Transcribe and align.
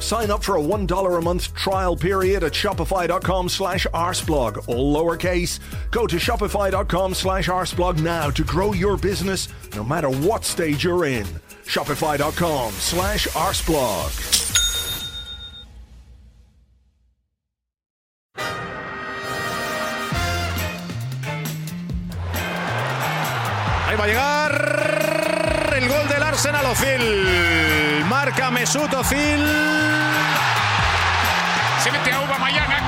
Sign 0.00 0.30
up 0.30 0.44
for 0.44 0.56
a 0.56 0.60
$1 0.60 1.18
a 1.18 1.20
month 1.20 1.54
trial 1.54 1.96
period 1.96 2.44
at 2.44 2.52
shopify.com 2.52 3.48
slash 3.48 3.86
arseblog, 3.92 4.68
all 4.68 4.94
lowercase. 4.94 5.58
Go 5.90 6.06
to 6.06 6.16
shopify.com 6.16 7.14
slash 7.14 7.48
arseblog 7.48 8.00
now 8.00 8.30
to 8.30 8.44
grow 8.44 8.72
your 8.72 8.96
business 8.96 9.48
no 9.74 9.84
matter 9.84 10.08
what 10.08 10.44
stage 10.44 10.84
you're 10.84 11.04
in. 11.04 11.26
Shopify.com 11.66 12.72
slash 12.72 13.26
arseblog. 13.28 14.44
Ahí 23.88 23.96
va 23.96 24.04
a 24.04 24.06
llegar 24.06 25.74
el 25.76 25.88
gol 25.88 26.08
del 26.08 26.22
Arsenal. 26.22 26.66
Marca 28.28 28.50
Mesut 28.50 28.92
Ozil. 28.92 29.42
Se 31.82 31.90
mete 31.90 32.12
a 32.12 32.16
Aubameyang 32.18 32.87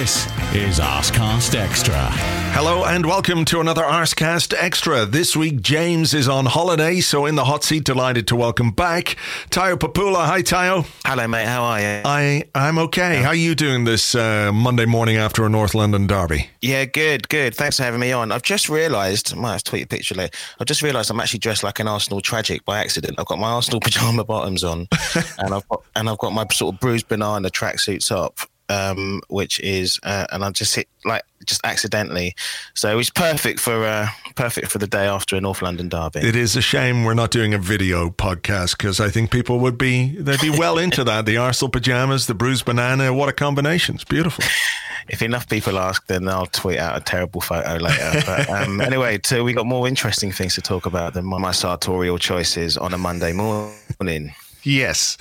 This 0.00 0.24
is 0.54 0.80
Arsecast 0.80 1.54
Extra. 1.54 2.08
Hello 2.52 2.86
and 2.86 3.04
welcome 3.04 3.44
to 3.44 3.60
another 3.60 3.82
Arsecast 3.82 4.54
Extra. 4.56 5.04
This 5.04 5.36
week, 5.36 5.60
James 5.60 6.14
is 6.14 6.26
on 6.26 6.46
holiday, 6.46 7.00
so 7.00 7.26
in 7.26 7.34
the 7.34 7.44
hot 7.44 7.64
seat, 7.64 7.84
delighted 7.84 8.26
to 8.28 8.34
welcome 8.36 8.70
back 8.70 9.16
Tayo 9.50 9.76
Popoola. 9.76 10.24
Hi, 10.24 10.40
Tayo. 10.40 10.86
Hello, 11.04 11.28
mate. 11.28 11.44
How 11.44 11.62
are 11.64 11.80
you? 11.80 12.00
I, 12.06 12.44
I'm 12.54 12.78
okay. 12.78 13.20
How 13.20 13.28
are 13.28 13.34
you 13.34 13.54
doing 13.54 13.84
this 13.84 14.14
uh, 14.14 14.50
Monday 14.54 14.86
morning 14.86 15.18
after 15.18 15.44
a 15.44 15.50
North 15.50 15.74
London 15.74 16.06
derby? 16.06 16.48
Yeah, 16.62 16.86
good, 16.86 17.28
good. 17.28 17.54
Thanks 17.54 17.76
for 17.76 17.82
having 17.82 18.00
me 18.00 18.10
on. 18.10 18.32
I've 18.32 18.42
just 18.42 18.70
realised, 18.70 19.34
I 19.34 19.36
might 19.36 19.52
have 19.52 19.64
to 19.64 19.70
tweet 19.70 19.84
a 19.84 19.86
picture 19.86 20.14
later. 20.14 20.34
I've 20.58 20.66
just 20.66 20.80
realised 20.80 21.10
I'm 21.10 21.20
actually 21.20 21.40
dressed 21.40 21.62
like 21.62 21.78
an 21.78 21.88
Arsenal 21.88 22.22
tragic 22.22 22.64
by 22.64 22.78
accident. 22.80 23.20
I've 23.20 23.26
got 23.26 23.38
my 23.38 23.50
Arsenal 23.50 23.80
pajama 23.84 24.24
bottoms 24.24 24.64
on, 24.64 24.88
and 25.38 25.52
I've 25.52 25.68
got 25.68 25.82
and 25.94 26.08
I've 26.08 26.18
got 26.18 26.32
my 26.32 26.46
sort 26.50 26.74
of 26.74 26.80
bruised 26.80 27.06
banana 27.06 27.50
tracksuits 27.50 28.08
top, 28.08 28.38
um, 28.70 29.20
which 29.28 29.60
is, 29.60 29.98
uh, 30.02 30.26
and 30.30 30.44
I 30.44 30.50
just 30.50 30.74
hit 30.74 30.88
like 31.04 31.22
just 31.44 31.60
accidentally. 31.64 32.34
So 32.74 32.98
it's 32.98 33.10
perfect 33.10 33.60
for 33.60 33.84
uh, 33.84 34.08
perfect 34.36 34.68
for 34.68 34.78
the 34.78 34.86
day 34.86 35.06
after 35.06 35.36
a 35.36 35.40
North 35.40 35.62
London 35.62 35.88
derby. 35.88 36.20
It 36.20 36.36
is 36.36 36.56
a 36.56 36.62
shame 36.62 37.04
we're 37.04 37.14
not 37.14 37.30
doing 37.30 37.52
a 37.54 37.58
video 37.58 38.10
podcast 38.10 38.76
because 38.78 39.00
I 39.00 39.10
think 39.10 39.30
people 39.30 39.58
would 39.60 39.76
be 39.76 40.16
they'd 40.16 40.40
be 40.40 40.50
well 40.50 40.78
into 40.84 41.04
that. 41.04 41.26
The 41.26 41.36
Arsenal 41.36 41.70
pajamas, 41.70 42.26
the 42.26 42.34
bruised 42.34 42.64
banana, 42.64 43.12
what 43.12 43.28
a 43.28 43.32
combination! 43.32 43.96
It's 43.96 44.04
beautiful. 44.04 44.44
if 45.08 45.22
enough 45.22 45.48
people 45.48 45.78
ask, 45.78 46.06
then 46.06 46.28
I'll 46.28 46.46
tweet 46.46 46.78
out 46.78 46.96
a 46.96 47.00
terrible 47.00 47.40
photo 47.40 47.76
later. 47.76 48.22
But 48.24 48.48
um, 48.48 48.80
anyway, 48.80 49.18
so 49.24 49.42
we 49.42 49.52
got 49.52 49.66
more 49.66 49.88
interesting 49.88 50.30
things 50.30 50.54
to 50.54 50.60
talk 50.60 50.86
about 50.86 51.14
than 51.14 51.24
my 51.24 51.50
sartorial 51.50 52.18
choices 52.18 52.76
on 52.76 52.94
a 52.94 52.98
Monday 52.98 53.32
morning. 53.32 54.32
Yes, 54.62 55.16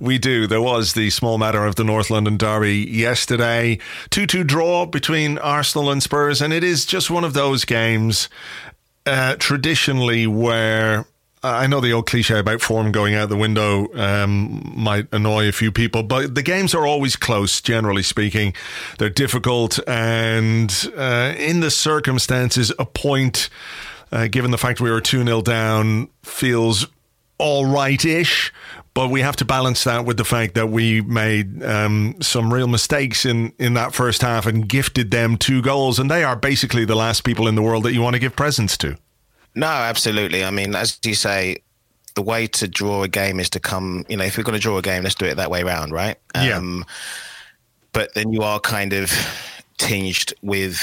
we 0.00 0.18
do. 0.18 0.46
There 0.46 0.60
was 0.60 0.94
the 0.94 1.10
small 1.10 1.38
matter 1.38 1.64
of 1.64 1.76
the 1.76 1.84
North 1.84 2.10
London 2.10 2.36
Derby 2.36 2.78
yesterday. 2.78 3.78
2 4.10 4.26
2 4.26 4.44
draw 4.44 4.86
between 4.86 5.38
Arsenal 5.38 5.90
and 5.90 6.02
Spurs, 6.02 6.42
and 6.42 6.52
it 6.52 6.64
is 6.64 6.84
just 6.84 7.10
one 7.10 7.24
of 7.24 7.32
those 7.32 7.64
games 7.64 8.28
uh, 9.06 9.36
traditionally 9.38 10.26
where. 10.26 11.06
I 11.42 11.66
know 11.68 11.80
the 11.80 11.94
old 11.94 12.06
cliche 12.06 12.38
about 12.38 12.60
form 12.60 12.92
going 12.92 13.14
out 13.14 13.30
the 13.30 13.36
window 13.36 13.88
um, 13.94 14.74
might 14.76 15.06
annoy 15.10 15.48
a 15.48 15.52
few 15.52 15.72
people, 15.72 16.02
but 16.02 16.34
the 16.34 16.42
games 16.42 16.74
are 16.74 16.86
always 16.86 17.16
close, 17.16 17.62
generally 17.62 18.02
speaking. 18.02 18.52
They're 18.98 19.08
difficult, 19.08 19.78
and 19.88 20.70
uh, 20.94 21.32
in 21.38 21.60
the 21.60 21.70
circumstances, 21.70 22.74
a 22.78 22.84
point, 22.84 23.48
uh, 24.12 24.26
given 24.26 24.50
the 24.50 24.58
fact 24.58 24.82
we 24.82 24.90
were 24.90 25.00
2 25.00 25.24
0 25.24 25.40
down, 25.40 26.10
feels 26.22 26.86
all 27.40 27.64
right 27.64 28.04
ish. 28.04 28.52
But 29.00 29.08
we 29.08 29.22
have 29.22 29.36
to 29.36 29.46
balance 29.46 29.82
that 29.84 30.04
with 30.04 30.18
the 30.18 30.26
fact 30.26 30.52
that 30.56 30.68
we 30.68 31.00
made 31.00 31.64
um, 31.64 32.16
some 32.20 32.52
real 32.52 32.68
mistakes 32.68 33.24
in, 33.24 33.54
in 33.58 33.72
that 33.72 33.94
first 33.94 34.20
half 34.20 34.44
and 34.44 34.68
gifted 34.68 35.10
them 35.10 35.38
two 35.38 35.62
goals. 35.62 35.98
And 35.98 36.10
they 36.10 36.22
are 36.22 36.36
basically 36.36 36.84
the 36.84 36.94
last 36.94 37.24
people 37.24 37.48
in 37.48 37.54
the 37.54 37.62
world 37.62 37.84
that 37.84 37.94
you 37.94 38.02
want 38.02 38.12
to 38.12 38.20
give 38.20 38.36
presents 38.36 38.76
to. 38.76 38.98
No, 39.54 39.68
absolutely. 39.68 40.44
I 40.44 40.50
mean, 40.50 40.74
as 40.74 40.98
you 41.02 41.14
say, 41.14 41.62
the 42.14 42.20
way 42.20 42.46
to 42.48 42.68
draw 42.68 43.02
a 43.02 43.08
game 43.08 43.40
is 43.40 43.48
to 43.48 43.58
come, 43.58 44.04
you 44.10 44.18
know, 44.18 44.24
if 44.24 44.36
we're 44.36 44.44
going 44.44 44.58
to 44.58 44.60
draw 44.60 44.76
a 44.76 44.82
game, 44.82 45.02
let's 45.02 45.14
do 45.14 45.24
it 45.24 45.36
that 45.36 45.50
way 45.50 45.62
around, 45.62 45.92
right? 45.92 46.18
Yeah. 46.34 46.58
Um, 46.58 46.84
but 47.94 48.12
then 48.12 48.34
you 48.34 48.42
are 48.42 48.60
kind 48.60 48.92
of 48.92 49.10
tinged 49.78 50.34
with 50.42 50.78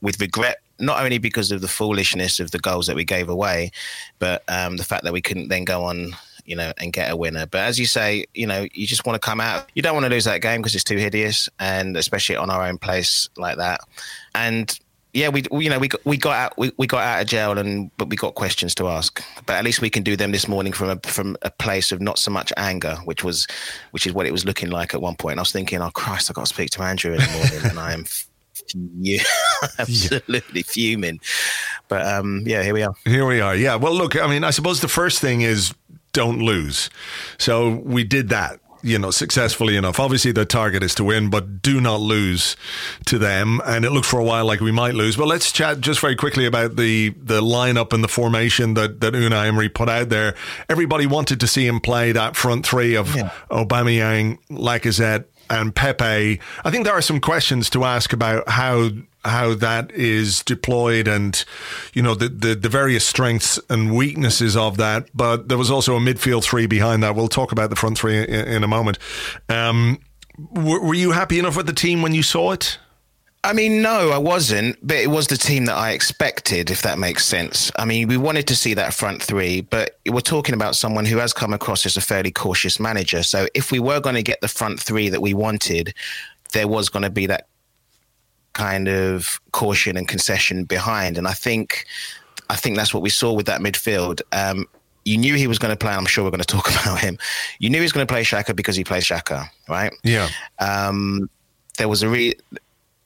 with 0.00 0.18
regret 0.22 0.62
not 0.78 1.02
only 1.02 1.18
because 1.18 1.50
of 1.52 1.60
the 1.60 1.68
foolishness 1.68 2.40
of 2.40 2.50
the 2.50 2.58
goals 2.58 2.86
that 2.86 2.96
we 2.96 3.04
gave 3.04 3.28
away, 3.28 3.72
but 4.18 4.42
um, 4.48 4.78
the 4.78 4.84
fact 4.84 5.04
that 5.04 5.12
we 5.12 5.20
couldn't 5.20 5.48
then 5.48 5.64
go 5.64 5.84
on, 5.84 6.16
you 6.48 6.56
know, 6.56 6.72
and 6.78 6.92
get 6.92 7.10
a 7.10 7.16
winner. 7.16 7.46
But 7.46 7.60
as 7.60 7.78
you 7.78 7.84
say, 7.84 8.24
you 8.32 8.46
know, 8.46 8.66
you 8.72 8.86
just 8.86 9.06
want 9.06 9.20
to 9.20 9.24
come 9.24 9.40
out. 9.40 9.70
You 9.74 9.82
don't 9.82 9.94
want 9.94 10.04
to 10.04 10.10
lose 10.10 10.24
that 10.24 10.40
game 10.40 10.60
because 10.60 10.74
it's 10.74 10.82
too 10.82 10.96
hideous, 10.96 11.48
and 11.60 11.96
especially 11.96 12.36
on 12.36 12.48
our 12.48 12.66
own 12.66 12.78
place 12.78 13.28
like 13.36 13.58
that. 13.58 13.82
And 14.34 14.76
yeah, 15.12 15.28
we, 15.28 15.42
you 15.52 15.68
know 15.68 15.78
we 15.78 15.88
got, 15.88 16.04
we 16.04 16.16
got 16.16 16.34
out 16.34 16.58
we, 16.58 16.72
we 16.76 16.86
got 16.86 17.02
out 17.02 17.22
of 17.22 17.26
jail 17.26 17.58
and 17.58 17.90
but 17.96 18.08
we 18.08 18.16
got 18.16 18.34
questions 18.34 18.74
to 18.76 18.88
ask. 18.88 19.22
But 19.44 19.56
at 19.56 19.64
least 19.64 19.82
we 19.82 19.90
can 19.90 20.02
do 20.02 20.16
them 20.16 20.32
this 20.32 20.48
morning 20.48 20.72
from 20.72 20.90
a 20.90 21.08
from 21.08 21.36
a 21.42 21.50
place 21.50 21.92
of 21.92 22.00
not 22.00 22.18
so 22.18 22.30
much 22.30 22.52
anger, 22.56 22.96
which 23.04 23.22
was 23.22 23.46
which 23.90 24.06
is 24.06 24.14
what 24.14 24.26
it 24.26 24.32
was 24.32 24.46
looking 24.46 24.70
like 24.70 24.94
at 24.94 25.02
one 25.02 25.16
point. 25.16 25.38
I 25.38 25.42
was 25.42 25.52
thinking, 25.52 25.82
oh 25.82 25.90
Christ, 25.90 26.30
I 26.30 26.32
got 26.32 26.46
to 26.46 26.54
speak 26.54 26.70
to 26.70 26.82
Andrew 26.82 27.12
in 27.12 27.18
the 27.18 27.30
morning, 27.32 27.70
and 27.70 27.78
I 27.78 27.92
am. 27.92 28.04
Yeah, 29.00 29.22
absolutely 29.78 30.62
fuming. 30.62 31.20
But 31.86 32.04
um, 32.06 32.42
yeah, 32.44 32.62
here 32.62 32.74
we 32.74 32.82
are. 32.82 32.92
Here 33.04 33.24
we 33.24 33.40
are. 33.40 33.54
Yeah. 33.54 33.76
Well, 33.76 33.94
look, 33.94 34.20
I 34.20 34.26
mean, 34.26 34.42
I 34.44 34.50
suppose 34.50 34.80
the 34.80 34.88
first 34.88 35.20
thing 35.20 35.40
is 35.42 35.72
don't 36.12 36.40
lose. 36.40 36.90
So 37.38 37.76
we 37.84 38.04
did 38.04 38.28
that 38.30 38.60
you 38.82 38.98
know, 38.98 39.10
successfully 39.10 39.76
enough. 39.76 39.98
Obviously, 39.98 40.32
the 40.32 40.44
target 40.44 40.82
is 40.82 40.94
to 40.96 41.04
win, 41.04 41.30
but 41.30 41.62
do 41.62 41.80
not 41.80 42.00
lose 42.00 42.56
to 43.06 43.18
them. 43.18 43.60
And 43.66 43.84
it 43.84 43.90
looked 43.90 44.06
for 44.06 44.20
a 44.20 44.24
while 44.24 44.44
like 44.44 44.60
we 44.60 44.72
might 44.72 44.94
lose. 44.94 45.16
But 45.16 45.26
let's 45.26 45.50
chat 45.50 45.80
just 45.80 46.00
very 46.00 46.16
quickly 46.16 46.46
about 46.46 46.76
the 46.76 47.10
the 47.10 47.40
lineup 47.40 47.92
and 47.92 48.02
the 48.04 48.08
formation 48.08 48.74
that 48.74 49.00
that 49.00 49.14
Unai 49.14 49.48
Emery 49.48 49.68
put 49.68 49.88
out 49.88 50.08
there. 50.08 50.34
Everybody 50.68 51.06
wanted 51.06 51.40
to 51.40 51.46
see 51.46 51.66
him 51.66 51.80
play 51.80 52.12
that 52.12 52.36
front 52.36 52.64
three 52.64 52.94
of 52.94 53.14
Yeah. 53.14 53.30
Aubameyang, 53.50 54.38
Lacazette, 54.50 55.24
and 55.50 55.74
Pepe. 55.74 56.40
I 56.64 56.70
think 56.70 56.84
there 56.84 56.94
are 56.94 57.02
some 57.02 57.20
questions 57.20 57.70
to 57.70 57.84
ask 57.84 58.12
about 58.12 58.48
how 58.48 58.90
how 59.24 59.54
that 59.54 59.90
is 59.92 60.42
deployed 60.42 61.08
and 61.08 61.44
you 61.92 62.02
know 62.02 62.14
the, 62.14 62.28
the, 62.28 62.54
the 62.54 62.68
various 62.68 63.06
strengths 63.06 63.58
and 63.68 63.94
weaknesses 63.94 64.56
of 64.56 64.76
that. 64.76 65.08
But 65.14 65.48
there 65.48 65.58
was 65.58 65.70
also 65.70 65.96
a 65.96 66.00
midfield 66.00 66.44
three 66.44 66.66
behind 66.66 67.02
that. 67.02 67.14
We'll 67.14 67.28
talk 67.28 67.52
about 67.52 67.70
the 67.70 67.76
front 67.76 67.98
three 67.98 68.18
in, 68.18 68.24
in 68.24 68.64
a 68.64 68.68
moment. 68.68 68.98
Um, 69.48 69.98
were, 70.38 70.80
were 70.80 70.94
you 70.94 71.12
happy 71.12 71.38
enough 71.38 71.56
with 71.56 71.66
the 71.66 71.72
team 71.72 72.02
when 72.02 72.14
you 72.14 72.22
saw 72.22 72.52
it? 72.52 72.78
I 73.44 73.52
mean, 73.52 73.82
no, 73.82 74.10
I 74.10 74.18
wasn't, 74.18 74.76
but 74.84 74.96
it 74.96 75.10
was 75.10 75.28
the 75.28 75.36
team 75.36 75.66
that 75.66 75.76
I 75.76 75.92
expected, 75.92 76.70
if 76.70 76.82
that 76.82 76.98
makes 76.98 77.24
sense. 77.24 77.70
I 77.76 77.84
mean, 77.84 78.08
we 78.08 78.16
wanted 78.16 78.48
to 78.48 78.56
see 78.56 78.74
that 78.74 78.92
front 78.92 79.22
three, 79.22 79.60
but 79.60 79.98
we're 80.06 80.20
talking 80.20 80.54
about 80.54 80.74
someone 80.74 81.04
who 81.04 81.18
has 81.18 81.32
come 81.32 81.52
across 81.52 81.86
as 81.86 81.96
a 81.96 82.00
fairly 82.00 82.32
cautious 82.32 82.80
manager. 82.80 83.22
So 83.22 83.46
if 83.54 83.70
we 83.70 83.78
were 83.78 84.00
going 84.00 84.16
to 84.16 84.24
get 84.24 84.40
the 84.40 84.48
front 84.48 84.80
three 84.80 85.08
that 85.08 85.22
we 85.22 85.34
wanted, 85.34 85.94
there 86.52 86.66
was 86.66 86.88
going 86.88 87.04
to 87.04 87.10
be 87.10 87.26
that 87.26 87.46
kind 88.58 88.88
of 88.88 89.40
caution 89.52 89.96
and 89.96 90.08
concession 90.08 90.64
behind. 90.64 91.16
And 91.16 91.28
I 91.28 91.32
think, 91.32 91.86
I 92.50 92.56
think 92.56 92.76
that's 92.76 92.92
what 92.92 93.04
we 93.04 93.08
saw 93.08 93.32
with 93.32 93.46
that 93.46 93.60
midfield. 93.60 94.20
Um, 94.32 94.66
you 95.04 95.16
knew 95.16 95.36
he 95.36 95.46
was 95.46 95.60
going 95.60 95.70
to 95.70 95.76
play. 95.76 95.92
I'm 95.92 96.06
sure 96.06 96.24
we're 96.24 96.30
going 96.30 96.40
to 96.40 96.56
talk 96.56 96.68
about 96.82 96.98
him. 96.98 97.18
You 97.60 97.70
knew 97.70 97.78
he 97.78 97.82
was 97.82 97.92
going 97.92 98.04
to 98.04 98.12
play 98.12 98.22
Xhaka 98.22 98.56
because 98.56 98.74
he 98.74 98.82
plays 98.82 99.04
Xhaka, 99.04 99.48
right? 99.68 99.92
Yeah. 100.02 100.28
Um, 100.58 101.30
there 101.78 101.88
was 101.88 102.02
a 102.02 102.08
re 102.08 102.34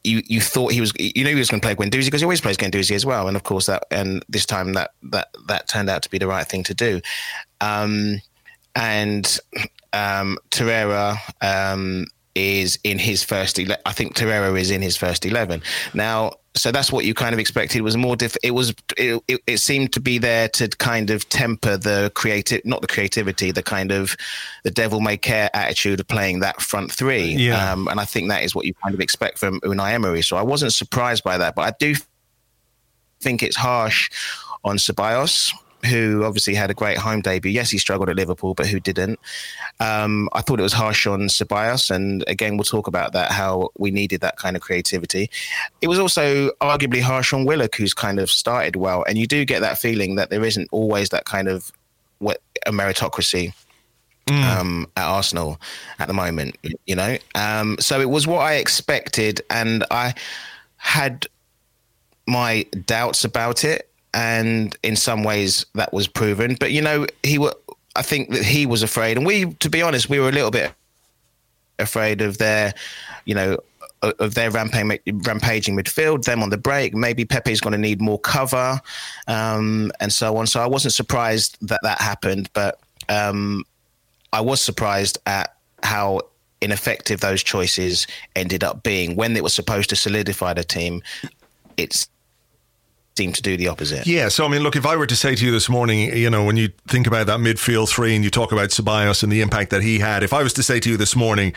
you 0.05 0.23
you 0.27 0.41
thought 0.41 0.73
he 0.73 0.81
was 0.81 0.93
you 0.99 1.23
know 1.23 1.31
he 1.31 1.37
was 1.37 1.51
going 1.51 1.61
to 1.61 1.67
play 1.67 1.77
Guendouzi 1.77 2.07
because 2.07 2.23
he 2.23 2.25
always 2.25 2.41
plays 2.41 2.57
Guendouzi 2.57 2.95
as 2.95 3.05
well, 3.05 3.29
and 3.29 3.37
of 3.37 3.45
course 3.45 3.67
that 3.67 3.85
and 3.91 4.25
this 4.29 4.47
time 4.47 4.73
that 4.73 4.93
that 5.13 5.29
that 5.47 5.69
turned 5.69 5.91
out 5.91 6.03
to 6.03 6.11
be 6.11 6.19
the 6.19 6.27
right 6.27 6.47
thing 6.47 6.65
to 6.65 6.75
do. 6.75 7.01
Um, 7.61 8.21
and 8.75 9.39
um, 9.93 10.39
Torreira 10.51 11.19
um, 11.43 12.07
is 12.35 12.79
in 12.85 12.99
his 12.99 13.23
first. 13.23 13.59
Ele- 13.59 13.77
I 13.85 13.93
think 13.93 14.17
Torreira 14.17 14.59
is 14.59 14.71
in 14.71 14.83
his 14.83 14.97
first 14.97 15.27
eleven 15.27 15.63
now. 15.95 16.33
So 16.55 16.71
that's 16.71 16.93
what 16.93 17.07
you 17.07 17.15
kind 17.15 17.33
of 17.33 17.39
expected. 17.39 17.79
It 17.79 17.83
was 17.83 17.97
more 17.97 18.15
diff. 18.15 18.37
It 18.43 18.51
was. 18.51 18.75
It, 18.99 19.23
it, 19.27 19.41
it 19.47 19.59
seemed 19.59 19.95
to 19.95 20.01
be 20.01 20.19
there 20.19 20.49
to 20.51 20.69
kind 20.69 21.09
of 21.09 21.27
temper 21.31 21.79
the 21.79 22.13
creative, 22.15 22.63
not 22.67 22.83
the 22.83 22.87
creativity, 22.87 23.53
the 23.53 23.63
kind 23.63 23.91
of 23.91 24.15
the 24.63 24.71
devil 24.71 25.01
may 25.01 25.17
care 25.17 25.49
attitude 25.55 26.01
of 26.01 26.09
playing 26.09 26.41
that 26.41 26.61
front 26.61 26.93
three. 26.93 27.25
Yeah. 27.25 27.73
Um, 27.73 27.89
and 27.89 27.99
I 27.99 28.05
think 28.05 28.29
that 28.29 28.43
is 28.45 28.55
what 28.55 28.67
you 28.67 28.75
kind 28.75 28.95
of 28.95 29.01
expect 29.01 29.39
from 29.39 29.61
Unai 29.61 29.93
Emery. 29.93 30.21
So 30.21 30.37
I 30.37 30.43
wasn't 30.43 30.75
surprised 30.75 31.25
by 31.25 31.39
that, 31.39 31.55
but 31.55 31.63
I 31.63 31.75
do 31.79 31.95
think 33.23 33.43
it's 33.43 33.57
harsh 33.57 34.11
on 34.63 34.77
Ceballos, 34.77 35.53
who 35.89 36.25
obviously 36.25 36.55
had 36.55 36.71
a 36.71 36.75
great 36.75 36.99
home 36.99 37.21
debut. 37.21 37.51
Yes, 37.51 37.71
he 37.71 37.79
struggled 37.79 38.09
at 38.09 38.17
Liverpool, 38.17 38.55
but 38.55 38.67
who 38.67 38.79
didn't? 38.81 39.19
Um, 39.81 40.29
I 40.33 40.41
thought 40.41 40.61
it 40.61 40.63
was 40.63 40.73
harsh 40.73 41.07
on 41.07 41.23
Ceballos, 41.23 41.91
and 41.91 42.25
again, 42.29 42.57
we'll 42.57 42.65
talk 42.65 42.87
about 42.87 43.13
that. 43.13 43.33
How 43.33 43.71
we 43.79 43.91
needed 43.91 44.21
that 44.21 44.37
kind 44.37 44.57
of 44.57 44.63
creativity. 44.63 45.31
It 45.81 45.89
was 45.89 45.99
also 45.99 46.51
arguably 46.61 47.01
harsh 47.01 47.33
on 47.33 47.45
Willock, 47.45 47.75
who's 47.75 47.95
kind 47.95 48.19
of 48.19 48.31
started 48.31 48.77
well, 48.77 49.05
and 49.09 49.19
you 49.19 49.27
do 49.27 49.45
get 49.45 49.61
that 49.61 49.79
feeling 49.79 50.15
that 50.17 50.31
there 50.31 50.45
isn't 50.45 50.69
always 50.71 51.09
that 51.11 51.25
kind 51.25 51.49
of 51.49 51.73
what 52.19 52.41
a 52.67 52.71
meritocracy 52.71 53.53
um, 54.29 54.87
at 54.97 55.05
Arsenal 55.05 55.61
at 55.99 56.09
the 56.09 56.15
moment, 56.15 56.57
you 56.87 56.95
know. 56.95 57.17
Um, 57.35 57.77
so 57.81 58.01
it 58.01 58.09
was 58.09 58.27
what 58.27 58.41
I 58.41 58.55
expected, 58.55 59.43
and 59.51 59.85
I 59.91 60.15
had 60.77 61.27
my 62.27 62.65
doubts 62.87 63.25
about 63.25 63.65
it, 63.65 63.91
and 64.15 64.77
in 64.83 64.97
some 64.97 65.25
ways 65.25 65.67
that 65.75 65.93
was 65.93 66.07
proven. 66.07 66.57
But 66.59 66.73
you 66.73 66.83
know, 66.83 67.07
he 67.23 67.39
were. 67.39 67.55
I 67.95 68.01
think 68.01 68.31
that 68.31 68.43
he 68.43 68.65
was 68.65 68.83
afraid, 68.83 69.19
and 69.19 69.27
we, 69.27 69.53
to 69.55 69.69
be 69.69 69.83
honest, 69.83 70.09
we 70.09 70.19
were 70.19 70.31
a 70.31 70.33
little 70.33 70.51
bit 70.51 70.73
afraid 71.79 72.23
of 72.23 72.39
their, 72.39 72.73
you 73.27 73.35
know, 73.35 73.59
of 74.03 74.35
their 74.35 74.51
rampaging, 74.51 74.99
rampaging 75.23 75.77
midfield, 75.77 76.25
them 76.25 76.43
on 76.43 76.49
the 76.49 76.57
break. 76.57 76.95
Maybe 76.95 77.25
Pepe's 77.27 77.61
going 77.61 77.73
to 77.73 77.79
need 77.79 78.01
more 78.01 78.19
cover, 78.19 78.81
um, 79.29 79.93
and 80.01 80.13
so 80.13 80.37
on. 80.39 80.47
So 80.47 80.61
I 80.61 80.67
wasn't 80.67 80.95
surprised 80.95 81.59
that 81.69 81.81
that 81.83 82.01
happened, 82.01 82.49
but 82.55 82.81
um, 83.09 83.65
I 84.33 84.41
was 84.41 84.61
surprised 84.61 85.19
at 85.27 85.55
how 85.83 86.23
ineffective 86.63 87.21
those 87.21 87.43
choices 87.43 88.07
ended 88.37 88.65
up 88.65 88.83
being 88.83 89.17
when 89.17 89.37
it 89.37 89.43
was 89.43 89.53
supposed 89.53 89.91
to 89.91 89.97
solidify 89.97 90.55
the 90.55 90.65
team. 90.65 91.03
It's 91.77 92.09
seemed 93.17 93.35
to 93.35 93.43
do 93.43 93.57
the 93.57 93.69
opposite. 93.69 94.07
Yeah, 94.07 94.29
so 94.29 94.45
I 94.45 94.49
mean, 94.49 94.63
look, 94.63 94.77
if 94.77 94.87
I 94.87 94.97
were 94.97 95.07
to 95.07 95.17
say 95.17 95.35
to 95.35 95.45
you 95.45 95.51
this 95.51 95.69
morning, 95.69 96.17
you 96.17 96.31
know, 96.31 96.45
when 96.45 96.57
you 96.57 96.71
think 96.89 97.07
about 97.07 97.27
that 97.27 97.41
midfield 97.41 97.89
three 97.89 98.15
and 98.15 98.25
you 98.25 98.31
talk 98.31 98.53
about 98.53 98.71
Ceballos 98.71 99.23
and 99.23 99.31
the 99.31 99.41
impact 99.43 99.71
that 99.71 99.83
he 99.83 99.99
had, 99.99 100.23
if 100.23 100.33
I 100.33 100.43
was 100.43 100.53
to 100.55 100.63
say 100.63 100.81
to 100.81 100.91
you 100.91 100.97
this 100.97 101.15
morning, 101.15 101.53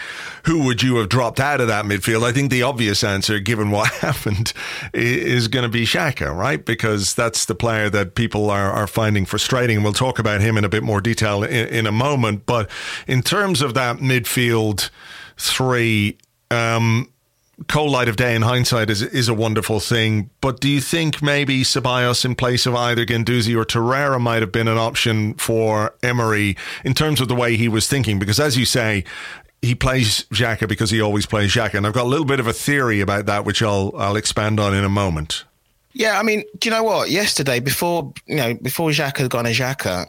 who 0.46 0.66
would 0.66 0.84
you 0.84 0.98
have 0.98 1.10
dropped 1.10 1.40
out 1.40 1.62
of 1.62 1.68
that 1.68 1.86
midfield? 1.86 2.24
I 2.24 2.34
think 2.34 2.52
the 2.52 2.64
obvious 2.64 3.04
answer, 3.04 3.40
given 3.40 3.72
what 3.72 3.92
happened, 3.94 4.52
is 4.94 5.48
going 5.48 5.64
to 5.64 5.70
be 5.70 5.86
Xhaka, 5.86 6.36
right? 6.36 6.64
Because 6.64 7.14
that's 7.14 7.46
the 7.46 7.56
player 7.56 7.90
that 7.90 8.16
people 8.16 8.50
are, 8.50 8.72
are 8.72 8.88
finding 8.88 9.26
frustrating. 9.26 9.78
And 9.78 9.84
we'll 9.84 9.94
talk 9.94 10.20
about 10.20 10.42
him 10.42 10.58
in 10.58 10.66
a 10.66 10.70
bit 10.70 10.84
more 10.84 11.00
detail 11.00 11.44
in, 11.44 11.68
in 11.70 11.88
a 11.88 11.92
moment. 11.92 12.46
But 12.46 12.70
in 13.08 13.22
terms 13.22 13.62
of 13.62 13.74
that 13.76 13.98
midfield 13.98 14.90
three, 15.38 16.18
um, 16.52 17.10
cold 17.68 17.92
light 17.92 18.08
of 18.10 18.16
day 18.16 18.36
in 18.36 18.42
hindsight 18.42 18.90
is 18.90 19.02
is 19.02 19.30
a 19.30 19.34
wonderful 19.34 19.80
thing. 19.80 20.30
But 20.42 20.60
do 20.60 20.70
you 20.70 20.82
think 20.82 21.22
maybe 21.22 21.64
Ceballos 21.64 22.26
in 22.26 22.36
place 22.36 22.66
of 22.66 22.76
either 22.76 23.06
Guendouzi 23.06 23.56
or 23.56 23.66
Torreira 23.66 24.20
might 24.20 24.42
have 24.42 24.52
been 24.52 24.68
an 24.68 24.78
option 24.78 25.36
for 25.36 25.96
Emery 26.04 26.58
in 26.84 26.94
terms 26.94 27.22
of 27.22 27.28
the 27.28 27.36
way 27.36 27.56
he 27.56 27.68
was 27.68 27.88
thinking? 27.88 28.20
Because 28.20 28.40
as 28.40 28.58
you 28.58 28.66
say, 28.66 29.06
he 29.62 29.74
plays 29.74 30.26
Xhaka 30.26 30.68
because 30.68 30.92
he 30.92 31.02
always 31.02 31.26
plays 31.26 31.52
Xhaka, 31.52 31.76
and 31.76 31.88
I've 31.88 31.94
got 31.94 32.04
a 32.04 32.10
little 32.10 32.26
bit 32.26 32.40
of 32.40 32.48
a 32.48 32.54
theory 32.54 33.02
about 33.02 33.26
that, 33.26 33.46
which 33.46 33.62
I'll 33.62 33.94
I'll 33.98 34.16
expand 34.16 34.60
on 34.60 34.74
in 34.74 34.84
a 34.84 34.90
moment. 34.90 35.46
Yeah, 35.94 36.20
I 36.20 36.24
mean, 36.24 36.44
do 36.60 36.68
you 36.68 36.76
know 36.76 36.84
what? 36.84 37.10
Yesterday, 37.10 37.60
before 37.60 38.14
you 38.28 38.36
know, 38.36 38.54
before 38.56 38.90
Xhaka 38.90 39.20
had 39.20 39.32
gone 39.32 39.46
a 39.46 39.50
Xhaka, 39.50 40.08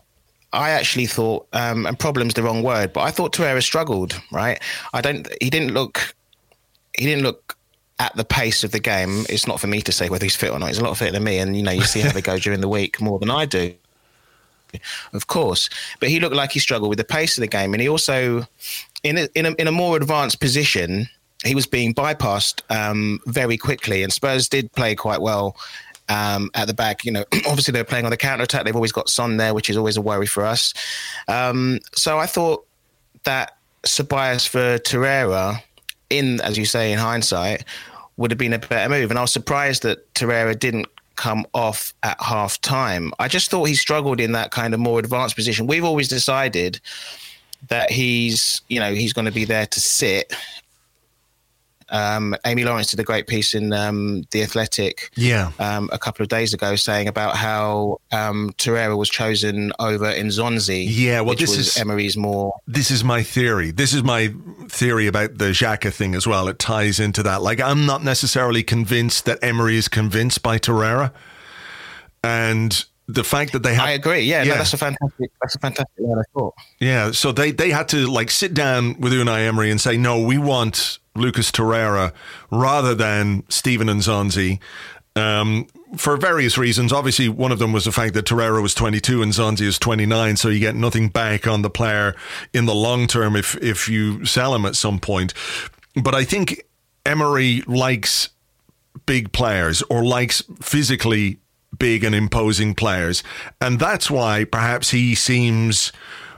I 0.52 0.70
actually 0.70 1.06
thought, 1.06 1.46
um, 1.52 1.86
and 1.86 1.98
problem's 1.98 2.34
the 2.34 2.42
wrong 2.42 2.62
word, 2.62 2.92
but 2.92 3.02
I 3.02 3.10
thought 3.12 3.32
Torreira 3.32 3.62
struggled. 3.62 4.20
Right? 4.32 4.60
I 4.92 5.00
don't. 5.00 5.28
He 5.40 5.48
didn't 5.48 5.72
look 5.74 6.14
he 6.96 7.06
didn't 7.06 7.24
look 7.24 7.56
at 7.98 8.14
the 8.16 8.24
pace 8.24 8.64
of 8.64 8.72
the 8.72 8.80
game. 8.80 9.24
It's 9.28 9.46
not 9.46 9.60
for 9.60 9.66
me 9.66 9.80
to 9.82 9.92
say 9.92 10.08
whether 10.08 10.24
he's 10.24 10.36
fit 10.36 10.50
or 10.50 10.58
not. 10.58 10.68
He's 10.68 10.78
a 10.78 10.84
lot 10.84 10.96
fitter 10.96 11.12
than 11.12 11.24
me, 11.24 11.38
and 11.38 11.56
you 11.56 11.62
know 11.62 11.70
you 11.70 11.82
see 11.82 12.00
how 12.00 12.12
they 12.12 12.22
go 12.22 12.38
during 12.38 12.60
the 12.60 12.68
week 12.68 13.00
more 13.00 13.18
than 13.18 13.30
I 13.30 13.46
do, 13.46 13.74
of 15.12 15.26
course. 15.26 15.68
But 16.00 16.08
he 16.08 16.20
looked 16.20 16.36
like 16.36 16.52
he 16.52 16.58
struggled 16.58 16.90
with 16.90 16.98
the 16.98 17.04
pace 17.04 17.36
of 17.36 17.40
the 17.40 17.46
game, 17.46 17.72
and 17.74 17.80
he 17.80 17.88
also, 17.88 18.46
in 19.02 19.18
a, 19.18 19.28
in 19.34 19.46
a, 19.46 19.50
in 19.52 19.68
a 19.68 19.72
more 19.72 19.96
advanced 19.96 20.40
position, 20.40 21.08
he 21.44 21.54
was 21.54 21.66
being 21.66 21.94
bypassed 21.94 22.60
um, 22.70 23.20
very 23.26 23.56
quickly, 23.56 24.02
and 24.02 24.12
Spurs 24.12 24.48
did 24.48 24.72
play 24.72 24.94
quite 24.94 25.20
well. 25.20 25.56
Um, 26.08 26.52
at 26.54 26.68
the 26.68 26.74
back, 26.74 27.04
you 27.04 27.10
know, 27.10 27.24
obviously 27.48 27.72
they're 27.72 27.82
playing 27.82 28.04
on 28.04 28.12
the 28.12 28.16
counter 28.16 28.44
attack. 28.44 28.64
They've 28.64 28.76
always 28.76 28.92
got 28.92 29.08
Son 29.08 29.38
there, 29.38 29.54
which 29.54 29.68
is 29.68 29.76
always 29.76 29.96
a 29.96 30.00
worry 30.00 30.26
for 30.26 30.44
us. 30.44 30.72
Um, 31.26 31.80
so 31.96 32.16
I 32.16 32.26
thought 32.26 32.64
that 33.24 33.56
Ceballos 33.82 34.46
for 34.46 34.78
Torreira 34.78 35.60
in, 36.10 36.40
as 36.40 36.56
you 36.56 36.64
say, 36.64 36.92
in 36.92 36.98
hindsight, 36.98 37.64
would 38.16 38.30
have 38.30 38.38
been 38.38 38.52
a 38.52 38.58
better 38.58 38.88
move. 38.88 39.10
And 39.10 39.18
I 39.18 39.22
was 39.22 39.32
surprised 39.32 39.82
that 39.82 40.12
Torreira 40.14 40.58
didn't 40.58 40.86
come 41.16 41.46
off 41.54 41.94
at 42.02 42.20
half 42.20 42.60
time. 42.60 43.12
I 43.18 43.28
just 43.28 43.50
thought 43.50 43.64
he 43.64 43.74
struggled 43.74 44.20
in 44.20 44.32
that 44.32 44.50
kind 44.50 44.74
of 44.74 44.80
more 44.80 44.98
advanced 44.98 45.34
position. 45.34 45.66
We've 45.66 45.84
always 45.84 46.08
decided 46.08 46.80
that 47.68 47.90
he's, 47.90 48.60
you 48.68 48.78
know, 48.78 48.94
he's 48.94 49.12
going 49.12 49.24
to 49.24 49.32
be 49.32 49.44
there 49.44 49.66
to 49.66 49.80
sit. 49.80 50.34
Um, 51.88 52.34
Amy 52.44 52.64
Lawrence 52.64 52.90
did 52.90 52.98
a 53.00 53.04
great 53.04 53.26
piece 53.26 53.54
in 53.54 53.72
um, 53.72 54.24
The 54.32 54.42
Athletic 54.42 55.10
Yeah. 55.16 55.52
um, 55.58 55.88
a 55.92 55.98
couple 55.98 56.22
of 56.22 56.28
days 56.28 56.52
ago 56.52 56.74
saying 56.76 57.06
about 57.08 57.36
how 57.36 58.00
um, 58.12 58.52
Torreira 58.58 58.96
was 58.96 59.08
chosen 59.08 59.72
over 59.78 60.06
Nzonzi. 60.06 60.86
Yeah, 60.88 61.20
well, 61.20 61.36
this 61.36 61.56
is- 61.56 61.76
Emery's 61.76 62.16
more 62.16 62.54
This 62.66 62.90
is 62.90 63.04
my 63.04 63.22
theory. 63.22 63.70
This 63.70 63.92
is 63.94 64.02
my 64.02 64.32
theory 64.68 65.06
about 65.06 65.38
the 65.38 65.46
Xhaka 65.50 65.92
thing 65.92 66.14
as 66.14 66.26
well. 66.26 66.48
It 66.48 66.58
ties 66.58 66.98
into 66.98 67.22
that. 67.22 67.42
Like, 67.42 67.60
I'm 67.60 67.86
not 67.86 68.02
necessarily 68.02 68.62
convinced 68.62 69.24
that 69.26 69.38
Emery 69.42 69.76
is 69.76 69.88
convinced 69.88 70.42
by 70.42 70.58
Torreira. 70.58 71.12
And 72.24 72.84
the 73.08 73.22
fact 73.22 73.52
that 73.52 73.62
they 73.62 73.74
have. 73.74 73.84
I 73.86 73.90
agree. 73.92 74.20
Yeah, 74.22 74.42
Yeah. 74.42 74.52
No, 74.52 74.58
that's 74.58 74.74
a 74.74 74.78
fantastic. 74.78 75.30
That's 75.40 75.54
a 75.54 75.58
fantastic 75.60 75.94
line 75.98 76.18
of 76.18 76.24
thought. 76.34 76.54
Yeah, 76.80 77.12
so 77.12 77.30
they, 77.30 77.52
they 77.52 77.70
had 77.70 77.88
to 77.90 78.10
like 78.10 78.30
sit 78.30 78.52
down 78.52 78.98
with 78.98 79.12
Unai 79.12 79.46
Emery 79.46 79.70
and 79.70 79.80
say, 79.80 79.96
no, 79.96 80.20
we 80.20 80.38
want 80.38 80.98
Lucas 81.16 81.50
Torreira 81.50 82.12
rather 82.50 82.94
than 82.94 83.44
Steven 83.48 83.88
Nzonzi. 83.88 84.60
Um, 85.14 85.66
for 85.96 86.16
various 86.16 86.58
reasons. 86.58 86.92
Obviously, 86.92 87.28
one 87.28 87.52
of 87.52 87.58
them 87.58 87.72
was 87.72 87.84
the 87.84 87.92
fact 87.92 88.12
that 88.14 88.26
Torreira 88.26 88.60
was 88.60 88.74
22 88.74 89.22
and 89.22 89.32
Nzonzi 89.32 89.62
is 89.62 89.78
29, 89.78 90.36
so 90.36 90.48
you 90.48 90.60
get 90.60 90.74
nothing 90.74 91.08
back 91.08 91.46
on 91.46 91.62
the 91.62 91.70
player 91.70 92.14
in 92.52 92.66
the 92.66 92.74
long 92.74 93.06
term 93.06 93.34
if 93.36 93.56
if 93.62 93.88
you 93.88 94.24
sell 94.26 94.54
him 94.54 94.66
at 94.66 94.76
some 94.76 94.98
point. 94.98 95.32
But 95.94 96.14
I 96.14 96.24
think 96.24 96.62
Emery 97.06 97.62
likes 97.66 98.30
big 99.06 99.32
players 99.32 99.82
or 99.88 100.04
likes 100.04 100.42
physically 100.60 101.38
big 101.78 102.04
and 102.04 102.14
imposing 102.14 102.74
players. 102.74 103.22
And 103.60 103.78
that's 103.78 104.10
why 104.10 104.44
perhaps 104.44 104.90
he 104.90 105.14
seems 105.14 105.92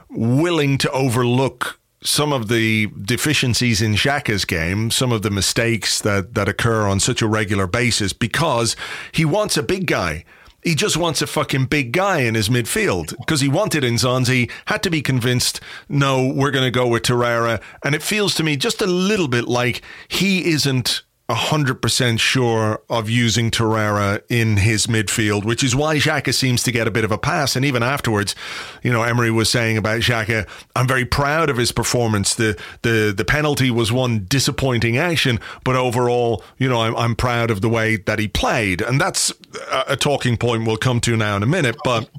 willing 0.09 0.77
to 0.79 0.91
overlook 0.91 1.78
some 2.01 2.31
of 2.31 2.47
the 2.47 2.87
deficiencies 3.01 3.81
in 3.81 3.93
Xhaka's 3.93 4.45
game, 4.45 4.89
some 4.89 5.11
of 5.11 5.21
the 5.21 5.29
mistakes 5.29 5.99
that, 6.01 6.33
that 6.35 6.47
occur 6.47 6.87
on 6.87 6.99
such 6.99 7.21
a 7.21 7.27
regular 7.27 7.67
basis 7.67 8.13
because 8.13 8.75
he 9.11 9.25
wants 9.25 9.57
a 9.57 9.63
big 9.63 9.85
guy. 9.85 10.23
He 10.63 10.75
just 10.75 10.97
wants 10.97 11.21
a 11.21 11.27
fucking 11.27 11.65
big 11.65 11.93
guy 11.93 12.19
in 12.19 12.35
his 12.35 12.49
midfield 12.49 13.17
because 13.17 13.39
he 13.39 13.47
wanted 13.47 13.83
Nzonzi, 13.83 14.51
had 14.65 14.83
to 14.83 14.89
be 14.89 15.01
convinced, 15.01 15.61
no, 15.87 16.27
we're 16.27 16.51
going 16.51 16.65
to 16.65 16.71
go 16.71 16.87
with 16.87 17.03
Torreira. 17.03 17.61
And 17.83 17.95
it 17.95 18.03
feels 18.03 18.35
to 18.35 18.43
me 18.43 18.57
just 18.57 18.81
a 18.81 18.85
little 18.85 19.29
bit 19.29 19.47
like 19.47 19.81
he 20.09 20.51
isn't 20.51 21.03
100% 21.29 22.19
sure 22.19 22.81
of 22.89 23.07
using 23.07 23.51
Torreira 23.51 24.23
in 24.29 24.57
his 24.57 24.87
midfield, 24.87 25.45
which 25.45 25.63
is 25.63 25.75
why 25.75 25.97
Xhaka 25.97 26.33
seems 26.33 26.63
to 26.63 26.71
get 26.71 26.87
a 26.87 26.91
bit 26.91 27.03
of 27.03 27.11
a 27.11 27.19
pass. 27.19 27.55
And 27.55 27.63
even 27.63 27.83
afterwards, 27.83 28.35
you 28.81 28.91
know, 28.91 29.03
Emery 29.03 29.29
was 29.29 29.47
saying 29.47 29.77
about 29.77 29.99
Xhaka, 29.99 30.47
I'm 30.75 30.87
very 30.87 31.05
proud 31.05 31.51
of 31.51 31.57
his 31.57 31.71
performance. 31.71 32.33
The 32.33 32.59
the 32.81 33.13
the 33.15 33.25
penalty 33.25 33.69
was 33.69 33.91
one 33.91 34.25
disappointing 34.27 34.97
action, 34.97 35.39
but 35.63 35.75
overall, 35.75 36.43
you 36.57 36.67
know, 36.67 36.81
I'm, 36.81 36.95
I'm 36.95 37.15
proud 37.15 37.51
of 37.51 37.61
the 37.61 37.69
way 37.69 37.97
that 37.97 38.17
he 38.17 38.27
played. 38.27 38.81
And 38.81 38.99
that's 38.99 39.31
a, 39.71 39.83
a 39.89 39.95
talking 39.95 40.35
point 40.35 40.65
we'll 40.65 40.77
come 40.77 40.99
to 41.01 41.15
now 41.15 41.37
in 41.37 41.43
a 41.43 41.47
minute. 41.47 41.75
But, 41.83 42.09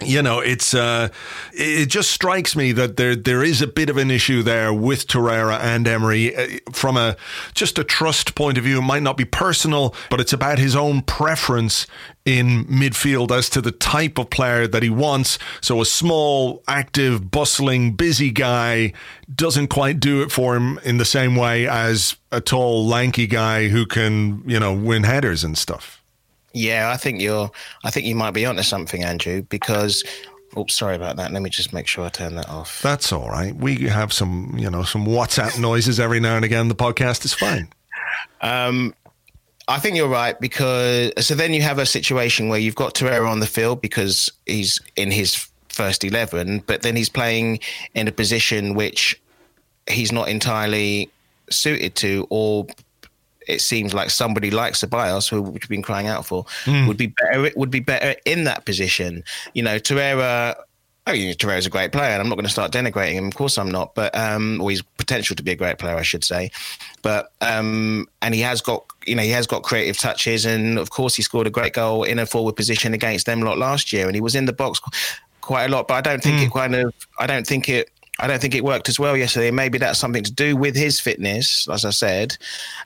you 0.00 0.22
know, 0.22 0.38
it's 0.38 0.72
uh, 0.72 1.08
it 1.52 1.86
just 1.86 2.10
strikes 2.12 2.54
me 2.54 2.70
that 2.72 2.96
there 2.96 3.16
there 3.16 3.42
is 3.42 3.60
a 3.60 3.66
bit 3.66 3.90
of 3.90 3.96
an 3.96 4.12
issue 4.12 4.44
there 4.44 4.72
with 4.72 5.08
Torreira 5.08 5.58
and 5.58 5.88
Emery 5.88 6.36
uh, 6.36 6.58
from 6.70 6.96
a 6.96 7.16
just 7.54 7.76
a 7.80 7.82
trust 7.82 8.35
point 8.36 8.56
of 8.58 8.64
view. 8.64 8.78
It 8.78 8.82
might 8.82 9.02
not 9.02 9.16
be 9.16 9.24
personal, 9.24 9.94
but 10.10 10.20
it's 10.20 10.32
about 10.32 10.58
his 10.58 10.76
own 10.76 11.02
preference 11.02 11.86
in 12.24 12.64
midfield 12.66 13.30
as 13.36 13.50
to 13.50 13.60
the 13.60 13.72
type 13.72 14.18
of 14.18 14.30
player 14.30 14.68
that 14.68 14.82
he 14.82 14.90
wants. 14.90 15.38
So 15.60 15.80
a 15.80 15.84
small, 15.84 16.62
active, 16.68 17.30
bustling, 17.30 17.92
busy 17.92 18.30
guy 18.30 18.92
doesn't 19.34 19.68
quite 19.68 19.98
do 19.98 20.22
it 20.22 20.30
for 20.30 20.54
him 20.54 20.78
in 20.84 20.98
the 20.98 21.04
same 21.04 21.34
way 21.34 21.66
as 21.66 22.16
a 22.30 22.40
tall, 22.40 22.86
lanky 22.86 23.26
guy 23.26 23.68
who 23.68 23.86
can, 23.86 24.42
you 24.46 24.60
know, 24.60 24.72
win 24.72 25.02
headers 25.02 25.42
and 25.42 25.58
stuff. 25.58 26.00
Yeah, 26.52 26.90
I 26.90 26.96
think 26.96 27.20
you're. 27.20 27.50
I 27.84 27.90
think 27.90 28.06
you 28.06 28.14
might 28.14 28.30
be 28.30 28.46
onto 28.46 28.62
something, 28.62 29.04
Andrew, 29.04 29.42
because 29.42 30.02
Oh, 30.56 30.64
sorry 30.68 30.96
about 30.96 31.16
that. 31.16 31.32
Let 31.32 31.42
me 31.42 31.50
just 31.50 31.74
make 31.74 31.86
sure 31.86 32.06
I 32.06 32.08
turn 32.08 32.34
that 32.36 32.48
off. 32.48 32.80
That's 32.80 33.12
all 33.12 33.28
right. 33.28 33.54
We 33.54 33.76
have 33.88 34.10
some, 34.10 34.54
you 34.56 34.70
know, 34.70 34.84
some 34.84 35.04
WhatsApp 35.04 35.60
noises 35.60 36.00
every 36.00 36.18
now 36.18 36.36
and 36.36 36.46
again. 36.46 36.68
The 36.68 36.74
podcast 36.74 37.26
is 37.26 37.34
fine. 37.34 37.68
Um, 38.40 38.94
I 39.68 39.78
think 39.78 39.96
you're 39.96 40.08
right 40.08 40.38
because 40.40 41.12
so 41.18 41.34
then 41.34 41.52
you 41.52 41.62
have 41.62 41.78
a 41.78 41.86
situation 41.86 42.48
where 42.48 42.58
you've 42.58 42.76
got 42.76 42.94
Torreira 42.94 43.28
on 43.28 43.40
the 43.40 43.46
field 43.46 43.80
because 43.80 44.30
he's 44.46 44.80
in 44.94 45.10
his 45.10 45.48
first 45.68 46.04
eleven, 46.04 46.62
but 46.66 46.82
then 46.82 46.94
he's 46.94 47.08
playing 47.08 47.60
in 47.94 48.06
a 48.06 48.12
position 48.12 48.74
which 48.74 49.20
he's 49.88 50.12
not 50.12 50.28
entirely 50.28 51.10
suited 51.50 51.96
to, 51.96 52.26
or 52.30 52.66
it 53.46 53.60
seems 53.60 53.94
like 53.94 54.10
somebody 54.10 54.50
like 54.50 54.74
Ceballos, 54.74 55.28
who 55.28 55.42
we've 55.42 55.68
been 55.68 55.82
crying 55.82 56.06
out 56.06 56.26
for, 56.26 56.44
mm. 56.64 56.86
would 56.86 56.96
be 56.96 57.06
better. 57.06 57.50
Would 57.56 57.70
be 57.70 57.80
better 57.80 58.14
in 58.24 58.44
that 58.44 58.66
position. 58.66 59.24
You 59.54 59.62
know, 59.62 59.78
Torreira 59.78 60.54
I 61.06 61.12
mean, 61.12 61.34
Torreira's 61.34 61.66
a 61.66 61.70
great 61.70 61.92
player, 61.92 62.10
and 62.10 62.20
I'm 62.20 62.28
not 62.28 62.34
going 62.34 62.46
to 62.46 62.52
start 62.52 62.72
denigrating 62.72 63.12
him. 63.12 63.28
Of 63.28 63.36
course, 63.36 63.58
I'm 63.58 63.70
not. 63.70 63.94
But 63.94 64.16
um, 64.16 64.60
or 64.60 64.70
he's 64.70 64.82
potential 64.82 65.36
to 65.36 65.42
be 65.42 65.52
a 65.52 65.56
great 65.56 65.78
player, 65.78 65.94
I 65.94 66.02
should 66.02 66.24
say. 66.24 66.50
But 67.02 67.30
um, 67.40 68.08
and 68.22 68.34
he 68.34 68.40
has 68.40 68.60
got, 68.60 68.84
you 69.06 69.14
know, 69.14 69.22
he 69.22 69.30
has 69.30 69.46
got 69.46 69.62
creative 69.62 69.96
touches, 69.96 70.44
and 70.44 70.78
of 70.78 70.90
course, 70.90 71.14
he 71.14 71.22
scored 71.22 71.46
a 71.46 71.50
great 71.50 71.74
goal 71.74 72.02
in 72.02 72.18
a 72.18 72.26
forward 72.26 72.56
position 72.56 72.92
against 72.92 73.26
them 73.26 73.40
lot 73.40 73.56
last 73.56 73.92
year, 73.92 74.06
and 74.06 74.16
he 74.16 74.20
was 74.20 74.34
in 74.34 74.46
the 74.46 74.52
box 74.52 74.80
quite 75.40 75.66
a 75.66 75.68
lot. 75.68 75.86
But 75.86 75.94
I 75.94 76.00
don't 76.00 76.22
think 76.22 76.40
mm. 76.40 76.46
it 76.46 76.52
kind 76.52 76.74
of, 76.74 76.92
I 77.18 77.26
don't 77.28 77.46
think 77.46 77.68
it. 77.68 77.90
I 78.18 78.26
don't 78.26 78.40
think 78.40 78.54
it 78.54 78.64
worked 78.64 78.88
as 78.88 78.98
well 78.98 79.14
yesterday. 79.14 79.50
Maybe 79.50 79.76
that's 79.76 79.98
something 79.98 80.24
to 80.24 80.32
do 80.32 80.56
with 80.56 80.74
his 80.74 80.98
fitness, 80.98 81.68
as 81.68 81.84
I 81.84 81.90
said. 81.90 82.38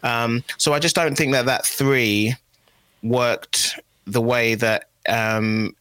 Um, 0.03 0.43
so 0.59 0.73
I 0.73 0.81
just 0.81 0.97
don't 0.97 1.17
think 1.17 1.33
that 1.33 1.47
that 1.47 1.65
three 1.65 2.35
worked 3.03 3.79
the 4.07 4.21
way 4.21 4.57
that 4.57 4.89
um, 5.09 5.75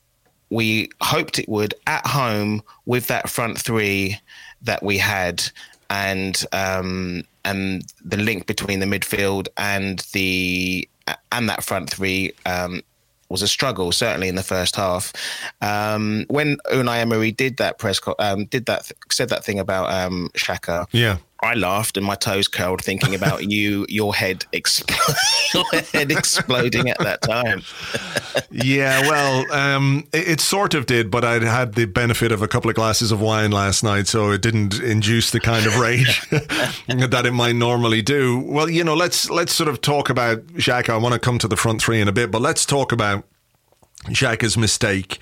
we 0.49 0.89
hoped 1.01 1.39
it 1.39 1.47
would 1.47 1.73
at 1.87 2.05
home 2.07 2.63
with 2.85 3.07
that 3.07 3.29
front 3.29 3.59
three 3.59 4.19
that 4.61 4.83
we 4.83 4.97
had 4.97 5.43
and 5.89 6.45
um, 6.51 7.23
and 7.45 7.83
the 8.03 8.17
link 8.17 8.45
between 8.45 8.79
the 8.79 8.85
midfield 8.85 9.47
and 9.57 9.99
the 10.13 10.87
and 11.31 11.49
that 11.49 11.63
front 11.63 11.89
three 11.89 12.31
um, 12.45 12.81
was 13.29 13.41
a 13.41 13.47
struggle, 13.47 13.91
certainly 13.91 14.27
in 14.27 14.35
the 14.35 14.43
first 14.43 14.75
half. 14.75 15.13
Um, 15.61 16.25
when 16.29 16.57
Unai 16.71 16.99
Emery 16.99 17.31
did 17.31 17.57
that 17.57 17.77
press, 17.77 17.99
co- 17.99 18.15
um, 18.19 18.45
did 18.45 18.65
that, 18.65 18.91
said 19.11 19.29
that 19.29 19.43
thing 19.43 19.59
about 19.59 19.91
um, 19.91 20.29
Xhaka. 20.33 20.87
Yeah, 20.91 21.17
I 21.41 21.53
laughed 21.53 21.95
and 21.95 22.05
my 22.05 22.15
toes 22.15 22.47
curled 22.47 22.83
thinking 22.83 23.15
about 23.15 23.43
you, 23.49 23.85
your 23.89 24.13
head, 24.13 24.45
expl- 24.53 25.53
your 25.53 25.81
head 25.81 26.11
exploding 26.11 26.89
at 26.89 26.99
that 26.99 27.21
time. 27.21 27.63
yeah, 28.51 29.01
well, 29.01 29.51
um, 29.51 30.07
it, 30.13 30.27
it, 30.27 30.41
sort 30.41 30.73
of 30.73 30.85
did, 30.85 31.09
but 31.09 31.23
I'd 31.23 31.41
had 31.41 31.75
the 31.75 31.85
benefit 31.85 32.31
of 32.31 32.41
a 32.41 32.47
couple 32.47 32.69
of 32.69 32.75
glasses 32.75 33.11
of 33.11 33.21
wine 33.21 33.51
last 33.51 33.83
night, 33.83 34.07
so 34.07 34.31
it 34.31 34.41
didn't 34.41 34.79
induce 34.79 35.31
the 35.31 35.39
kind 35.39 35.65
of 35.65 35.79
rage 35.79 36.27
that 36.29 37.23
it 37.25 37.31
might 37.31 37.55
normally 37.55 38.01
do. 38.01 38.39
Well, 38.39 38.69
you 38.69 38.83
know, 38.83 38.95
let's 38.95 39.29
let's 39.29 39.53
sort 39.53 39.69
of 39.69 39.81
talk 39.81 40.09
about 40.09 40.45
Xhaka. 40.47 40.89
I 40.89 40.97
want 40.97 41.13
to 41.13 41.19
come 41.19 41.37
to 41.39 41.47
the 41.47 41.57
front 41.57 41.81
three 41.81 42.01
in 42.01 42.07
a 42.07 42.11
bit, 42.11 42.31
but 42.31 42.41
let's 42.41 42.65
talk 42.65 42.91
about 42.91 43.23
Xhaka's 44.05 44.57
mistake, 44.57 45.19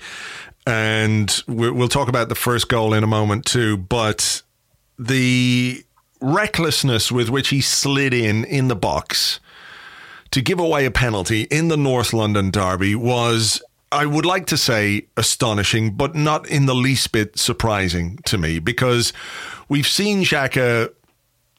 and 0.66 1.42
we'll 1.46 1.88
talk 1.88 2.08
about 2.08 2.28
the 2.28 2.34
first 2.34 2.68
goal 2.68 2.92
in 2.92 3.04
a 3.04 3.08
moment 3.08 3.44
too. 3.44 3.76
But 3.76 4.42
the 4.98 5.84
recklessness 6.20 7.12
with 7.12 7.28
which 7.28 7.48
he 7.48 7.60
slid 7.60 8.12
in 8.12 8.44
in 8.44 8.68
the 8.68 8.76
box 8.76 9.40
to 10.30 10.42
give 10.42 10.58
away 10.58 10.84
a 10.84 10.90
penalty 10.90 11.42
in 11.42 11.68
the 11.68 11.76
North 11.76 12.12
London 12.12 12.50
derby 12.50 12.94
was 12.94 13.62
I 13.90 14.04
would 14.04 14.26
like 14.26 14.46
to 14.46 14.58
say 14.58 15.06
astonishing, 15.16 15.92
but 15.92 16.14
not 16.14 16.46
in 16.48 16.66
the 16.66 16.74
least 16.74 17.10
bit 17.10 17.38
surprising 17.38 18.18
to 18.26 18.36
me 18.36 18.58
because 18.58 19.12
we've 19.68 19.86
seen 19.86 20.22
Xhaka. 20.22 20.92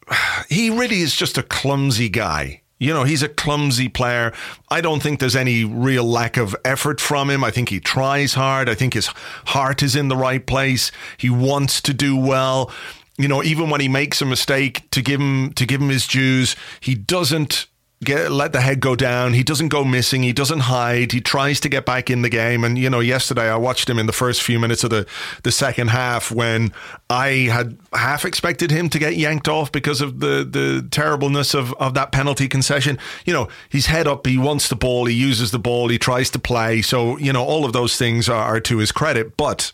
He 0.50 0.72
really 0.72 1.02
is 1.02 1.16
just 1.16 1.38
a 1.38 1.44
clumsy 1.44 2.10
guy. 2.10 2.62
You 2.80 2.94
know, 2.94 3.04
he's 3.04 3.22
a 3.22 3.30
clumsy 3.30 3.90
player. 3.90 4.34
I 4.70 4.82
don't 4.82 5.04
think 5.04 5.20
there's 5.20 5.36
any 5.36 5.66
real 5.66 6.06
lack 6.06 6.38
of 6.38 6.56
effort 6.64 7.02
from 7.02 7.30
him. 7.30 7.44
I 7.44 7.52
think 7.52 7.70
he 7.70 7.80
tries 7.80 8.34
hard. 8.34 8.70
I 8.70 8.74
think 8.74 8.94
his 8.94 9.08
heart 9.48 9.84
is 9.84 9.96
in 9.96 10.08
the 10.08 10.16
right 10.16 10.46
place. 10.46 10.92
He 11.18 11.30
wants 11.30 11.82
to 11.82 11.94
do 11.94 12.16
well 12.16 12.72
you 13.20 13.28
know, 13.28 13.44
even 13.44 13.70
when 13.70 13.82
he 13.82 13.90
makes 13.90 14.22
a 14.22 14.26
mistake, 14.26 14.90
to 14.92 15.02
give 15.02 15.20
him 15.20 15.52
to 15.54 15.66
give 15.66 15.82
him 15.82 15.90
his 15.90 16.08
dues, 16.08 16.56
he 16.80 16.96
doesn't 16.96 17.68
get 18.02 18.32
let 18.32 18.54
the 18.54 18.62
head 18.62 18.80
go 18.80 18.96
down. 18.96 19.34
He 19.34 19.44
doesn't 19.44 19.68
go 19.68 19.84
missing. 19.84 20.24
He 20.24 20.32
doesn't 20.32 20.62
hide. 20.62 21.12
He 21.12 21.20
tries 21.20 21.60
to 21.60 21.70
get 21.70 21.86
back 21.86 22.10
in 22.10 22.22
the 22.22 22.30
game. 22.30 22.64
And 22.64 22.78
you 22.78 22.90
know, 22.90 23.02
yesterday 23.02 23.50
I 23.50 23.58
watched 23.58 23.90
him 23.90 24.00
in 24.00 24.06
the 24.06 24.14
first 24.14 24.42
few 24.42 24.58
minutes 24.58 24.86
of 24.86 24.90
the 24.90 25.06
the 25.44 25.52
second 25.52 25.90
half 25.90 26.32
when 26.32 26.72
I 27.10 27.50
had 27.52 27.78
half 27.92 28.24
expected 28.24 28.72
him 28.72 28.90
to 28.90 29.00
get 29.00 29.18
yanked 29.18 29.50
off 29.50 29.70
because 29.70 30.00
of 30.00 30.22
the 30.22 30.48
the 30.50 30.88
terribleness 30.90 31.54
of 31.54 31.74
of 31.74 31.94
that 31.96 32.14
penalty 32.14 32.48
concession. 32.48 32.98
You 33.26 33.34
know, 33.34 33.50
he's 33.68 33.88
head 33.88 34.08
up. 34.08 34.26
He 34.26 34.38
wants 34.38 34.70
the 34.70 34.78
ball. 34.78 35.08
He 35.08 35.14
uses 35.14 35.52
the 35.52 35.60
ball. 35.60 35.90
He 35.90 35.98
tries 35.98 36.30
to 36.30 36.40
play. 36.40 36.82
So 36.82 37.18
you 37.18 37.34
know, 37.34 37.44
all 37.44 37.66
of 37.66 37.74
those 37.74 37.98
things 37.98 38.30
are, 38.30 38.44
are 38.44 38.62
to 38.62 38.78
his 38.78 38.94
credit. 38.94 39.36
But 39.36 39.74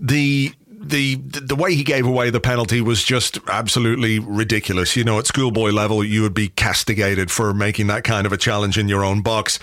the 0.00 0.52
the 0.82 1.16
the 1.16 1.54
way 1.54 1.74
he 1.74 1.84
gave 1.84 2.06
away 2.06 2.30
the 2.30 2.40
penalty 2.40 2.80
was 2.80 3.04
just 3.04 3.38
absolutely 3.48 4.18
ridiculous. 4.18 4.96
You 4.96 5.04
know, 5.04 5.18
at 5.18 5.26
schoolboy 5.26 5.70
level, 5.70 6.04
you 6.04 6.22
would 6.22 6.34
be 6.34 6.48
castigated 6.48 7.30
for 7.30 7.54
making 7.54 7.86
that 7.86 8.04
kind 8.04 8.26
of 8.26 8.32
a 8.32 8.36
challenge 8.36 8.78
in 8.78 8.88
your 8.88 9.04
own 9.04 9.22
box, 9.22 9.58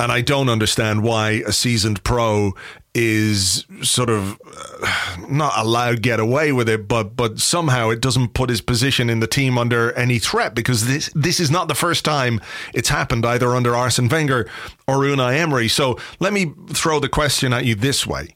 and 0.00 0.10
I 0.10 0.20
don't 0.22 0.48
understand 0.48 1.02
why 1.02 1.42
a 1.46 1.52
seasoned 1.52 2.02
pro 2.04 2.54
is 2.94 3.64
sort 3.82 4.10
of 4.10 4.38
uh, 4.82 5.16
not 5.28 5.52
allowed 5.56 6.02
get 6.02 6.20
away 6.20 6.52
with 6.52 6.68
it, 6.68 6.88
but 6.88 7.16
but 7.16 7.38
somehow 7.38 7.90
it 7.90 8.00
doesn't 8.00 8.34
put 8.34 8.50
his 8.50 8.60
position 8.60 9.08
in 9.08 9.20
the 9.20 9.26
team 9.26 9.58
under 9.58 9.92
any 9.92 10.18
threat 10.18 10.54
because 10.54 10.86
this 10.86 11.10
this 11.14 11.40
is 11.40 11.50
not 11.50 11.68
the 11.68 11.74
first 11.74 12.04
time 12.04 12.40
it's 12.74 12.88
happened 12.88 13.24
either 13.24 13.54
under 13.54 13.74
Arsene 13.76 14.08
Wenger 14.08 14.48
or 14.86 14.98
Unai 14.98 15.38
Emery. 15.38 15.68
So 15.68 15.98
let 16.20 16.32
me 16.32 16.52
throw 16.68 17.00
the 17.00 17.08
question 17.08 17.52
at 17.52 17.64
you 17.64 17.74
this 17.74 18.06
way: 18.06 18.34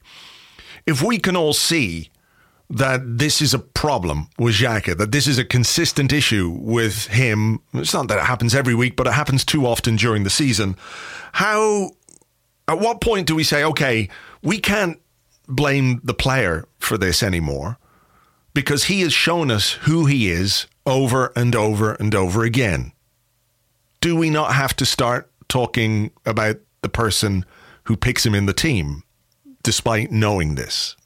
If 0.85 1.03
we 1.03 1.19
can 1.19 1.35
all 1.35 1.53
see 1.53 2.09
that 2.69 3.17
this 3.17 3.41
is 3.41 3.53
a 3.53 3.59
problem 3.59 4.27
with 4.37 4.55
Xhaka, 4.55 4.97
that 4.97 5.11
this 5.11 5.27
is 5.27 5.37
a 5.37 5.45
consistent 5.45 6.11
issue 6.11 6.49
with 6.49 7.07
him. 7.07 7.61
It's 7.73 7.93
not 7.93 8.09
that 8.09 8.17
it 8.17 8.25
happens 8.25 8.53
every 8.53 8.75
week, 8.75 8.95
but 8.95 9.07
it 9.07 9.13
happens 9.13 9.45
too 9.45 9.65
often 9.65 9.95
during 9.95 10.23
the 10.23 10.29
season. 10.29 10.75
How, 11.33 11.91
at 12.67 12.79
what 12.79 12.99
point 12.99 13.27
do 13.27 13.35
we 13.35 13.45
say, 13.45 13.63
okay, 13.63 14.09
we 14.41 14.59
can't 14.59 14.99
blame 15.47 16.01
the 16.03 16.13
player 16.13 16.67
for 16.77 16.97
this 16.97 17.23
anymore 17.23 17.77
because 18.53 18.85
he 18.85 19.01
has 19.01 19.13
shown 19.13 19.49
us 19.49 19.73
who 19.83 20.05
he 20.05 20.29
is 20.29 20.67
over 20.85 21.31
and 21.37 21.55
over 21.55 21.93
and 21.93 22.13
over 22.13 22.43
again? 22.43 22.91
Do 24.01 24.15
we 24.15 24.29
not 24.29 24.53
have 24.53 24.75
to 24.77 24.85
start 24.85 25.31
talking 25.47 26.11
about 26.25 26.57
the 26.81 26.89
person 26.89 27.45
who 27.85 27.95
picks 27.95 28.25
him 28.25 28.35
in 28.35 28.45
the 28.45 28.53
team 28.53 29.03
despite 29.63 30.11
knowing 30.11 30.55
this? 30.55 30.97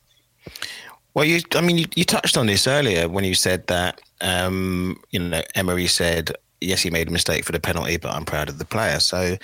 Well, 1.14 1.26
you, 1.26 1.42
I 1.56 1.62
mean, 1.62 1.78
you, 1.78 1.86
you 1.96 2.06
touched 2.06 2.38
on 2.38 2.48
this 2.48 2.68
earlier 2.68 3.10
when 3.10 3.24
you 3.24 3.36
said 3.36 3.68
that, 3.68 4.00
um, 4.22 4.98
you 5.10 5.20
know, 5.20 5.42
Emery 5.56 5.88
said, 5.88 6.32
yes, 6.62 6.82
he 6.82 6.90
made 6.90 7.10
a 7.10 7.12
mistake 7.12 7.44
for 7.44 7.52
the 7.52 7.60
penalty, 7.60 7.98
but 7.98 8.14
I'm 8.14 8.26
proud 8.26 8.48
of 8.48 8.60
the 8.60 8.66
player. 8.66 9.00
So, 9.00 9.38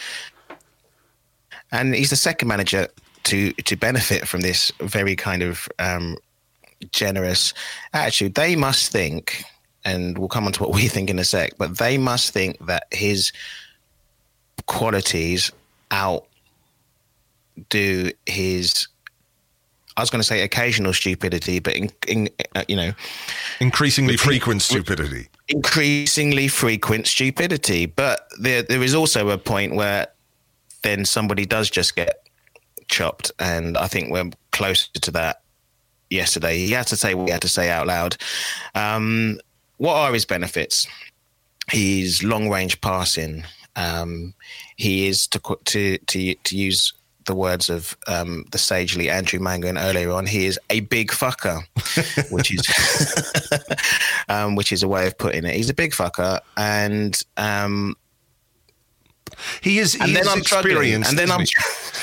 and 1.72 1.94
he's 1.94 2.12
the 2.12 2.16
second 2.16 2.48
manager 2.48 2.88
to 3.24 3.52
to 3.52 3.76
benefit 3.76 4.26
from 4.28 4.40
this 4.40 4.72
very 4.80 5.16
kind 5.16 5.44
of 5.44 5.68
um, 5.80 6.16
generous 6.92 7.54
attitude. 7.94 8.36
They 8.36 8.56
must 8.56 8.92
think, 8.92 9.44
and 9.84 10.18
we'll 10.18 10.30
come 10.30 10.46
on 10.46 10.54
to 10.54 10.64
what 10.64 10.74
we 10.74 10.88
think 10.88 11.10
in 11.10 11.20
a 11.20 11.26
sec, 11.26 11.58
but 11.58 11.78
they 11.78 11.98
must 11.98 12.32
think 12.32 12.66
that 12.68 12.88
his 12.92 13.34
qualities 14.66 15.52
outdo 15.92 16.24
his 18.26 18.88
I 19.98 20.02
was 20.02 20.12
going 20.12 20.20
to 20.20 20.28
say 20.28 20.44
occasional 20.44 20.94
stupidity, 20.94 21.58
but 21.58 21.76
in, 21.76 21.90
in 22.08 22.30
uh, 22.56 22.64
you 22.68 22.76
know, 22.76 22.94
increasingly 23.60 24.16
frequent 24.16 24.62
stupidity. 24.62 25.28
Increasingly 25.50 26.48
frequent 26.48 27.08
stupidity, 27.08 27.88
but 27.88 28.28
there 28.40 28.62
there 28.62 28.84
is 28.84 28.94
also 28.94 29.30
a 29.30 29.40
point 29.40 29.74
where 29.74 30.08
then 30.84 31.04
somebody 31.04 31.48
does 31.48 31.72
just 31.72 31.96
get 31.96 32.28
chopped, 32.88 33.32
and 33.40 33.76
I 33.76 33.88
think 33.88 34.12
we're 34.12 34.30
closer 34.52 34.88
to 34.94 35.12
that. 35.12 35.42
Yesterday, 36.10 36.60
he 36.60 36.72
had 36.72 36.88
to 36.88 36.96
say 36.96 37.16
what 37.16 37.26
he 37.26 37.32
had 37.32 37.42
to 37.42 37.50
say 37.50 37.70
out 37.70 37.88
loud. 37.88 38.16
Um, 38.76 39.40
what 39.78 39.96
are 39.96 40.14
his 40.14 40.26
benefits? 40.26 40.88
He's 41.70 42.24
long 42.24 42.50
range 42.50 42.80
passing. 42.80 43.44
Um, 43.76 44.36
he 44.76 45.08
is 45.08 45.28
to 45.28 45.40
to 45.66 45.98
to 45.98 46.36
to 46.36 46.56
use 46.56 46.94
the 47.28 47.36
words 47.36 47.70
of 47.70 47.96
um, 48.08 48.46
the 48.52 48.58
sagely 48.58 49.10
Andrew 49.10 49.40
Mangan 49.40 49.78
earlier 49.78 50.12
on, 50.12 50.26
he 50.26 50.46
is 50.46 50.60
a 50.70 50.80
big 50.80 51.12
fucker, 51.12 51.62
which 52.32 52.52
is 52.52 53.54
um, 54.30 54.56
which 54.56 54.72
is 54.72 54.82
a 54.82 54.88
way 54.88 55.06
of 55.06 55.18
putting 55.18 55.46
it. 55.46 55.56
He's 55.56 55.70
a 55.70 55.74
big 55.74 55.92
fucker, 55.92 56.40
and 56.58 57.22
um, 57.38 57.96
he 59.62 59.78
is. 59.80 59.96
And 59.96 60.06
he 60.06 60.14
then 60.14 60.24
is 60.24 60.28
I'm 60.30 60.40
experienced. 60.40 61.10
And 61.10 61.20
then 61.20 61.32
I'm. 61.32 61.46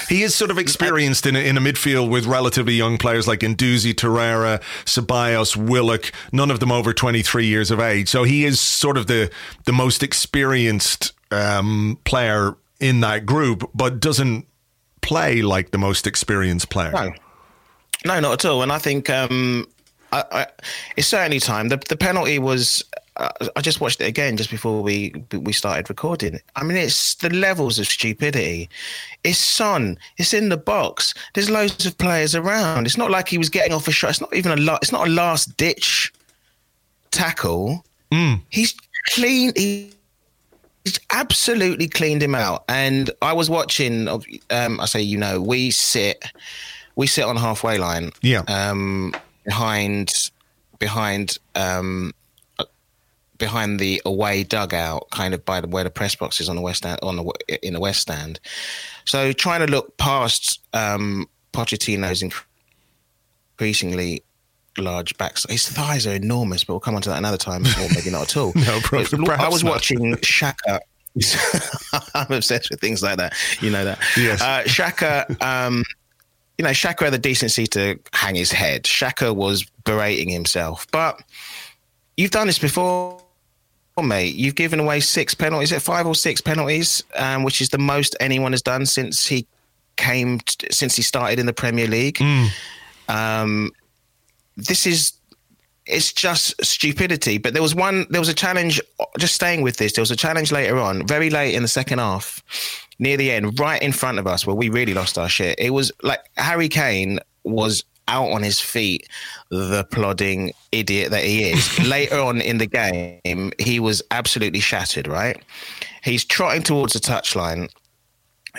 He 0.08 0.22
is 0.22 0.34
sort 0.34 0.50
of 0.50 0.58
experienced 0.58 1.26
in 1.26 1.34
a, 1.34 1.38
in 1.38 1.56
a 1.56 1.60
midfield 1.60 2.10
with 2.10 2.26
relatively 2.26 2.74
young 2.74 2.98
players 2.98 3.26
like 3.26 3.40
Guendouzi, 3.40 3.94
Torreira, 3.94 4.60
Ceballos, 4.84 5.56
Willock, 5.56 6.12
none 6.30 6.50
of 6.50 6.60
them 6.60 6.70
over 6.70 6.92
23 6.92 7.46
years 7.46 7.70
of 7.70 7.80
age. 7.80 8.10
So 8.10 8.24
he 8.24 8.44
is 8.44 8.60
sort 8.60 8.98
of 8.98 9.06
the 9.06 9.30
the 9.64 9.72
most 9.72 10.02
experienced 10.02 11.12
um, 11.30 11.98
player 12.04 12.56
in 12.80 13.00
that 13.00 13.24
group, 13.24 13.70
but 13.74 14.00
doesn't 14.00 14.46
play 15.04 15.42
like 15.42 15.70
the 15.70 15.78
most 15.78 16.06
experienced 16.06 16.70
player. 16.70 16.90
No, 16.92 17.12
no, 18.04 18.20
not 18.20 18.32
at 18.32 18.44
all. 18.50 18.62
And 18.62 18.72
I 18.72 18.78
think 18.78 19.10
um, 19.10 19.66
I, 20.12 20.24
I, 20.32 20.46
it's 20.96 21.08
certainly 21.08 21.40
time. 21.40 21.68
The, 21.68 21.76
the 21.88 21.96
penalty 21.96 22.38
was. 22.38 22.82
Uh, 23.16 23.28
I 23.54 23.60
just 23.60 23.80
watched 23.80 24.00
it 24.00 24.06
again 24.06 24.36
just 24.36 24.50
before 24.50 24.82
we 24.82 25.14
we 25.32 25.52
started 25.52 25.88
recording. 25.88 26.40
I 26.56 26.64
mean, 26.64 26.76
it's 26.76 27.14
the 27.14 27.30
levels 27.30 27.78
of 27.78 27.86
stupidity. 27.86 28.68
It's 29.22 29.38
Son. 29.38 29.96
It's 30.16 30.34
in 30.34 30.48
the 30.48 30.56
box. 30.56 31.14
There's 31.34 31.48
loads 31.48 31.86
of 31.86 31.96
players 31.98 32.34
around. 32.34 32.86
It's 32.86 32.96
not 32.96 33.12
like 33.12 33.28
he 33.28 33.38
was 33.38 33.48
getting 33.48 33.72
off 33.72 33.86
a 33.86 33.92
shot. 33.92 34.10
It's 34.10 34.20
not 34.20 34.34
even 34.34 34.50
a 34.50 34.60
lot. 34.60 34.82
It's 34.82 34.90
not 34.90 35.06
a 35.06 35.10
last 35.10 35.56
ditch 35.56 36.12
tackle. 37.12 37.84
Mm. 38.10 38.40
He's 38.50 38.74
clean. 39.10 39.52
He, 39.54 39.92
absolutely 41.10 41.88
cleaned 41.88 42.22
him 42.22 42.34
out. 42.34 42.64
And 42.68 43.10
I 43.22 43.32
was 43.32 43.48
watching. 43.48 44.08
Um, 44.50 44.80
I 44.80 44.86
say, 44.86 45.00
you 45.00 45.18
know, 45.18 45.40
we 45.40 45.70
sit, 45.70 46.22
we 46.96 47.06
sit 47.06 47.24
on 47.24 47.36
halfway 47.36 47.78
line. 47.78 48.10
Yeah. 48.20 48.42
Um, 48.48 49.14
behind, 49.44 50.10
behind, 50.78 51.38
um, 51.54 52.12
behind 53.38 53.80
the 53.80 54.00
away 54.04 54.44
dugout, 54.44 55.10
kind 55.10 55.34
of 55.34 55.44
by 55.44 55.60
the, 55.60 55.68
where 55.68 55.84
the 55.84 55.90
press 55.90 56.14
box 56.14 56.40
is 56.40 56.48
on 56.48 56.56
the 56.56 56.62
west 56.62 56.78
stand, 56.78 57.00
on 57.02 57.16
the 57.16 57.66
in 57.66 57.72
the 57.74 57.80
west 57.80 58.00
stand. 58.00 58.40
So 59.04 59.32
trying 59.32 59.60
to 59.60 59.70
look 59.70 59.96
past 59.96 60.60
um, 60.72 61.28
Pochettino's 61.52 62.22
increasingly 63.58 64.22
large 64.78 65.16
backs. 65.18 65.46
His 65.48 65.68
thighs 65.68 66.06
are 66.06 66.14
enormous, 66.14 66.64
but 66.64 66.74
we'll 66.74 66.80
come 66.80 66.94
on 66.94 67.02
to 67.02 67.10
that 67.10 67.18
another 67.18 67.36
time, 67.36 67.64
or 67.64 67.88
maybe 67.94 68.10
not 68.10 68.22
at 68.22 68.36
all. 68.36 68.52
no 68.56 68.80
problem. 68.80 69.30
I 69.30 69.48
was 69.48 69.64
not. 69.64 69.70
watching 69.70 70.14
Xhaka. 70.16 70.80
I'm 72.14 72.32
obsessed 72.32 72.70
with 72.70 72.80
things 72.80 73.02
like 73.02 73.18
that. 73.18 73.34
You 73.60 73.70
know 73.70 73.84
that. 73.84 73.98
Yes. 74.16 74.40
Uh, 74.40 74.62
Xhaka, 74.64 75.40
um, 75.42 75.84
you 76.58 76.64
know, 76.64 76.70
Xhaka 76.70 77.04
had 77.04 77.12
the 77.12 77.18
decency 77.18 77.66
to 77.68 77.98
hang 78.12 78.34
his 78.34 78.50
head. 78.50 78.84
Xhaka 78.84 79.34
was 79.34 79.64
berating 79.84 80.28
himself. 80.28 80.86
But 80.90 81.22
you've 82.16 82.32
done 82.32 82.46
this 82.46 82.58
before, 82.58 83.20
mate. 84.02 84.34
You've 84.34 84.56
given 84.56 84.80
away 84.80 85.00
six 85.00 85.34
penalties, 85.34 85.72
at 85.72 85.82
five 85.82 86.06
or 86.06 86.14
six 86.14 86.40
penalties, 86.40 87.02
um, 87.16 87.44
which 87.44 87.60
is 87.60 87.68
the 87.68 87.78
most 87.78 88.16
anyone 88.18 88.52
has 88.52 88.62
done 88.62 88.86
since 88.86 89.26
he 89.26 89.46
came, 89.96 90.40
t- 90.40 90.66
since 90.70 90.96
he 90.96 91.02
started 91.02 91.38
in 91.38 91.46
the 91.46 91.52
Premier 91.52 91.86
League. 91.86 92.16
Mm. 92.16 92.48
Um, 93.08 93.70
this 94.56 94.86
is 94.86 95.12
it's 95.86 96.12
just 96.12 96.54
stupidity. 96.64 97.38
But 97.38 97.52
there 97.52 97.62
was 97.62 97.74
one, 97.74 98.06
there 98.10 98.20
was 98.20 98.28
a 98.28 98.34
challenge. 98.34 98.80
Just 99.18 99.34
staying 99.34 99.62
with 99.62 99.76
this, 99.76 99.92
there 99.92 100.02
was 100.02 100.10
a 100.10 100.16
challenge 100.16 100.52
later 100.52 100.78
on, 100.78 101.06
very 101.06 101.30
late 101.30 101.54
in 101.54 101.62
the 101.62 101.68
second 101.68 101.98
half, 101.98 102.42
near 102.98 103.16
the 103.16 103.30
end, 103.30 103.58
right 103.58 103.82
in 103.82 103.92
front 103.92 104.18
of 104.18 104.26
us, 104.26 104.46
where 104.46 104.56
we 104.56 104.68
really 104.68 104.94
lost 104.94 105.18
our 105.18 105.28
shit. 105.28 105.58
It 105.58 105.70
was 105.70 105.92
like 106.02 106.20
Harry 106.36 106.68
Kane 106.68 107.20
was 107.44 107.84
out 108.08 108.30
on 108.30 108.42
his 108.42 108.60
feet, 108.60 109.08
the 109.50 109.84
plodding 109.90 110.52
idiot 110.72 111.10
that 111.10 111.24
he 111.24 111.50
is. 111.50 111.78
later 111.86 112.20
on 112.20 112.40
in 112.40 112.58
the 112.58 112.66
game, 112.66 113.52
he 113.58 113.80
was 113.80 114.02
absolutely 114.10 114.60
shattered. 114.60 115.06
Right, 115.06 115.42
he's 116.02 116.24
trotting 116.24 116.62
towards 116.62 116.94
the 116.94 117.00
touchline. 117.00 117.68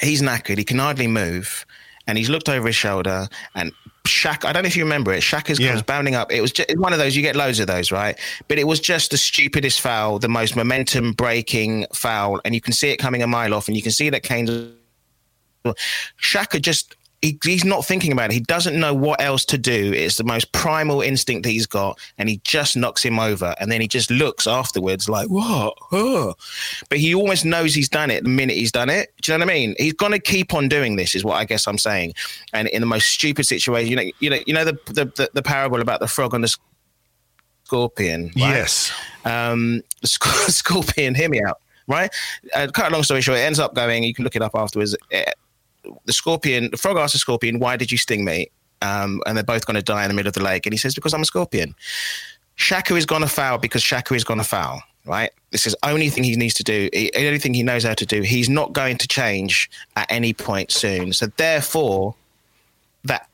He's 0.02 0.22
knackered. 0.22 0.58
He 0.58 0.66
can 0.66 0.78
hardly 0.78 1.08
move 1.08 1.66
and 2.08 2.18
he's 2.18 2.30
looked 2.30 2.50
over 2.50 2.68
his 2.68 2.76
shoulder 2.76 3.28
and 3.56 3.72
Shaq, 4.06 4.46
I 4.46 4.54
don't 4.54 4.64
know 4.64 4.68
if 4.68 4.78
you 4.78 4.84
remember 4.84 5.14
it. 5.14 5.22
Shaq 5.22 5.58
Yeah. 5.60 5.70
comes 5.70 5.82
bounding 5.82 6.16
up. 6.16 6.32
It 6.32 6.42
was 6.42 6.52
just 6.52 6.78
one 6.78 6.94
of 6.94 7.00
those, 7.00 7.16
you 7.16 7.22
get 7.22 7.36
loads 7.36 7.60
of 7.60 7.68
those, 7.68 7.92
right? 7.92 8.18
But 8.48 8.60
it 8.60 8.66
was 8.66 8.80
just 8.80 9.12
the 9.12 9.18
stupidest 9.18 9.82
foul, 9.82 10.20
the 10.20 10.28
most 10.30 10.56
momentum 10.56 11.14
breaking 11.14 11.88
foul. 11.94 12.40
And 12.46 12.54
you 12.54 12.62
can 12.62 12.74
see 12.74 12.90
it 12.90 12.98
coming 12.98 13.24
a 13.24 13.28
mile 13.28 13.54
off 13.54 13.68
and 13.68 13.76
you 13.76 13.84
can 13.84 13.92
see 13.92 14.10
that 14.10 14.24
Kane's. 14.24 14.50
Shaq 16.22 16.60
just. 16.62 16.96
He, 17.26 17.40
he's 17.44 17.66
not 17.66 17.84
thinking 17.84 18.12
about 18.12 18.30
it. 18.30 18.34
He 18.34 18.40
doesn't 18.40 18.80
know 18.80 18.94
what 18.94 19.20
else 19.20 19.46
to 19.46 19.58
do. 19.58 19.92
It's 19.94 20.18
the 20.18 20.24
most 20.24 20.52
primal 20.52 21.02
instinct 21.02 21.42
that 21.44 21.50
he's 21.50 21.66
got, 21.66 21.98
and 22.20 22.30
he 22.30 22.40
just 22.44 22.78
knocks 22.78 23.02
him 23.04 23.18
over. 23.18 23.56
And 23.60 23.72
then 23.72 23.82
he 23.82 23.88
just 23.88 24.12
looks 24.12 24.46
afterwards 24.46 25.10
like, 25.10 25.28
"What?" 25.28 25.76
Oh. 25.92 26.36
But 26.88 27.00
he 27.00 27.16
almost 27.16 27.44
knows 27.44 27.74
he's 27.74 27.90
done 27.90 28.12
it 28.12 28.24
the 28.24 28.30
minute 28.30 28.58
he's 28.58 28.72
done 28.72 28.92
it. 28.92 29.12
Do 29.24 29.32
you 29.32 29.40
know 29.40 29.46
what 29.46 29.52
I 29.52 29.56
mean? 29.56 29.76
He's 29.80 29.94
going 29.94 30.12
to 30.12 30.20
keep 30.20 30.54
on 30.54 30.70
doing 30.70 30.98
this, 30.98 31.16
is 31.16 31.24
what 31.24 31.38
I 31.38 31.46
guess 31.46 31.68
I'm 31.68 31.80
saying. 31.80 32.14
And 32.54 32.68
in 32.68 32.82
the 32.82 32.86
most 32.86 33.08
stupid 33.08 33.48
situation, 33.48 33.90
you 33.90 33.96
know, 33.96 34.12
you 34.20 34.30
know, 34.30 34.40
you 34.46 34.54
know 34.54 34.64
the 34.64 34.78
the, 34.86 35.06
the, 35.06 35.32
the 35.34 35.42
parable 35.42 35.82
about 35.82 36.02
the 36.02 36.08
frog 36.08 36.36
and 36.36 36.44
the 36.44 36.56
scorpion. 37.64 38.26
Right? 38.26 38.36
Yes. 38.36 38.94
Um, 39.26 39.82
the 40.02 40.08
sc- 40.08 40.26
scorpion, 40.52 41.16
hear 41.16 41.30
me 41.30 41.42
out, 41.44 41.60
right? 41.88 42.14
Uh, 42.54 42.68
cut 42.72 42.92
a 42.92 42.94
long 42.94 43.02
story 43.02 43.22
short, 43.22 43.40
it 43.40 43.42
ends 43.42 43.58
up 43.58 43.74
going. 43.74 44.04
You 44.04 44.14
can 44.14 44.24
look 44.24 44.36
it 44.36 44.44
up 44.44 44.52
afterwards. 44.54 44.96
Uh, 45.12 45.24
the 46.06 46.14
scorpion, 46.14 46.70
the 46.72 46.78
frog 46.78 46.98
asks 46.98 47.14
the 47.14 47.20
scorpion, 47.20 47.60
"Why 47.60 47.78
did 47.78 47.92
you 47.92 47.98
sting 47.98 48.26
me?" 48.26 48.50
Um, 48.82 49.22
and 49.26 49.38
they're 49.38 49.44
both 49.44 49.66
going 49.66 49.76
to 49.76 49.82
die 49.82 50.04
in 50.04 50.10
the 50.10 50.14
middle 50.14 50.28
of 50.28 50.34
the 50.34 50.44
lake. 50.44 50.66
And 50.66 50.74
he 50.74 50.78
says, 50.78 50.96
"Because 50.96 51.14
I'm 51.14 51.22
a 51.22 51.26
scorpion." 51.26 51.76
Xhaka 52.58 52.98
is 52.98 53.06
going 53.06 53.22
to 53.22 53.28
foul 53.28 53.58
because 53.58 53.84
Xhaka 53.84 54.16
is 54.16 54.24
going 54.24 54.40
to 54.40 54.46
foul. 54.46 54.82
Right. 55.06 55.32
This 55.52 55.68
is 55.68 55.74
the 55.74 55.90
only 55.90 56.10
thing 56.10 56.24
he 56.24 56.36
needs 56.36 56.56
to 56.56 56.64
do. 56.64 56.90
The 56.92 57.12
only 57.16 57.38
thing 57.38 57.54
he 57.54 57.62
knows 57.62 57.84
how 57.84 57.94
to 57.94 58.06
do. 58.06 58.22
He's 58.22 58.50
not 58.50 58.74
going 58.74 58.98
to 58.98 59.08
change 59.08 59.70
at 59.96 60.08
any 60.10 60.34
point 60.34 60.72
soon. 60.72 61.14
So 61.14 61.28
therefore, 61.38 62.16
that 63.04 63.30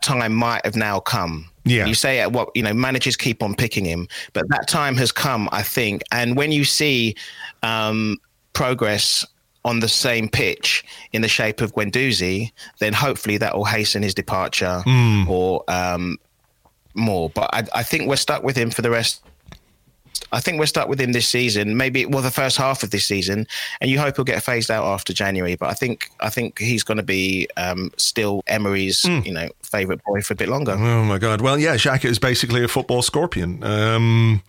time 0.00 0.34
might 0.34 0.64
have 0.64 0.74
now 0.74 1.00
come. 1.00 1.50
Yeah. 1.64 1.86
You 1.86 1.94
say 1.94 2.20
at 2.20 2.32
what 2.32 2.50
you 2.54 2.62
know, 2.62 2.72
managers 2.72 3.16
keep 3.16 3.42
on 3.42 3.54
picking 3.54 3.84
him, 3.84 4.08
but 4.32 4.48
that 4.48 4.68
time 4.68 4.96
has 4.96 5.12
come, 5.12 5.48
I 5.52 5.62
think. 5.62 6.02
And 6.12 6.36
when 6.36 6.52
you 6.52 6.64
see 6.64 7.14
um, 7.62 8.18
progress 8.52 9.26
on 9.64 9.80
the 9.80 9.88
same 9.88 10.28
pitch 10.28 10.84
in 11.12 11.22
the 11.22 11.28
shape 11.28 11.60
of 11.60 11.74
Guendouzi, 11.74 12.52
then 12.80 12.92
hopefully 12.92 13.38
that 13.38 13.56
will 13.56 13.64
hasten 13.64 14.02
his 14.02 14.14
departure 14.14 14.82
or 15.28 15.64
um, 15.68 16.18
more. 16.94 17.30
But 17.30 17.50
I, 17.54 17.64
I 17.74 17.82
think 17.82 18.08
we're 18.08 18.16
stuck 18.16 18.42
with 18.42 18.56
him 18.56 18.70
for 18.70 18.82
the 18.82 18.90
rest. 18.90 19.22
I 20.32 20.40
think 20.40 20.58
we're 20.58 20.66
stuck 20.66 20.88
with 20.88 21.00
him 21.00 21.12
this 21.12 21.28
season. 21.28 21.76
Maybe 21.76 22.06
well, 22.06 22.22
the 22.22 22.30
first 22.30 22.56
half 22.56 22.82
of 22.82 22.90
this 22.90 23.06
season, 23.06 23.46
and 23.80 23.90
you 23.90 23.98
hope 23.98 24.16
he'll 24.16 24.24
get 24.24 24.42
phased 24.42 24.70
out 24.70 24.84
after 24.84 25.12
January. 25.12 25.54
But 25.54 25.70
I 25.70 25.74
think 25.74 26.10
I 26.20 26.28
think 26.28 26.58
he's 26.58 26.82
going 26.82 26.96
to 26.96 27.04
be 27.04 27.48
um, 27.56 27.90
still 27.96 28.42
Emery's, 28.46 29.04
you 29.04 29.32
know, 29.32 29.48
favourite 29.74 30.04
boy 30.04 30.20
for 30.22 30.34
a 30.34 30.36
bit 30.36 30.48
longer. 30.48 30.72
Oh 30.72 31.04
my 31.04 31.18
God! 31.18 31.40
Well, 31.40 31.58
yeah, 31.58 31.74
Xhaka 31.74 32.04
is 32.04 32.18
basically 32.18 32.62
a 32.62 32.68
football 32.68 33.02
scorpion, 33.02 33.62
um, 33.64 34.42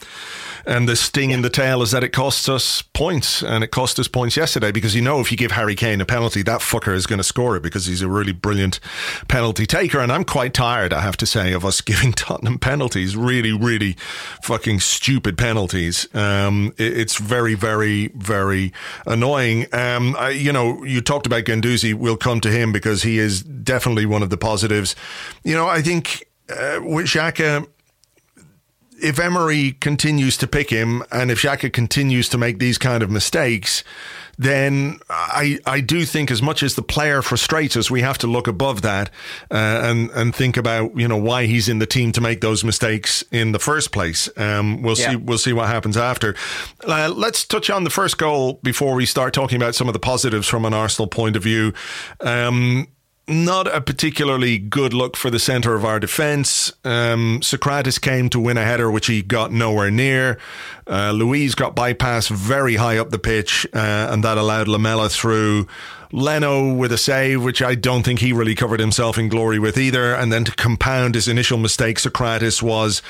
and 0.66 0.88
the 0.88 0.96
sting 0.96 1.32
in 1.32 1.42
the 1.42 1.50
tail 1.50 1.82
is 1.82 1.92
that 1.92 2.04
it 2.04 2.10
costs 2.10 2.48
us 2.48 2.82
points, 2.82 3.42
and 3.42 3.64
it 3.64 3.72
cost 3.72 4.00
us 4.00 4.08
points 4.08 4.38
yesterday 4.38 4.72
because 4.72 4.96
you 4.96 5.02
know 5.02 5.20
if 5.20 5.32
you 5.32 5.38
give 5.38 5.52
Harry 5.52 5.76
Kane 5.76 6.02
a 6.02 6.06
penalty, 6.06 6.44
that 6.44 6.62
fucker 6.62 6.94
is 6.94 7.08
going 7.08 7.18
to 7.18 7.24
score 7.24 7.56
it 7.58 7.64
because 7.64 7.88
he's 7.88 8.02
a 8.02 8.08
really 8.08 8.34
brilliant 8.34 8.80
penalty 9.28 9.66
taker, 9.66 10.00
and 10.00 10.12
I'm 10.12 10.26
quite 10.26 10.54
tired, 10.54 10.94
I 10.94 11.02
have 11.02 11.18
to 11.18 11.26
say, 11.26 11.54
of 11.54 11.66
us 11.66 11.82
giving 11.92 12.14
Tottenham 12.14 12.60
penalties, 12.60 13.18
really, 13.18 13.52
really 13.52 13.94
fucking 14.42 14.80
stupid 14.80 15.38
penalties. 15.38 16.08
Um, 16.14 16.74
it, 16.78 16.98
it's 16.98 17.18
very, 17.18 17.56
very, 17.56 18.10
very 18.10 18.74
annoying. 19.08 19.66
Um, 19.74 20.16
I, 20.18 20.30
you 20.30 20.52
know, 20.52 20.84
you 20.84 21.02
talked 21.02 21.26
about 21.26 21.46
Guendouzi. 21.46 21.94
We'll 21.94 22.18
come 22.18 22.42
to 22.42 22.52
him 22.52 22.72
because 22.72 23.04
he 23.04 23.18
is 23.18 23.42
definitely 23.42 24.06
one 24.06 24.24
of 24.24 24.30
the 24.30 24.38
positives. 24.38 24.96
You 25.44 25.56
know, 25.56 25.68
I 25.68 25.82
think 25.82 26.28
uh, 26.50 26.80
with 26.82 27.08
Xhaka, 27.08 27.68
if 29.02 29.20
Emery 29.20 29.74
continues 29.74 30.38
to 30.38 30.48
pick 30.48 30.70
him 30.70 31.04
and 31.12 31.30
if 31.30 31.42
Xhaka 31.42 31.72
continues 31.72 32.30
to 32.30 32.38
make 32.38 32.60
these 32.60 32.78
kind 32.78 33.04
of 33.04 33.10
mistakes, 33.10 33.84
then 34.38 35.00
I 35.10 35.60
I 35.66 35.80
do 35.82 36.06
think 36.06 36.30
as 36.32 36.42
much 36.42 36.64
as 36.64 36.76
the 36.76 36.82
player 36.82 37.22
frustrates 37.22 37.78
us, 37.78 37.90
we 37.90 38.02
have 38.02 38.18
to 38.20 38.28
look 38.28 38.48
above 38.48 38.82
that 38.82 39.10
uh, 39.52 39.56
and 39.84 40.10
and 40.12 40.36
think 40.36 40.58
about 40.58 40.98
you 40.98 41.08
know 41.08 41.18
why 41.18 41.46
he's 41.46 41.70
in 41.70 41.80
the 41.80 41.86
team 41.86 42.12
to 42.14 42.22
make 42.22 42.42
those 42.42 42.64
mistakes 42.64 43.24
in 43.32 43.52
the 43.52 43.60
first 43.60 43.92
place. 43.92 44.30
Um, 44.38 44.82
we'll 44.82 44.98
yeah. 44.98 45.12
see 45.12 45.16
we'll 45.16 45.38
see 45.38 45.54
what 45.54 45.68
happens 45.68 45.98
after. 45.98 46.36
Uh, 46.86 47.14
let's 47.16 47.46
touch 47.46 47.70
on 47.70 47.84
the 47.84 47.90
first 47.90 48.18
goal 48.18 48.60
before 48.64 48.96
we 48.96 49.06
start 49.06 49.34
talking 49.34 49.56
about 49.56 49.76
some 49.76 49.88
of 49.88 49.94
the 49.94 50.00
positives 50.00 50.48
from 50.48 50.66
an 50.66 50.74
Arsenal 50.74 51.08
point 51.08 51.36
of 51.36 51.44
view. 51.44 51.74
Um, 52.20 52.88
not 53.28 53.68
a 53.74 53.82
particularly 53.82 54.58
good 54.58 54.94
look 54.94 55.18
for 55.18 55.30
the 55.30 55.40
centre 55.40 55.74
of 55.74 55.84
our 55.84 56.00
defence. 56.00 56.72
Um, 56.84 57.40
Sokratis 57.42 58.00
came 58.00 58.30
to 58.30 58.40
win 58.40 58.58
a 58.58 58.64
header, 58.64 58.92
which 58.92 59.08
he 59.08 59.22
got 59.22 59.52
nowhere 59.52 59.90
near. 59.90 60.38
Uh, 60.88 61.12
Luiz 61.12 61.56
got 61.56 61.76
bypassed 61.76 62.30
very 62.30 62.76
high 62.76 62.98
up 62.98 63.10
the 63.10 63.20
pitch, 63.20 63.66
uh, 63.74 64.10
and 64.12 64.24
that 64.24 64.38
allowed 64.38 64.68
Lamela 64.68 65.10
through. 65.10 65.68
Leno 66.12 66.74
with 66.74 66.94
a 66.94 66.98
save, 66.98 67.44
which 67.44 67.62
I 67.62 67.76
don't 67.76 68.04
think 68.04 68.20
he 68.20 68.32
really 68.32 68.56
covered 68.56 68.80
himself 68.80 69.18
in 69.18 69.28
glory 69.28 69.60
with 69.60 69.78
either. 69.78 70.14
And 70.16 70.32
then 70.32 70.46
to 70.46 70.52
compound 70.52 71.16
his 71.16 71.28
initial 71.28 71.58
mistake, 71.58 71.98
Sokratis 71.98 72.62
was 72.62 73.02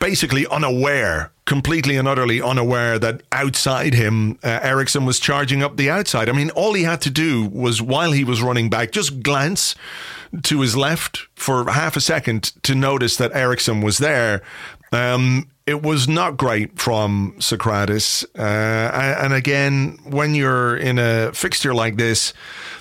basically 0.00 0.46
unaware, 0.48 1.30
completely 1.46 1.96
and 1.96 2.06
utterly 2.06 2.42
unaware 2.42 2.98
that 2.98 3.22
outside 3.32 3.94
him, 3.94 4.38
uh, 4.42 4.58
Eriksen 4.62 5.06
was 5.06 5.18
charging 5.18 5.62
up 5.62 5.76
the 5.76 5.88
outside. 5.88 6.28
I 6.28 6.32
mean, 6.32 6.50
all 6.50 6.74
he 6.74 6.82
had 6.82 7.00
to 7.02 7.10
do 7.10 7.46
was, 7.46 7.80
while 7.80 8.12
he 8.12 8.24
was 8.24 8.42
running 8.42 8.68
back, 8.68 8.90
just 8.90 9.22
glance 9.22 9.74
to 10.42 10.60
his 10.60 10.76
left 10.76 11.26
for 11.36 11.70
half 11.70 11.96
a 11.96 12.00
second 12.00 12.52
to 12.64 12.74
notice 12.74 13.16
that 13.16 13.34
Eriksen 13.34 13.80
was 13.80 13.98
there. 13.98 14.42
Um, 14.92 15.48
it 15.66 15.82
was 15.82 16.06
not 16.06 16.36
great 16.36 16.78
from 16.78 17.34
Sokratis. 17.38 18.24
Uh, 18.38 19.16
and 19.20 19.32
again, 19.32 19.98
when 20.04 20.34
you're 20.34 20.76
in 20.76 20.98
a 20.98 21.32
fixture 21.32 21.74
like 21.74 21.96
this, 21.96 22.32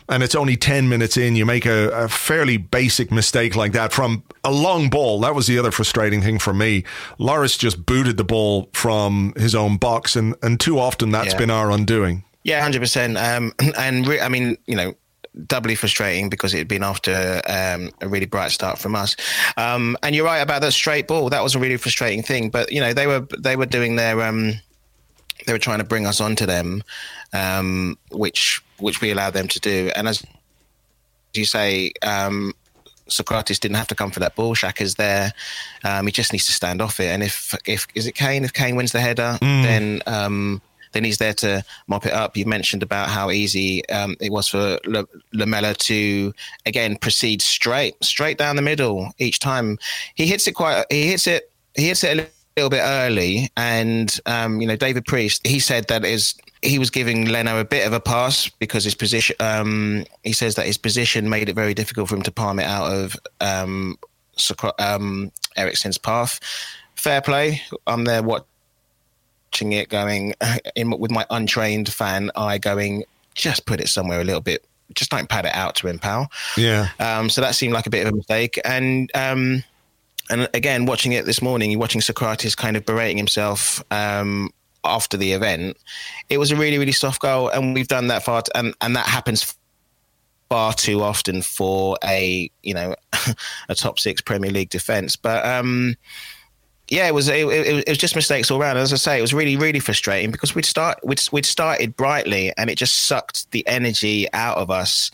and 0.08 0.22
it's 0.22 0.36
only 0.36 0.56
10 0.56 0.88
minutes 0.88 1.18
in, 1.18 1.36
you 1.36 1.48
make 1.48 1.66
a, 1.66 1.90
a, 1.90 2.08
fairly 2.08 2.58
basic 2.58 3.12
mistake 3.12 3.56
like 3.56 3.72
that 3.72 3.92
from 3.92 4.24
a 4.44 4.52
long 4.52 4.88
ball. 4.88 5.20
That 5.22 5.34
was 5.34 5.48
the 5.48 5.58
other 5.58 5.72
frustrating 5.72 6.22
thing 6.22 6.38
for 6.38 6.54
me. 6.54 6.84
Lloris 7.20 7.58
just 7.58 7.88
booted 7.88 8.18
the 8.18 8.24
ball 8.24 8.70
from 8.74 9.34
his 9.36 9.56
own 9.56 9.78
box, 9.78 10.16
and, 10.16 10.36
and 10.44 10.60
too 10.60 10.78
often 10.78 11.10
that's 11.10 11.34
yeah. 11.34 11.40
been 11.40 11.50
our 11.50 11.72
undoing. 11.72 12.24
Yeah, 12.44 12.70
100%. 12.70 13.18
Um, 13.38 13.52
and 13.80 14.08
re- 14.08 14.22
I 14.22 14.30
mean, 14.30 14.58
you 14.68 14.76
know, 14.76 14.94
doubly 15.48 15.76
frustrating 15.76 16.30
because 16.30 16.54
it 16.54 16.60
had 16.60 16.68
been 16.68 16.84
after 16.84 17.42
um, 17.48 17.92
a 18.02 18.08
really 18.08 18.26
bright 18.26 18.52
start 18.52 18.80
from 18.80 18.96
us. 18.96 19.16
Um, 19.58 19.98
and 20.04 20.16
you're 20.16 20.26
right 20.26 20.40
about 20.40 20.62
that 20.62 20.74
straight 20.74 21.08
ball. 21.08 21.30
That 21.30 21.44
was 21.44 21.56
a 21.56 21.60
really 21.60 21.78
frustrating 21.78 22.24
thing. 22.24 22.50
But 22.50 22.72
you 22.72 22.80
know 22.80 22.94
they 22.94 23.08
were 23.08 23.28
they 23.38 23.56
were 23.56 23.66
doing 23.66 23.96
their 23.96 24.22
um, 24.22 24.54
they 25.46 25.54
were 25.54 25.60
trying 25.60 25.80
to 25.80 25.86
bring 25.86 26.06
us 26.06 26.22
onto 26.22 26.46
them, 26.46 26.84
um, 27.34 27.98
which 28.12 28.62
which 28.80 29.02
we 29.02 29.12
allowed 29.12 29.34
them 29.34 29.48
to 29.50 29.60
do. 29.60 29.92
And 29.96 30.08
as 30.08 30.24
you 31.34 31.46
say. 31.46 31.92
Um, 32.02 32.54
Sokratis 33.08 33.60
didn't 33.60 33.76
have 33.76 33.88
to 33.90 33.94
come 33.94 34.10
for 34.10 34.20
that 34.22 34.36
ball. 34.36 34.56
Xhaka's 34.56 34.96
there. 34.96 35.32
Um, 35.84 36.08
he 36.08 36.12
just 36.12 36.34
needs 36.34 36.48
to 36.48 36.52
stand 36.52 36.82
off 36.82 37.00
it. 37.00 37.10
And 37.10 37.22
if 37.22 37.54
if 37.68 37.86
is 37.94 38.08
it 38.08 38.14
Kane? 38.14 38.44
If 38.44 38.52
Kane 38.52 38.76
wins 38.76 38.94
the 38.94 39.00
header, 39.00 39.38
mm. 39.40 39.64
then 39.64 40.02
um, 40.08 40.60
then 40.96 41.04
he's 41.04 41.18
there 41.18 41.34
to 41.34 41.64
mop 41.88 42.06
it 42.06 42.14
up. 42.14 42.38
You 42.38 42.46
mentioned 42.46 42.82
about 42.82 43.10
how 43.10 43.30
easy 43.30 43.88
um, 43.90 44.16
it 44.22 44.32
was 44.32 44.48
for 44.48 44.80
L- 44.94 45.10
Lamela 45.34 45.74
to 45.74 46.34
again 46.66 46.96
proceed 46.96 47.42
straight, 47.42 48.02
straight 48.04 48.38
down 48.38 48.56
the 48.56 48.62
middle 48.62 49.12
each 49.20 49.40
time. 49.40 49.78
He 50.16 50.26
hits 50.26 50.48
it 50.48 50.54
quite. 50.54 50.86
He 50.90 51.08
hits 51.08 51.28
it. 51.28 51.52
He 51.76 51.90
hits 51.90 52.06
it 52.06 52.18
a 52.18 52.28
little 52.56 52.70
bit 52.70 52.82
early, 52.82 53.50
and 53.58 54.18
um, 54.26 54.62
you 54.62 54.68
know 54.68 54.78
David 54.78 55.06
Preece. 55.06 55.42
He 55.44 55.60
said 55.60 55.90
that 55.90 56.06
is 56.06 56.34
he 56.62 56.80
was 56.80 56.90
giving 56.90 57.26
Leno 57.26 57.60
a 57.60 57.66
bit 57.66 57.86
of 57.86 57.92
a 57.92 58.00
pass 58.00 58.48
because 58.48 58.86
his 58.86 58.96
position. 58.96 59.36
Um, 59.42 60.06
he 60.24 60.32
says 60.32 60.56
that 60.56 60.66
his 60.66 60.78
position 60.78 61.30
made 61.30 61.50
it 61.50 61.56
very 61.56 61.74
difficult 61.74 62.08
for 62.08 62.16
him 62.16 62.24
to 62.24 62.32
palm 62.32 62.60
it 62.60 62.66
out 62.66 62.92
of 62.92 63.18
um, 63.42 63.98
um, 64.80 65.32
Eriksen's 65.58 65.98
path. 65.98 66.40
Fair 66.96 67.22
play. 67.22 67.62
I'm 67.86 68.06
there. 68.06 68.24
What 68.24 68.48
watching 69.56 69.72
it 69.72 69.88
going 69.88 70.34
in 70.76 70.92
with 71.00 71.12
my 71.12 71.26
untrained 71.30 71.92
fan 71.92 72.30
eye 72.36 72.58
going 72.58 73.06
just 73.36 73.66
put 73.66 73.80
it 73.80 73.88
somewhere 73.88 74.20
a 74.20 74.24
little 74.24 74.42
bit 74.42 74.66
just 74.94 75.12
don't 75.12 75.30
pad 75.30 75.46
it 75.46 75.56
out 75.56 75.76
to 75.76 75.88
him 75.88 75.98
pal. 75.98 76.30
Yeah. 76.58 76.90
Um, 77.00 77.30
so 77.30 77.42
that 77.42 77.56
seemed 77.56 77.74
like 77.74 77.88
a 77.88 77.90
bit 77.90 78.06
of 78.06 78.14
a 78.14 78.16
mistake. 78.16 78.60
And 78.64 79.10
um, 79.16 79.64
and 80.30 80.50
again 80.54 80.86
watching 80.86 81.14
it 81.14 81.26
this 81.26 81.42
morning 81.42 81.72
you're 81.72 81.80
watching 81.80 82.02
Sokratis 82.02 82.56
kind 82.56 82.78
of 82.78 82.86
berating 82.86 83.18
himself 83.18 83.82
um, 83.92 84.52
after 84.84 85.16
the 85.16 85.32
event. 85.32 85.78
It 86.30 86.38
was 86.38 86.52
a 86.52 86.56
really 86.58 86.78
really 86.78 86.92
soft 86.92 87.22
goal 87.22 87.48
and 87.48 87.74
we've 87.74 87.88
done 87.88 88.08
that 88.08 88.24
far 88.24 88.42
t- 88.42 88.52
and 88.56 88.76
and 88.82 88.96
that 88.98 89.08
happens 89.08 89.56
far 90.50 90.74
too 90.74 91.02
often 91.02 91.42
for 91.42 91.98
a 92.04 92.52
you 92.62 92.74
know 92.74 92.94
a 93.70 93.76
top 93.76 94.00
six 94.00 94.22
Premier 94.22 94.52
League 94.52 94.70
defense 94.70 95.16
but 95.16 95.44
um 95.46 95.96
yeah, 96.88 97.08
it 97.08 97.14
was 97.14 97.28
it, 97.30 97.48
it, 97.48 97.90
was 97.90 97.98
just 97.98 98.16
mistakes 98.16 98.52
all 98.52 98.62
around. 98.62 98.78
As 98.78 98.94
I 98.94 98.98
say, 98.98 99.18
it 99.18 99.22
was 99.22 99.34
really 99.34 99.58
really 99.58 99.80
frustrating 99.80 100.32
because 100.32 100.54
we'd 100.54 100.66
start 100.66 101.00
we'd, 101.04 101.22
we'd 101.32 101.46
started 101.46 101.96
brightly 101.96 102.54
and 102.58 102.70
it 102.70 102.78
just 102.78 103.04
sucked 103.04 103.50
the 103.52 103.66
energy 103.68 104.32
out 104.34 104.58
of 104.58 104.70
us. 104.70 105.10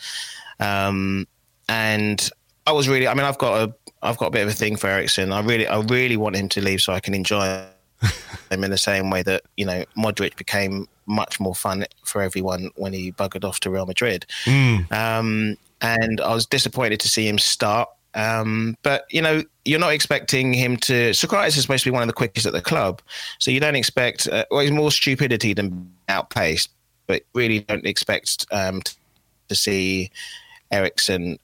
Um, 0.59 1.27
and 1.69 2.29
I 2.67 2.73
was 2.73 2.89
really, 2.89 3.07
I 3.07 3.13
mean, 3.13 3.25
I've 3.25 3.37
got 3.37 3.69
a 3.69 3.73
I've 4.01 4.17
got 4.17 4.27
a 4.27 4.31
bit 4.31 4.43
of 4.43 4.49
a 4.49 4.53
thing 4.53 4.75
for 4.75 4.87
Eriksen. 4.87 5.31
I 5.31 5.41
really 5.41 5.67
I 5.67 5.79
really 5.79 6.17
want 6.17 6.35
him 6.35 6.49
to 6.49 6.61
leave 6.61 6.81
so 6.81 6.93
I 6.93 6.99
can 6.99 7.13
enjoy 7.13 7.63
him 8.51 8.63
in 8.63 8.71
the 8.71 8.77
same 8.77 9.09
way 9.09 9.23
that 9.23 9.43
you 9.55 9.65
know 9.65 9.85
Modric 9.97 10.35
became 10.35 10.87
much 11.05 11.39
more 11.39 11.55
fun 11.55 11.85
for 12.03 12.21
everyone 12.21 12.69
when 12.75 12.93
he 12.93 13.11
buggered 13.11 13.45
off 13.45 13.59
to 13.61 13.69
Real 13.69 13.85
Madrid. 13.85 14.25
Mm. 14.45 14.91
Um, 14.91 15.57
and 15.81 16.21
I 16.21 16.33
was 16.33 16.45
disappointed 16.45 16.99
to 16.99 17.09
see 17.09 17.27
him 17.27 17.39
start 17.39 17.89
um, 18.13 18.75
but 18.83 19.05
you 19.09 19.21
know, 19.21 19.43
you're 19.65 19.79
not 19.79 19.93
expecting 19.93 20.53
him 20.53 20.77
to. 20.77 21.11
Sokratis 21.11 21.49
is 21.49 21.61
supposed 21.61 21.83
to 21.83 21.91
be 21.91 21.93
one 21.93 22.03
of 22.03 22.07
the 22.07 22.13
quickest 22.13 22.45
at 22.45 22.53
the 22.53 22.61
club, 22.61 23.01
so 23.39 23.51
you 23.51 23.59
don't 23.59 23.75
expect. 23.75 24.27
Uh, 24.27 24.45
well, 24.51 24.61
he's 24.61 24.71
more 24.71 24.91
stupidity 24.91 25.53
than 25.53 25.91
outpaced, 26.09 26.69
but 27.07 27.23
really 27.33 27.61
don't 27.61 27.85
expect 27.85 28.45
um, 28.51 28.81
to 29.47 29.55
see 29.55 30.11
Eriksen 30.71 31.37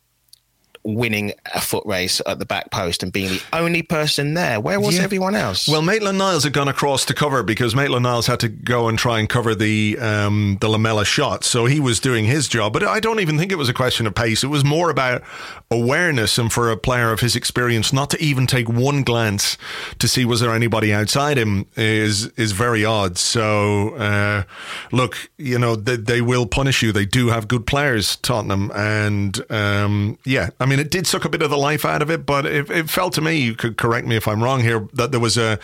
winning 0.88 1.34
a 1.54 1.60
foot 1.60 1.86
race 1.86 2.22
at 2.26 2.40
the 2.40 2.46
back 2.46 2.72
post 2.72 3.04
and 3.04 3.12
being 3.12 3.30
the 3.30 3.42
only 3.52 3.82
person 3.82 4.34
there. 4.34 4.60
Where 4.60 4.80
was 4.80 4.98
yeah. 4.98 5.04
everyone 5.04 5.36
else? 5.36 5.68
Well, 5.68 5.82
Maitland 5.82 6.18
Niles 6.18 6.46
had 6.46 6.54
gone 6.54 6.70
across 6.70 7.04
to 7.06 7.14
cover 7.14 7.44
because 7.44 7.76
Maitland 7.76 8.04
Niles 8.04 8.28
had 8.28 8.40
to 8.40 8.48
go 8.48 8.88
and 8.88 8.98
try 8.98 9.20
and 9.20 9.28
cover 9.28 9.54
the 9.54 9.98
um, 10.00 10.58
the 10.62 10.70
Lamela 10.70 11.04
shot, 11.04 11.44
so 11.44 11.66
he 11.66 11.80
was 11.80 12.00
doing 12.00 12.26
his 12.26 12.48
job. 12.48 12.74
But 12.74 12.84
I 12.84 13.00
don't 13.00 13.20
even 13.20 13.38
think 13.38 13.52
it 13.52 13.58
was 13.58 13.70
a 13.70 13.74
question 13.74 14.08
of 14.08 14.16
pace. 14.16 14.44
It 14.44 14.48
was 14.48 14.64
more 14.64 14.90
about 14.90 15.24
awareness, 15.70 16.38
and 16.38 16.52
for 16.52 16.72
a 16.72 16.78
player 16.78 17.12
of 17.12 17.20
his 17.20 17.36
experience, 17.36 17.92
not 17.92 18.10
to 18.12 18.22
even 18.24 18.48
take 18.48 18.70
one 18.70 19.04
glance 19.04 19.58
to 20.00 20.08
see 20.08 20.24
was 20.24 20.40
there 20.40 20.54
anybody 20.54 20.94
outside 20.94 21.38
him 21.38 21.66
is 21.76 22.28
is 22.38 22.54
very 22.54 22.86
odd. 22.86 23.18
So, 23.18 23.96
uh, 23.96 24.44
look, 24.92 25.30
you 25.38 25.60
know 25.60 25.76
they, 25.76 25.98
they, 25.98 26.22
will 26.22 26.46
punish 26.46 26.82
you. 26.82 26.92
They 26.92 27.06
do 27.06 27.28
have 27.28 27.48
good 27.48 27.66
players, 27.66 28.16
Tottenham, 28.18 28.72
and 28.74 29.40
um, 29.52 30.18
yeah, 30.24 30.50
I 30.60 30.66
mean 30.66 30.77
mean, 30.78 30.86
it 30.86 30.92
did 30.92 31.08
suck 31.08 31.26
a 31.26 31.30
bit 31.30 31.42
of 31.42 31.50
the 31.50 31.58
life 31.58 31.86
out 31.86 32.02
of 32.02 32.10
it, 32.10 32.26
but 32.26 32.46
it, 32.46 32.70
it 32.70 32.90
felt 32.90 33.14
to 33.14 33.22
me, 33.22 33.38
you 33.38 33.56
could 33.56 33.78
correct 33.78 34.08
me 34.08 34.16
if 34.16 34.28
I'm 34.28 34.44
wrong 34.44 34.62
here, 34.62 34.88
that 34.94 35.12
there 35.12 35.20
was 35.20 35.38
a, 35.38 35.60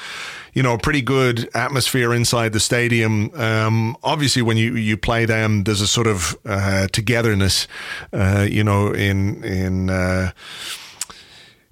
you 0.53 0.63
know, 0.63 0.73
a 0.73 0.77
pretty 0.77 1.01
good 1.01 1.49
atmosphere 1.55 2.13
inside 2.13 2.53
the 2.53 2.59
stadium. 2.59 3.33
Um, 3.35 3.97
obviously, 4.03 4.41
when 4.41 4.57
you, 4.57 4.75
you 4.75 4.97
play 4.97 5.25
them, 5.25 5.63
there's 5.63 5.81
a 5.81 5.87
sort 5.87 6.07
of 6.07 6.35
uh, 6.45 6.87
togetherness, 6.87 7.67
uh, 8.11 8.47
you 8.49 8.63
know, 8.63 8.91
in 8.93 9.43
in 9.43 9.89
uh, 9.89 10.31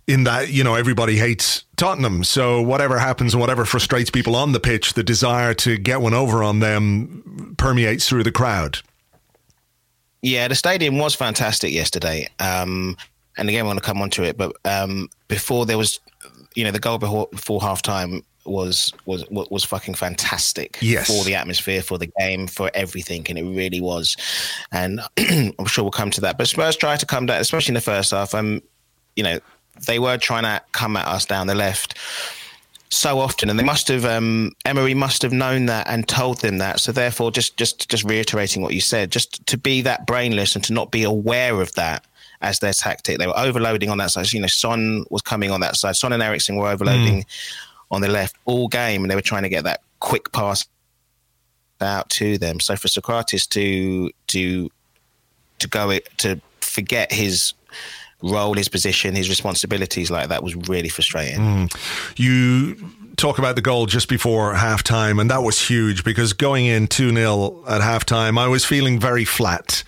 in 0.08 0.24
that 0.26 0.50
you 0.50 0.64
know 0.64 0.76
everybody 0.76 1.18
hates 1.18 1.64
Tottenham. 1.78 2.24
So 2.24 2.62
whatever 2.62 3.00
happens 3.00 3.34
and 3.34 3.42
whatever 3.42 3.66
frustrates 3.66 4.10
people 4.10 4.36
on 4.36 4.52
the 4.52 4.60
pitch, 4.60 4.94
the 4.94 5.04
desire 5.04 5.54
to 5.56 5.78
get 5.78 6.02
one 6.02 6.14
over 6.14 6.44
on 6.44 6.60
them 6.60 7.56
permeates 7.58 8.08
through 8.08 8.24
the 8.24 8.32
crowd. 8.32 8.80
Yeah, 10.22 10.48
the 10.48 10.56
stadium 10.56 10.98
was 10.98 11.16
fantastic 11.16 11.74
yesterday. 11.74 12.28
Um, 12.40 12.96
and 13.38 13.50
again, 13.50 13.66
I 13.66 13.68
want 13.68 13.80
to 13.80 13.86
come 13.86 14.02
onto 14.02 14.24
it, 14.24 14.38
but 14.38 14.56
um, 14.66 15.10
before 15.28 15.66
there 15.66 15.78
was, 15.78 16.00
you 16.56 16.64
know, 16.64 16.72
the 16.72 16.80
goal 16.80 16.98
before, 16.98 17.28
before 17.32 17.62
half 17.62 17.82
time 17.82 18.24
was 18.46 18.92
was 19.06 19.24
was 19.30 19.64
fucking 19.64 19.94
fantastic 19.94 20.78
yes. 20.82 21.08
for 21.08 21.24
the 21.24 21.36
atmosphere, 21.36 21.82
for 21.82 21.98
the 21.98 22.12
game, 22.20 22.48
for 22.48 22.72
everything, 22.74 23.26
and 23.30 23.38
it 23.38 23.44
really 23.44 23.82
was. 23.82 24.18
And 24.72 25.02
I'm 25.18 25.66
sure 25.66 25.84
we'll 25.84 25.92
come 25.92 26.12
to 26.12 26.22
that. 26.22 26.38
But 26.38 26.48
Spurs 26.48 26.76
tried 26.76 27.00
to 27.02 27.06
come 27.06 27.28
down, 27.28 27.40
especially 27.40 27.72
in 27.72 27.76
the 27.76 27.82
first 27.82 28.12
half. 28.12 28.34
Um, 28.34 28.62
you 29.16 29.24
know, 29.24 29.40
they 29.86 30.00
were 30.00 30.18
trying 30.18 30.44
to 30.44 30.62
come 30.72 30.98
at 30.98 31.08
us 31.08 31.26
down 31.26 31.48
the 31.48 31.56
left 31.56 31.98
so 32.90 33.20
often, 33.20 33.50
and 33.50 33.58
they 33.58 33.64
must 33.64 33.88
have 33.88 34.06
um, 34.06 34.52
Emery 34.66 34.94
must 34.94 35.22
have 35.22 35.32
known 35.32 35.68
that 35.68 35.88
and 35.88 36.08
told 36.08 36.42
them 36.42 36.58
that. 36.58 36.80
So 36.80 36.92
therefore, 36.92 37.32
just 37.32 37.58
just 37.58 37.90
just 37.90 38.04
reiterating 38.04 38.62
what 38.62 38.74
you 38.74 38.82
said, 38.82 39.12
just 39.12 39.46
to 39.48 39.58
be 39.58 39.82
that 39.82 40.06
brainless 40.06 40.56
and 40.56 40.64
to 40.66 40.74
not 40.74 40.92
be 40.92 41.04
aware 41.04 41.62
of 41.62 41.74
that 41.76 42.06
as 42.42 42.60
their 42.60 42.74
tactic. 42.74 43.18
They 43.18 43.28
were 43.28 43.38
overloading 43.38 43.90
on 43.90 43.98
that 44.00 44.12
side. 44.12 44.32
You 44.34 44.42
know, 44.42 44.48
Son 44.48 45.06
was 45.10 45.22
coming 45.22 45.52
on 45.52 45.62
that 45.62 45.76
side. 45.76 45.96
Son 45.96 46.14
and 46.14 46.24
Eriksen 46.24 46.56
were 46.56 46.68
overloading 46.68 47.22
mm. 47.22 47.26
on 47.92 48.02
the 48.02 48.08
left 48.08 48.36
all 48.46 48.68
game, 48.68 49.04
and 49.04 49.12
they 49.12 49.16
were 49.16 49.22
trying 49.22 49.44
to 49.44 49.50
get 49.50 49.64
that 49.64 49.82
quick 50.00 50.32
pass 50.32 50.68
out 51.80 52.10
to 52.12 52.38
them. 52.38 52.60
So 52.60 52.76
for 52.76 52.88
Sokratis 52.88 53.48
to 53.50 54.12
to 54.28 54.70
to 55.60 55.68
go 55.68 55.98
to 56.18 56.42
forget 56.62 57.12
his 57.12 57.54
role, 58.24 58.54
his 58.54 58.70
position, 58.70 59.16
his 59.16 59.30
responsibilities 59.30 60.12
like 60.12 60.30
that 60.30 60.44
was 60.44 60.56
really 60.68 60.90
frustrating. 60.90 61.40
Mm. 61.40 62.20
You 62.20 62.76
talk 63.18 63.40
about 63.40 63.56
the 63.56 63.62
goal 63.62 63.86
just 63.86 64.10
before 64.10 64.54
halftime, 64.54 65.20
and 65.20 65.30
that 65.30 65.44
was 65.44 65.60
huge 65.60 66.04
because 66.04 66.34
going 66.34 66.66
in 66.66 66.88
2 66.88 67.12
0 67.12 67.64
at 67.68 67.82
halftime, 67.82 68.38
I 68.38 68.48
was 68.48 68.66
feeling 68.66 69.00
very 69.00 69.26
flat. 69.26 69.84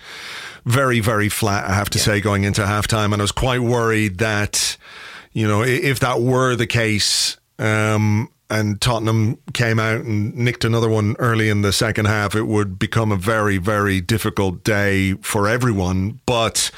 Very, 0.64 1.00
very 1.00 1.28
flat, 1.28 1.68
I 1.68 1.74
have 1.74 1.90
to 1.90 1.98
yeah. 1.98 2.04
say, 2.04 2.20
going 2.20 2.44
into 2.44 2.62
halftime. 2.62 3.12
And 3.12 3.16
I 3.16 3.24
was 3.24 3.32
quite 3.32 3.60
worried 3.60 4.18
that, 4.18 4.76
you 5.32 5.46
know, 5.46 5.62
if 5.62 6.00
that 6.00 6.20
were 6.20 6.56
the 6.56 6.66
case, 6.66 7.36
um, 7.58 8.30
and 8.50 8.80
Tottenham 8.80 9.38
came 9.52 9.78
out 9.78 10.02
and 10.02 10.34
nicked 10.34 10.64
another 10.64 10.88
one 10.88 11.16
early 11.18 11.48
in 11.48 11.62
the 11.62 11.72
second 11.72 12.06
half, 12.06 12.34
it 12.34 12.44
would 12.44 12.78
become 12.78 13.10
a 13.10 13.16
very, 13.16 13.58
very 13.58 14.00
difficult 14.00 14.62
day 14.64 15.14
for 15.22 15.48
everyone. 15.48 16.20
But 16.26 16.70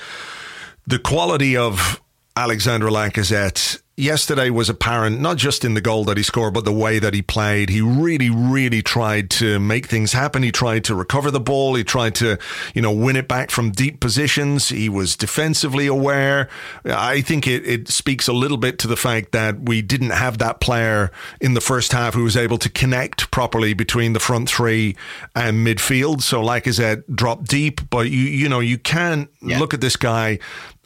the 0.86 0.98
quality 0.98 1.56
of 1.56 2.00
Alexander 2.36 2.88
Lacazette 2.88 3.80
yesterday 3.96 4.50
was 4.50 4.68
apparent, 4.68 5.20
not 5.20 5.38
just 5.38 5.64
in 5.64 5.72
the 5.72 5.80
goal 5.80 6.04
that 6.04 6.18
he 6.18 6.22
scored, 6.22 6.52
but 6.52 6.66
the 6.66 6.72
way 6.72 6.98
that 6.98 7.14
he 7.14 7.22
played. 7.22 7.70
He 7.70 7.80
really, 7.80 8.28
really 8.28 8.82
tried 8.82 9.30
to 9.30 9.58
make 9.58 9.86
things 9.86 10.12
happen. 10.12 10.42
He 10.42 10.52
tried 10.52 10.84
to 10.84 10.94
recover 10.94 11.30
the 11.30 11.40
ball. 11.40 11.74
He 11.74 11.82
tried 11.82 12.14
to, 12.16 12.38
you 12.74 12.82
know, 12.82 12.92
win 12.92 13.16
it 13.16 13.26
back 13.26 13.50
from 13.50 13.70
deep 13.70 14.00
positions. 14.00 14.68
He 14.68 14.90
was 14.90 15.16
defensively 15.16 15.86
aware. 15.86 16.50
I 16.84 17.22
think 17.22 17.46
it, 17.46 17.66
it 17.66 17.88
speaks 17.88 18.28
a 18.28 18.34
little 18.34 18.58
bit 18.58 18.78
to 18.80 18.86
the 18.86 18.96
fact 18.96 19.32
that 19.32 19.60
we 19.60 19.80
didn't 19.80 20.10
have 20.10 20.36
that 20.38 20.60
player 20.60 21.10
in 21.40 21.54
the 21.54 21.62
first 21.62 21.92
half 21.92 22.12
who 22.12 22.24
was 22.24 22.36
able 22.36 22.58
to 22.58 22.68
connect 22.68 23.30
properly 23.30 23.72
between 23.72 24.12
the 24.12 24.20
front 24.20 24.50
three 24.50 24.94
and 25.34 25.66
midfield. 25.66 26.20
So 26.20 26.42
Lacazette 26.42 27.04
dropped 27.14 27.44
deep, 27.44 27.88
but 27.88 28.10
you, 28.10 28.18
you 28.18 28.48
know, 28.50 28.60
you 28.60 28.76
can't 28.76 29.30
yeah. 29.40 29.58
look 29.58 29.72
at 29.72 29.80
this 29.80 29.96
guy 29.96 30.38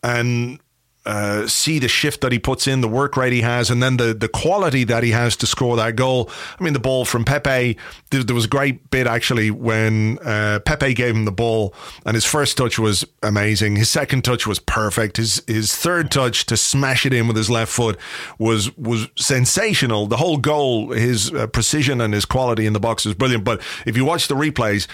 and 0.02 0.60
uh, 1.06 1.46
see 1.46 1.78
the 1.78 1.88
shift 1.88 2.20
that 2.20 2.30
he 2.30 2.38
puts 2.38 2.66
in, 2.66 2.82
the 2.82 2.88
work 2.88 3.16
rate 3.16 3.32
he 3.32 3.40
has, 3.40 3.70
and 3.70 3.82
then 3.82 3.96
the 3.96 4.12
the 4.12 4.28
quality 4.28 4.84
that 4.84 5.02
he 5.02 5.12
has 5.12 5.36
to 5.36 5.46
score 5.46 5.76
that 5.76 5.96
goal. 5.96 6.30
I 6.58 6.62
mean, 6.62 6.74
the 6.74 6.80
ball 6.80 7.04
from 7.04 7.24
Pepe. 7.24 7.78
There, 8.10 8.22
there 8.22 8.34
was 8.34 8.44
a 8.44 8.48
great 8.48 8.90
bit 8.90 9.06
actually 9.06 9.50
when 9.50 10.18
uh, 10.18 10.60
Pepe 10.64 10.92
gave 10.94 11.14
him 11.14 11.24
the 11.24 11.32
ball, 11.32 11.74
and 12.04 12.14
his 12.14 12.24
first 12.24 12.56
touch 12.56 12.78
was 12.78 13.04
amazing. 13.22 13.76
His 13.76 13.88
second 13.88 14.24
touch 14.24 14.46
was 14.46 14.58
perfect. 14.58 15.16
His 15.16 15.42
his 15.46 15.74
third 15.74 16.10
touch 16.10 16.44
to 16.46 16.56
smash 16.56 17.06
it 17.06 17.14
in 17.14 17.26
with 17.26 17.36
his 17.36 17.48
left 17.48 17.72
foot 17.72 17.98
was 18.38 18.76
was 18.76 19.08
sensational. 19.16 20.06
The 20.06 20.18
whole 20.18 20.36
goal, 20.36 20.92
his 20.92 21.32
uh, 21.32 21.46
precision 21.46 22.00
and 22.00 22.12
his 22.12 22.26
quality 22.26 22.66
in 22.66 22.74
the 22.74 22.80
box 22.80 23.06
was 23.06 23.14
brilliant. 23.14 23.44
But 23.44 23.62
if 23.86 23.96
you 23.96 24.04
watch 24.04 24.28
the 24.28 24.34
replays, 24.34 24.86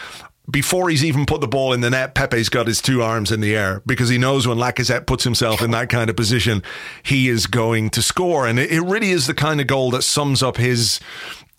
before 0.51 0.89
he's 0.89 1.05
even 1.05 1.27
put 1.27 1.41
the 1.41 1.49
ball 1.49 1.73
in 1.73 1.81
the 1.81 1.91
net, 1.91 2.15
Pepe's 2.15 2.49
got 2.49 2.67
his 2.67 2.81
two 2.81 3.03
arms 3.03 3.33
in 3.33 3.41
the 3.41 3.57
air 3.57 3.83
because 3.85 4.09
he 4.09 4.19
knows 4.19 4.47
when 4.47 4.59
Lacazette 4.59 5.07
puts 5.07 5.25
himself 5.25 5.61
in 5.61 5.73
that 5.73 5.89
kind 5.89 6.09
of 6.09 6.17
position, 6.17 6.63
he 7.03 7.29
is 7.29 7.47
going 7.47 7.91
to 7.91 8.03
score. 8.03 8.47
And 8.47 8.59
it, 8.59 8.83
really 8.87 9.11
is 9.11 9.27
the 9.27 9.35
kind 9.35 9.61
of 9.61 9.67
goal 9.67 9.91
that 9.91 10.03
sums 10.03 10.43
up 10.43 10.57
his 10.57 11.01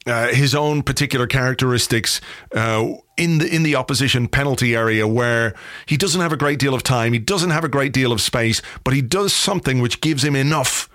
uh, 0.06 0.30
his 0.30 0.56
own 0.56 0.82
particular 0.84 1.28
characteristics 1.28 2.22
uh, 2.56 2.94
in 3.18 3.40
the 3.40 3.54
in 3.54 3.64
the 3.64 3.76
opposition 3.76 4.30
penalty 4.30 4.74
area, 4.74 5.06
where 5.06 5.54
he 5.86 5.98
doesn't 5.98 6.22
have 6.22 6.32
a 6.32 6.38
great 6.38 6.60
deal 6.60 6.74
of 6.74 6.84
time, 6.84 7.12
he 7.12 7.20
doesn't 7.20 7.50
have 7.50 7.66
a 7.66 7.70
great 7.70 7.92
deal 7.92 8.14
of 8.14 8.22
space, 8.22 8.62
but 8.86 8.94
he 8.94 9.02
does 9.02 9.34
something 9.34 9.82
which 9.82 10.00
gives 10.00 10.24
him 10.24 10.36
enough 10.36 10.90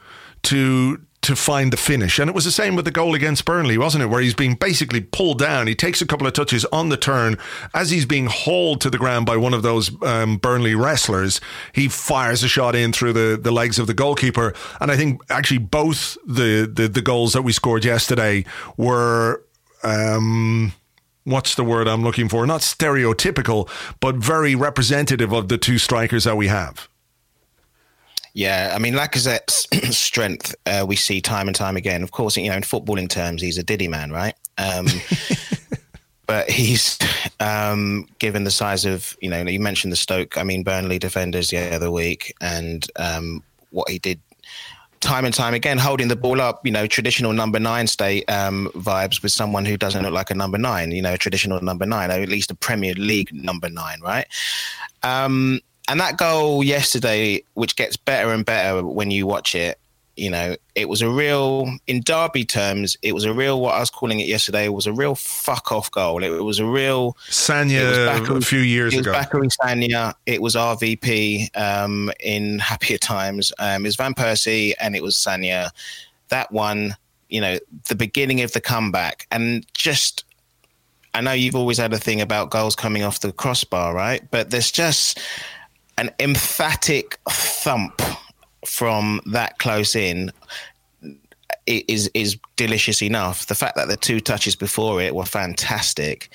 to 0.44 0.98
to 1.22 1.36
find 1.36 1.72
the 1.72 1.76
finish. 1.76 2.18
And 2.18 2.28
it 2.28 2.34
was 2.34 2.44
the 2.44 2.50
same 2.50 2.74
with 2.74 2.84
the 2.84 2.90
goal 2.90 3.14
against 3.14 3.44
Burnley, 3.44 3.78
wasn't 3.78 4.02
it? 4.02 4.08
Where 4.08 4.20
he's 4.20 4.34
being 4.34 4.54
basically 4.54 5.00
pulled 5.00 5.38
down. 5.38 5.68
He 5.68 5.74
takes 5.74 6.02
a 6.02 6.06
couple 6.06 6.26
of 6.26 6.32
touches 6.32 6.64
on 6.66 6.88
the 6.88 6.96
turn 6.96 7.38
as 7.74 7.90
he's 7.90 8.04
being 8.04 8.26
hauled 8.26 8.80
to 8.82 8.90
the 8.90 8.98
ground 8.98 9.24
by 9.24 9.36
one 9.36 9.54
of 9.54 9.62
those 9.62 9.90
um, 10.02 10.36
Burnley 10.36 10.74
wrestlers. 10.74 11.40
He 11.72 11.88
fires 11.88 12.42
a 12.42 12.48
shot 12.48 12.74
in 12.74 12.92
through 12.92 13.12
the, 13.12 13.38
the 13.40 13.52
legs 13.52 13.78
of 13.78 13.86
the 13.86 13.94
goalkeeper. 13.94 14.52
And 14.80 14.90
I 14.90 14.96
think 14.96 15.22
actually 15.30 15.58
both 15.58 16.18
the, 16.26 16.70
the, 16.72 16.88
the 16.88 17.02
goals 17.02 17.32
that 17.34 17.42
we 17.42 17.52
scored 17.52 17.84
yesterday 17.84 18.44
were. 18.76 19.44
Um, 19.84 20.72
what's 21.24 21.54
the 21.56 21.64
word 21.64 21.88
I'm 21.88 22.02
looking 22.02 22.28
for? 22.28 22.46
Not 22.46 22.60
stereotypical, 22.60 23.68
but 24.00 24.16
very 24.16 24.54
representative 24.54 25.32
of 25.32 25.48
the 25.48 25.58
two 25.58 25.78
strikers 25.78 26.24
that 26.24 26.36
we 26.36 26.48
have. 26.48 26.88
Yeah, 28.34 28.72
I 28.74 28.78
mean 28.78 28.94
Lacazette's 28.94 29.96
strength 29.96 30.54
uh, 30.66 30.84
we 30.86 30.96
see 30.96 31.20
time 31.20 31.48
and 31.48 31.56
time 31.56 31.76
again. 31.76 32.02
Of 32.02 32.12
course, 32.12 32.36
you 32.36 32.48
know 32.48 32.56
in 32.56 32.62
footballing 32.62 33.08
terms, 33.08 33.42
he's 33.42 33.58
a 33.58 33.62
diddy 33.62 33.88
man, 33.88 34.10
right? 34.10 34.34
Um, 34.58 34.86
but 36.26 36.48
he's 36.50 36.98
um, 37.40 38.08
given 38.18 38.44
the 38.44 38.50
size 38.50 38.84
of 38.84 39.16
you 39.20 39.28
know 39.28 39.42
you 39.42 39.60
mentioned 39.60 39.92
the 39.92 39.96
Stoke, 39.96 40.38
I 40.38 40.44
mean 40.44 40.62
Burnley 40.62 40.98
defenders 40.98 41.50
the 41.50 41.74
other 41.74 41.90
week, 41.90 42.34
and 42.40 42.86
um, 42.96 43.42
what 43.70 43.90
he 43.90 43.98
did 43.98 44.20
time 45.02 45.24
and 45.24 45.34
time 45.34 45.52
again, 45.52 45.76
holding 45.76 46.08
the 46.08 46.16
ball 46.16 46.40
up, 46.40 46.64
you 46.64 46.72
know, 46.72 46.86
traditional 46.86 47.32
number 47.32 47.58
nine 47.58 47.86
state 47.86 48.28
um, 48.30 48.70
vibes 48.74 49.22
with 49.22 49.32
someone 49.32 49.64
who 49.64 49.76
doesn't 49.76 50.02
look 50.02 50.12
like 50.12 50.30
a 50.30 50.34
number 50.34 50.56
nine, 50.56 50.92
you 50.92 51.02
know, 51.02 51.14
a 51.14 51.18
traditional 51.18 51.60
number 51.60 51.84
nine, 51.84 52.10
or 52.10 52.14
at 52.14 52.28
least 52.28 52.50
a 52.50 52.54
Premier 52.54 52.94
League 52.94 53.34
number 53.34 53.68
nine, 53.68 54.00
right? 54.00 54.26
Um, 55.02 55.60
and 55.88 56.00
that 56.00 56.16
goal 56.16 56.62
yesterday, 56.62 57.42
which 57.54 57.76
gets 57.76 57.96
better 57.96 58.32
and 58.32 58.44
better 58.44 58.84
when 58.84 59.10
you 59.10 59.26
watch 59.26 59.54
it, 59.54 59.78
you 60.16 60.30
know, 60.30 60.56
it 60.74 60.88
was 60.88 61.00
a 61.00 61.08
real, 61.08 61.74
in 61.86 62.02
derby 62.02 62.44
terms, 62.44 62.96
it 63.02 63.14
was 63.14 63.24
a 63.24 63.32
real, 63.32 63.60
what 63.60 63.74
I 63.74 63.80
was 63.80 63.90
calling 63.90 64.20
it 64.20 64.26
yesterday, 64.26 64.68
was 64.68 64.86
a 64.86 64.92
real 64.92 65.14
fuck 65.14 65.72
off 65.72 65.90
goal. 65.90 66.22
It, 66.22 66.30
it 66.30 66.44
was 66.44 66.58
a 66.58 66.66
real. 66.66 67.16
Sagna 67.30 68.36
a 68.36 68.40
few 68.42 68.60
years 68.60 68.94
it 68.94 69.00
ago. 69.00 69.12
It 69.12 69.16
was 69.16 69.26
Bacary 69.26 69.48
Sagna. 69.48 70.14
It 70.26 70.42
was 70.42 70.54
RVP 70.54 71.56
um, 71.56 72.12
in 72.20 72.58
happier 72.60 72.98
times. 72.98 73.52
Um, 73.58 73.84
it 73.84 73.88
was 73.88 73.96
Van 73.96 74.14
Persie 74.14 74.74
and 74.80 74.94
it 74.94 75.02
was 75.02 75.16
Sagna. 75.16 75.70
That 76.28 76.52
one, 76.52 76.94
you 77.30 77.40
know, 77.40 77.58
the 77.88 77.94
beginning 77.94 78.42
of 78.42 78.52
the 78.52 78.60
comeback. 78.60 79.26
And 79.30 79.66
just, 79.72 80.24
I 81.14 81.22
know 81.22 81.32
you've 81.32 81.56
always 81.56 81.78
had 81.78 81.94
a 81.94 81.98
thing 81.98 82.20
about 82.20 82.50
goals 82.50 82.76
coming 82.76 83.02
off 83.02 83.20
the 83.20 83.32
crossbar, 83.32 83.94
right? 83.94 84.22
But 84.30 84.50
there's 84.50 84.70
just 84.70 85.18
an 85.98 86.10
emphatic 86.18 87.18
thump 87.28 88.00
from 88.66 89.20
that 89.26 89.58
close 89.58 89.94
in 89.94 90.32
is 91.66 92.10
is 92.14 92.38
delicious 92.56 93.02
enough. 93.02 93.46
The 93.46 93.54
fact 93.54 93.76
that 93.76 93.88
the 93.88 93.96
two 93.96 94.20
touches 94.20 94.56
before 94.56 95.00
it 95.00 95.14
were 95.14 95.24
fantastic. 95.24 96.30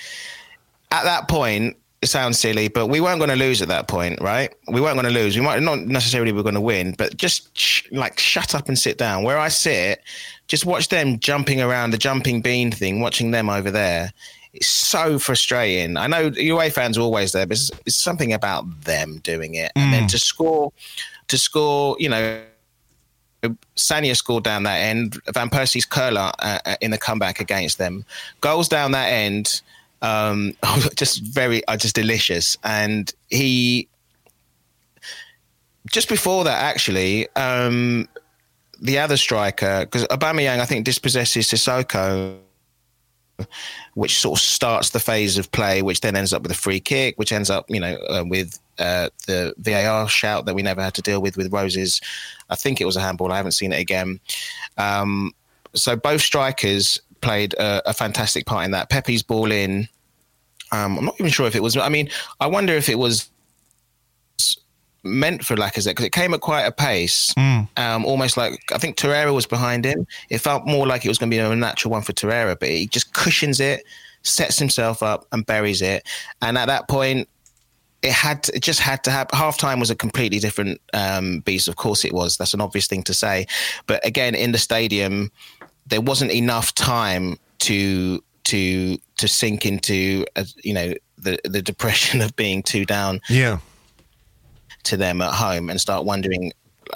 At 0.92 1.04
that 1.04 1.28
point, 1.28 1.76
it 2.02 2.08
sounds 2.08 2.40
silly, 2.40 2.68
but 2.68 2.88
we 2.88 3.02
weren't 3.02 3.20
going 3.20 3.30
to 3.30 3.36
lose 3.36 3.62
at 3.62 3.68
that 3.68 3.88
point, 3.88 4.22
right? 4.22 4.54
We 4.68 4.80
weren't 4.80 4.96
going 4.96 5.12
to 5.12 5.20
lose. 5.20 5.36
We 5.36 5.42
might 5.42 5.62
not 5.62 5.80
necessarily 5.80 6.32
we're 6.32 6.44
going 6.44 6.56
to 6.56 6.62
win, 6.62 6.94
but 6.98 7.18
just 7.18 7.58
sh- 7.58 7.84
like 7.92 8.20
shut 8.20 8.56
up 8.56 8.68
and 8.68 8.78
sit 8.78 8.98
down. 8.98 9.24
Where 9.24 9.38
I 9.38 9.50
sit, 9.50 10.02
just 10.48 10.66
watch 10.66 10.90
them 10.90 11.20
jumping 11.20 11.62
around 11.62 11.92
the 11.92 11.98
jumping 11.98 12.42
bean 12.42 12.72
thing, 12.72 13.02
watching 13.02 13.32
them 13.32 13.50
over 13.50 13.72
there 13.72 14.14
it's 14.54 14.68
so 14.68 15.20
frustrating. 15.20 15.98
I 15.98 16.08
know 16.08 16.32
UA 16.36 16.72
fans 16.72 16.98
are 16.98 17.02
always 17.02 17.32
there, 17.32 17.46
but 17.46 17.58
it's, 17.58 17.72
it's 17.86 17.96
something 17.96 18.34
about 18.34 18.82
them 18.82 19.20
doing 19.24 19.56
it. 19.56 19.72
Mm. 19.76 19.82
And 19.82 19.94
then 19.94 20.04
mm. 20.04 20.12
to 20.12 20.20
score, 20.20 20.72
to 21.28 21.38
score, 21.38 21.96
you 22.00 22.10
know, 22.10 22.42
Sagna 23.76 24.16
scored 24.16 24.44
down 24.44 24.64
that 24.64 24.78
end. 24.78 25.20
Van 25.34 25.50
Persie's 25.50 25.86
curler 25.86 26.32
uh, 26.40 26.60
uh, 26.66 26.76
in 26.82 26.92
the 26.92 26.98
comeback 26.98 27.40
against 27.40 27.78
them. 27.78 28.06
Goals 28.42 28.68
down 28.68 28.92
that 28.92 29.08
end, 29.08 29.62
um, 30.02 30.54
just 30.96 31.22
very, 31.24 31.66
uh, 31.68 31.78
just 31.78 31.96
delicious. 31.96 32.58
And 32.64 33.14
he, 33.30 33.88
just 35.92 36.10
before 36.10 36.44
that, 36.46 36.64
actually, 36.64 37.28
um, 37.36 38.08
the 38.82 39.00
other 39.00 39.18
striker, 39.18 39.82
because 39.82 40.06
Aubameyang, 40.08 40.60
I 40.60 40.66
think, 40.66 40.86
dispossesses 40.86 41.48
Sissoko 41.48 42.38
which 43.94 44.20
sort 44.20 44.40
of 44.40 44.44
starts 44.44 44.92
the 44.92 45.00
phase 45.00 45.38
of 45.38 45.52
play, 45.52 45.82
which 45.82 46.02
then 46.02 46.16
ends 46.16 46.34
up 46.34 46.42
with 46.42 46.52
a 46.52 46.56
free 46.56 46.80
kick, 46.80 47.18
which 47.18 47.32
ends 47.32 47.50
up, 47.50 47.66
you 47.70 47.80
know, 47.80 47.98
uh, 48.10 48.24
with 48.26 48.60
uh, 48.80 49.10
the 49.26 49.54
VAR 49.58 50.08
shout 50.08 50.46
that 50.46 50.56
we 50.56 50.62
never 50.62 50.82
had 50.82 50.94
to 50.96 51.02
deal 51.02 51.22
with 51.22 51.38
with 51.38 51.52
Roses. 51.52 52.02
I 52.50 52.56
think 52.56 52.80
it 52.80 52.86
was 52.86 52.96
a 52.96 53.02
handball. 53.02 53.32
I 53.32 53.38
haven't 53.38 53.54
seen 53.54 53.74
it 53.74 53.80
again. 53.80 54.20
Um, 54.78 55.34
so 55.74 55.96
both 55.96 56.22
strikers 56.22 57.00
played 57.22 57.54
a, 57.56 57.90
a, 57.90 57.94
fantastic 57.94 58.46
part 58.46 58.66
in 58.66 58.72
that. 58.72 58.90
Pepe's 58.90 59.24
ball 59.24 59.52
in. 59.52 59.88
Um, 60.72 60.98
I'm 60.98 61.06
not 61.06 61.16
even 61.20 61.32
sure 61.32 61.48
if 61.48 61.56
it 61.56 61.64
was. 61.64 61.78
I 61.78 61.90
mean, 61.90 62.10
I 62.40 62.48
wonder 62.48 62.74
if 62.74 62.90
it 62.90 63.00
was 63.00 63.30
meant 65.08 65.44
for 65.44 65.56
Lacazette 65.56 65.92
because 65.92 66.06
it 66.06 66.12
came 66.12 66.34
at 66.34 66.42
quite 66.42 66.64
a 66.64 66.72
pace, 66.72 67.34
mm. 67.34 67.68
um, 67.78 68.06
almost 68.06 68.38
like 68.38 68.60
I 68.74 68.78
think 68.78 68.98
Torreira 68.98 69.34
was 69.34 69.46
behind 69.46 69.86
him. 69.86 70.06
It 70.30 70.40
felt 70.40 70.66
more 70.66 70.86
like 70.86 71.06
it 71.06 71.10
was 71.10 71.18
going 71.18 71.32
to 71.32 71.36
be 71.36 71.40
a 71.40 71.56
natural 71.56 71.92
one 71.92 72.02
for 72.02 72.14
Torreira, 72.14 72.58
but 72.60 72.70
he 72.70 72.88
just 72.88 73.14
cushions 73.14 73.60
it, 73.60 73.84
sets 74.24 74.60
himself 74.60 75.02
up, 75.02 75.26
and 75.32 75.46
buries 75.46 75.82
it. 75.82 76.08
And 76.42 76.58
at 76.58 76.68
that 76.68 76.88
point, 76.88 77.28
it 78.02 78.12
had 78.12 78.44
to, 78.44 78.56
it 78.56 78.62
just 78.62 78.80
had 78.80 79.04
to 79.06 79.12
happen. 79.12 79.38
Half 79.38 79.58
time 79.58 79.80
was 79.80 79.90
a 79.90 79.96
completely 79.96 80.40
different 80.40 80.80
um, 80.94 81.40
beast. 81.40 81.68
Of 81.68 81.76
course, 81.76 82.06
it 82.06 82.14
was. 82.14 82.38
That's 82.38 82.54
an 82.54 82.62
obvious 82.62 82.88
thing 82.88 83.04
to 83.04 83.14
say, 83.14 83.48
but 83.86 84.06
again, 84.06 84.36
in 84.36 84.52
the 84.52 84.60
stadium, 84.60 85.32
there 85.86 86.02
wasn't 86.02 86.32
enough 86.32 86.74
time 86.76 87.38
to 87.60 88.24
to 88.46 88.98
to 89.18 89.28
sink 89.28 89.66
into 89.66 90.26
uh, 90.36 90.46
you 90.64 90.74
know 90.74 90.94
the 91.18 91.40
the 91.44 91.62
depression 91.62 92.22
of 92.26 92.36
being 92.36 92.64
two 92.64 92.86
down. 92.86 93.22
Yeah 93.30 93.60
to 94.88 94.98
them 94.98 95.22
at 95.22 95.34
home 95.34 95.70
and 95.70 95.80
start 95.80 96.06
wondering 96.06 96.52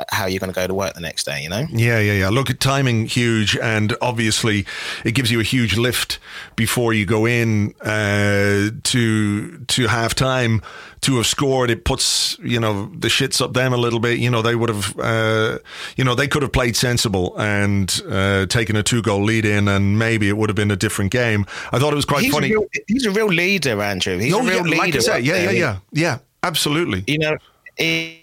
how 0.10 0.26
you're 0.26 0.40
going 0.40 0.52
to 0.52 0.56
go 0.56 0.68
to 0.68 0.74
work 0.74 0.94
the 0.94 1.02
next 1.02 1.26
day, 1.26 1.42
you 1.42 1.50
know? 1.50 1.66
Yeah, 1.72 2.00
yeah, 2.00 2.14
yeah. 2.14 2.30
Look, 2.30 2.50
at 2.50 2.60
timing 2.60 3.06
huge, 3.06 3.58
and 3.58 3.96
obviously 4.02 4.66
it 5.04 5.14
gives 5.14 5.32
you 5.32 5.40
a 5.40 5.44
huge 5.44 5.78
lift 5.78 6.20
before 6.56 6.94
you 6.94 7.06
go 7.06 7.26
in 7.26 7.74
uh, 7.82 8.72
to 8.84 9.58
to 9.58 9.88
half 9.88 10.16
time 10.16 10.62
to 11.02 11.18
have 11.18 11.28
scored. 11.28 11.70
It 11.70 11.86
puts 11.86 12.38
you 12.40 12.60
know 12.60 12.92
the 12.98 13.08
shits 13.08 13.42
up 13.42 13.54
them 13.54 13.74
a 13.74 13.78
little 13.78 14.00
bit. 14.00 14.20
You 14.20 14.30
know 14.30 14.42
they 14.42 14.56
would 14.56 14.70
have, 14.70 15.00
uh, 15.00 15.60
you 15.96 16.04
know, 16.04 16.16
they 16.16 16.28
could 16.28 16.42
have 16.42 16.52
played 16.52 16.76
sensible 16.76 17.38
and 17.40 18.02
uh, 18.10 18.46
taken 18.48 18.76
a 18.76 18.84
two 18.84 19.02
goal 19.02 19.24
lead 19.24 19.46
in, 19.46 19.68
and 19.68 19.98
maybe 19.98 20.30
it 20.30 20.38
would 20.38 20.50
have 20.50 20.58
been 20.58 20.72
a 20.72 20.78
different 20.78 21.12
game. 21.12 21.46
I 21.72 21.80
thought 21.80 21.94
it 21.94 21.98
was 21.98 22.06
quite 22.06 22.24
he's 22.24 22.34
funny. 22.34 22.52
A 22.52 22.60
real, 22.60 22.68
he's 22.88 23.06
a 23.06 23.12
real 23.12 23.28
leader, 23.28 23.82
Andrew. 23.82 24.18
He's 24.18 24.34
oh, 24.34 24.40
a 24.40 24.44
real 24.44 24.56
yeah, 24.56 24.62
leader. 24.64 24.78
Like 24.78 24.96
I 24.96 25.00
said, 25.00 25.26
yeah, 25.26 25.44
yeah, 25.44 25.52
yeah, 25.52 25.78
yeah, 25.92 26.20
absolutely. 26.44 27.04
You 27.08 27.20
know 27.20 27.38
in 27.78 28.18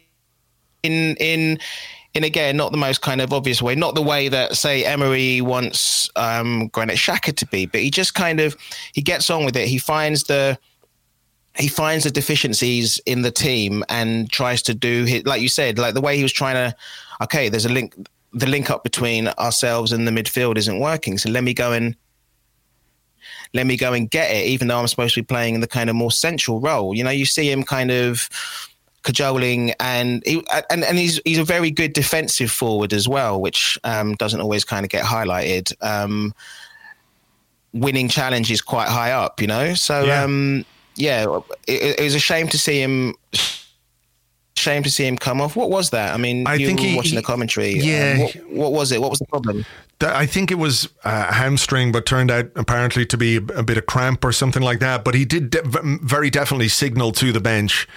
in 0.82 1.16
in 1.16 1.58
in 2.14 2.24
again 2.24 2.56
not 2.56 2.72
the 2.72 2.78
most 2.78 3.02
kind 3.02 3.20
of 3.20 3.32
obvious 3.32 3.62
way, 3.62 3.74
not 3.74 3.94
the 3.94 4.02
way 4.02 4.28
that 4.28 4.56
say 4.56 4.84
Emery 4.84 5.40
wants 5.40 6.10
um, 6.16 6.68
Granit 6.68 6.96
Xhaka 6.96 7.34
to 7.36 7.46
be, 7.46 7.66
but 7.66 7.80
he 7.80 7.90
just 7.90 8.14
kind 8.14 8.40
of 8.40 8.56
he 8.92 9.02
gets 9.02 9.30
on 9.30 9.44
with 9.44 9.56
it. 9.56 9.68
He 9.68 9.78
finds 9.78 10.24
the 10.24 10.58
he 11.56 11.68
finds 11.68 12.04
the 12.04 12.10
deficiencies 12.10 13.00
in 13.04 13.22
the 13.22 13.30
team 13.30 13.84
and 13.88 14.30
tries 14.30 14.62
to 14.62 14.74
do 14.74 15.04
his, 15.04 15.24
like 15.26 15.42
you 15.42 15.48
said, 15.48 15.78
like 15.78 15.94
the 15.94 16.00
way 16.00 16.16
he 16.16 16.22
was 16.22 16.32
trying 16.32 16.54
to. 16.54 16.76
Okay, 17.22 17.48
there's 17.48 17.66
a 17.66 17.72
link. 17.72 17.94
The 18.34 18.46
link 18.46 18.70
up 18.70 18.84
between 18.84 19.28
ourselves 19.28 19.90
and 19.90 20.06
the 20.06 20.12
midfield 20.12 20.58
isn't 20.58 20.78
working, 20.78 21.16
so 21.18 21.30
let 21.30 21.42
me 21.42 21.54
go 21.54 21.72
and 21.72 21.96
let 23.54 23.66
me 23.66 23.76
go 23.76 23.94
and 23.94 24.10
get 24.10 24.30
it, 24.30 24.46
even 24.46 24.68
though 24.68 24.78
I'm 24.78 24.86
supposed 24.86 25.14
to 25.14 25.22
be 25.22 25.26
playing 25.26 25.54
in 25.54 25.62
the 25.62 25.66
kind 25.66 25.88
of 25.88 25.96
more 25.96 26.10
central 26.12 26.60
role. 26.60 26.94
You 26.94 27.04
know, 27.04 27.10
you 27.10 27.24
see 27.24 27.50
him 27.50 27.62
kind 27.62 27.90
of 27.90 28.28
cajoling, 29.08 29.72
and 29.80 30.22
he, 30.26 30.44
and 30.68 30.84
and 30.84 30.98
he's 30.98 31.18
he's 31.24 31.38
a 31.38 31.44
very 31.44 31.70
good 31.70 31.94
defensive 31.94 32.50
forward 32.50 32.92
as 32.92 33.08
well, 33.08 33.40
which 33.40 33.78
um, 33.84 34.14
doesn't 34.16 34.40
always 34.42 34.64
kind 34.64 34.84
of 34.84 34.90
get 34.90 35.02
highlighted. 35.02 35.72
Um, 35.82 36.34
winning 37.72 38.08
challenges 38.08 38.60
quite 38.60 38.88
high 38.88 39.12
up, 39.12 39.40
you 39.40 39.46
know. 39.46 39.72
So 39.72 40.04
yeah, 40.04 40.22
um, 40.22 40.66
yeah 40.94 41.40
it, 41.66 41.98
it, 41.98 42.04
was 42.04 42.14
a 42.14 42.20
shame 42.20 42.48
to 42.48 42.58
see 42.58 42.82
him. 42.82 43.14
Shame 44.56 44.82
to 44.82 44.90
see 44.90 45.06
him 45.06 45.16
come 45.16 45.40
off. 45.40 45.56
What 45.56 45.70
was 45.70 45.90
that? 45.90 46.12
I 46.12 46.18
mean, 46.18 46.46
I 46.46 46.56
you 46.56 46.66
think 46.66 46.80
were 46.80 46.86
he, 46.86 46.96
watching 46.96 47.14
the 47.14 47.22
commentary. 47.22 47.78
Yeah. 47.78 48.14
Um, 48.14 48.20
what, 48.20 48.36
what, 48.50 48.72
was 48.72 48.92
it? 48.92 49.00
What 49.00 49.10
was 49.10 49.20
the 49.20 49.26
problem? 49.26 49.64
I 50.00 50.26
think 50.26 50.50
it 50.50 50.56
was 50.56 50.88
a 51.04 51.32
hamstring, 51.32 51.92
but 51.92 52.06
turned 52.06 52.30
out 52.30 52.50
apparently 52.54 53.06
to 53.06 53.16
be 53.16 53.36
a 53.36 53.62
bit 53.62 53.78
of 53.78 53.86
cramp 53.86 54.24
or 54.24 54.32
something 54.32 54.62
like 54.62 54.80
that. 54.80 55.04
But 55.04 55.14
he 55.14 55.24
did 55.24 55.50
de- 55.50 55.62
very 56.02 56.28
definitely 56.30 56.68
signal 56.68 57.12
to 57.12 57.32
the 57.32 57.40
bench 57.40 57.88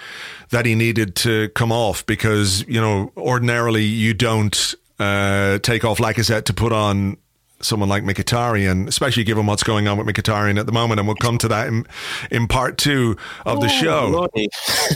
that 0.52 0.64
he 0.66 0.74
needed 0.74 1.16
to 1.16 1.48
come 1.50 1.72
off 1.72 2.06
because, 2.06 2.66
you 2.68 2.80
know, 2.80 3.10
ordinarily 3.16 3.82
you 3.84 4.14
don't 4.14 4.74
uh, 4.98 5.58
take 5.58 5.84
off 5.84 5.98
Lacazette 5.98 6.44
to 6.44 6.54
put 6.54 6.72
on 6.72 7.16
someone 7.64 7.88
like 7.88 8.02
Mkhitaryan, 8.04 8.88
especially 8.88 9.24
given 9.24 9.46
what's 9.46 9.62
going 9.62 9.88
on 9.88 9.98
with 9.98 10.06
Mkhitaryan 10.06 10.58
at 10.58 10.66
the 10.66 10.72
moment, 10.72 11.00
and 11.00 11.06
we'll 11.06 11.16
come 11.16 11.38
to 11.38 11.48
that 11.48 11.68
in, 11.68 11.86
in 12.30 12.48
part 12.48 12.78
two 12.78 13.16
of 13.46 13.60
the 13.60 13.66
oh, 13.66 13.68
show. 13.68 14.28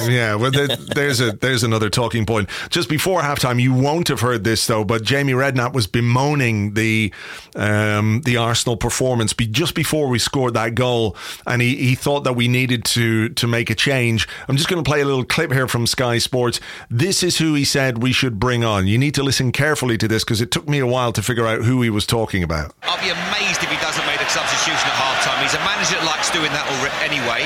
yeah, 0.08 0.34
well, 0.34 0.50
there, 0.50 0.68
there's 0.68 1.20
a 1.20 1.32
there's 1.32 1.62
another 1.62 1.88
talking 1.88 2.26
point. 2.26 2.48
Just 2.70 2.88
before 2.88 3.22
halftime, 3.22 3.60
you 3.60 3.72
won't 3.72 4.08
have 4.08 4.20
heard 4.20 4.44
this 4.44 4.66
though, 4.66 4.84
but 4.84 5.02
Jamie 5.02 5.32
Redknapp 5.32 5.72
was 5.72 5.86
bemoaning 5.86 6.74
the 6.74 7.12
um, 7.54 8.22
the 8.24 8.36
Arsenal 8.36 8.76
performance 8.76 9.32
be, 9.32 9.46
just 9.46 9.74
before 9.74 10.08
we 10.08 10.18
scored 10.18 10.54
that 10.54 10.74
goal, 10.74 11.16
and 11.46 11.62
he, 11.62 11.76
he 11.76 11.94
thought 11.94 12.24
that 12.24 12.34
we 12.34 12.48
needed 12.48 12.84
to 12.86 13.28
to 13.30 13.46
make 13.46 13.70
a 13.70 13.74
change. 13.74 14.28
I'm 14.48 14.56
just 14.56 14.68
going 14.68 14.82
to 14.82 14.88
play 14.88 15.00
a 15.00 15.04
little 15.04 15.24
clip 15.24 15.52
here 15.52 15.68
from 15.68 15.86
Sky 15.86 16.18
Sports. 16.18 16.60
This 16.90 17.22
is 17.22 17.38
who 17.38 17.54
he 17.54 17.64
said 17.64 18.02
we 18.02 18.12
should 18.12 18.38
bring 18.38 18.64
on. 18.64 18.86
You 18.86 18.98
need 18.98 19.14
to 19.14 19.22
listen 19.22 19.52
carefully 19.52 19.98
to 19.98 20.08
this 20.08 20.24
because 20.24 20.40
it 20.40 20.50
took 20.50 20.68
me 20.68 20.78
a 20.78 20.86
while 20.86 21.12
to 21.12 21.22
figure 21.22 21.46
out 21.46 21.62
who 21.62 21.82
he 21.82 21.90
was 21.90 22.06
talking 22.06 22.42
about 22.42 22.55
about. 22.56 22.72
I'll 22.88 23.00
be 23.04 23.12
amazed 23.12 23.60
if 23.60 23.68
he 23.68 23.76
doesn't 23.84 24.06
make 24.08 24.20
a 24.20 24.28
substitution 24.32 24.86
at 24.88 24.96
half 24.96 25.20
time. 25.20 25.36
He's 25.44 25.52
a 25.52 25.60
manager 25.60 26.00
that 26.00 26.08
likes 26.08 26.32
doing 26.32 26.52
that 26.56 26.64
anyway. 27.04 27.44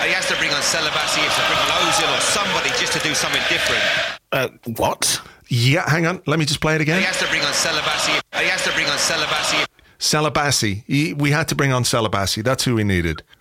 He 0.00 0.12
has 0.16 0.24
to 0.32 0.36
bring 0.40 0.52
on 0.52 0.62
Selassie, 0.64 1.20
he 1.20 1.26
has 1.28 1.36
to 1.36 1.44
bring 1.44 1.60
on 1.60 1.68
Ozil 1.84 2.08
or 2.08 2.22
somebody 2.24 2.70
just 2.80 2.92
to 2.96 3.00
do 3.04 3.12
something 3.12 3.42
different. 3.52 3.84
Uh, 4.32 4.48
what? 4.80 5.20
Yeah, 5.48 5.88
hang 5.88 6.06
on. 6.06 6.22
Let 6.26 6.38
me 6.38 6.44
just 6.44 6.60
play 6.60 6.74
it 6.74 6.80
again. 6.80 7.00
He 7.00 7.06
has 7.06 7.18
to 7.20 7.28
bring 7.28 7.42
on 7.42 7.52
Selassie. 7.52 8.18
He 8.40 8.48
has 8.48 8.64
to 8.64 8.72
bring 8.72 8.88
on 8.88 8.98
Selassie. 8.98 9.66
Salabassi. 9.98 11.16
we 11.16 11.30
had 11.30 11.48
to 11.48 11.54
bring 11.54 11.72
on 11.72 11.82
Salabassi. 11.82 12.44
That's 12.44 12.64
who 12.64 12.74
we 12.74 12.84
needed. 12.84 13.22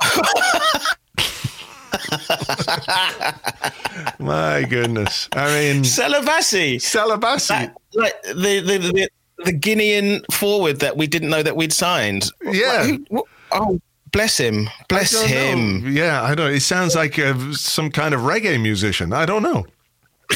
My 4.20 4.64
goodness. 4.64 5.28
I 5.34 5.48
mean, 5.48 5.84
Salabassi. 5.84 6.78
Salabassi. 6.78 7.74
like 7.94 8.22
the, 8.24 8.62
the, 8.62 8.78
the, 8.78 9.10
the 9.40 9.52
Guinean 9.52 10.24
forward 10.32 10.80
that 10.80 10.98
we 10.98 11.08
didn't 11.08 11.30
know 11.30 11.44
that 11.44 11.56
we'd 11.56 11.74
signed. 11.74 12.30
Yeah. 12.44 12.86
Who, 12.86 13.26
oh, 13.52 13.80
bless 14.12 14.38
him. 14.38 14.70
Bless 14.88 15.22
him. 15.22 15.84
Know. 15.84 15.90
Yeah, 15.90 16.24
I 16.24 16.36
don't. 16.36 16.54
It 16.54 16.62
sounds 16.62 16.96
like 16.96 17.20
uh, 17.20 17.54
some 17.54 17.92
kind 17.92 18.14
of 18.14 18.22
reggae 18.22 18.62
musician. 18.62 19.14
I 19.14 19.26
don't 19.26 19.44
know. 19.44 19.66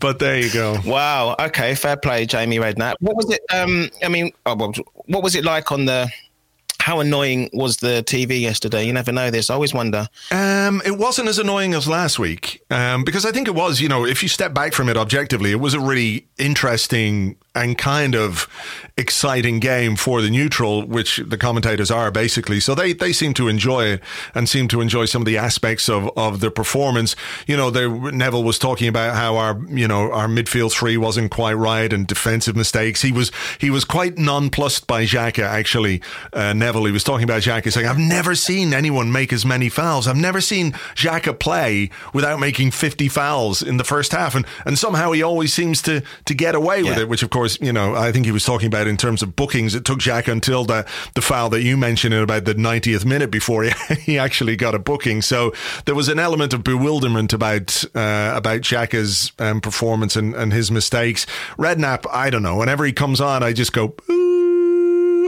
but 0.00 0.18
there 0.18 0.38
you 0.38 0.52
go. 0.52 0.78
Wow. 0.84 1.36
Okay. 1.40 1.74
Fair 1.74 1.96
play, 1.96 2.26
Jamie 2.26 2.58
Redknapp. 2.58 2.94
What 3.00 3.16
was 3.16 3.30
it? 3.30 3.40
Um, 3.52 3.88
I 4.02 4.08
mean, 4.08 4.32
oh, 4.46 4.72
what 5.06 5.22
was 5.22 5.34
it 5.34 5.44
like 5.44 5.72
on 5.72 5.86
the 5.86 6.10
how 6.84 7.00
annoying 7.00 7.48
was 7.54 7.78
the 7.78 8.04
TV 8.06 8.42
yesterday? 8.42 8.84
You 8.84 8.92
never 8.92 9.10
know 9.10 9.30
this. 9.30 9.48
I 9.48 9.54
always 9.54 9.72
wonder. 9.72 10.06
Um, 10.30 10.82
it 10.84 10.98
wasn't 10.98 11.28
as 11.28 11.38
annoying 11.38 11.72
as 11.72 11.88
last 11.88 12.18
week 12.18 12.62
um, 12.70 13.04
because 13.04 13.24
I 13.24 13.32
think 13.32 13.48
it 13.48 13.54
was, 13.54 13.80
you 13.80 13.88
know, 13.88 14.04
if 14.04 14.22
you 14.22 14.28
step 14.28 14.52
back 14.52 14.74
from 14.74 14.90
it 14.90 14.96
objectively, 14.98 15.50
it 15.50 15.60
was 15.60 15.72
a 15.72 15.80
really 15.80 16.26
interesting 16.36 17.38
and 17.54 17.78
kind 17.78 18.14
of 18.14 18.48
exciting 18.96 19.58
game 19.58 19.96
for 19.96 20.22
the 20.22 20.30
neutral, 20.30 20.86
which 20.86 21.16
the 21.26 21.36
commentators 21.36 21.90
are 21.90 22.10
basically. 22.10 22.60
So 22.60 22.74
they, 22.74 22.92
they 22.92 23.12
seem 23.12 23.34
to 23.34 23.48
enjoy 23.48 23.86
it 23.86 24.00
and 24.34 24.48
seem 24.48 24.68
to 24.68 24.80
enjoy 24.80 25.06
some 25.06 25.22
of 25.22 25.26
the 25.26 25.36
aspects 25.36 25.88
of, 25.88 26.10
of 26.16 26.40
the 26.40 26.50
performance. 26.50 27.16
You 27.46 27.56
know, 27.56 27.70
there, 27.70 27.88
Neville 27.88 28.44
was 28.44 28.58
talking 28.58 28.88
about 28.88 29.16
how 29.16 29.36
our, 29.36 29.60
you 29.68 29.88
know, 29.88 30.12
our 30.12 30.28
midfield 30.28 30.72
three 30.72 30.96
wasn't 30.96 31.32
quite 31.32 31.54
right 31.54 31.92
and 31.92 32.06
defensive 32.06 32.54
mistakes. 32.54 33.02
He 33.02 33.10
was, 33.10 33.32
he 33.58 33.70
was 33.70 33.84
quite 33.84 34.16
nonplussed 34.16 34.86
by 34.86 35.04
Xhaka, 35.04 35.42
actually. 35.42 36.00
Uh, 36.32 36.52
Neville, 36.52 36.84
he 36.84 36.92
was 36.92 37.04
talking 37.04 37.24
about 37.24 37.42
Xhaka 37.42 37.72
saying, 37.72 37.86
I've 37.86 37.98
never 37.98 38.34
seen 38.36 38.72
anyone 38.72 39.10
make 39.10 39.32
as 39.32 39.44
many 39.44 39.68
fouls. 39.68 40.06
I've 40.06 40.16
never 40.16 40.40
seen 40.40 40.72
Xhaka 40.94 41.38
play 41.38 41.90
without 42.12 42.38
making 42.38 42.70
50 42.70 43.08
fouls 43.08 43.60
in 43.60 43.76
the 43.76 43.84
first 43.84 44.12
half. 44.12 44.36
And, 44.36 44.46
and 44.64 44.78
somehow 44.78 45.10
he 45.12 45.22
always 45.22 45.52
seems 45.52 45.82
to, 45.82 46.02
to 46.26 46.34
get 46.34 46.54
away 46.54 46.80
yeah. 46.80 46.90
with 46.90 46.98
it, 46.98 47.08
which 47.08 47.24
of 47.24 47.30
course 47.30 47.43
you 47.60 47.72
know, 47.72 47.94
I 47.94 48.12
think 48.12 48.26
he 48.26 48.32
was 48.32 48.44
talking 48.44 48.66
about 48.66 48.86
in 48.86 48.96
terms 48.96 49.22
of 49.22 49.36
bookings. 49.36 49.74
It 49.74 49.84
took 49.84 49.98
Jack 49.98 50.28
until 50.28 50.64
the 50.64 50.86
the 51.14 51.22
foul 51.22 51.50
that 51.50 51.62
you 51.62 51.76
mentioned 51.76 52.14
in 52.14 52.22
about 52.22 52.44
the 52.44 52.54
90th 52.54 53.04
minute 53.04 53.30
before 53.30 53.64
he, 53.64 53.70
he 54.00 54.18
actually 54.18 54.56
got 54.56 54.74
a 54.74 54.78
booking. 54.78 55.22
So 55.22 55.52
there 55.84 55.94
was 55.94 56.08
an 56.08 56.18
element 56.18 56.54
of 56.54 56.64
bewilderment 56.64 57.32
about 57.32 57.84
uh, 57.94 58.32
about 58.34 58.60
Xhaka's 58.60 59.32
um, 59.38 59.60
performance 59.60 60.16
and, 60.16 60.34
and 60.34 60.52
his 60.52 60.70
mistakes. 60.70 61.26
Redknapp, 61.58 62.06
I 62.10 62.30
don't 62.30 62.42
know. 62.42 62.56
Whenever 62.56 62.84
he 62.84 62.92
comes 62.92 63.20
on, 63.20 63.42
I 63.42 63.52
just 63.52 63.72
go. 63.72 63.94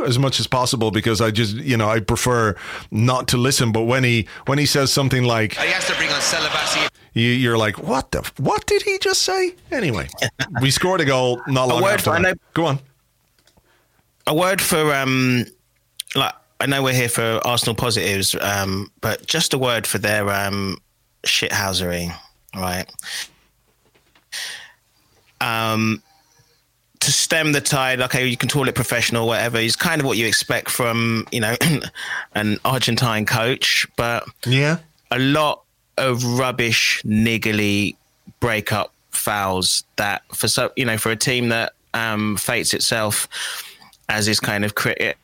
as 0.07 0.18
much 0.18 0.38
as 0.38 0.47
possible 0.47 0.91
because 0.91 1.20
I 1.20 1.30
just 1.30 1.57
you 1.57 1.76
know 1.76 1.88
I 1.88 2.01
prefer 2.01 2.55
not 2.91 3.28
to 3.28 3.36
listen. 3.36 3.72
But 3.72 3.82
when 3.82 4.05
he 4.05 4.28
when 4.47 4.59
he 4.59 4.66
says 4.66 4.93
something 4.93 5.24
like 5.24 5.55
he 5.55 5.70
has 5.70 5.86
to 5.86 5.95
bring 5.97 6.11
on 6.11 6.20
you, 7.21 7.53
are 7.53 7.57
like, 7.59 7.79
what 7.79 8.11
the? 8.11 8.31
What 8.37 8.67
did 8.67 8.83
he 8.83 8.99
just 8.99 9.23
say? 9.23 9.55
Anyway, 9.73 10.09
we 10.61 10.71
scored 10.71 11.01
a 11.01 11.05
goal 11.05 11.41
not 11.47 11.69
long 11.69 11.81
a 11.81 11.83
word 11.83 11.95
after. 12.07 12.12
For, 12.12 12.35
Go 12.55 12.67
on. 12.67 12.79
A 14.27 14.35
word 14.35 14.61
for 14.61 14.93
um, 14.95 15.45
like 16.14 16.35
I 16.61 16.67
know 16.67 16.83
we're 16.83 16.95
here 16.95 17.09
for 17.09 17.41
Arsenal 17.45 17.75
positives, 17.75 18.35
um, 18.41 18.91
but 19.01 19.27
just 19.27 19.55
a 19.55 19.59
word 19.59 19.87
for 19.87 19.99
their 19.99 20.29
um, 20.31 20.79
shithousery, 21.25 22.14
right? 22.55 22.91
Um, 25.41 26.03
to 27.01 27.12
stem 27.12 27.53
the 27.53 27.61
tide, 27.61 28.01
okay, 28.01 28.27
you 28.27 28.37
can 28.37 28.49
call 28.49 28.69
it 28.69 28.75
professional, 28.75 29.27
whatever. 29.27 29.59
Is 29.59 29.77
kind 29.77 30.01
of 30.01 30.07
what 30.07 30.17
you 30.19 30.27
expect 30.27 30.71
from 30.71 31.27
you 31.31 31.41
know 31.41 31.57
an 32.35 32.59
Argentine 32.64 33.27
coach, 33.27 33.87
but 33.97 34.25
Yeah. 34.45 34.79
a 35.11 35.19
lot 35.19 35.62
of 35.99 36.24
rubbish, 36.24 37.03
niggly 37.05 37.97
breakup 38.40 38.92
fouls 39.11 39.84
that 39.97 40.22
for 40.34 40.47
so 40.47 40.70
you 40.76 40.84
know 40.84 40.99
for 40.99 41.11
a 41.11 41.16
team 41.16 41.49
that 41.49 41.72
um, 41.94 42.36
fates 42.36 42.74
itself 42.74 43.26
as 44.09 44.26
this 44.26 44.38
kind 44.38 44.64
of 44.64 44.74
cri- 44.74 45.14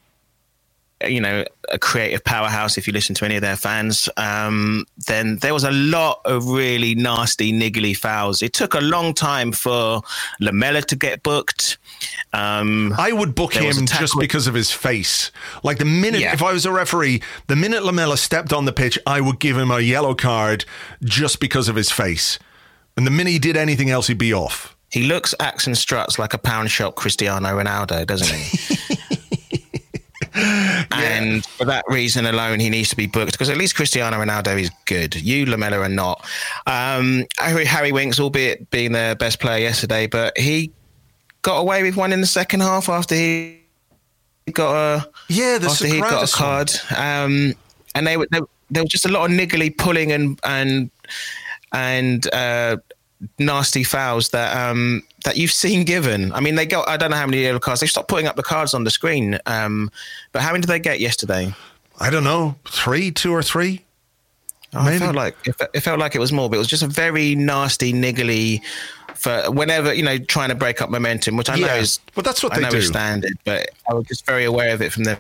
you 1.07 1.21
know 1.21 1.45
a 1.73 1.79
creative 1.79 2.23
powerhouse 2.25 2.77
if 2.79 2.87
you 2.87 2.93
listen 2.93 3.15
to 3.15 3.25
any 3.25 3.35
of 3.37 3.41
their 3.43 3.57
fans 3.57 4.09
um, 4.17 4.85
then 5.07 5.37
there 5.39 5.55
was 5.55 5.65
a 5.65 5.71
lot 5.71 6.21
of 6.25 6.47
really 6.47 6.95
nasty 6.95 7.53
niggly 7.53 7.97
fouls 7.97 8.43
it 8.43 8.53
took 8.53 8.75
a 8.75 8.81
long 8.81 9.15
time 9.15 9.51
for 9.53 10.03
lamela 10.41 10.83
to 10.83 10.95
get 10.97 11.23
booked 11.23 11.79
um, 12.33 12.95
I 12.99 13.13
would 13.13 13.35
book 13.35 13.55
him 13.55 13.87
just 13.87 14.15
because 14.19 14.47
of 14.47 14.55
his 14.55 14.71
face. 14.73 15.31
Like 15.63 15.79
the 15.79 15.85
minute, 15.85 16.21
Yeah. 16.21 16.33
if 16.33 16.43
I 16.43 16.53
was 16.53 16.65
a 16.67 16.73
referee, 16.73 17.23
the 17.47 17.57
minute 17.57 17.85
Lamela 17.85 18.17
stepped 18.17 18.53
on 18.53 18.65
the 18.65 18.73
pitch, 18.73 18.99
I 19.07 19.21
would 19.21 19.39
give 19.39 19.57
him 19.57 19.71
a 19.71 19.81
yellow 19.81 20.15
card 20.15 20.65
just 21.05 21.39
because 21.41 21.69
of 21.69 21.77
his 21.77 21.91
face. 21.93 22.39
And 22.97 23.07
the 23.07 23.11
minute 23.11 23.31
he 23.33 23.39
did 23.39 23.57
anything 23.57 23.91
else, 23.91 24.07
he'd 24.09 24.19
be 24.19 24.33
off. 24.33 24.75
he 24.91 25.05
looks 25.07 25.35
acts 25.41 25.67
and 25.67 25.77
struts 25.79 26.19
like 26.19 26.35
a 26.35 26.39
pound 26.39 26.71
shop 26.71 26.95
cristiano 26.97 27.49
ronaldo 27.49 28.07
doesn't 28.07 28.29
he 28.37 28.77
And 30.93 31.45
for 31.45 31.65
that 31.65 31.85
reason 31.89 32.27
alone, 32.27 32.61
he 32.61 32.71
needs 32.71 32.89
to 32.91 32.97
be 32.97 33.07
booked 33.07 33.33
because 33.33 33.49
at 33.49 33.57
least 33.57 33.77
Cristiano 33.77 34.19
Ronaldo 34.19 34.61
is 34.61 34.71
good. 34.85 35.15
You, 35.15 35.47
Lamela, 35.47 35.79
are 35.79 35.89
not. 35.89 36.25
Um, 36.67 37.25
Harry, 37.39 37.65
Harry 37.65 37.93
Winks, 37.93 38.21
albeit 38.21 38.71
being 38.71 38.93
the 38.93 39.17
best 39.19 39.41
player 39.41 39.59
yesterday, 39.59 40.07
but 40.07 40.37
he 40.37 40.73
got 41.43 41.59
away 41.59 41.83
with 41.83 41.97
one 41.97 42.13
in 42.13 42.21
the 42.21 42.27
second 42.27 42.61
half 42.61 42.89
after 42.89 43.15
he 43.15 43.61
got 44.53 44.75
a 44.75 45.11
Yeah, 45.29 45.59
the 45.59 45.69
after 45.69 45.87
he 45.87 46.01
got 46.01 46.29
a 46.29 46.33
card. 46.33 46.71
Um, 46.97 47.55
and 47.95 48.07
they 48.07 48.17
were 48.17 48.27
there, 48.31 48.43
there 48.71 48.83
was 48.83 48.91
just 48.91 49.07
a 49.07 49.11
lot 49.11 49.31
of 49.31 49.37
niggly 49.37 49.77
pulling 49.77 50.13
and 50.13 50.41
and 50.45 50.91
and 51.73 52.33
uh, 52.35 52.77
nasty 53.39 53.85
fouls 53.85 54.31
that 54.31 54.57
um, 54.57 55.03
that 55.25 55.37
you've 55.37 55.53
seen 55.53 55.85
given. 55.85 56.33
I 56.33 56.41
mean, 56.41 56.55
they 56.55 56.67
got 56.67 56.89
I 56.89 56.97
don't 56.97 57.11
know 57.11 57.17
how 57.17 57.27
many 57.27 57.43
yellow 57.43 57.59
cards. 57.59 57.81
They 57.81 57.87
stopped 57.87 58.09
putting 58.09 58.27
up 58.27 58.37
the 58.37 58.43
cards 58.43 58.75
on 58.75 58.85
the 58.85 58.91
screen. 58.91 59.39
Um, 59.47 59.91
but 60.33 60.43
how 60.43 60.53
many 60.53 60.61
did 60.63 60.69
they 60.69 60.79
get 60.81 61.01
yesterday? 61.01 61.55
I 62.01 62.11
don't 62.11 62.25
know, 62.25 62.57
three, 62.67 63.11
two 63.11 63.33
or 63.33 63.43
three. 63.43 63.85
Oh, 64.75 64.83
Maybe. 64.85 64.97
It 64.97 65.01
felt 65.01 65.15
like 65.17 65.37
it, 65.45 65.57
it 65.75 65.81
felt 65.81 65.99
like 65.99 66.15
it 66.15 66.19
was 66.19 66.33
more, 66.33 66.49
but 66.49 66.57
it 66.57 66.59
was 66.61 66.67
just 66.69 66.83
a 66.83 66.87
very 66.87 67.35
nasty, 67.35 67.93
niggly 67.93 68.63
for 69.15 69.51
whenever 69.51 69.93
you 69.93 70.03
know 70.03 70.19
trying 70.19 70.49
to 70.49 70.55
break 70.55 70.81
up 70.81 70.91
momentum, 70.91 71.37
which 71.37 71.51
I 71.51 71.57
know 71.57 71.67
Yeah, 71.67 71.77
is. 71.77 72.01
but 72.15 72.25
that's 72.25 72.43
what 72.43 72.53
I 72.53 72.57
they 72.57 72.63
know 72.63 72.71
do. 72.71 72.77
is 72.79 72.89
standard, 72.89 73.35
but 73.45 73.69
I 73.89 73.95
was 73.95 74.07
just 74.07 74.25
very 74.27 74.45
aware 74.45 74.73
of 74.75 74.81
it 74.83 74.91
from 74.93 75.05
the 75.05 75.19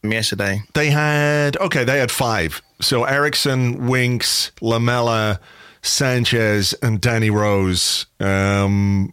from 0.00 0.12
yesterday. 0.12 0.62
They 0.74 0.90
had 0.90 1.56
okay, 1.58 1.84
they 1.84 1.98
had 1.98 2.10
five. 2.10 2.60
So 2.80 3.04
Eriksen, 3.04 3.86
Winks, 3.86 4.50
Lamela, 4.60 5.38
Sanchez, 5.82 6.74
and 6.82 7.00
Danny 7.00 7.30
Rose. 7.30 8.06
Um, 8.18 9.12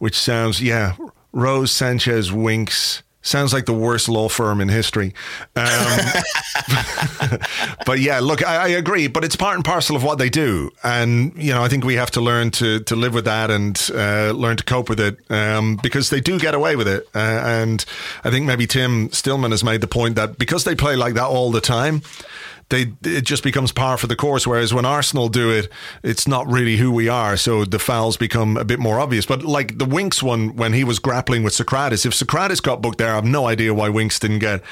which 0.00 0.18
sounds 0.18 0.60
yeah, 0.60 0.96
Rose, 1.32 1.70
Sanchez, 1.70 2.32
Winks. 2.32 3.02
Sounds 3.22 3.52
like 3.52 3.66
the 3.66 3.74
worst 3.74 4.08
law 4.08 4.30
firm 4.30 4.62
in 4.62 4.70
history. 4.70 5.12
Um, 5.54 5.66
but 7.86 8.00
yeah, 8.00 8.18
look, 8.20 8.42
I, 8.44 8.64
I 8.64 8.68
agree. 8.68 9.08
But 9.08 9.24
it's 9.24 9.36
part 9.36 9.56
and 9.56 9.64
parcel 9.64 9.94
of 9.94 10.02
what 10.02 10.16
they 10.16 10.30
do, 10.30 10.70
and 10.82 11.34
you 11.36 11.52
know, 11.52 11.62
I 11.62 11.68
think 11.68 11.84
we 11.84 11.96
have 11.96 12.10
to 12.12 12.22
learn 12.22 12.50
to 12.52 12.80
to 12.80 12.96
live 12.96 13.12
with 13.12 13.26
that 13.26 13.50
and 13.50 13.78
uh, 13.94 14.32
learn 14.34 14.56
to 14.56 14.64
cope 14.64 14.88
with 14.88 15.00
it 15.00 15.18
um, 15.30 15.78
because 15.82 16.08
they 16.08 16.22
do 16.22 16.38
get 16.38 16.54
away 16.54 16.76
with 16.76 16.88
it. 16.88 17.06
Uh, 17.14 17.18
and 17.44 17.84
I 18.24 18.30
think 18.30 18.46
maybe 18.46 18.66
Tim 18.66 19.12
Stillman 19.12 19.50
has 19.50 19.62
made 19.62 19.82
the 19.82 19.86
point 19.86 20.16
that 20.16 20.38
because 20.38 20.64
they 20.64 20.74
play 20.74 20.96
like 20.96 21.12
that 21.14 21.26
all 21.26 21.50
the 21.50 21.60
time. 21.60 22.00
They, 22.70 22.92
it 23.02 23.22
just 23.22 23.42
becomes 23.42 23.72
par 23.72 23.98
for 23.98 24.06
the 24.06 24.16
course. 24.16 24.46
Whereas 24.46 24.72
when 24.72 24.84
Arsenal 24.84 25.28
do 25.28 25.50
it, 25.50 25.68
it's 26.02 26.26
not 26.26 26.46
really 26.50 26.76
who 26.76 26.90
we 26.90 27.08
are. 27.08 27.36
So 27.36 27.64
the 27.64 27.78
fouls 27.78 28.16
become 28.16 28.56
a 28.56 28.64
bit 28.64 28.78
more 28.78 28.98
obvious. 28.98 29.26
But 29.26 29.42
like 29.42 29.78
the 29.78 29.84
Winks 29.84 30.22
one, 30.22 30.56
when 30.56 30.72
he 30.72 30.84
was 30.84 30.98
grappling 30.98 31.42
with 31.42 31.52
Sokratis, 31.52 32.06
if 32.06 32.14
Sokratis 32.14 32.62
got 32.62 32.80
booked 32.80 32.98
there, 32.98 33.12
I 33.12 33.16
have 33.16 33.24
no 33.24 33.46
idea 33.46 33.74
why 33.74 33.88
Winks 33.88 34.18
didn't 34.18 34.38
get 34.38 34.62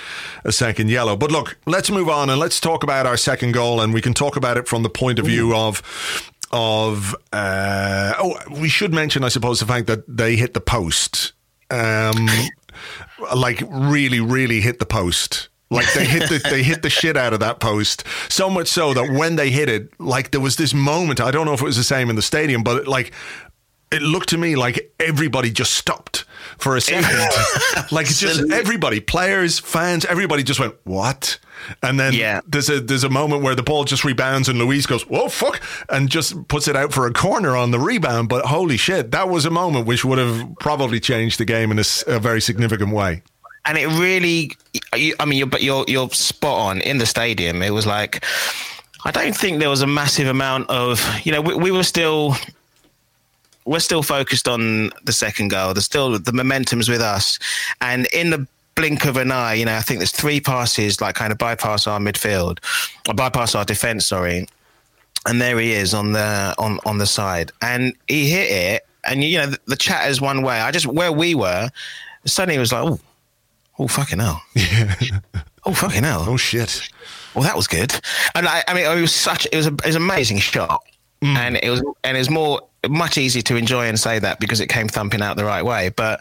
a 0.44 0.52
second 0.52 0.90
yellow. 0.90 1.16
But 1.16 1.30
look, 1.30 1.58
let's 1.66 1.90
move 1.90 2.08
on 2.08 2.30
and 2.30 2.40
let's 2.40 2.60
talk 2.60 2.82
about 2.82 3.04
our 3.04 3.16
second 3.16 3.52
goal. 3.52 3.80
And 3.80 3.92
we 3.92 4.00
can 4.00 4.14
talk 4.14 4.36
about 4.36 4.56
it 4.56 4.68
from 4.68 4.82
the 4.82 4.90
point 4.90 5.18
of 5.18 5.26
view 5.26 5.54
of 5.54 5.82
of 6.50 7.14
uh, 7.32 8.14
oh, 8.18 8.38
we 8.50 8.68
should 8.68 8.94
mention, 8.94 9.24
I 9.24 9.28
suppose, 9.28 9.60
the 9.60 9.66
fact 9.66 9.86
that 9.88 10.04
they 10.08 10.36
hit 10.36 10.54
the 10.54 10.60
post, 10.60 11.32
um, 11.70 12.28
like 13.34 13.62
really, 13.68 14.20
really 14.20 14.60
hit 14.60 14.78
the 14.78 14.86
post. 14.86 15.48
Like 15.70 15.92
they 15.92 16.04
hit 16.06 16.28
the 16.30 16.40
they 16.50 16.62
hit 16.62 16.82
the 16.82 16.88
shit 16.90 17.16
out 17.16 17.32
of 17.34 17.40
that 17.40 17.60
post 17.60 18.04
so 18.30 18.48
much 18.48 18.68
so 18.68 18.94
that 18.94 19.12
when 19.12 19.36
they 19.36 19.50
hit 19.50 19.68
it, 19.68 19.90
like 20.00 20.30
there 20.30 20.40
was 20.40 20.56
this 20.56 20.72
moment. 20.72 21.20
I 21.20 21.30
don't 21.30 21.44
know 21.44 21.52
if 21.52 21.60
it 21.60 21.64
was 21.64 21.76
the 21.76 21.84
same 21.84 22.08
in 22.08 22.16
the 22.16 22.22
stadium, 22.22 22.62
but 22.62 22.86
like 22.88 23.12
it 23.90 24.02
looked 24.02 24.28
to 24.30 24.38
me 24.38 24.54
like 24.56 24.92
everybody 25.00 25.50
just 25.50 25.74
stopped 25.74 26.24
for 26.58 26.76
a 26.76 26.80
second. 26.80 27.04
like 27.92 28.06
it's 28.06 28.20
just 28.20 28.50
everybody, 28.50 29.00
players, 29.00 29.58
fans, 29.58 30.04
everybody 30.06 30.42
just 30.42 30.58
went 30.60 30.74
what? 30.84 31.38
And 31.82 31.98
then 31.98 32.12
Yeah. 32.14 32.40
there's 32.46 32.70
a 32.70 32.80
there's 32.80 33.04
a 33.04 33.10
moment 33.10 33.42
where 33.42 33.54
the 33.54 33.62
ball 33.62 33.84
just 33.84 34.04
rebounds 34.04 34.48
and 34.48 34.58
Luiz 34.58 34.86
goes, 34.86 35.02
"Whoa, 35.02 35.28
fuck!" 35.28 35.60
and 35.90 36.08
just 36.08 36.48
puts 36.48 36.66
it 36.68 36.76
out 36.76 36.92
for 36.94 37.06
a 37.06 37.12
corner 37.12 37.56
on 37.56 37.72
the 37.72 37.78
rebound. 37.78 38.28
But 38.30 38.46
holy 38.46 38.76
shit, 38.78 39.10
that 39.10 39.28
was 39.28 39.44
a 39.44 39.50
moment 39.50 39.86
which 39.86 40.02
would 40.04 40.18
have 40.18 40.48
probably 40.60 41.00
changed 41.00 41.38
the 41.38 41.44
game 41.44 41.70
in 41.70 41.78
a 42.06 42.18
very 42.20 42.40
significant 42.40 42.92
way. 42.92 43.22
And 43.68 43.78
it 43.78 43.86
really 43.88 44.50
i 45.20 45.24
mean 45.24 45.38
you're 45.38 45.46
but 45.46 45.62
you're 45.62 45.84
you're 45.86 46.08
spot 46.10 46.58
on. 46.58 46.80
In 46.80 46.98
the 46.98 47.06
stadium 47.06 47.62
it 47.62 47.70
was 47.70 47.86
like 47.86 48.24
i 49.04 49.10
don't 49.10 49.36
think 49.36 49.60
there 49.60 49.70
was 49.70 49.82
a 49.82 49.86
massive 49.86 50.26
amount 50.26 50.68
of 50.70 51.04
you 51.24 51.30
know 51.30 51.40
we, 51.40 51.54
we 51.54 51.70
were 51.70 51.84
still 51.84 52.34
we're 53.64 53.80
still 53.80 54.02
focused 54.02 54.48
on 54.48 54.90
the 55.04 55.12
second 55.12 55.48
goal. 55.48 55.74
There's 55.74 55.84
still 55.84 56.18
the 56.18 56.32
momentum's 56.32 56.88
with 56.88 57.02
us. 57.02 57.38
And 57.82 58.06
in 58.14 58.30
the 58.30 58.46
blink 58.74 59.04
of 59.04 59.16
an 59.16 59.32
eye 59.32 59.54
you 59.54 59.64
know 59.64 59.74
i 59.74 59.80
think 59.80 59.98
there's 59.98 60.12
three 60.12 60.40
passes 60.40 61.00
like 61.00 61.16
kind 61.16 61.32
of 61.32 61.38
bypass 61.38 61.88
our 61.88 61.98
midfield 61.98 62.58
or 63.08 63.14
bypass 63.14 63.56
our 63.56 63.64
defense 63.64 64.06
sorry. 64.06 64.46
And 65.26 65.40
there 65.40 65.58
he 65.58 65.72
is 65.72 65.94
on 65.94 66.12
the 66.12 66.54
on 66.58 66.78
on 66.86 66.98
the 66.98 67.06
side. 67.06 67.50
And 67.60 67.94
he 68.06 68.30
hit 68.30 68.50
it. 68.50 68.86
And 69.04 69.24
you 69.24 69.38
know 69.38 69.46
the, 69.46 69.58
the 69.66 69.76
chat 69.76 70.08
is 70.08 70.20
one 70.20 70.42
way. 70.42 70.60
I 70.60 70.70
just 70.70 70.86
where 70.86 71.12
we 71.12 71.34
were 71.34 71.70
suddenly 72.24 72.56
it 72.56 72.60
was 72.60 72.72
like 72.72 72.84
oh 72.84 73.00
Oh 73.78 73.88
fucking 73.88 74.18
hell! 74.18 74.42
Yeah. 74.54 75.20
oh 75.64 75.72
fucking 75.72 76.02
hell! 76.04 76.24
Oh 76.26 76.36
shit! 76.36 76.88
Well, 77.34 77.44
that 77.44 77.56
was 77.56 77.66
good. 77.66 77.92
And 78.34 78.48
I, 78.48 78.64
I 78.66 78.74
mean, 78.74 78.84
it 78.84 79.00
was 79.00 79.14
such 79.14 79.46
it 79.52 79.56
was 79.56 79.66
a, 79.66 79.72
it 79.72 79.86
was 79.86 79.94
an 79.96 80.02
amazing 80.02 80.38
shot, 80.38 80.82
and 81.22 81.56
it 81.62 81.70
was 81.70 81.82
and 82.04 82.16
it 82.16 82.20
was 82.20 82.30
more 82.30 82.60
much 82.88 83.18
easier 83.18 83.42
to 83.42 83.56
enjoy 83.56 83.86
and 83.86 83.98
say 83.98 84.18
that 84.18 84.40
because 84.40 84.60
it 84.60 84.68
came 84.68 84.88
thumping 84.88 85.22
out 85.22 85.36
the 85.36 85.44
right 85.44 85.64
way. 85.64 85.90
But 85.90 86.20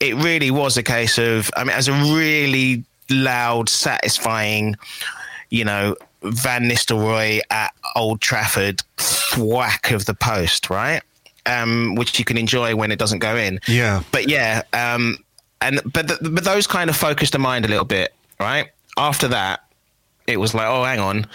it 0.00 0.14
really 0.16 0.50
was 0.50 0.76
a 0.76 0.82
case 0.82 1.18
of 1.18 1.50
I 1.56 1.64
mean, 1.64 1.76
as 1.76 1.88
a 1.88 1.92
really 1.92 2.84
loud, 3.10 3.68
satisfying, 3.68 4.76
you 5.50 5.64
know, 5.64 5.96
Van 6.22 6.64
Nistelrooy 6.64 7.40
at 7.50 7.72
Old 7.94 8.20
Trafford 8.20 8.82
thwack 8.96 9.90
of 9.90 10.06
the 10.06 10.14
post, 10.14 10.70
right? 10.70 11.02
Um, 11.44 11.94
which 11.94 12.18
you 12.18 12.24
can 12.24 12.36
enjoy 12.36 12.74
when 12.74 12.90
it 12.90 12.98
doesn't 12.98 13.20
go 13.20 13.36
in. 13.36 13.60
Yeah. 13.68 14.02
But 14.10 14.28
yeah, 14.28 14.62
um, 14.72 15.18
and 15.60 15.80
but 15.84 16.08
th- 16.08 16.20
but 16.22 16.44
those 16.44 16.66
kind 16.66 16.90
of 16.90 16.96
focused 16.96 17.32
the 17.32 17.38
mind 17.38 17.64
a 17.64 17.68
little 17.68 17.84
bit, 17.84 18.14
right? 18.40 18.70
After 18.96 19.28
that, 19.28 19.60
it 20.26 20.38
was 20.38 20.54
like, 20.54 20.66
oh, 20.66 20.84
hang 20.84 21.00
on, 21.00 21.26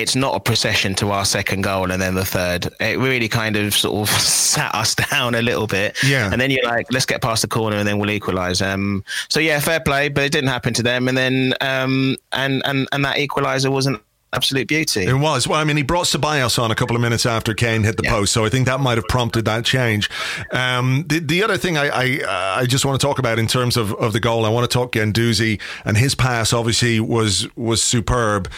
it's 0.00 0.16
not 0.16 0.34
a 0.34 0.40
procession 0.40 0.94
to 0.94 1.10
our 1.10 1.24
second 1.24 1.62
goal 1.62 1.90
and 1.90 2.00
then 2.00 2.14
the 2.14 2.24
third. 2.24 2.68
It 2.80 2.98
really 2.98 3.28
kind 3.28 3.56
of 3.56 3.74
sort 3.74 4.08
of 4.08 4.14
sat 4.20 4.74
us 4.74 4.94
down 4.94 5.34
a 5.34 5.42
little 5.42 5.66
bit. 5.66 5.96
Yeah. 6.02 6.30
And 6.32 6.40
then 6.40 6.50
you're 6.50 6.64
like, 6.64 6.86
let's 6.90 7.06
get 7.06 7.20
past 7.20 7.42
the 7.42 7.48
corner 7.48 7.76
and 7.76 7.86
then 7.86 7.98
we'll 7.98 8.10
equalise. 8.10 8.62
Um, 8.62 9.04
so 9.28 9.40
yeah, 9.40 9.60
fair 9.60 9.80
play, 9.80 10.08
but 10.08 10.24
it 10.24 10.32
didn't 10.32 10.48
happen 10.48 10.72
to 10.74 10.82
them. 10.82 11.06
And 11.06 11.16
then 11.16 11.54
um, 11.60 12.16
and 12.32 12.62
and 12.64 12.88
and 12.92 13.04
that 13.04 13.16
equaliser 13.16 13.70
was 13.70 13.86
an 13.86 13.98
absolute 14.32 14.68
beauty. 14.68 15.04
It 15.06 15.14
was. 15.14 15.48
Well, 15.48 15.58
I 15.60 15.64
mean, 15.64 15.76
he 15.76 15.82
brought 15.82 16.06
Ceballos 16.06 16.58
on 16.62 16.70
a 16.70 16.74
couple 16.74 16.94
of 16.96 17.02
minutes 17.02 17.26
after 17.26 17.54
Kane 17.54 17.82
hit 17.82 17.96
the 17.96 18.04
Yeah. 18.04 18.10
post, 18.12 18.32
so 18.32 18.44
I 18.44 18.48
think 18.48 18.66
that 18.66 18.80
might 18.80 18.96
have 18.98 19.08
prompted 19.08 19.44
that 19.46 19.64
change. 19.64 20.08
Um, 20.52 21.04
the, 21.08 21.18
the 21.18 21.42
other 21.42 21.56
thing 21.58 21.76
I 21.76 21.88
I, 21.88 22.20
uh, 22.24 22.60
I 22.62 22.66
just 22.66 22.84
want 22.84 23.00
to 23.00 23.06
talk 23.06 23.18
about 23.18 23.38
in 23.38 23.46
terms 23.46 23.76
of, 23.76 23.92
of 23.94 24.12
the 24.12 24.20
goal, 24.20 24.44
I 24.44 24.48
want 24.48 24.70
to 24.70 24.72
talk 24.72 24.92
Guendouzi 24.92 25.60
and 25.84 25.96
his 25.96 26.14
pass. 26.14 26.52
Obviously, 26.52 27.00
was 27.00 27.48
was 27.56 27.82
superb. 27.82 28.50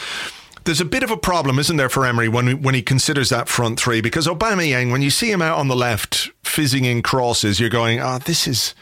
There's 0.64 0.80
a 0.80 0.84
bit 0.84 1.02
of 1.02 1.10
a 1.10 1.16
problem, 1.16 1.58
isn't 1.58 1.76
there, 1.76 1.88
for 1.88 2.06
Emery 2.06 2.28
when 2.28 2.62
when 2.62 2.74
he 2.74 2.82
considers 2.82 3.30
that 3.30 3.48
front 3.48 3.80
three? 3.80 4.00
Because 4.00 4.26
Aubameyang, 4.28 4.92
when 4.92 5.02
you 5.02 5.10
see 5.10 5.30
him 5.30 5.42
out 5.42 5.58
on 5.58 5.66
the 5.68 5.74
left 5.76 6.30
fizzing 6.44 6.84
in 6.84 7.02
crosses, 7.02 7.58
you're 7.58 7.68
going, 7.70 8.00
"Ah, 8.00 8.18
this 8.18 8.46
is 8.46 8.74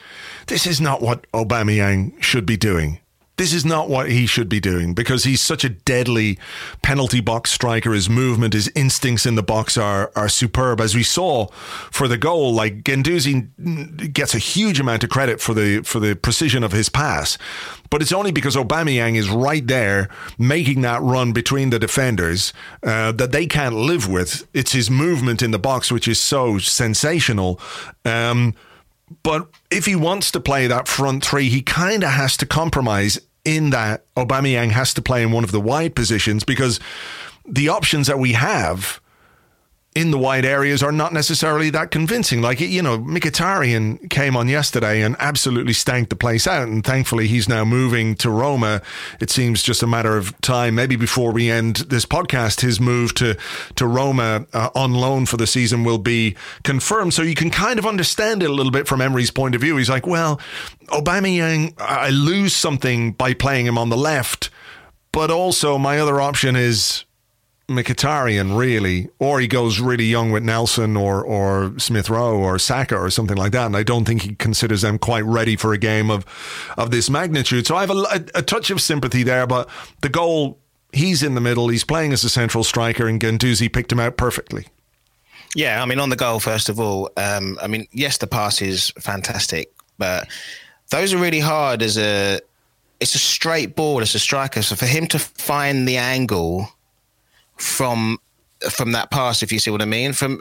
this 0.49 0.67
is 0.67 0.79
not 0.81 1.01
what 1.01 1.25
Aubameyang 1.33 2.23
should 2.23 2.45
be 2.45 2.59
doing." 2.59 3.00
This 3.41 3.55
is 3.55 3.65
not 3.65 3.89
what 3.89 4.11
he 4.11 4.27
should 4.27 4.51
be 4.51 4.61
doing 4.61 4.93
because 4.93 5.25
he's 5.25 5.41
such 5.41 5.65
a 5.65 5.71
deadly 5.71 6.39
penalty 6.83 7.23
box 7.23 7.51
striker. 7.51 7.95
His 7.95 8.11
movement, 8.11 8.53
his 8.53 8.71
instincts 8.75 9.25
in 9.25 9.35
the 9.35 9.43
box 9.43 9.79
are 9.79 10.13
are 10.15 10.29
superb. 10.29 10.79
As 10.79 10.95
we 10.95 11.03
saw 11.03 11.47
for 11.91 12.07
the 12.07 12.19
goal, 12.19 12.53
like 12.53 12.83
Guendouzi 12.83 14.13
gets 14.13 14.35
a 14.35 14.39
huge 14.39 14.79
amount 14.79 15.05
of 15.05 15.09
credit 15.09 15.41
for 15.41 15.55
the 15.55 15.81
for 15.85 16.01
the 16.01 16.15
precision 16.15 16.63
of 16.63 16.73
his 16.73 16.91
pass, 16.91 17.39
but 17.89 18.03
it's 18.03 18.13
only 18.13 18.31
because 18.31 18.57
Aubameyang 18.57 19.17
is 19.17 19.31
right 19.31 19.67
there 19.67 20.11
making 20.39 20.83
that 20.83 21.01
run 21.01 21.33
between 21.33 21.71
the 21.71 21.79
defenders 21.79 22.53
uh, 22.83 23.11
that 23.13 23.33
they 23.33 23.47
can't 23.47 23.75
live 23.75 24.07
with. 24.07 24.47
It's 24.53 24.73
his 24.73 24.91
movement 24.91 25.41
in 25.41 25.51
the 25.51 25.59
box 25.59 25.91
which 25.91 26.07
is 26.07 26.21
so 26.21 26.59
sensational. 26.59 27.59
Um, 28.05 28.55
but 29.23 29.49
if 29.71 29.87
he 29.87 29.97
wants 29.97 30.31
to 30.33 30.41
play 30.41 30.67
that 30.67 30.87
front 30.87 31.25
three, 31.25 31.49
he 31.49 31.63
kind 31.63 32.05
of 32.05 32.11
has 32.11 32.37
to 32.37 32.47
compromise 32.47 33.19
in 33.45 33.71
that 33.71 34.05
Aubameyang 34.15 34.71
has 34.71 34.95
to 34.95 35.03
play 35.03 35.23
in 35.23 35.33
one 35.33 35.45
of 35.45 35.53
the 35.53 35.61
wide 35.61 35.95
positions 35.95 36.45
because 36.45 36.81
the 37.47 37.69
options 37.69 38.07
that 38.07 38.19
we 38.19 38.33
have 38.33 39.00
in 39.97 40.13
the 40.13 40.19
wide 40.19 40.45
areas 40.45 40.85
are 40.85 40.93
not 40.93 41.13
necessarily 41.13 41.69
that 41.71 41.91
convincing. 41.91 42.41
Like, 42.41 42.61
you 42.61 42.81
know, 42.81 42.99
Mkhitaryan 42.99 44.09
came 44.09 44.37
on 44.37 44.47
yesterday 44.47 45.03
and 45.03 45.17
absolutely 45.19 45.73
stank 45.73 46.11
the 46.11 46.17
place 46.17 46.47
out. 46.47 46.69
And 46.69 46.85
thankfully, 46.85 47.27
he's 47.27 47.49
now 47.49 47.65
moving 47.65 48.15
to 48.17 48.31
Roma. 48.31 48.83
It 49.19 49.31
seems 49.31 49.65
just 49.65 49.83
a 49.83 49.89
matter 49.89 50.17
of 50.17 50.39
time. 50.43 50.77
Maybe 50.77 50.95
before 50.95 51.33
we 51.33 51.51
end 51.51 51.77
this 51.89 52.07
podcast, 52.07 52.61
his 52.61 52.79
move 52.79 53.15
to, 53.15 53.37
to 53.75 53.87
Roma 53.87 54.47
uh, 54.53 54.71
on 54.77 54.95
loan 54.95 55.27
for 55.27 55.37
the 55.37 55.47
season 55.47 55.83
will 55.83 55.99
be 55.99 56.37
confirmed. 56.63 57.13
So 57.13 57.23
you 57.23 57.35
can 57.35 57.51
kind 57.51 57.81
of 57.81 57.85
understand 57.85 58.45
it 58.45 58.51
a 58.51 58.55
little 58.55 58.73
bit 58.73 58.87
from 58.87 59.01
Emery's 59.01 59.33
point 59.33 59.57
of 59.57 59.61
view. 59.61 59.77
He's 59.77 59.91
like, 59.91 60.07
well, 60.07 60.41
Aubameyang, 60.87 61.75
I 61.81 62.11
lose 62.11 62.55
something 62.55 63.11
by 63.13 63.35
playing 63.35 63.67
him 63.67 63.77
on 63.77 63.89
the 63.89 63.97
left. 63.97 64.51
But 65.11 65.33
also, 65.33 65.79
my 65.79 65.99
other 65.99 66.21
option 66.21 66.55
is 66.55 67.05
Mkhitaryan, 67.71 68.59
really, 68.59 69.09
or 69.21 69.39
he 69.39 69.47
goes 69.47 69.79
really 69.79 70.05
young 70.05 70.33
with 70.33 70.43
Nelson 70.43 70.97
or 70.97 71.25
or 71.25 71.73
Smith 71.79 72.11
Rowe 72.11 72.37
or 72.37 72.59
Saka 72.59 72.97
or 72.97 73.11
something 73.11 73.37
like 73.37 73.53
that. 73.53 73.67
And 73.67 73.77
I 73.77 73.85
don't 73.85 74.05
think 74.05 74.23
he 74.23 74.35
considers 74.35 74.83
them 74.83 74.99
quite 74.99 75.25
ready 75.25 75.55
for 75.55 75.73
a 75.73 75.79
game 75.79 76.11
of 76.11 76.27
of 76.77 76.91
this 76.91 77.09
magnitude. 77.09 77.67
So 77.69 77.77
I 77.77 77.83
have 77.83 77.91
a, 77.91 77.95
a, 77.95 78.25
a 78.37 78.43
touch 78.43 78.71
of 78.71 78.81
sympathy 78.81 79.23
there. 79.23 79.47
But 79.47 79.69
the 80.01 80.09
goal, 80.09 80.59
he's 80.93 81.23
in 81.23 81.37
the 81.37 81.41
middle. 81.41 81.69
He's 81.69 81.85
playing 81.85 82.13
as 82.13 82.25
a 82.25 82.29
central 82.29 82.65
striker, 82.65 83.07
and 83.07 83.21
Guendouzi 83.21 83.73
picked 83.73 83.93
him 83.93 84.01
out 84.01 84.17
perfectly. 84.17 84.67
Yeah, 85.55 85.81
I 85.81 85.87
mean, 85.87 86.01
on 86.01 86.11
the 86.11 86.17
goal, 86.17 86.41
first 86.41 86.69
of 86.69 86.81
all, 86.81 87.11
um, 87.17 87.57
I 87.63 87.69
mean, 87.69 87.87
yes, 87.93 88.19
the 88.19 88.27
pass 88.27 88.61
is 88.61 88.91
fantastic, 88.99 89.73
but 89.97 90.29
those 90.91 91.15
are 91.15 91.19
really 91.19 91.41
hard 91.41 91.83
as 91.83 91.97
a. 91.97 92.41
It's 92.99 93.15
a 93.15 93.19
straight 93.19 93.77
ball 93.77 94.03
as 94.03 94.15
a 94.15 94.19
striker. 94.19 94.61
So 94.61 94.77
for 94.77 94.85
him 94.87 95.07
to 95.07 95.19
find 95.19 95.89
the 95.89 95.97
angle 95.97 96.69
from 97.61 98.19
from 98.71 98.93
that 98.93 99.11
pass, 99.11 99.43
if 99.43 99.53
you 99.53 99.59
see 99.59 99.71
what 99.71 99.83
I 99.83 99.87
mean. 99.87 100.13
From 100.13 100.41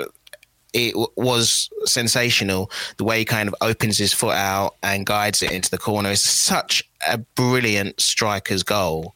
it 0.74 0.94
was 1.16 1.70
sensational. 1.86 2.70
The 2.98 3.04
way 3.04 3.20
he 3.20 3.26
kind 3.26 3.50
of 3.50 3.56
opens 3.62 3.98
his 3.98 4.14
foot 4.14 4.36
out 4.36 4.76
and 4.84 5.06
guides 5.06 5.42
it 5.42 5.52
into 5.52 5.70
the 5.70 5.78
corner 5.78 6.12
is 6.12 6.22
such 6.22 6.88
a 7.08 7.18
brilliant 7.18 8.00
striker's 8.00 8.64
goal. 8.64 9.16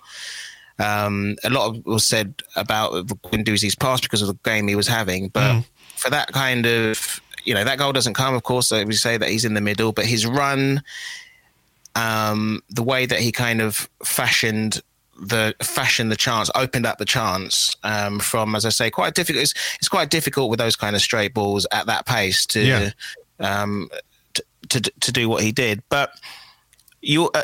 Um, 0.80 1.36
a 1.44 1.50
lot 1.50 1.70
of 1.70 1.86
was 1.86 2.06
said 2.06 2.42
about 2.56 2.94
Guendouzi's 3.08 3.76
pass 3.76 4.02
because 4.02 4.22
of 4.22 4.28
the 4.28 4.38
game 4.44 4.68
he 4.68 4.76
was 4.76 4.88
having, 4.88 5.30
but 5.30 5.54
mm. 5.54 5.66
for 5.96 6.10
that 6.10 6.32
kind 6.32 6.66
of 6.66 7.22
you 7.44 7.54
know 7.54 7.64
that 7.64 7.78
goal 7.78 7.94
doesn't 7.94 8.16
come, 8.16 8.34
of 8.34 8.44
course. 8.44 8.68
So 8.68 8.84
we 8.84 8.94
say 8.94 9.18
that 9.18 9.30
he's 9.30 9.46
in 9.46 9.54
the 9.54 9.62
middle, 9.62 9.92
but 9.92 10.06
his 10.06 10.26
run, 10.26 10.82
um, 11.96 12.62
the 12.70 12.84
way 12.84 13.06
that 13.06 13.20
he 13.20 13.32
kind 13.32 13.62
of 13.62 13.88
fashioned 14.04 14.82
the 15.28 15.56
fashion 15.62 16.10
the 16.10 16.16
chance 16.16 16.50
opened 16.56 16.86
up 16.86 16.98
the 16.98 17.06
chance 17.06 17.76
um, 17.84 18.20
from 18.20 18.56
as 18.56 18.66
I 18.66 18.70
say 18.70 18.90
quite 18.90 19.16
difficult 19.16 19.44
it's, 19.44 19.54
it's, 19.76 19.90
quite 19.90 20.10
difficult 20.10 20.50
with 20.50 20.60
those 20.60 20.76
kind 20.76 20.96
of 20.96 21.02
straight 21.02 21.34
balls 21.34 21.66
at 21.72 21.86
that 21.88 22.06
pace 22.06 22.46
to 22.48 22.62
yeah. 22.62 22.90
um, 23.40 23.90
to, 24.34 24.44
to, 24.70 24.82
to 24.82 25.12
do 25.12 25.30
what 25.30 25.44
he 25.44 25.52
did. 25.52 25.84
But 25.90 26.12
you 27.02 27.30
uh, 27.34 27.44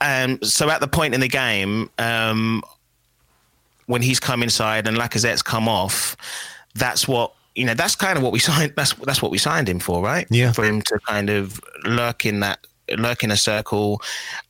um, 0.00 0.38
so 0.42 0.68
at 0.70 0.80
the 0.80 0.88
point 0.88 1.14
in 1.14 1.20
the 1.20 1.28
game 1.28 1.90
um, 1.98 2.62
when 3.86 4.02
he's 4.02 4.20
come 4.20 4.42
inside 4.42 4.86
and 4.86 4.96
Lacazette's 4.96 5.42
come 5.42 5.68
off 5.68 6.16
that's 6.74 7.08
what 7.08 7.32
you 7.54 7.64
know 7.64 7.74
that's 7.74 7.96
kind 7.96 8.16
of 8.16 8.22
what 8.22 8.32
we 8.32 8.38
signed 8.38 8.72
that's 8.76 8.92
that's 8.94 9.22
what 9.22 9.30
we 9.30 9.38
signed 9.38 9.68
him 9.68 9.80
for 9.80 10.02
right? 10.02 10.26
Yeah. 10.30 10.52
For 10.52 10.64
him 10.64 10.82
to 10.82 10.98
kind 11.06 11.30
of 11.30 11.60
lurk 11.84 12.26
in 12.26 12.40
that 12.40 12.66
lurk 12.98 13.22
in 13.24 13.30
a 13.30 13.36
circle 13.36 14.02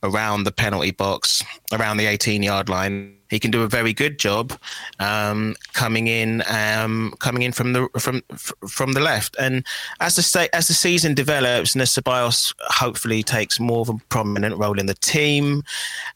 around 0.03 0.43
the 0.43 0.51
penalty 0.51 0.91
box, 0.91 1.43
around 1.71 1.97
the 1.97 2.05
18 2.05 2.43
yard 2.43 2.69
line. 2.69 3.17
He 3.29 3.39
can 3.39 3.49
do 3.49 3.63
a 3.63 3.67
very 3.67 3.93
good 3.93 4.19
job 4.19 4.51
um, 4.99 5.55
coming 5.71 6.07
in, 6.07 6.43
um, 6.49 7.13
coming 7.19 7.43
in 7.43 7.53
from 7.53 7.71
the 7.71 7.87
from 7.97 8.21
from 8.67 8.91
the 8.91 8.99
left. 8.99 9.37
And 9.39 9.65
as 10.01 10.17
the 10.17 10.49
as 10.53 10.67
the 10.67 10.73
season 10.73 11.13
develops, 11.13 11.73
Ceballos 11.73 12.53
hopefully 12.59 13.23
takes 13.23 13.57
more 13.57 13.81
of 13.81 13.89
a 13.89 13.93
prominent 14.09 14.57
role 14.57 14.77
in 14.77 14.85
the 14.85 14.95
team, 14.95 15.63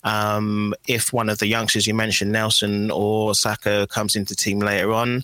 um, 0.03 0.73
if 0.87 1.13
one 1.13 1.29
of 1.29 1.39
the 1.39 1.47
youngsters 1.47 1.87
you 1.87 1.93
mentioned, 1.93 2.31
Nelson 2.31 2.91
or 2.91 3.33
Saka, 3.33 3.87
comes 3.87 4.15
into 4.15 4.33
the 4.33 4.35
team 4.35 4.59
later 4.59 4.91
on, 4.91 5.23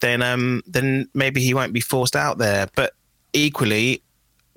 then 0.00 0.22
um, 0.22 0.62
then 0.66 1.08
maybe 1.14 1.40
he 1.40 1.54
won't 1.54 1.72
be 1.72 1.80
forced 1.80 2.16
out 2.16 2.38
there. 2.38 2.68
But 2.74 2.94
equally, 3.32 4.02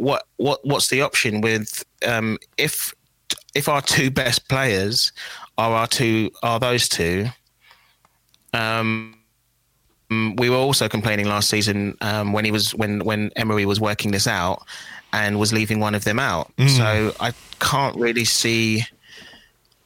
what 0.02 0.28
what 0.38 0.60
what's 0.64 0.90
the 0.90 1.02
option 1.02 1.42
with 1.42 1.84
um, 2.08 2.38
if 2.58 2.94
if 3.54 3.70
our 3.70 3.82
two 3.82 4.10
best 4.10 4.50
players 4.50 5.12
are 5.58 5.74
our 5.74 5.88
two 5.88 6.32
are 6.42 6.60
those 6.60 6.90
two 6.90 7.28
um, 8.54 9.16
we 10.10 10.50
were 10.50 10.58
also 10.58 10.90
complaining 10.90 11.28
last 11.28 11.50
season 11.50 11.96
um, 12.02 12.34
when 12.34 12.44
he 12.44 12.52
was 12.52 12.74
when 12.76 13.06
when 13.06 13.32
Emery 13.36 13.66
was 13.66 13.80
working 13.80 14.12
this 14.12 14.28
out 14.28 14.64
and 15.14 15.40
was 15.40 15.54
leaving 15.54 15.80
one 15.80 15.96
of 15.96 16.04
them 16.04 16.20
out. 16.20 16.52
Mm. 16.58 16.70
So 16.70 17.16
I 17.20 17.34
can't 17.60 17.96
really 17.96 18.26
see 18.26 18.84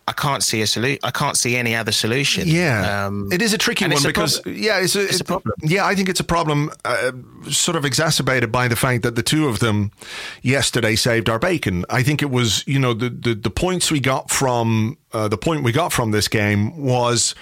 I 0.08 0.12
can't 0.12 0.44
see 0.44 0.62
a 0.62 0.68
solution. 0.68 1.00
I 1.04 1.10
can't 1.10 1.36
see 1.36 1.56
any 1.56 1.76
other 1.76 1.92
solution. 1.92 2.48
Yeah, 2.48 3.08
um, 3.08 3.30
it 3.32 3.42
is 3.42 3.54
a 3.54 3.58
tricky 3.58 3.88
one 3.88 4.04
because 4.04 4.46
a 4.46 4.52
yeah, 4.52 4.80
it's, 4.80 4.96
a, 4.96 5.02
it's, 5.02 5.14
it's, 5.14 5.22
a, 5.22 5.24
problem. 5.24 5.56
Yeah, 5.64 5.86
I 5.86 5.96
think 5.96 6.10
it's 6.10 6.20
a 6.20 6.26
problem, 6.26 6.72
uh, 6.84 7.12
sort 7.50 7.76
of 7.76 7.86
exacerbated 7.86 8.52
by 8.52 8.68
the 8.68 8.76
fact 8.76 9.02
that 9.02 9.16
the 9.16 9.24
two 9.24 9.48
of 9.48 9.60
them 9.60 9.92
yesterday 10.44 10.96
saved 10.96 11.28
our 11.28 11.40
bacon. 11.40 11.86
I 11.90 12.04
think 12.04 12.22
it 12.22 12.30
was 12.30 12.64
you 12.68 12.78
know 12.78 12.94
the 12.94 13.10
the, 13.10 13.34
the 13.34 13.50
points 13.50 13.90
we 13.90 14.00
got 14.00 14.30
from 14.30 14.98
uh, 15.12 15.28
the 15.28 15.38
point 15.38 15.64
we 15.64 15.72
got 15.72 15.92
from 15.92 16.12
this 16.12 16.28
game 16.28 16.78
was 16.78 17.34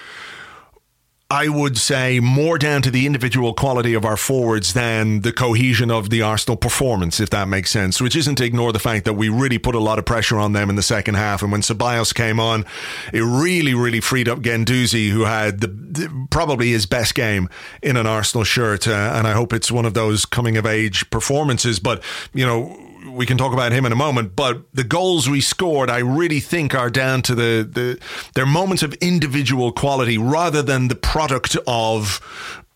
I 1.34 1.48
would 1.48 1.80
say 1.80 2.20
more 2.20 2.60
down 2.60 2.84
to 2.84 2.92
the 2.92 3.08
individual 3.08 3.56
quality 3.56 3.96
of 3.96 4.06
our 4.06 4.18
forwards 4.18 4.74
than 4.74 5.22
the 5.22 5.34
cohesion 5.34 5.90
of 5.90 6.12
the 6.12 6.22
Arsenal 6.22 6.56
performance, 6.56 7.20
if 7.20 7.32
that 7.32 7.48
makes 7.48 7.72
sense. 7.72 8.00
Which 8.00 8.16
isn't 8.16 8.36
to 8.36 8.46
ignore 8.46 8.72
the 8.72 8.78
fact 8.78 9.06
that 9.06 9.14
we 9.14 9.30
really 9.30 9.58
put 9.58 9.74
a 9.74 9.80
lot 9.80 9.98
of 9.98 10.06
pressure 10.06 10.38
on 10.38 10.54
them 10.54 10.70
in 10.70 10.76
the 10.76 10.84
second 10.84 11.16
half. 11.16 11.42
And 11.42 11.52
when 11.52 11.62
Ceballos 11.62 12.14
came 12.14 12.40
on, 12.40 12.66
it 13.12 13.22
really, 13.22 13.74
really 13.74 14.00
freed 14.00 14.30
up 14.30 14.42
Guendouzi, 14.42 15.10
who 15.10 15.22
had 15.22 15.62
the, 15.62 15.68
the, 15.70 16.28
probably 16.30 16.70
his 16.70 16.86
best 16.86 17.16
game 17.16 17.50
in 17.82 17.98
an 17.98 18.06
Arsenal 18.06 18.44
shirt. 18.44 18.88
Uh, 18.88 19.14
and 19.16 19.26
I 19.26 19.32
hope 19.32 19.54
it's 19.54 19.72
one 19.72 19.86
of 19.86 19.96
those 19.96 20.26
coming 20.26 20.56
of 20.56 20.68
age 20.68 21.10
performances. 21.10 21.80
But, 21.80 22.04
you 22.36 22.46
know, 22.46 22.78
we 23.12 23.26
can 23.26 23.38
talk 23.38 23.54
about 23.54 23.72
him 23.72 23.86
in 23.86 23.92
a 23.92 23.96
moment, 23.96 24.36
but 24.36 24.62
the 24.74 24.84
goals 24.84 25.30
we 25.30 25.42
scored, 25.42 25.90
I 25.90 26.00
really 26.00 26.40
think, 26.40 26.74
are 26.74 26.90
down 26.90 27.22
to 27.24 27.36
the 27.36 27.68
the 27.70 28.00
their 28.36 28.46
moments 28.46 28.84
of 28.84 28.94
individual 28.96 29.72
quality 29.72 30.18
rather 30.18 30.62
than 30.62 30.88
the 30.88 30.96
product 30.96 31.58
of 31.68 32.22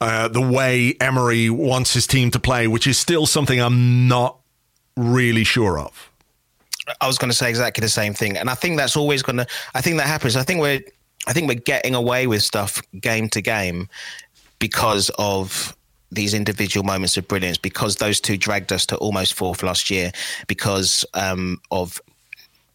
uh, 0.02 0.28
the 0.28 0.42
way 0.42 0.96
Emery 1.00 1.50
wants 1.50 1.94
his 1.94 2.08
team 2.08 2.32
to 2.32 2.40
play, 2.40 2.68
which 2.68 2.88
is 2.88 2.98
still 2.98 3.26
something 3.26 3.60
I'm 3.60 4.08
not 4.08 4.38
really 4.96 5.44
sure 5.44 5.80
of. 5.80 6.12
I 7.02 7.08
was 7.08 7.18
going 7.18 7.30
to 7.30 7.38
say 7.38 7.50
exactly 7.50 7.82
the 7.82 7.90
same 7.90 8.14
thing, 8.14 8.38
and 8.38 8.50
I 8.50 8.56
think 8.56 8.78
that's 8.78 8.96
always 8.98 9.22
going 9.22 9.38
to. 9.38 9.48
I 9.74 9.82
think 9.82 9.98
that 9.98 10.08
happens. 10.08 10.36
I 10.36 10.44
think 10.44 10.62
we're. 10.62 10.82
I 11.28 11.34
think 11.34 11.48
we're 11.48 11.56
getting 11.56 11.94
away 11.94 12.26
with 12.26 12.42
stuff 12.42 12.82
game 13.02 13.28
to 13.30 13.42
game 13.42 13.90
because 14.60 15.12
of 15.18 15.77
these 16.12 16.34
individual 16.34 16.86
moments 16.86 17.18
of 17.18 17.28
brilliance 17.28 17.58
because 17.58 17.98
those 17.98 18.20
two 18.20 18.38
dragged 18.38 18.72
us 18.72 18.86
to 18.86 18.98
almost 18.98 19.34
fourth 19.34 19.62
last 19.64 19.90
year 19.90 20.12
because 20.48 21.06
um, 21.14 21.60
of 21.72 22.02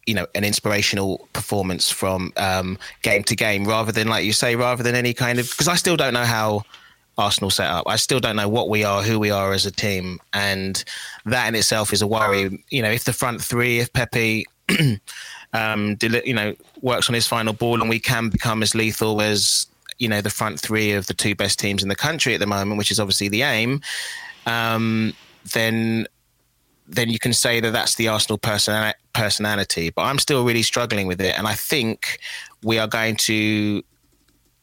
you 0.05 0.13
know 0.13 0.27
an 0.35 0.43
inspirational 0.43 1.27
performance 1.33 1.89
from 1.89 2.31
um, 2.37 2.77
game 3.01 3.23
to 3.23 3.35
game 3.35 3.65
rather 3.65 3.91
than 3.91 4.07
like 4.07 4.25
you 4.25 4.33
say 4.33 4.55
rather 4.55 4.83
than 4.83 4.95
any 4.95 5.13
kind 5.13 5.39
of 5.39 5.49
because 5.49 5.67
I 5.67 5.75
still 5.75 5.97
don't 5.97 6.13
know 6.13 6.25
how 6.25 6.63
Arsenal 7.17 7.49
set 7.49 7.69
up. 7.69 7.85
I 7.87 7.95
still 7.97 8.19
don't 8.19 8.35
know 8.35 8.49
what 8.49 8.69
we 8.69 8.83
are, 8.83 9.03
who 9.03 9.19
we 9.19 9.29
are 9.29 9.53
as 9.53 9.65
a 9.65 9.71
team, 9.71 10.19
and 10.33 10.83
that 11.25 11.47
in 11.47 11.55
itself 11.55 11.93
is 11.93 12.01
a 12.01 12.07
worry. 12.07 12.63
You 12.69 12.81
know, 12.81 12.89
if 12.89 13.03
the 13.03 13.13
front 13.13 13.41
three, 13.41 13.79
if 13.79 13.93
Pepe, 13.93 14.45
um, 15.53 15.97
you 16.01 16.33
know, 16.33 16.55
works 16.81 17.09
on 17.09 17.13
his 17.13 17.27
final 17.27 17.53
ball, 17.53 17.81
and 17.81 17.89
we 17.89 17.99
can 17.99 18.29
become 18.29 18.63
as 18.63 18.73
lethal 18.73 19.21
as 19.21 19.67
you 20.03 20.09
know 20.09 20.21
the 20.21 20.29
front 20.29 20.59
three 20.59 20.91
of 20.91 21.07
the 21.07 21.13
two 21.13 21.33
best 21.33 21.57
teams 21.57 21.81
in 21.81 21.89
the 21.89 21.95
country 21.95 22.33
at 22.33 22.41
the 22.41 22.45
moment, 22.45 22.77
which 22.77 22.91
is 22.91 22.99
obviously 22.99 23.29
the 23.29 23.41
aim, 23.41 23.81
um, 24.45 25.13
then 25.53 26.05
then 26.87 27.09
you 27.09 27.17
can 27.17 27.31
say 27.31 27.61
that 27.61 27.71
that's 27.71 27.95
the 27.95 28.09
Arsenal 28.09 28.37
person- 28.37 28.93
personality, 29.13 29.89
but 29.89 30.03
I'm 30.03 30.19
still 30.19 30.43
really 30.43 30.63
struggling 30.63 31.07
with 31.07 31.21
it. 31.21 31.37
And 31.37 31.47
I 31.47 31.53
think 31.53 32.19
we 32.61 32.77
are 32.77 32.87
going 32.87 33.15
to 33.15 33.81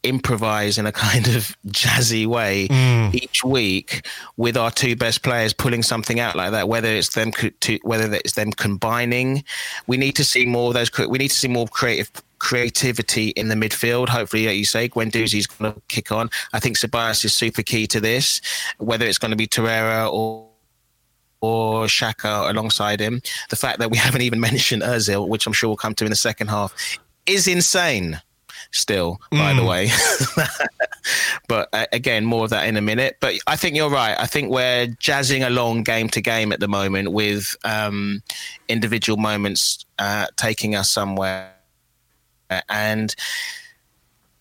improvise 0.03 0.77
in 0.77 0.85
a 0.85 0.91
kind 1.07 1.27
of 1.29 1.55
jazzy 1.67 2.27
way 2.27 2.67
mm. 2.67 3.13
each 3.15 3.43
week 3.43 4.05
with 4.37 4.55
our 4.55 4.71
two 4.71 4.95
best 4.95 5.23
players 5.23 5.53
pulling 5.53 5.83
something 5.83 6.19
out 6.19 6.35
like 6.35 6.51
that 6.51 6.67
whether 6.67 6.87
it's 6.87 7.13
them 7.13 7.31
to, 7.31 7.79
whether 7.83 8.11
it's 8.15 8.33
them 8.33 8.51
combining 8.51 9.43
we 9.85 9.97
need 9.97 10.15
to 10.15 10.23
see 10.23 10.43
more 10.43 10.69
of 10.69 10.73
those 10.73 10.89
we 11.07 11.19
need 11.19 11.27
to 11.27 11.35
see 11.35 11.47
more 11.47 11.67
creative 11.67 12.11
creativity 12.41 13.29
in 13.29 13.49
the 13.49 13.55
midfield 13.55 14.09
hopefully 14.09 14.47
like 14.47 14.57
you 14.57 14.65
say 14.65 14.87
Gwen 14.87 15.11
Guendouzi's 15.11 15.47
going 15.47 15.73
to 15.73 15.81
kick 15.87 16.11
on 16.11 16.29
I 16.53 16.59
think 16.59 16.77
Ceballos 16.77 17.23
is 17.23 17.33
super 17.33 17.61
key 17.61 17.85
to 17.87 18.01
this 18.01 18.41
whether 18.79 19.05
it's 19.05 19.19
going 19.19 19.31
to 19.31 19.37
be 19.37 19.47
Torreira 19.47 20.11
or 20.11 20.51
or 21.41 21.85
Xhaka 21.85 22.49
alongside 22.49 22.99
him. 22.99 23.21
The 23.49 23.55
fact 23.55 23.79
that 23.79 23.91
we 23.91 23.97
haven't 24.05 24.21
even 24.21 24.39
mentioned 24.39 24.83
Ozil, 24.83 25.27
which 25.27 25.45
I'm 25.45 25.53
sure 25.53 25.69
we'll 25.69 25.77
come 25.77 25.95
to 25.95 26.05
in 26.05 26.11
the 26.11 26.15
second 26.15 26.47
half, 26.47 26.73
is 27.25 27.47
insane. 27.47 28.21
Still, 28.73 29.19
mm. 29.33 29.39
by 29.39 29.53
the 29.53 29.61
mm. 29.63 29.67
way, 29.67 29.89
but 31.49 31.67
uh, 31.73 31.87
again, 31.91 32.23
more 32.23 32.45
of 32.45 32.51
that 32.51 32.67
in 32.67 32.77
a 32.77 32.81
minute. 32.81 33.17
But 33.19 33.35
I 33.45 33.57
think 33.57 33.75
you're 33.75 33.89
right. 33.89 34.17
I 34.17 34.27
think 34.27 34.49
we're 34.49 34.87
jazzing 34.99 35.43
along 35.43 35.83
game 35.83 36.07
to 36.09 36.21
game 36.21 36.53
at 36.53 36.61
the 36.61 36.69
moment 36.69 37.11
with 37.11 37.53
um, 37.65 38.21
individual 38.69 39.17
moments 39.17 39.85
uh, 39.99 40.27
taking 40.37 40.75
us 40.75 40.89
somewhere, 40.89 41.50
and 42.69 43.15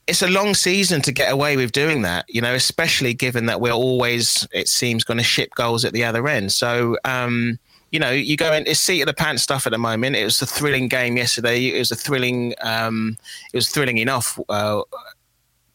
it's 0.07 0.23
a 0.23 0.29
long 0.29 0.55
season 0.55 1.01
to 1.03 1.13
get 1.13 1.33
away 1.33 1.57
with 1.57 1.73
doing 1.73 2.03
that, 2.03 2.25
you 2.29 2.41
know, 2.41 2.55
especially 2.55 3.15
given 3.15 3.47
that 3.47 3.61
we're 3.61 3.71
always, 3.71 4.47
it 4.53 4.69
seems, 4.69 5.05
going 5.05 5.19
to 5.19 5.25
ship 5.25 5.51
goals 5.55 5.85
at 5.85 5.93
the 5.93 6.05
other 6.05 6.27
end. 6.27 6.53
So, 6.53 6.97
um, 7.05 7.59
you 7.93 8.01
know, 8.01 8.11
you 8.11 8.37
go 8.37 8.53
in, 8.53 8.67
it's 8.67 8.81
seat 8.81 9.03
of 9.03 9.07
the 9.07 9.15
pants 9.15 9.43
stuff 9.43 9.67
at 9.67 9.71
the 9.73 9.79
moment. 9.79 10.17
It 10.17 10.25
was 10.25 10.43
a 10.43 10.47
thrilling 10.47 10.89
game 10.89 11.17
yesterday. 11.17 11.67
It 11.67 11.79
was 11.79 11.93
a 11.93 11.97
thrilling, 11.97 12.55
um, 12.61 13.17
it 13.53 13.57
was 13.57 13.69
thrilling 13.69 13.99
enough 13.99 14.39
uh, 14.49 14.83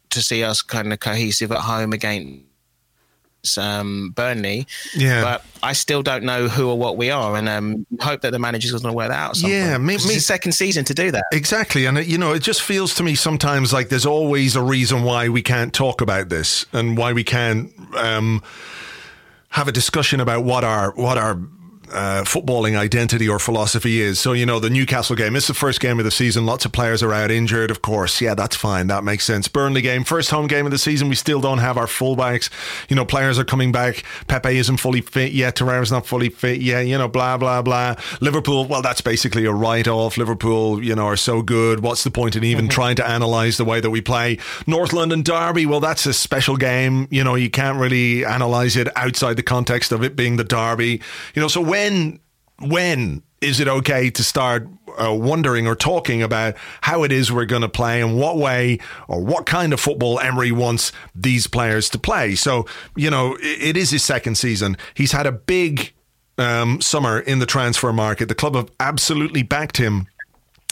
to 0.10 0.22
see 0.22 0.44
us 0.44 0.62
kind 0.62 0.92
of 0.92 1.00
cohesive 1.00 1.52
at 1.52 1.60
home 1.60 1.94
against 1.94 2.44
um, 3.58 4.12
Burnley. 4.16 4.68
Yeah. 4.96 5.22
But 5.22 5.46
I 5.64 5.74
still 5.74 6.04
don't 6.04 6.24
know 6.24 6.48
who 6.48 6.70
or 6.70 6.78
what 6.78 6.98
we 6.98 7.10
are, 7.12 7.36
and 7.36 7.50
um, 7.50 7.86
hope 8.00 8.22
that 8.22 8.32
the 8.32 8.40
manager's 8.40 8.72
going 8.72 8.84
to 8.84 8.94
work 8.94 9.10
that 9.10 9.20
out. 9.20 9.38
Yeah, 9.42 9.78
me, 9.78 9.94
me 9.94 10.20
second 10.20 10.52
season 10.52 10.86
to 10.86 10.94
do 10.94 11.12
that. 11.12 11.26
Exactly, 11.32 11.86
and 11.86 12.06
you 12.06 12.18
know, 12.18 12.34
it 12.34 12.42
just 12.42 12.62
feels 12.62 12.94
to 12.96 13.04
me 13.04 13.16
sometimes 13.16 13.74
like 13.74 13.90
there's 13.90 14.06
always 14.06 14.56
a 14.56 14.62
reason 14.62 15.04
why 15.04 15.30
we 15.30 15.42
can't 15.42 15.74
talk 15.74 16.02
about 16.02 16.30
this 16.30 16.66
and 16.74 16.98
why 16.98 17.14
we 17.14 17.24
can't. 17.24 17.72
Um, 17.96 18.44
have 19.50 19.70
a 19.70 19.72
discussion 19.72 20.20
about 20.20 20.44
what 20.44 20.66
our 20.66 20.92
what 20.96 21.18
our 21.18 21.40
uh, 21.92 22.24
footballing 22.24 22.78
identity 22.78 23.28
or 23.28 23.40
philosophy 23.40 24.02
is. 24.02 24.20
So, 24.20 24.34
you 24.34 24.46
know, 24.46 24.60
the 24.60 24.70
Newcastle 24.70 25.16
game, 25.16 25.36
it's 25.36 25.48
the 25.48 25.54
first 25.54 25.80
game 25.80 26.00
of 26.00 26.06
the 26.06 26.12
season. 26.12 26.46
Lots 26.46 26.66
of 26.66 26.72
players 26.72 27.04
are 27.04 27.14
out 27.14 27.32
injured, 27.32 27.72
of 27.72 27.82
course. 27.82 28.22
Yeah, 28.22 28.34
that's 28.36 28.56
fine. 28.56 28.88
That 28.88 29.04
makes 29.04 29.24
sense. 29.24 29.48
Burnley 29.48 29.82
game, 29.82 30.04
first 30.04 30.32
home 30.32 30.48
game 30.48 30.66
of 30.66 30.72
the 30.72 30.78
season. 30.78 31.10
We 31.10 31.16
still 31.16 31.42
don't 31.42 31.60
have 31.60 31.78
our 31.78 31.86
fullbacks. 31.86 32.50
You 32.90 32.96
know, 32.96 33.06
players 33.06 33.38
are 33.40 33.46
coming 33.46 33.72
back. 33.72 34.04
Pepe 34.28 34.58
isn't 34.58 34.78
fully 34.78 35.02
fit 35.02 35.32
yet. 35.32 35.56
Torreira's 35.56 35.92
not 35.92 36.06
fully 36.06 36.30
fit 36.30 36.62
yet. 36.62 36.82
You 36.88 36.98
know, 36.98 37.08
blah, 37.08 37.38
blah, 37.38 37.62
blah. 37.62 37.96
Liverpool, 38.22 38.66
well, 38.66 38.82
that's 38.82 39.02
basically 39.02 39.46
a 39.46 39.52
write 39.52 39.88
off. 39.88 40.18
Liverpool, 40.18 40.84
you 40.84 40.96
know, 40.96 41.06
are 41.06 41.18
so 41.18 41.42
good. 41.42 41.82
What's 41.82 42.04
the 42.04 42.12
point 42.12 42.36
in 42.36 42.44
even 42.44 42.66
mm-hmm. 42.66 42.72
trying 42.72 42.96
to 42.98 43.16
analyse 43.16 43.58
the 43.58 43.66
way 43.66 43.80
that 43.80 43.90
we 43.90 44.02
play? 44.02 44.38
North 44.68 44.94
London 44.94 45.22
Derby, 45.22 45.66
well, 45.66 45.80
that's 45.80 46.06
a 46.06 46.14
special 46.14 46.58
game. 46.58 47.08
You 47.12 47.24
know, 47.24 47.36
you 47.36 47.50
can't 47.50 47.80
really 47.80 48.24
analyse 48.24 48.76
it 48.76 48.88
outside 48.96 49.36
the 49.36 49.44
context 49.44 49.92
of 49.92 50.04
it 50.04 50.16
being 50.16 50.38
the 50.38 50.44
Derby. 50.44 51.02
You 51.34 51.42
know, 51.42 51.48
so 51.48 51.62
when 51.76 52.20
when 52.60 53.22
is 53.42 53.60
it 53.60 53.68
okay 53.68 54.10
to 54.10 54.24
start 54.24 54.66
uh, 54.98 55.14
wondering 55.14 55.68
or 55.68 55.76
talking 55.76 56.24
about 56.24 56.56
how 56.80 57.04
it 57.04 57.12
is 57.12 57.32
we're 57.32 57.44
going 57.44 57.64
to 57.64 57.70
play 57.70 58.02
and 58.02 58.18
what 58.18 58.38
way 58.38 58.80
or 59.10 59.22
what 59.22 59.46
kind 59.46 59.74
of 59.74 59.80
football 59.80 60.18
Emery 60.22 60.54
wants 60.54 60.94
these 61.14 61.48
players 61.48 61.90
to 61.90 62.00
play. 62.00 62.34
So, 62.36 62.66
you 62.96 63.10
know, 63.10 63.36
it, 63.36 63.62
it 63.62 63.78
is 63.78 63.92
his 63.92 64.04
second 64.04 64.36
season. 64.36 64.78
He's 64.94 65.12
had 65.12 65.28
a 65.28 65.34
big 65.34 65.92
um, 66.38 66.80
summer 66.80 67.20
in 67.20 67.40
the 67.40 67.46
transfer 67.46 67.92
market. 67.92 68.30
The 68.30 68.36
club 68.36 68.56
have 68.56 68.72
absolutely 68.80 69.44
backed 69.44 69.76
him 69.76 70.08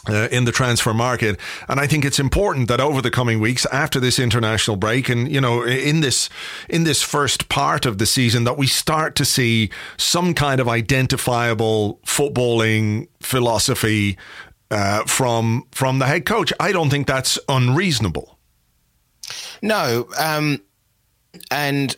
uh, 0.08 0.28
in 0.32 0.46
the 0.46 0.52
transfer 0.52 0.94
market. 0.94 1.40
And 1.68 1.80
I 1.80 1.88
think 1.88 2.06
it's 2.06 2.20
important 2.20 2.68
that 2.68 2.80
over 2.80 3.02
the 3.02 3.12
coming 3.12 3.40
weeks 3.40 3.66
after 3.68 4.00
this 4.00 4.20
international 4.20 4.78
break 4.78 5.10
and, 5.10 5.32
you 5.32 5.40
know, 5.40 5.64
in 5.64 6.02
this, 6.02 6.30
in 6.70 6.84
this 6.84 7.02
first 7.02 7.50
part 7.50 7.86
of 7.86 7.98
the 7.98 8.06
season 8.06 8.44
that 8.44 8.58
we 8.58 8.68
start 8.68 9.16
to 9.16 9.26
see 9.26 9.70
some 9.98 10.34
kind 10.34 10.60
of 10.60 10.68
identifiable 10.68 12.00
footballing 12.06 13.08
philosophy 13.22 14.18
uh, 14.72 15.04
from, 15.06 15.68
from 15.72 16.00
the 16.00 16.06
head 16.06 16.26
coach. 16.26 16.52
I 16.60 16.72
don't 16.72 16.90
think 16.90 17.08
that's 17.08 17.40
unreasonable. 17.48 18.38
No. 19.62 20.08
Um, 20.20 20.62
and 21.50 21.96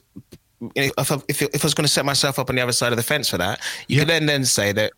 if 0.75 1.11
I, 1.11 1.21
if, 1.27 1.41
if 1.41 1.63
I 1.63 1.65
was 1.65 1.73
going 1.73 1.85
to 1.85 1.91
set 1.91 2.05
myself 2.05 2.39
up 2.39 2.49
on 2.49 2.55
the 2.55 2.61
other 2.61 2.71
side 2.71 2.93
of 2.93 2.97
the 2.97 3.03
fence 3.03 3.29
for 3.29 3.37
that, 3.37 3.59
you 3.87 3.95
yeah. 3.95 4.01
could 4.01 4.09
then 4.09 4.25
then 4.25 4.45
say 4.45 4.71
that 4.71 4.93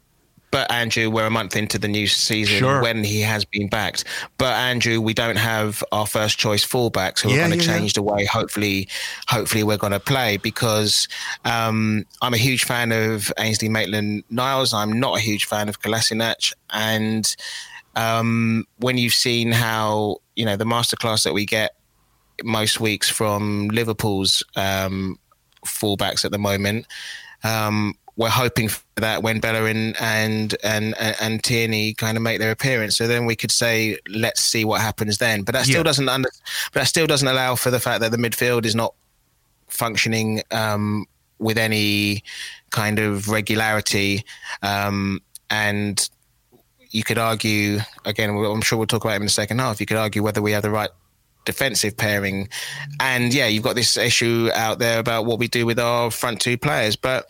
but 0.52 0.72
Andrew, 0.72 1.10
we're 1.10 1.26
a 1.26 1.32
month 1.32 1.56
into 1.56 1.78
the 1.78 1.88
new 1.88 2.08
season 2.08 2.60
sure. 2.60 2.82
when 2.82 3.04
he 3.04 3.22
has 3.22 3.46
been 3.46 3.68
backed. 3.68 4.06
But 4.38 4.54
Andrew, 4.54 5.02
we 5.02 5.14
don't 5.14 5.36
have 5.36 5.84
our 5.92 6.08
first 6.08 6.38
choice 6.38 6.66
fullbacks 6.66 7.20
who 7.20 7.30
yeah, 7.30 7.36
are 7.36 7.48
going 7.48 7.60
to 7.60 7.66
yeah, 7.66 7.78
change 7.78 7.92
yeah. 7.92 8.02
the 8.02 8.04
way. 8.04 8.26
Hopefully, 8.26 8.88
hopefully 9.28 9.64
we're 9.64 9.78
going 9.78 9.94
to 9.94 10.00
play 10.00 10.38
because 10.38 11.08
um, 11.46 12.06
I'm 12.22 12.34
a 12.34 12.38
huge 12.38 12.64
fan 12.64 12.92
of 12.92 13.32
Ainsley 13.38 13.70
Maitland-Niles. 13.70 14.74
I'm 14.74 15.00
not 15.00 15.18
a 15.18 15.22
huge 15.22 15.46
fan 15.46 15.70
of 15.70 15.82
Kolasinac, 15.82 16.54
and 16.72 17.36
um, 17.96 18.66
when 18.78 18.98
you've 18.98 19.14
seen 19.14 19.52
how 19.52 20.18
you 20.36 20.46
know 20.46 20.56
the 20.56 20.66
masterclass 20.66 21.24
that 21.24 21.34
we 21.34 21.46
get 21.46 21.76
most 22.44 22.80
weeks 22.80 23.10
from 23.10 23.68
Liverpool's 23.70 24.44
um, 24.56 25.20
fullbacks 25.66 26.24
at 26.24 26.32
the 26.32 26.38
moment. 26.38 26.86
Um, 27.44 27.96
we're 28.18 28.30
hoping 28.30 28.68
for 28.68 28.84
that 28.96 29.22
when 29.22 29.40
Bellerin 29.40 29.96
and 30.00 30.56
and 30.64 30.96
and, 30.98 31.44
Tierney 31.44 31.94
kind 31.94 32.18
of 32.18 32.24
make 32.24 32.40
their 32.40 32.52
appearance. 32.52 32.98
So 32.98 33.08
then 33.08 33.26
we 33.28 33.36
could 33.36 33.52
say, 33.52 33.98
let's 34.10 34.42
see 34.42 34.66
what 34.66 34.82
happens 34.82 35.20
then. 35.20 35.44
But 35.44 35.54
that 35.54 35.66
still 35.66 35.78
yeah. 35.78 35.84
doesn't 35.84 36.10
under, 36.10 36.30
but 36.74 36.82
that 36.82 36.88
still 36.88 37.06
doesn't 37.06 37.28
allow 37.28 37.56
for 37.56 37.70
the 37.70 37.80
fact 37.80 38.02
that 38.02 38.12
the 38.12 38.18
midfield 38.18 38.66
is 38.66 38.74
not 38.74 38.96
functioning 39.68 40.42
um, 40.50 41.06
with 41.38 41.60
any 41.60 42.24
kind 42.72 42.98
of 42.98 43.30
regularity. 43.30 44.24
Um, 44.64 45.22
and 45.52 46.10
you 46.90 47.04
could 47.04 47.20
argue 47.20 47.80
again. 48.04 48.32
I'm 48.32 48.62
sure 48.62 48.80
we'll 48.80 48.88
talk 48.88 49.06
about 49.06 49.14
it 49.14 49.18
in 49.18 49.24
the 49.24 49.30
second 49.30 49.60
half. 49.60 49.80
You 49.80 49.86
could 49.86 49.98
argue 49.98 50.24
whether 50.24 50.42
we 50.42 50.54
have 50.54 50.64
the 50.64 50.72
right 50.72 50.90
defensive 51.46 51.96
pairing. 51.96 52.50
And 53.00 53.32
yeah, 53.32 53.46
you've 53.46 53.64
got 53.64 53.76
this 53.76 53.96
issue 53.96 54.50
out 54.56 54.80
there 54.80 55.00
about 55.00 55.26
what 55.26 55.38
we 55.38 55.48
do 55.48 55.68
with 55.68 55.80
our 55.80 56.10
front 56.10 56.42
two 56.42 56.58
players. 56.58 56.96
But 56.96 57.30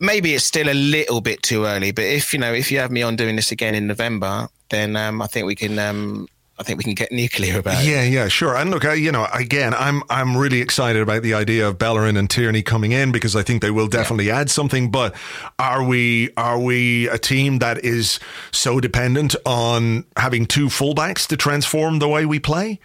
maybe 0.00 0.34
it's 0.34 0.44
still 0.44 0.68
a 0.68 0.74
little 0.74 1.20
bit 1.20 1.42
too 1.42 1.64
early, 1.64 1.92
but 1.92 2.04
if 2.04 2.32
you 2.32 2.38
know, 2.38 2.52
if 2.52 2.70
you 2.70 2.78
have 2.78 2.90
me 2.90 3.02
on 3.02 3.16
doing 3.16 3.36
this 3.36 3.52
again 3.52 3.74
in 3.74 3.86
November, 3.86 4.48
then 4.70 4.96
um, 4.96 5.22
I 5.22 5.26
think 5.26 5.46
we 5.46 5.54
can. 5.54 5.78
Um, 5.78 6.28
I 6.60 6.64
think 6.64 6.78
we 6.78 6.82
can 6.82 6.94
get 6.94 7.12
nuclear 7.12 7.60
about 7.60 7.84
yeah, 7.84 8.02
it. 8.02 8.10
Yeah, 8.10 8.22
yeah, 8.22 8.28
sure. 8.28 8.56
And 8.56 8.70
look, 8.70 8.84
I, 8.84 8.94
you 8.94 9.12
know, 9.12 9.26
again, 9.32 9.74
I'm 9.74 10.02
I'm 10.10 10.36
really 10.36 10.60
excited 10.60 11.00
about 11.00 11.22
the 11.22 11.34
idea 11.34 11.68
of 11.68 11.78
Bellerin 11.78 12.16
and 12.16 12.28
Tierney 12.28 12.62
coming 12.62 12.92
in 12.92 13.12
because 13.12 13.36
I 13.36 13.42
think 13.42 13.62
they 13.62 13.70
will 13.70 13.86
definitely 13.86 14.26
yeah. 14.26 14.40
add 14.40 14.50
something. 14.50 14.90
But 14.90 15.14
are 15.58 15.84
we 15.84 16.30
are 16.36 16.58
we 16.58 17.08
a 17.08 17.18
team 17.18 17.58
that 17.58 17.84
is 17.84 18.18
so 18.50 18.80
dependent 18.80 19.36
on 19.46 20.04
having 20.16 20.46
two 20.46 20.66
fullbacks 20.66 21.26
to 21.28 21.36
transform 21.36 22.00
the 22.00 22.08
way 22.08 22.26
we 22.26 22.38
play? 22.38 22.80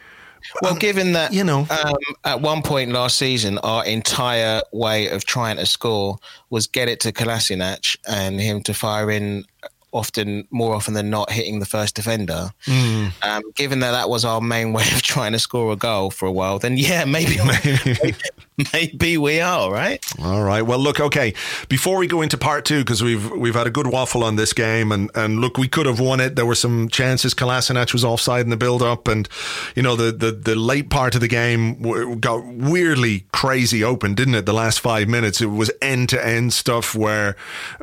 Well, 0.61 0.73
um, 0.73 0.79
given 0.79 1.13
that 1.13 1.33
you 1.33 1.43
know, 1.43 1.67
um, 1.69 1.95
at 2.23 2.41
one 2.41 2.61
point 2.61 2.91
last 2.91 3.17
season, 3.17 3.57
our 3.59 3.85
entire 3.85 4.61
way 4.71 5.07
of 5.07 5.25
trying 5.25 5.57
to 5.57 5.65
score 5.65 6.17
was 6.49 6.67
get 6.67 6.89
it 6.89 6.99
to 7.01 7.11
Kolasinac 7.11 7.97
and 8.07 8.39
him 8.39 8.61
to 8.63 8.73
fire 8.73 9.09
in 9.09 9.45
often 9.93 10.47
more 10.49 10.75
often 10.75 10.93
than 10.93 11.09
not 11.09 11.31
hitting 11.31 11.59
the 11.59 11.65
first 11.65 11.95
defender. 11.95 12.49
Mm. 12.65 13.11
Um, 13.23 13.43
given 13.55 13.79
that 13.79 13.91
that 13.91 14.09
was 14.09 14.25
our 14.25 14.41
main 14.41 14.73
way 14.73 14.83
of 14.93 15.01
trying 15.13 15.31
to 15.33 15.39
score 15.39 15.71
a 15.71 15.75
goal 15.75 16.09
for 16.09 16.25
a 16.25 16.31
while, 16.31 16.59
then 16.59 16.77
yeah, 16.77 17.05
maybe 17.05 17.37
maybe, 17.63 18.15
maybe 18.73 19.17
we 19.17 19.39
are 19.39 19.71
right. 19.71 20.03
All 20.21 20.43
right. 20.43 20.63
Well, 20.63 20.79
look. 20.79 20.99
Okay. 20.99 21.33
Before 21.69 21.97
we 21.97 22.07
go 22.07 22.21
into 22.21 22.37
part 22.37 22.65
two, 22.65 22.79
because 22.79 23.03
we've 23.03 23.29
we've 23.31 23.55
had 23.55 23.67
a 23.67 23.71
good 23.71 23.87
waffle 23.87 24.23
on 24.23 24.35
this 24.35 24.53
game, 24.53 24.91
and 24.91 25.09
and 25.15 25.39
look, 25.39 25.57
we 25.57 25.67
could 25.67 25.85
have 25.85 25.99
won 25.99 26.19
it. 26.19 26.35
There 26.35 26.45
were 26.45 26.55
some 26.55 26.89
chances. 26.89 27.33
Kolasinac 27.33 27.93
was 27.93 28.03
offside 28.03 28.41
in 28.41 28.49
the 28.49 28.57
build 28.57 28.81
up, 28.81 29.07
and 29.07 29.29
you 29.75 29.83
know 29.83 29.95
the 29.95 30.11
the 30.11 30.31
the 30.31 30.55
late 30.55 30.89
part 30.89 31.15
of 31.15 31.21
the 31.21 31.27
game 31.27 32.19
got 32.19 32.45
weirdly 32.45 33.25
crazy 33.31 33.83
open, 33.83 34.15
didn't 34.15 34.35
it? 34.35 34.45
The 34.45 34.53
last 34.53 34.79
five 34.79 35.07
minutes, 35.07 35.41
it 35.41 35.47
was 35.47 35.71
end 35.81 36.09
to 36.09 36.25
end 36.25 36.53
stuff 36.53 36.95
where 36.95 37.35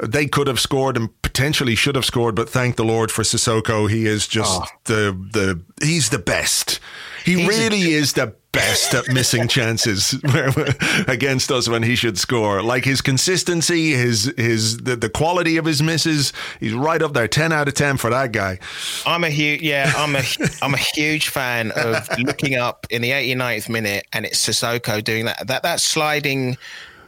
they 0.02 0.26
could 0.26 0.46
have 0.46 0.60
scored 0.60 0.96
and 0.96 1.10
potentially 1.22 1.74
should 1.74 1.94
have 1.94 1.99
have 2.00 2.06
scored, 2.06 2.34
but 2.34 2.48
thank 2.48 2.76
the 2.76 2.84
Lord 2.84 3.10
for 3.10 3.22
Sissoko. 3.22 3.88
He 3.88 4.06
is 4.06 4.26
just 4.26 4.60
oh. 4.62 4.66
the 4.84 5.28
the 5.32 5.84
he's 5.84 6.10
the 6.10 6.18
best. 6.18 6.80
He 7.24 7.36
he's 7.36 7.48
really 7.48 7.94
a, 7.94 7.98
is 7.98 8.14
the 8.14 8.34
best 8.52 8.94
at 8.94 9.08
missing 9.08 9.46
chances 9.56 10.14
against 11.08 11.50
us 11.50 11.68
when 11.68 11.82
he 11.82 11.94
should 11.94 12.18
score. 12.18 12.62
Like 12.62 12.84
his 12.84 13.00
consistency, 13.00 13.92
his 13.92 14.32
his 14.36 14.78
the, 14.78 14.96
the 14.96 15.08
quality 15.10 15.56
of 15.56 15.64
his 15.64 15.82
misses, 15.82 16.32
he's 16.58 16.72
right 16.72 17.00
up 17.02 17.12
there. 17.12 17.28
Ten 17.28 17.52
out 17.52 17.68
of 17.68 17.74
ten 17.74 17.96
for 17.96 18.10
that 18.10 18.32
guy. 18.32 18.58
I'm 19.06 19.24
a 19.24 19.30
huge 19.30 19.62
yeah, 19.62 19.92
I'm 19.96 20.16
a 20.16 20.22
I'm 20.62 20.74
a 20.74 20.78
huge 20.78 21.28
fan 21.28 21.72
of 21.72 22.08
looking 22.18 22.54
up 22.54 22.86
in 22.90 23.02
the 23.02 23.10
89th 23.10 23.68
minute 23.68 24.06
and 24.12 24.24
it's 24.24 24.46
Sissoko 24.46 25.02
doing 25.02 25.26
that 25.26 25.46
that 25.46 25.62
that 25.62 25.80
sliding 25.80 26.56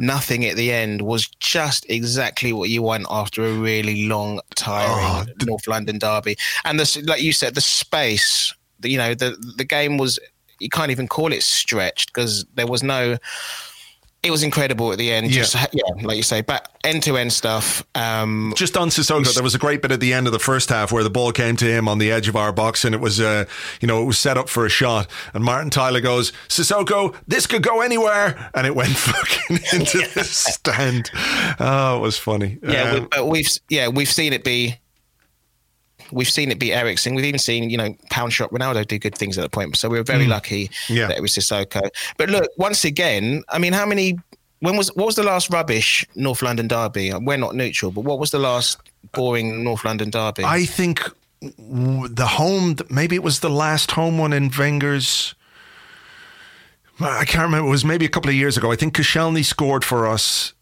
nothing 0.03 0.45
at 0.45 0.57
the 0.57 0.73
end 0.73 1.01
was 1.01 1.29
just 1.39 1.89
exactly 1.89 2.53
what 2.53 2.69
you 2.69 2.83
want 2.83 3.07
after 3.09 3.45
a 3.45 3.53
really 3.53 4.07
long, 4.07 4.41
tiring 4.57 4.91
oh, 4.91 5.25
North 5.47 5.67
London 5.67 5.99
derby. 5.99 6.37
And 6.65 6.79
the, 6.79 7.05
like 7.07 7.23
you 7.23 7.33
said, 7.33 7.55
the 7.55 7.61
space, 7.61 8.53
you 8.83 8.99
know, 8.99 9.15
the 9.15 9.37
the 9.57 9.65
game 9.65 9.97
was 9.97 10.19
you 10.59 10.69
can't 10.69 10.91
even 10.91 11.09
call 11.09 11.33
it 11.33 11.43
stretched 11.43 12.13
because 12.13 12.45
there 12.55 12.67
was 12.67 12.83
no 12.83 13.17
it 14.23 14.31
was 14.31 14.45
incredible 14.45 14.93
at 14.93 14.99
the 14.99 15.11
end. 15.11 15.31
Just, 15.31 15.55
yeah. 15.55 15.67
yeah, 15.73 16.07
like 16.07 16.17
you 16.17 16.23
say, 16.23 16.43
but 16.43 16.69
end 16.85 17.03
to 17.03 17.17
end 17.17 17.33
stuff. 17.33 17.85
Um, 17.97 18.53
just 18.57 18.77
on 18.77 18.89
Sissoko, 18.89 19.35
there 19.35 19.43
was 19.43 19.57
a 19.57 19.59
great 19.59 19.83
bit 19.83 19.91
at 19.91 19.99
the 19.99 20.13
end 20.13 20.29
of 20.29 20.33
the 20.33 20.39
first 20.39 20.69
half 20.69 20.93
where 20.93 21.03
the 21.03 21.11
ball 21.11 21.33
came 21.33 21.57
to 21.57 21.65
him 21.65 21.89
on 21.89 21.99
the 21.99 22.13
edge 22.13 22.29
of 22.29 22.37
our 22.37 22.53
box, 22.53 22.85
and 22.85 22.95
it 22.95 23.01
was, 23.01 23.21
uh, 23.21 23.47
you 23.81 23.89
know, 23.89 24.01
it 24.01 24.05
was 24.05 24.19
set 24.19 24.39
up 24.39 24.49
for 24.49 24.65
a 24.65 24.69
shot. 24.69 25.09
And 25.35 25.43
Martin 25.43 25.71
Tyler 25.71 26.01
goes, 26.01 26.33
"Sissoko, 26.49 27.17
this 27.27 27.49
could 27.49 27.63
go 27.63 27.81
anywhere," 27.81 28.51
and 28.55 28.65
it 28.67 28.77
went 28.77 28.91
fucking 28.97 29.59
into 29.73 29.99
yeah. 30.01 30.09
the 30.15 30.25
stand. 30.25 31.11
Oh, 31.59 31.97
it 31.97 32.01
was 32.01 32.17
funny. 32.17 32.59
Yeah, 32.63 33.07
um, 33.13 33.25
we, 33.25 33.31
we've 33.31 33.51
yeah 33.69 33.89
we've 33.89 34.13
seen 34.13 34.33
it 34.33 34.45
be 34.45 34.77
We've 36.13 36.31
seen 36.31 36.51
it 36.51 36.59
be 36.59 36.73
Eriksen. 36.73 37.15
We've 37.15 37.25
even 37.25 37.39
seen, 37.39 37.71
you 37.71 37.77
know, 37.77 37.95
pound 38.11 38.33
shot 38.33 38.51
Ronaldo 38.51 38.87
do 38.87 38.99
good 38.99 39.17
things 39.17 39.39
at 39.39 39.43
the 39.43 39.49
point. 39.49 39.77
So 39.77 39.89
we 39.89 39.99
were 39.99 40.05
very 40.05 40.27
mm. 40.27 40.29
lucky 40.29 40.71
yeah. 40.89 41.09
that 41.09 41.17
it 41.17 41.21
was 41.21 41.33
Sissoko. 41.33 41.89
But 42.17 42.31
look, 42.31 42.51
once 42.57 42.85
again, 42.85 43.43
I 43.49 43.59
mean, 43.59 43.73
how 43.73 43.87
many 43.87 44.19
when 44.61 44.77
was 44.77 44.95
what 44.95 45.07
was 45.07 45.17
the 45.17 45.25
last 45.25 45.51
rubbish 45.51 46.07
North 46.15 46.41
London 46.41 46.69
derby? 46.69 47.13
We're 47.13 47.37
not 47.37 47.57
neutral, 47.57 47.91
but 47.91 48.03
what 48.03 48.21
was 48.21 48.31
the 48.31 48.39
last 48.39 48.79
boring 49.11 49.65
North 49.65 49.85
London 49.85 50.11
derby? 50.11 50.45
I 50.45 50.65
think 50.65 51.03
the 51.41 52.27
home, 52.27 52.77
maybe 52.89 53.17
it 53.17 53.25
was 53.25 53.41
the 53.41 53.51
last 53.51 53.91
home 53.91 54.19
one 54.19 54.33
in 54.33 54.51
Wenger's. 54.57 55.35
I 57.01 57.25
can't 57.25 57.45
remember. 57.45 57.67
It 57.67 57.71
was 57.71 57.85
maybe 57.85 58.07
a 58.07 58.09
couple 58.09 58.29
of 58.29 58.37
years 58.37 58.57
ago. 58.57 58.71
I 58.71 58.77
think 58.77 58.95
Koscielny 58.95 59.45
scored 59.45 59.85
for 59.85 60.07
us, 60.07 60.53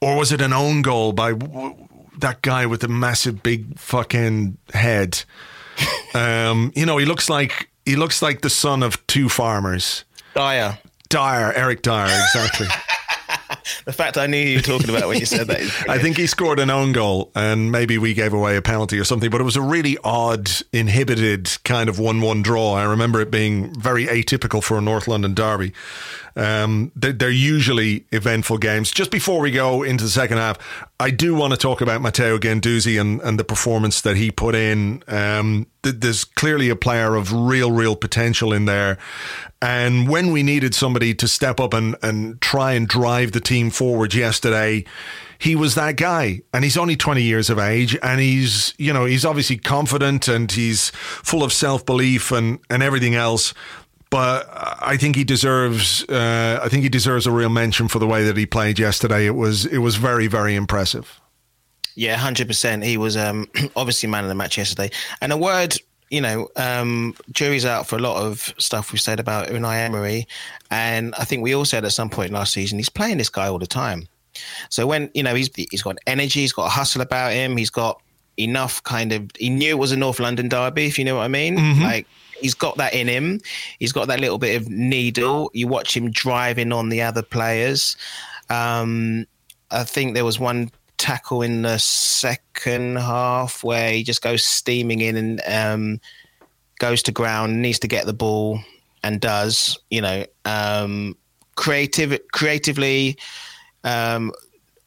or 0.00 0.16
was 0.16 0.32
it 0.32 0.40
an 0.40 0.52
own 0.52 0.82
goal 0.82 1.12
by 1.12 1.32
that 2.20 2.42
guy 2.42 2.66
with 2.66 2.80
the 2.80 2.88
massive 2.88 3.42
big 3.42 3.78
fucking 3.78 4.58
head. 4.72 5.24
um, 6.14 6.72
you 6.74 6.86
know, 6.86 6.98
he 6.98 7.04
looks 7.04 7.28
like 7.30 7.70
he 7.84 7.96
looks 7.96 8.22
like 8.22 8.42
the 8.42 8.50
son 8.50 8.82
of 8.82 9.06
two 9.06 9.28
farmers. 9.28 10.04
Dier. 10.34 10.78
Dier, 11.08 11.52
Eric 11.56 11.82
Dier, 11.82 12.04
exactly. 12.04 12.68
the 13.84 13.92
fact 13.92 14.18
I 14.18 14.26
knew 14.26 14.38
you 14.38 14.58
were 14.58 14.62
talking 14.62 14.90
about 14.90 15.08
when 15.08 15.18
you 15.18 15.26
said 15.26 15.46
that. 15.48 15.60
I 15.88 15.98
think 15.98 16.16
he 16.16 16.26
scored 16.26 16.58
an 16.58 16.70
own 16.70 16.92
goal, 16.92 17.30
and 17.34 17.70
maybe 17.70 17.98
we 17.98 18.14
gave 18.14 18.32
away 18.32 18.56
a 18.56 18.62
penalty 18.62 18.98
or 18.98 19.04
something. 19.04 19.30
But 19.30 19.40
it 19.40 19.44
was 19.44 19.56
a 19.56 19.62
really 19.62 19.98
odd, 20.04 20.50
inhibited 20.72 21.50
kind 21.64 21.88
of 21.88 21.98
one-one 21.98 22.42
draw. 22.42 22.74
I 22.74 22.84
remember 22.84 23.20
it 23.20 23.30
being 23.30 23.74
very 23.74 24.06
atypical 24.06 24.62
for 24.62 24.78
a 24.78 24.80
North 24.80 25.08
London 25.08 25.34
derby. 25.34 25.72
Um, 26.36 26.92
they're, 26.94 27.12
they're, 27.12 27.30
usually 27.30 28.06
eventful 28.12 28.58
games. 28.58 28.90
Just 28.90 29.10
before 29.10 29.40
we 29.40 29.50
go 29.50 29.82
into 29.82 30.04
the 30.04 30.10
second 30.10 30.38
half, 30.38 30.58
I 30.98 31.10
do 31.10 31.34
want 31.34 31.52
to 31.52 31.56
talk 31.56 31.80
about 31.80 32.00
Matteo 32.02 32.38
Guendouzi 32.38 33.00
and, 33.00 33.20
and 33.22 33.38
the 33.38 33.44
performance 33.44 34.00
that 34.02 34.16
he 34.16 34.30
put 34.30 34.54
in. 34.54 35.02
Um, 35.08 35.66
th- 35.82 35.96
there's 35.98 36.24
clearly 36.24 36.68
a 36.68 36.76
player 36.76 37.14
of 37.14 37.32
real, 37.32 37.72
real 37.72 37.96
potential 37.96 38.52
in 38.52 38.66
there. 38.66 38.98
And 39.62 40.08
when 40.08 40.32
we 40.32 40.42
needed 40.42 40.74
somebody 40.74 41.14
to 41.14 41.28
step 41.28 41.60
up 41.60 41.74
and, 41.74 41.94
and 42.02 42.40
try 42.40 42.72
and 42.72 42.88
drive 42.88 43.32
the 43.32 43.40
team 43.40 43.70
forward 43.70 44.14
yesterday, 44.14 44.84
he 45.38 45.54
was 45.54 45.74
that 45.74 45.96
guy. 45.96 46.40
And 46.54 46.64
he's 46.64 46.78
only 46.78 46.96
20 46.96 47.22
years 47.22 47.50
of 47.50 47.58
age 47.58 47.96
and 48.02 48.20
he's, 48.20 48.72
you 48.78 48.92
know, 48.92 49.04
he's 49.04 49.24
obviously 49.24 49.58
confident 49.58 50.28
and 50.28 50.50
he's 50.50 50.90
full 50.90 51.42
of 51.42 51.52
self 51.52 51.84
belief 51.84 52.32
and, 52.32 52.58
and 52.70 52.82
everything 52.82 53.14
else 53.14 53.52
but 54.10 54.48
I 54.50 54.96
think 54.96 55.14
he 55.14 55.22
deserves. 55.22 56.02
Uh, 56.08 56.58
I 56.60 56.68
think 56.68 56.82
he 56.82 56.88
deserves 56.88 57.26
a 57.26 57.30
real 57.30 57.48
mention 57.48 57.86
for 57.86 58.00
the 58.00 58.08
way 58.08 58.24
that 58.24 58.36
he 58.36 58.44
played 58.44 58.78
yesterday. 58.78 59.24
It 59.24 59.36
was 59.36 59.64
it 59.66 59.78
was 59.78 59.96
very 59.96 60.26
very 60.26 60.56
impressive. 60.56 61.20
Yeah, 61.94 62.16
hundred 62.16 62.48
percent. 62.48 62.82
He 62.82 62.96
was 62.96 63.16
um, 63.16 63.48
obviously 63.76 64.08
man 64.08 64.24
of 64.24 64.28
the 64.28 64.34
match 64.34 64.58
yesterday. 64.58 64.90
And 65.20 65.32
a 65.32 65.36
word, 65.36 65.76
you 66.10 66.20
know, 66.20 66.48
um, 66.56 67.14
jury's 67.30 67.64
out 67.64 67.86
for 67.86 67.96
a 67.96 68.00
lot 68.00 68.22
of 68.22 68.52
stuff 68.58 68.92
we've 68.92 69.00
said 69.00 69.20
about 69.20 69.48
Unai 69.48 69.84
Emery, 69.84 70.26
and 70.70 71.14
I 71.14 71.24
think 71.24 71.42
we 71.42 71.54
all 71.54 71.64
said 71.64 71.84
at 71.84 71.92
some 71.92 72.10
point 72.10 72.32
last 72.32 72.52
season 72.52 72.78
he's 72.78 72.88
playing 72.88 73.18
this 73.18 73.30
guy 73.30 73.46
all 73.46 73.58
the 73.58 73.66
time. 73.66 74.08
So 74.68 74.86
when 74.86 75.10
you 75.14 75.22
know 75.22 75.34
he's 75.34 75.50
he's 75.54 75.82
got 75.82 75.96
energy, 76.06 76.40
he's 76.40 76.52
got 76.52 76.66
a 76.66 76.70
hustle 76.70 77.00
about 77.00 77.32
him, 77.32 77.56
he's 77.56 77.70
got 77.70 78.02
enough 78.36 78.82
kind 78.82 79.12
of. 79.12 79.30
He 79.38 79.50
knew 79.50 79.70
it 79.70 79.78
was 79.78 79.92
a 79.92 79.96
North 79.96 80.18
London 80.18 80.48
derby, 80.48 80.86
if 80.86 80.98
you 80.98 81.04
know 81.04 81.16
what 81.16 81.22
I 81.22 81.28
mean. 81.28 81.56
Mm-hmm. 81.56 81.82
Like 81.82 82.06
he's 82.40 82.54
got 82.54 82.76
that 82.78 82.94
in 82.94 83.06
him. 83.06 83.40
He's 83.78 83.92
got 83.92 84.08
that 84.08 84.20
little 84.20 84.38
bit 84.38 84.60
of 84.60 84.68
needle. 84.68 85.50
You 85.54 85.68
watch 85.68 85.96
him 85.96 86.10
driving 86.10 86.72
on 86.72 86.88
the 86.88 87.02
other 87.02 87.22
players. 87.22 87.96
Um, 88.48 89.26
I 89.70 89.84
think 89.84 90.14
there 90.14 90.24
was 90.24 90.40
one 90.40 90.72
tackle 91.00 91.40
in 91.40 91.62
the 91.62 91.78
second 91.78 92.96
half 92.96 93.64
where 93.64 93.90
he 93.92 94.02
just 94.02 94.22
goes 94.22 94.44
steaming 94.44 95.00
in 95.00 95.16
and 95.16 95.40
um, 95.48 96.00
goes 96.78 97.02
to 97.04 97.12
ground, 97.12 97.62
needs 97.62 97.78
to 97.80 97.88
get 97.88 98.04
the 98.06 98.12
ball, 98.12 98.60
and 99.02 99.20
does. 99.20 99.78
You 99.90 100.02
know, 100.02 100.26
um, 100.44 101.16
creative, 101.56 102.18
creatively. 102.32 103.18
Um, 103.82 104.32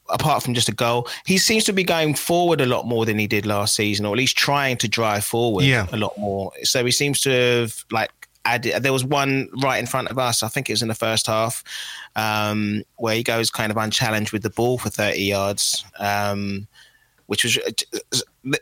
apart 0.09 0.43
from 0.43 0.53
just 0.53 0.70
a 0.70 0.74
goal. 0.74 1.07
He 1.26 1.38
seems 1.38 1.64
to 1.64 1.74
be 1.74 1.84
going 1.84 2.14
forward 2.14 2.61
a 2.61 2.66
lot 2.66 2.86
more 2.86 3.05
than 3.05 3.18
he 3.18 3.26
did 3.26 3.45
last 3.45 3.74
season, 3.74 4.05
or 4.05 4.14
at 4.14 4.18
least 4.18 4.38
trying 4.38 4.78
to 4.78 4.88
drive 4.88 5.24
forward 5.26 5.64
yeah. 5.64 5.88
a 5.91 5.97
lot 5.97 6.16
more. 6.18 6.51
So 6.64 6.86
he 6.86 6.91
seems 6.91 7.22
to 7.22 7.32
have 7.32 7.86
like 7.89 8.11
added. 8.45 8.83
There 8.83 8.93
was 8.93 9.03
one 9.03 9.49
right 9.61 9.79
in 9.79 9.85
front 9.85 10.09
of 10.09 10.17
us. 10.17 10.43
I 10.43 10.47
think 10.47 10.69
it 10.69 10.73
was 10.73 10.81
in 10.81 10.87
the 10.87 10.95
first 10.95 11.27
half, 11.27 11.63
um, 12.15 12.83
where 12.97 13.15
he 13.15 13.23
goes 13.23 13.49
kind 13.49 13.71
of 13.71 13.77
unchallenged 13.77 14.31
with 14.31 14.43
the 14.43 14.49
ball 14.49 14.77
for 14.77 14.89
thirty 14.89 15.23
yards. 15.23 15.83
Um, 15.99 16.67
which 17.27 17.43
was 17.43 17.57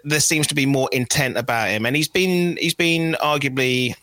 there 0.04 0.20
seems 0.20 0.48
to 0.48 0.56
be 0.56 0.66
more 0.66 0.90
intent 0.92 1.38
about 1.38 1.70
him, 1.70 1.86
and 1.86 1.96
he's 1.96 2.08
been 2.08 2.58
he's 2.58 2.76
been 2.76 3.16
arguably 3.22 3.96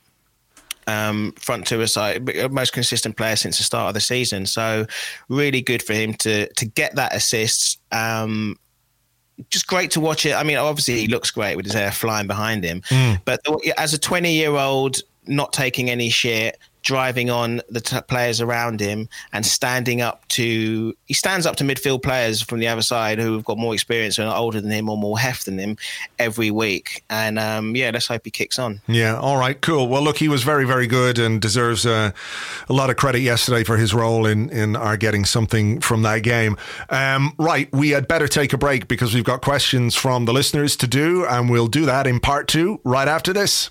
um, 0.88 1.32
front 1.38 1.66
to 1.68 1.80
a 1.82 1.86
side, 1.86 2.50
most 2.50 2.72
consistent 2.72 3.16
player 3.16 3.36
since 3.36 3.58
the 3.58 3.64
start 3.64 3.88
of 3.88 3.94
the 3.94 4.00
season. 4.00 4.46
So 4.46 4.86
really 5.28 5.60
good 5.60 5.82
for 5.82 5.92
him 5.92 6.14
to 6.14 6.52
to 6.52 6.66
get 6.66 6.96
that 6.96 7.14
assist. 7.14 7.80
Um, 7.92 8.58
just 9.50 9.68
great 9.68 9.92
to 9.92 10.00
watch 10.00 10.26
it. 10.26 10.34
I 10.34 10.42
mean, 10.42 10.56
obviously 10.56 10.98
he 11.00 11.06
looks 11.06 11.30
great 11.30 11.56
with 11.56 11.64
his 11.64 11.74
hair 11.74 11.92
flying 11.92 12.26
behind 12.26 12.64
him, 12.64 12.80
mm. 12.88 13.20
but 13.24 13.40
as 13.76 13.94
a 13.94 13.98
20 13.98 14.32
year 14.32 14.56
old, 14.56 14.98
not 15.28 15.52
taking 15.52 15.90
any 15.90 16.08
shit, 16.08 16.58
driving 16.82 17.28
on 17.28 17.60
the 17.68 17.80
t- 17.80 18.00
players 18.02 18.40
around 18.40 18.80
him 18.80 19.08
and 19.32 19.44
standing 19.44 20.00
up 20.00 20.26
to 20.28 20.94
he 21.06 21.14
stands 21.14 21.44
up 21.44 21.56
to 21.56 21.64
midfield 21.64 22.02
players 22.02 22.40
from 22.40 22.60
the 22.60 22.68
other 22.68 22.82
side 22.82 23.18
who 23.18 23.34
have 23.34 23.44
got 23.44 23.58
more 23.58 23.74
experience 23.74 24.18
and 24.18 24.28
are 24.28 24.36
older 24.36 24.60
than 24.60 24.70
him 24.70 24.88
or 24.88 24.96
more 24.96 25.18
heft 25.18 25.44
than 25.44 25.58
him 25.58 25.76
every 26.18 26.50
week. 26.50 27.04
And 27.10 27.38
um, 27.38 27.76
yeah 27.76 27.90
let's 27.92 28.06
hope 28.06 28.22
he 28.24 28.30
kicks 28.30 28.58
on. 28.58 28.80
Yeah 28.86 29.18
all 29.18 29.36
right 29.36 29.60
cool. 29.60 29.88
Well 29.88 30.02
look 30.02 30.18
he 30.18 30.28
was 30.28 30.42
very 30.42 30.64
very 30.64 30.86
good 30.86 31.18
and 31.18 31.40
deserves 31.42 31.84
uh, 31.84 32.12
a 32.68 32.72
lot 32.72 32.90
of 32.90 32.96
credit 32.96 33.20
yesterday 33.20 33.64
for 33.64 33.76
his 33.76 33.92
role 33.92 34.26
in 34.26 34.48
in 34.50 34.76
our 34.76 34.96
getting 34.96 35.24
something 35.24 35.80
from 35.80 36.02
that 36.02 36.22
game. 36.22 36.56
Um, 36.88 37.34
right 37.38 37.70
we 37.72 37.90
had 37.90 38.08
better 38.08 38.28
take 38.28 38.52
a 38.52 38.58
break 38.58 38.88
because 38.88 39.14
we've 39.14 39.24
got 39.24 39.42
questions 39.42 39.94
from 39.94 40.24
the 40.24 40.32
listeners 40.32 40.76
to 40.76 40.86
do 40.86 41.26
and 41.26 41.50
we'll 41.50 41.68
do 41.68 41.84
that 41.86 42.06
in 42.06 42.20
part 42.20 42.48
two 42.48 42.80
right 42.84 43.08
after 43.08 43.32
this 43.32 43.70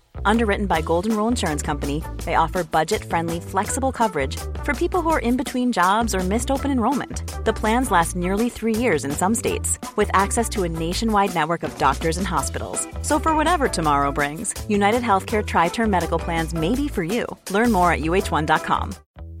Underwritten 0.25 0.65
by 0.65 0.81
Golden 0.81 1.15
Rule 1.15 1.27
Insurance 1.27 1.61
Company, 1.61 2.03
they 2.25 2.35
offer 2.35 2.63
budget 2.63 3.03
friendly, 3.03 3.39
flexible 3.39 3.91
coverage 3.91 4.37
for 4.63 4.73
people 4.73 5.01
who 5.01 5.09
are 5.09 5.19
in 5.19 5.37
between 5.37 5.71
jobs 5.71 6.13
or 6.15 6.19
missed 6.19 6.51
open 6.51 6.71
enrollment. 6.71 7.23
The 7.45 7.53
plans 7.53 7.91
last 7.91 8.15
nearly 8.15 8.49
three 8.49 8.75
years 8.75 9.05
in 9.05 9.11
some 9.11 9.35
states, 9.35 9.79
with 9.95 10.09
access 10.13 10.47
to 10.49 10.63
a 10.63 10.69
nationwide 10.69 11.33
network 11.33 11.63
of 11.63 11.77
doctors 11.77 12.17
and 12.17 12.27
hospitals. 12.27 12.87
So, 13.01 13.19
for 13.19 13.35
whatever 13.35 13.67
tomorrow 13.67 14.11
brings, 14.11 14.53
United 14.69 15.01
Healthcare 15.01 15.45
Tri 15.45 15.69
Term 15.69 15.89
Medical 15.89 16.19
Plans 16.19 16.53
may 16.53 16.75
be 16.75 16.87
for 16.87 17.03
you. 17.03 17.25
Learn 17.49 17.71
more 17.71 17.91
at 17.91 18.01
uhone.com. 18.01 18.93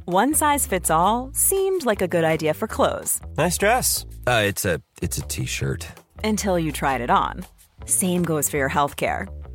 One 0.05 0.33
size 0.33 0.65
fits 0.67 0.89
all 0.89 1.29
seemed 1.33 1.85
like 1.85 2.01
a 2.01 2.07
good 2.07 2.23
idea 2.23 2.53
for 2.53 2.67
clothes. 2.67 3.21
Nice 3.37 3.57
dress. 3.57 4.05
Uh, 4.25 4.43
it's 4.45 4.65
a 4.65 4.81
it's 5.01 5.17
a 5.17 5.21
t-shirt 5.21 5.87
Until 6.23 6.59
you 6.59 6.71
tried 6.71 7.01
it 7.01 7.09
on. 7.09 7.45
Same 7.85 8.23
goes 8.23 8.49
for 8.49 8.57
your 8.57 8.69
healthcare. 8.69 9.27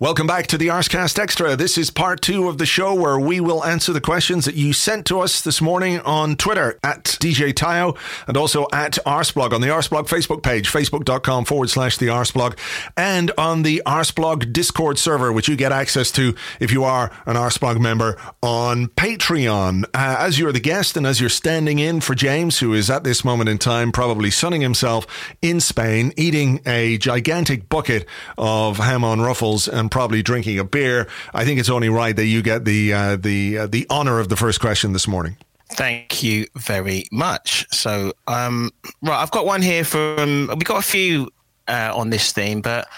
Welcome 0.00 0.26
back 0.26 0.48
to 0.48 0.58
the 0.58 0.66
Arsecast 0.66 1.20
Extra. 1.20 1.54
This 1.54 1.78
is 1.78 1.88
part 1.88 2.20
two 2.20 2.48
of 2.48 2.58
the 2.58 2.66
show 2.66 2.94
where 2.94 3.16
we 3.16 3.38
will 3.38 3.64
answer 3.64 3.92
the 3.92 4.00
questions 4.00 4.44
that 4.44 4.56
you 4.56 4.72
sent 4.72 5.06
to 5.06 5.20
us 5.20 5.40
this 5.40 5.62
morning 5.62 6.00
on 6.00 6.34
Twitter 6.34 6.80
at 6.82 7.04
DJ 7.04 7.54
Tayo 7.54 7.96
and 8.26 8.36
also 8.36 8.66
at 8.72 8.98
Arseblog 9.06 9.52
on 9.52 9.60
the 9.60 9.68
Arseblog 9.68 10.08
Facebook 10.08 10.42
page, 10.42 10.68
facebook.com 10.68 11.44
forward 11.44 11.70
slash 11.70 11.96
the 11.96 12.08
Arseblog, 12.08 12.58
and 12.96 13.30
on 13.38 13.62
the 13.62 13.84
Arseblog 13.86 14.52
Discord 14.52 14.98
server, 14.98 15.32
which 15.32 15.46
you 15.46 15.54
get 15.54 15.70
access 15.70 16.10
to 16.10 16.34
if 16.58 16.72
you 16.72 16.82
are 16.82 17.12
an 17.24 17.36
Arseblog 17.36 17.78
member 17.78 18.20
on 18.42 18.88
Patreon. 18.88 19.84
Uh, 19.94 20.16
as 20.18 20.40
you're 20.40 20.50
the 20.50 20.58
guest 20.58 20.96
and 20.96 21.06
as 21.06 21.20
you're 21.20 21.30
standing 21.30 21.78
in 21.78 22.00
for 22.00 22.16
James, 22.16 22.58
who 22.58 22.74
is 22.74 22.90
at 22.90 23.04
this 23.04 23.24
moment 23.24 23.48
in 23.48 23.58
time 23.58 23.92
probably 23.92 24.32
sunning 24.32 24.60
himself 24.60 25.06
in 25.40 25.60
Spain, 25.60 26.12
eating 26.16 26.60
a 26.66 26.98
gigantic 26.98 27.68
bucket 27.68 28.06
of 28.36 28.78
ham 28.78 29.04
on 29.04 29.20
ruffles 29.20 29.68
and 29.68 29.83
probably 29.88 30.22
drinking 30.22 30.58
a 30.58 30.64
beer, 30.64 31.08
I 31.32 31.44
think 31.44 31.60
it's 31.60 31.68
only 31.68 31.88
right 31.88 32.14
that 32.14 32.26
you 32.26 32.42
get 32.42 32.64
the 32.64 32.92
uh, 32.92 33.16
the 33.16 33.58
uh, 33.58 33.66
the 33.66 33.86
honor 33.90 34.20
of 34.20 34.28
the 34.28 34.36
first 34.36 34.60
question 34.60 34.92
this 34.92 35.08
morning. 35.08 35.36
Thank 35.72 36.22
you 36.22 36.46
very 36.54 37.04
much. 37.10 37.66
So, 37.74 38.12
um, 38.28 38.70
right, 39.02 39.20
I've 39.20 39.30
got 39.30 39.46
one 39.46 39.62
here 39.62 39.84
from. 39.84 40.50
We 40.56 40.64
got 40.64 40.78
a 40.78 40.86
few 40.86 41.30
uh, 41.68 41.92
on 41.94 42.10
this 42.10 42.32
theme, 42.32 42.60
but 42.60 42.88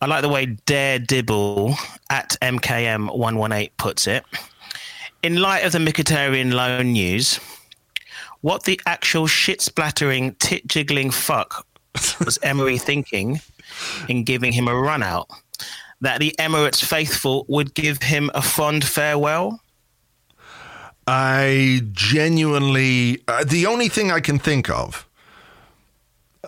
I 0.00 0.06
like 0.06 0.22
the 0.22 0.28
way 0.28 0.46
Dare 0.46 0.98
Dibble 0.98 1.74
at 2.10 2.36
MKM118 2.40 3.70
puts 3.76 4.06
it. 4.06 4.24
In 5.22 5.36
light 5.36 5.64
of 5.64 5.72
the 5.72 5.78
Mkhitaryan 5.78 6.52
loan 6.52 6.92
news, 6.92 7.40
what 8.40 8.62
the 8.62 8.80
actual 8.86 9.26
shit 9.26 9.60
splattering, 9.60 10.34
tit 10.36 10.66
jiggling 10.68 11.10
fuck 11.10 11.66
was 12.24 12.38
Emery 12.42 12.78
thinking 12.78 13.40
in 14.08 14.22
giving 14.22 14.52
him 14.52 14.68
a 14.68 14.74
run 14.74 15.02
out? 15.02 15.28
That 16.00 16.20
the 16.20 16.34
Emirates 16.38 16.84
faithful 16.84 17.44
would 17.48 17.74
give 17.74 18.02
him 18.02 18.30
a 18.34 18.42
fond 18.42 18.84
farewell? 18.84 19.60
I 21.06 21.80
genuinely, 21.92 23.22
uh, 23.26 23.44
the 23.44 23.66
only 23.66 23.88
thing 23.88 24.12
I 24.12 24.20
can 24.20 24.38
think 24.38 24.68
of, 24.68 25.08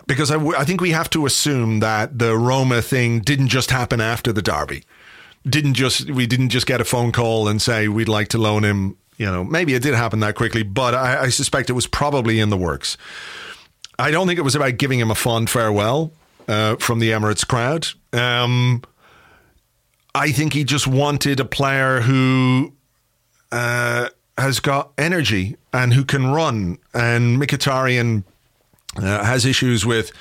because 0.07 0.29
I, 0.29 0.35
w- 0.35 0.55
I 0.55 0.63
think 0.65 0.81
we 0.81 0.91
have 0.91 1.09
to 1.11 1.25
assume 1.25 1.79
that 1.79 2.19
the 2.19 2.37
Roma 2.37 2.81
thing 2.81 3.21
didn't 3.21 3.47
just 3.47 3.71
happen 3.71 3.99
after 3.99 4.31
the 4.31 4.41
derby. 4.41 4.83
Didn't 5.49 5.73
just 5.73 6.11
we 6.11 6.27
didn't 6.27 6.49
just 6.49 6.67
get 6.67 6.79
a 6.79 6.85
phone 6.85 7.11
call 7.11 7.47
and 7.47 7.59
say 7.59 7.87
we'd 7.87 8.07
like 8.07 8.27
to 8.29 8.37
loan 8.37 8.63
him. 8.63 8.97
You 9.17 9.25
know, 9.25 9.43
maybe 9.43 9.73
it 9.73 9.81
did 9.81 9.95
happen 9.95 10.19
that 10.19 10.35
quickly, 10.35 10.61
but 10.61 10.93
I, 10.93 11.23
I 11.23 11.29
suspect 11.29 11.69
it 11.69 11.73
was 11.73 11.87
probably 11.87 12.39
in 12.39 12.49
the 12.49 12.57
works. 12.57 12.97
I 13.97 14.11
don't 14.11 14.27
think 14.27 14.37
it 14.37 14.43
was 14.43 14.55
about 14.55 14.77
giving 14.77 14.99
him 14.99 15.09
a 15.09 15.15
fond 15.15 15.49
farewell 15.49 16.11
uh, 16.47 16.75
from 16.75 16.99
the 16.99 17.09
Emirates 17.09 17.47
crowd. 17.47 17.87
Um, 18.13 18.83
I 20.13 20.31
think 20.31 20.53
he 20.53 20.63
just 20.63 20.87
wanted 20.87 21.39
a 21.39 21.45
player 21.45 22.01
who 22.01 22.73
uh, 23.51 24.09
has 24.37 24.59
got 24.59 24.91
energy 24.97 25.55
and 25.73 25.93
who 25.93 26.03
can 26.03 26.31
run. 26.31 26.77
And 26.93 27.41
Mkhitaryan 27.41 28.23
uh, 28.97 29.23
has 29.23 29.45
issues 29.45 29.85
with, 29.85 30.11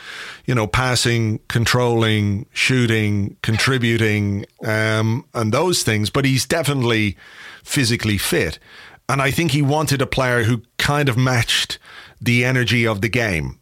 you 0.47 0.55
know, 0.55 0.67
passing, 0.67 1.41
controlling, 1.49 2.47
shooting, 2.53 3.37
contributing, 3.43 4.47
um, 4.65 5.25
and 5.35 5.53
those 5.53 5.83
things. 5.83 6.11
But 6.11 6.25
he's 6.25 6.47
definitely 6.47 7.17
physically 7.65 8.19
fit. 8.19 8.59
And 9.09 9.21
I 9.21 9.33
think 9.33 9.51
he 9.51 9.63
wanted 9.63 10.01
a 10.01 10.07
player 10.07 10.45
who 10.45 10.63
kind 10.79 11.09
of 11.09 11.17
matched 11.17 11.79
the 12.21 12.45
energy 12.45 12.87
of 12.87 13.01
the 13.01 13.09
game 13.09 13.60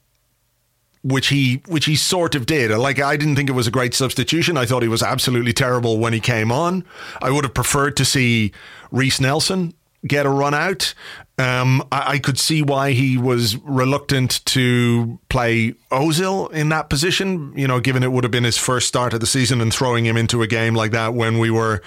which 1.02 1.28
he 1.28 1.62
which 1.66 1.84
he 1.84 1.96
sort 1.96 2.34
of 2.34 2.46
did. 2.46 2.70
Like 2.70 3.00
I 3.00 3.16
didn't 3.16 3.36
think 3.36 3.48
it 3.48 3.54
was 3.54 3.66
a 3.66 3.70
great 3.70 3.94
substitution. 3.94 4.56
I 4.56 4.66
thought 4.66 4.82
he 4.82 4.88
was 4.88 5.02
absolutely 5.02 5.52
terrible 5.52 5.98
when 5.98 6.12
he 6.12 6.20
came 6.20 6.50
on. 6.50 6.84
I 7.20 7.30
would 7.30 7.44
have 7.44 7.54
preferred 7.54 7.96
to 7.98 8.04
see 8.04 8.52
Reiss 8.90 9.20
Nelson 9.20 9.74
get 10.06 10.26
a 10.26 10.30
run 10.30 10.54
out. 10.54 10.94
Um, 11.38 11.86
I, 11.92 12.14
I, 12.14 12.18
could 12.18 12.36
see 12.36 12.62
why 12.62 12.92
he 12.92 13.16
was 13.16 13.56
reluctant 13.58 14.44
to 14.46 15.20
play 15.28 15.74
Ozil 15.92 16.50
in 16.52 16.70
that 16.70 16.90
position. 16.90 17.52
You 17.56 17.68
know, 17.68 17.78
given 17.78 18.02
it 18.02 18.10
would 18.10 18.24
have 18.24 18.32
been 18.32 18.42
his 18.42 18.58
first 18.58 18.88
start 18.88 19.14
of 19.14 19.20
the 19.20 19.26
season 19.26 19.60
and 19.60 19.72
throwing 19.72 20.04
him 20.04 20.16
into 20.16 20.42
a 20.42 20.48
game 20.48 20.74
like 20.74 20.90
that 20.90 21.14
when 21.14 21.38
we 21.38 21.50
were 21.50 21.80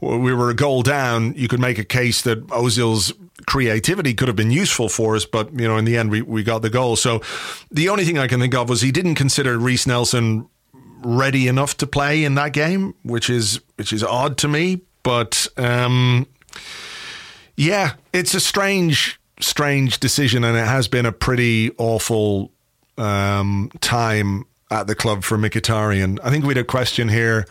we 0.00 0.34
were 0.34 0.50
a 0.50 0.54
goal 0.54 0.82
down, 0.82 1.34
you 1.34 1.46
could 1.46 1.60
make 1.60 1.78
a 1.78 1.84
case 1.84 2.22
that 2.22 2.44
Ozil's 2.48 3.12
creativity 3.46 4.14
could 4.14 4.28
have 4.28 4.36
been 4.36 4.50
useful 4.50 4.88
for 4.88 5.16
us, 5.16 5.24
but 5.24 5.52
you 5.58 5.66
know, 5.66 5.76
in 5.76 5.84
the 5.84 5.96
end, 5.96 6.10
we, 6.10 6.22
we 6.22 6.42
got 6.42 6.62
the 6.62 6.70
goal. 6.70 6.96
So 6.96 7.22
the 7.70 7.88
only 7.88 8.04
thing 8.04 8.18
I 8.18 8.26
can 8.26 8.40
think 8.40 8.54
of 8.54 8.68
was 8.68 8.80
he 8.80 8.92
didn't 8.92 9.14
consider 9.14 9.58
Reiss 9.58 9.86
Nelson 9.86 10.48
ready 11.02 11.48
enough 11.48 11.76
to 11.78 11.86
play 11.86 12.24
in 12.24 12.34
that 12.34 12.52
game, 12.52 12.94
which 13.04 13.30
is 13.30 13.60
which 13.76 13.92
is 13.92 14.02
odd 14.02 14.36
to 14.38 14.48
me. 14.48 14.80
But 15.02 15.46
um, 15.56 16.26
yeah, 17.58 17.94
it's 18.12 18.34
a 18.34 18.40
strange, 18.40 19.20
strange 19.40 19.98
decision, 19.98 20.44
and 20.44 20.56
it 20.56 20.64
has 20.64 20.86
been 20.86 21.04
a 21.04 21.12
pretty 21.12 21.72
awful 21.76 22.52
um, 22.96 23.72
time 23.80 24.44
at 24.70 24.86
the 24.86 24.94
club 24.94 25.24
for 25.24 25.36
Mkhitaryan. 25.36 26.20
I 26.22 26.30
think 26.30 26.44
we 26.44 26.50
had 26.50 26.58
a 26.58 26.64
question 26.64 27.08
here 27.08 27.46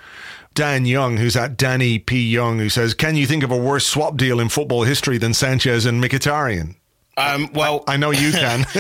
Dan 0.53 0.85
Young, 0.85 1.17
who's 1.17 1.35
at 1.35 1.57
Danny 1.57 1.99
P. 1.99 2.25
Young, 2.25 2.57
who 2.57 2.69
says, 2.69 2.93
Can 2.93 3.17
you 3.17 3.27
think 3.27 3.43
of 3.43 3.51
a 3.51 3.57
worse 3.57 3.85
swap 3.85 4.15
deal 4.15 4.39
in 4.39 4.47
football 4.47 4.83
history 4.83 5.17
than 5.17 5.33
Sanchez 5.33 5.85
and 5.85 6.01
Mkhitaryan? 6.01 6.75
Um, 7.17 7.49
well, 7.53 7.83
I, 7.85 7.95
I, 7.95 7.97
know 7.97 8.11
you 8.11 8.31
can. 8.31 8.65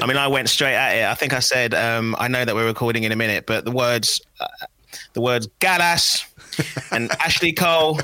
I 0.00 0.06
mean, 0.06 0.16
I 0.16 0.28
went 0.28 0.48
straight 0.48 0.74
at 0.74 0.96
it. 0.96 1.04
I 1.04 1.14
think 1.14 1.32
I 1.32 1.40
said, 1.40 1.74
um, 1.74 2.14
I 2.18 2.28
know 2.28 2.44
that 2.44 2.54
we're 2.54 2.66
recording 2.66 3.02
in 3.02 3.10
a 3.10 3.16
minute, 3.16 3.46
but 3.46 3.64
the 3.64 3.72
words, 3.72 4.20
uh, 4.38 4.46
the 5.12 5.20
words 5.20 5.48
Gallas 5.58 6.24
and 6.90 7.10
Ashley 7.20 7.52
Cole, 7.52 8.00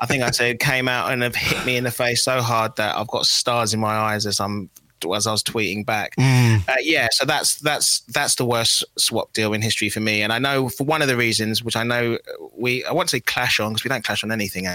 I 0.00 0.06
think 0.06 0.22
I 0.22 0.30
said 0.30 0.60
came 0.60 0.88
out 0.88 1.12
and 1.12 1.22
have 1.22 1.34
hit 1.34 1.64
me 1.66 1.76
in 1.76 1.84
the 1.84 1.90
face 1.90 2.22
so 2.22 2.40
hard 2.40 2.76
that 2.76 2.96
I've 2.96 3.08
got 3.08 3.26
stars 3.26 3.74
in 3.74 3.80
my 3.80 3.94
eyes 3.94 4.26
as 4.26 4.40
I'm 4.40 4.70
as 5.14 5.26
I 5.26 5.32
was 5.32 5.42
tweeting 5.42 5.84
back. 5.84 6.16
Mm. 6.16 6.66
Uh, 6.68 6.74
yeah, 6.80 7.08
so 7.12 7.26
that's 7.26 7.56
that's 7.56 8.00
that's 8.00 8.36
the 8.36 8.46
worst 8.46 8.84
swap 8.96 9.32
deal 9.34 9.52
in 9.52 9.60
history 9.60 9.90
for 9.90 10.00
me. 10.00 10.22
And 10.22 10.32
I 10.32 10.38
know 10.38 10.68
for 10.68 10.84
one 10.84 11.02
of 11.02 11.08
the 11.08 11.16
reasons, 11.16 11.62
which 11.62 11.76
I 11.76 11.82
know 11.82 12.18
we 12.56 12.84
I 12.84 12.92
won't 12.92 13.10
say 13.10 13.20
clash 13.20 13.60
on 13.60 13.72
because 13.72 13.84
we 13.84 13.88
don't 13.88 14.04
clash 14.04 14.24
on 14.24 14.32
anything, 14.32 14.66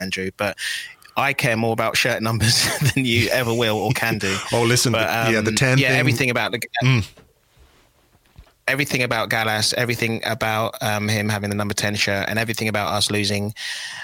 Andrew, 0.00 0.30
but 0.36 0.56
I 1.16 1.32
care 1.32 1.56
more 1.56 1.72
about 1.72 1.96
shirt 1.96 2.22
numbers 2.22 2.66
than 2.94 3.04
you 3.04 3.28
ever 3.28 3.52
will 3.52 3.76
or 3.76 3.92
can 3.92 4.18
do. 4.18 4.36
oh, 4.52 4.62
listen, 4.62 4.92
but, 4.92 5.08
um, 5.08 5.34
yeah, 5.34 5.40
the 5.40 5.52
ten, 5.52 5.78
yeah, 5.78 5.88
thing. 5.88 5.98
everything 5.98 6.30
about 6.30 6.52
the. 6.52 6.60
Mm. 6.82 7.08
Everything 8.72 9.02
about 9.02 9.28
Gallas, 9.28 9.74
everything 9.74 10.22
about 10.24 10.74
um, 10.80 11.06
him 11.06 11.28
having 11.28 11.50
the 11.50 11.56
number 11.56 11.74
10 11.74 11.94
shirt, 11.94 12.26
and 12.26 12.38
everything 12.38 12.68
about 12.68 12.90
us 12.90 13.10
losing 13.10 13.52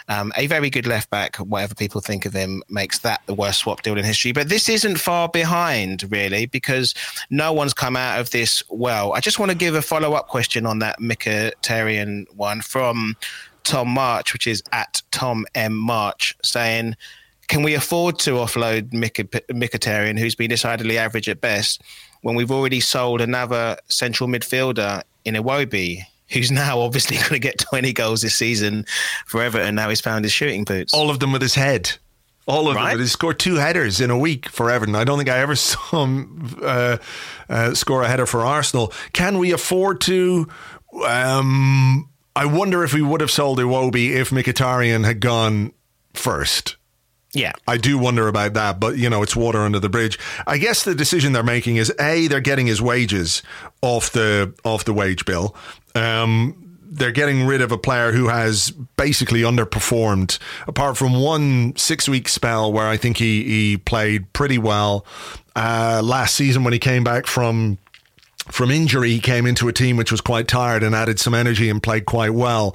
um, 0.08 0.30
a 0.36 0.46
very 0.46 0.68
good 0.68 0.86
left 0.86 1.08
back, 1.08 1.36
whatever 1.36 1.74
people 1.74 2.02
think 2.02 2.26
of 2.26 2.34
him, 2.34 2.62
makes 2.68 2.98
that 2.98 3.22
the 3.24 3.32
worst 3.32 3.60
swap 3.60 3.80
deal 3.80 3.96
in 3.96 4.04
history. 4.04 4.32
But 4.32 4.50
this 4.50 4.68
isn't 4.68 5.00
far 5.00 5.30
behind, 5.30 6.04
really, 6.12 6.44
because 6.44 6.94
no 7.30 7.50
one's 7.50 7.72
come 7.72 7.96
out 7.96 8.20
of 8.20 8.30
this 8.30 8.62
well. 8.68 9.14
I 9.14 9.20
just 9.20 9.38
want 9.38 9.50
to 9.50 9.56
give 9.56 9.74
a 9.74 9.80
follow 9.80 10.12
up 10.12 10.28
question 10.28 10.66
on 10.66 10.80
that 10.80 11.00
Mkhitaryan 11.00 12.26
one 12.36 12.60
from 12.60 13.16
Tom 13.64 13.88
March, 13.88 14.34
which 14.34 14.46
is 14.46 14.62
at 14.72 15.00
Tom 15.12 15.46
M 15.54 15.74
March, 15.74 16.36
saying, 16.44 16.94
"Can 17.48 17.62
we 17.62 17.72
afford 17.72 18.18
to 18.20 18.32
offload 18.32 18.90
Mkhitaryan, 18.90 20.18
who's 20.18 20.34
been 20.34 20.50
decidedly 20.50 20.98
average 20.98 21.30
at 21.30 21.40
best, 21.40 21.82
when 22.22 22.34
we've 22.34 22.50
already 22.50 22.80
sold 22.80 23.20
another 23.20 23.76
central 23.88 24.28
midfielder 24.28 25.02
in 25.24 25.34
Iwobi?" 25.34 26.02
Who's 26.30 26.50
now 26.50 26.80
obviously 26.82 27.16
going 27.16 27.30
to 27.30 27.38
get 27.38 27.58
20 27.58 27.92
goals 27.92 28.22
this 28.22 28.34
season 28.34 28.84
for 29.26 29.42
Everton? 29.42 29.74
Now 29.74 29.88
he's 29.88 30.00
found 30.00 30.24
his 30.24 30.32
shooting 30.32 30.64
boots. 30.64 30.92
All 30.92 31.10
of 31.10 31.20
them 31.20 31.32
with 31.32 31.42
his 31.42 31.54
head. 31.54 31.92
All 32.48 32.68
of 32.68 32.76
right? 32.76 32.92
them. 32.92 33.00
He 33.00 33.06
scored 33.06 33.38
two 33.38 33.56
headers 33.56 34.00
in 34.00 34.10
a 34.10 34.18
week 34.18 34.48
for 34.48 34.70
Everton. 34.70 34.94
I 34.94 35.04
don't 35.04 35.18
think 35.18 35.28
I 35.28 35.38
ever 35.38 35.54
saw 35.56 36.04
him 36.04 36.56
uh, 36.62 36.96
uh, 37.48 37.74
score 37.74 38.02
a 38.02 38.08
header 38.08 38.26
for 38.26 38.44
Arsenal. 38.44 38.92
Can 39.12 39.38
we 39.38 39.52
afford 39.52 40.00
to? 40.02 40.48
Um, 41.06 42.08
I 42.34 42.46
wonder 42.46 42.84
if 42.84 42.94
we 42.94 43.02
would 43.02 43.20
have 43.20 43.30
sold 43.30 43.58
Iwobi 43.58 44.10
if 44.10 44.30
Mkhitaryan 44.30 45.04
had 45.04 45.20
gone 45.20 45.72
first. 46.14 46.77
Yeah. 47.38 47.52
I 47.66 47.76
do 47.76 47.98
wonder 47.98 48.28
about 48.28 48.54
that, 48.54 48.80
but 48.80 48.98
you 48.98 49.08
know, 49.08 49.22
it's 49.22 49.36
water 49.36 49.60
under 49.60 49.78
the 49.78 49.88
bridge. 49.88 50.18
I 50.46 50.58
guess 50.58 50.84
the 50.84 50.94
decision 50.94 51.32
they're 51.32 51.42
making 51.42 51.76
is 51.76 51.92
A, 52.00 52.26
they're 52.26 52.40
getting 52.40 52.66
his 52.66 52.82
wages 52.82 53.42
off 53.80 54.10
the 54.10 54.54
off 54.64 54.84
the 54.84 54.92
wage 54.92 55.24
bill. 55.24 55.54
Um, 55.94 56.64
they're 56.90 57.12
getting 57.12 57.46
rid 57.46 57.60
of 57.60 57.70
a 57.70 57.78
player 57.78 58.12
who 58.12 58.28
has 58.28 58.70
basically 58.96 59.42
underperformed, 59.42 60.38
apart 60.66 60.96
from 60.96 61.20
one 61.20 61.76
six 61.76 62.08
week 62.08 62.28
spell 62.28 62.72
where 62.72 62.86
I 62.86 62.96
think 62.96 63.18
he, 63.18 63.44
he 63.44 63.76
played 63.76 64.32
pretty 64.32 64.58
well 64.58 65.04
uh, 65.54 66.00
last 66.02 66.34
season 66.34 66.64
when 66.64 66.72
he 66.72 66.78
came 66.78 67.04
back 67.04 67.26
from 67.26 67.78
from 68.50 68.70
injury, 68.70 69.10
he 69.10 69.20
came 69.20 69.46
into 69.46 69.68
a 69.68 69.72
team 69.72 69.96
which 69.96 70.10
was 70.10 70.22
quite 70.22 70.48
tired 70.48 70.82
and 70.82 70.94
added 70.94 71.20
some 71.20 71.34
energy 71.34 71.68
and 71.68 71.82
played 71.82 72.06
quite 72.06 72.32
well. 72.32 72.74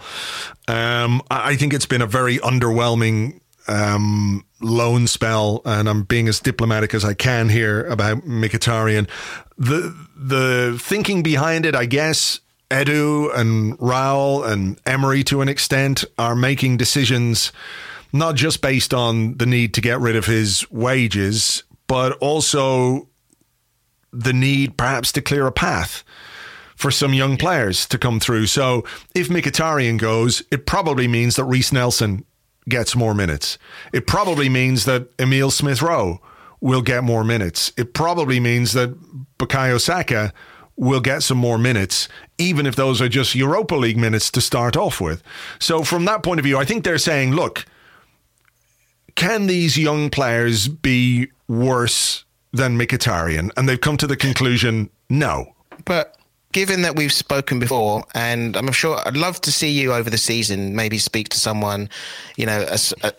Um, 0.68 1.22
I 1.32 1.56
think 1.56 1.74
it's 1.74 1.88
been 1.88 2.02
a 2.02 2.06
very 2.06 2.38
underwhelming 2.38 3.40
um, 3.68 4.46
loan 4.64 5.08
spell, 5.08 5.62
and 5.66 5.88
I'm 5.90 6.04
being 6.04 6.28
as 6.28 6.40
diplomatic 6.40 6.94
as 6.94 7.06
I 7.06 7.14
can 7.14 7.50
here 7.50 7.86
about 7.86 8.20
Mkhitaryan. 8.20 9.10
The 9.58 9.96
the 10.16 10.78
thinking 10.82 11.22
behind 11.22 11.66
it, 11.66 11.76
I 11.76 11.86
guess, 11.86 12.40
Edu 12.70 13.36
and 13.36 13.78
Raul 13.78 14.48
and 14.48 14.80
Emery 14.86 15.24
to 15.26 15.42
an 15.42 15.50
extent 15.50 16.04
are 16.18 16.36
making 16.36 16.78
decisions 16.78 17.52
not 18.12 18.36
just 18.36 18.62
based 18.62 18.94
on 18.94 19.38
the 19.38 19.46
need 19.46 19.74
to 19.74 19.82
get 19.82 20.00
rid 20.00 20.16
of 20.16 20.26
his 20.26 20.70
wages, 20.72 21.64
but 21.88 22.14
also 22.14 23.10
the 24.12 24.34
need 24.34 24.78
perhaps 24.78 25.12
to 25.12 25.22
clear 25.22 25.48
a 25.48 25.52
path 25.52 26.04
for 26.76 26.92
some 26.92 27.14
young 27.14 27.38
players 27.38 27.88
to 27.88 27.98
come 27.98 28.20
through. 28.20 28.46
So 28.46 28.84
if 29.16 29.30
Mkhitaryan 29.30 29.98
goes, 29.98 30.44
it 30.52 30.66
probably 30.66 31.08
means 31.08 31.36
that 31.36 31.46
Reiss 31.46 31.72
Nelson 31.72 32.26
gets 32.68 32.96
more 32.96 33.14
minutes. 33.14 33.58
It 33.92 34.08
probably 34.08 34.50
means 34.50 34.86
that 34.86 35.08
Emil 35.20 35.52
Smith 35.52 35.82
Rowe 35.82 36.22
will 36.62 36.82
get 36.82 37.04
more 37.04 37.24
minutes. 37.24 37.72
It 37.78 37.94
probably 37.94 38.40
means 38.40 38.74
that 38.74 38.96
Bukayo 39.38 39.80
Saka 39.80 40.34
will 40.76 41.02
get 41.02 41.22
some 41.22 41.38
more 41.38 41.58
minutes, 41.58 42.08
even 42.38 42.66
if 42.66 42.76
those 42.76 43.02
are 43.02 43.10
just 43.10 43.36
Europa 43.36 43.76
League 43.76 43.98
minutes 43.98 44.32
to 44.32 44.42
start 44.42 44.76
off 44.76 45.00
with. 45.00 45.22
So, 45.60 45.84
from 45.84 46.06
that 46.06 46.24
point 46.24 46.40
of 46.40 46.46
view, 46.46 46.58
I 46.58 46.66
think 46.66 46.84
they're 46.84 46.98
saying, 46.98 47.34
look, 47.34 47.66
can 49.16 49.48
these 49.48 49.78
young 49.78 50.10
players 50.10 50.68
be 50.68 51.28
worse 51.48 52.26
than 52.54 52.78
Mkhitaryan, 52.78 53.50
and 53.58 53.68
they've 53.68 53.82
come 53.82 53.98
to 53.98 54.08
the 54.08 54.16
conclusion 54.16 54.90
no. 55.10 55.54
But 55.86 56.18
given 56.54 56.84
that 56.84 56.96
we've 56.96 57.12
spoken 57.12 57.60
before, 57.60 58.04
and 58.16 58.56
I'm 58.56 58.72
sure 58.72 58.98
I'd 59.06 59.18
love 59.18 59.42
to 59.42 59.52
see 59.52 59.70
you 59.70 59.94
over 59.94 60.10
the 60.10 60.18
season, 60.18 60.76
maybe 60.76 60.98
speak 60.98 61.30
to 61.30 61.40
someone, 61.40 61.90
you 62.38 62.46
know, 62.46 62.66
a, 62.70 62.78
a, 63.04 63.14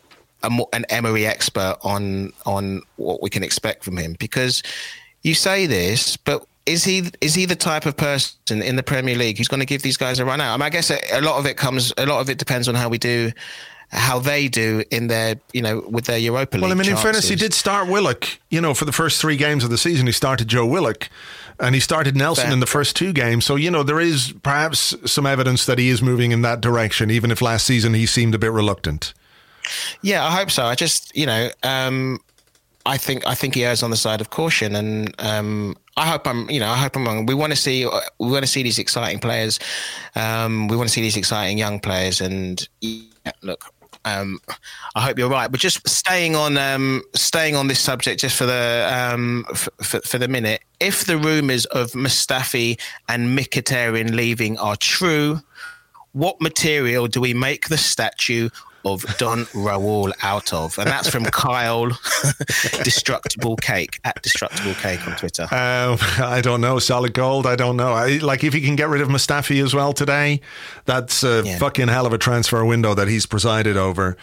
a, 0.44 0.64
an 0.72 0.86
Emery 0.88 1.26
expert 1.26 1.76
on 1.82 2.32
on 2.46 2.80
what 2.96 3.22
we 3.22 3.28
can 3.28 3.42
expect 3.42 3.84
from 3.84 3.98
him, 3.98 4.16
because 4.18 4.62
you 5.22 5.34
say 5.34 5.66
this, 5.66 6.16
but 6.16 6.46
is 6.64 6.84
he 6.84 7.10
is 7.20 7.34
he 7.34 7.44
the 7.44 7.56
type 7.56 7.84
of 7.84 7.96
person 7.96 8.62
in 8.62 8.76
the 8.76 8.82
Premier 8.82 9.16
League 9.16 9.36
who's 9.36 9.48
going 9.48 9.60
to 9.60 9.66
give 9.66 9.82
these 9.82 9.98
guys 9.98 10.18
a 10.18 10.24
run 10.24 10.40
out? 10.40 10.54
I, 10.54 10.56
mean, 10.56 10.62
I 10.62 10.70
guess 10.70 10.90
a, 10.90 10.98
a 11.12 11.20
lot 11.20 11.38
of 11.38 11.46
it 11.46 11.56
comes, 11.56 11.92
a 11.98 12.06
lot 12.06 12.20
of 12.20 12.30
it 12.30 12.38
depends 12.38 12.68
on 12.68 12.74
how 12.74 12.88
we 12.88 12.98
do 12.98 13.32
how 13.90 14.18
they 14.18 14.48
do 14.48 14.82
in 14.90 15.06
their, 15.06 15.36
you 15.52 15.62
know, 15.62 15.84
with 15.88 16.06
their 16.06 16.18
Europa 16.18 16.56
League. 16.56 16.62
Well, 16.62 16.72
I 16.72 16.74
mean, 16.74 16.84
chances. 16.84 17.00
in 17.00 17.02
fairness, 17.02 17.28
he 17.28 17.36
did 17.36 17.54
start 17.54 17.88
Willock. 17.88 18.26
You 18.50 18.60
know, 18.60 18.74
for 18.74 18.84
the 18.84 18.92
first 18.92 19.20
three 19.20 19.36
games 19.36 19.62
of 19.62 19.70
the 19.70 19.78
season, 19.78 20.06
he 20.06 20.12
started 20.12 20.48
Joe 20.48 20.66
Willock, 20.66 21.08
and 21.60 21.74
he 21.74 21.80
started 21.80 22.16
Nelson 22.16 22.52
in 22.52 22.60
the 22.60 22.66
first 22.66 22.96
two 22.96 23.12
games. 23.12 23.44
So 23.44 23.56
you 23.56 23.70
know, 23.70 23.82
there 23.82 24.00
is 24.00 24.34
perhaps 24.42 24.94
some 25.10 25.26
evidence 25.26 25.66
that 25.66 25.78
he 25.78 25.88
is 25.88 26.02
moving 26.02 26.32
in 26.32 26.42
that 26.42 26.60
direction, 26.60 27.10
even 27.10 27.30
if 27.30 27.40
last 27.42 27.66
season 27.66 27.94
he 27.94 28.06
seemed 28.06 28.34
a 28.34 28.38
bit 28.38 28.52
reluctant. 28.52 29.14
Yeah, 30.02 30.24
I 30.24 30.30
hope 30.30 30.50
so. 30.50 30.64
I 30.64 30.74
just, 30.74 31.14
you 31.16 31.26
know, 31.26 31.48
um, 31.62 32.18
I 32.86 32.98
think 32.98 33.26
I 33.26 33.34
think 33.34 33.54
he 33.54 33.64
errs 33.64 33.82
on 33.82 33.90
the 33.90 33.96
side 33.96 34.20
of 34.20 34.30
caution, 34.30 34.76
and 34.76 35.14
um, 35.18 35.74
I 35.96 36.06
hope 36.06 36.26
I'm, 36.26 36.50
you 36.50 36.60
know, 36.60 36.68
I 36.68 36.76
hope 36.76 36.96
I'm 36.96 37.06
wrong. 37.06 37.24
We 37.24 37.34
want 37.34 37.52
to 37.52 37.56
see, 37.56 37.86
we 37.86 38.30
want 38.30 38.44
to 38.44 38.50
see 38.50 38.62
these 38.62 38.78
exciting 38.78 39.20
players. 39.20 39.58
Um, 40.14 40.68
we 40.68 40.76
want 40.76 40.88
to 40.88 40.92
see 40.92 41.00
these 41.00 41.16
exciting 41.16 41.56
young 41.56 41.80
players, 41.80 42.20
and 42.20 42.66
yeah, 42.82 43.32
look, 43.42 43.64
um, 44.04 44.40
I 44.94 45.00
hope 45.00 45.18
you're 45.18 45.28
right. 45.28 45.50
But 45.50 45.60
just 45.60 45.86
staying 45.88 46.36
on 46.36 46.56
um, 46.58 47.02
staying 47.14 47.56
on 47.56 47.68
this 47.68 47.80
subject, 47.80 48.20
just 48.20 48.36
for 48.36 48.46
the 48.46 48.88
um, 48.92 49.46
f- 49.50 49.68
for, 49.82 50.00
for 50.00 50.18
the 50.18 50.28
minute, 50.28 50.62
if 50.80 51.04
the 51.04 51.16
rumours 51.16 51.64
of 51.66 51.92
Mustafi 51.92 52.78
and 53.08 53.38
Mkhitaryan 53.38 54.14
leaving 54.14 54.58
are 54.58 54.76
true, 54.76 55.40
what 56.12 56.40
material 56.40 57.06
do 57.06 57.20
we 57.20 57.34
make 57.34 57.68
the 57.68 57.78
statue 57.78 58.48
of 58.84 59.02
Don 59.18 59.44
Raul 59.46 60.12
out 60.22 60.52
of? 60.52 60.78
And 60.78 60.86
that's 60.88 61.08
from 61.08 61.24
Kyle 61.24 61.88
Destructible 62.82 63.56
Cake 63.56 63.98
at 64.04 64.20
Destructible 64.22 64.74
Cake 64.74 65.06
on 65.06 65.16
Twitter. 65.16 65.42
Um, 65.44 65.98
I 66.18 66.40
don't 66.42 66.60
know. 66.60 66.78
Solid 66.78 67.14
gold. 67.14 67.46
I 67.46 67.56
don't 67.56 67.76
know. 67.76 67.92
I, 67.92 68.18
like 68.18 68.44
if 68.44 68.52
he 68.52 68.60
can 68.60 68.76
get 68.76 68.88
rid 68.88 69.00
of 69.00 69.08
Mustafi 69.08 69.62
as 69.62 69.74
well 69.74 69.92
today, 69.92 70.40
that's 70.84 71.22
a 71.22 71.42
yeah. 71.44 71.58
fucking 71.58 71.88
hell 71.88 72.06
of 72.06 72.12
a 72.12 72.18
transfer 72.18 72.64
window 72.64 72.94
that 72.94 73.08
he's 73.08 73.26
presided 73.26 73.76
over. 73.76 74.16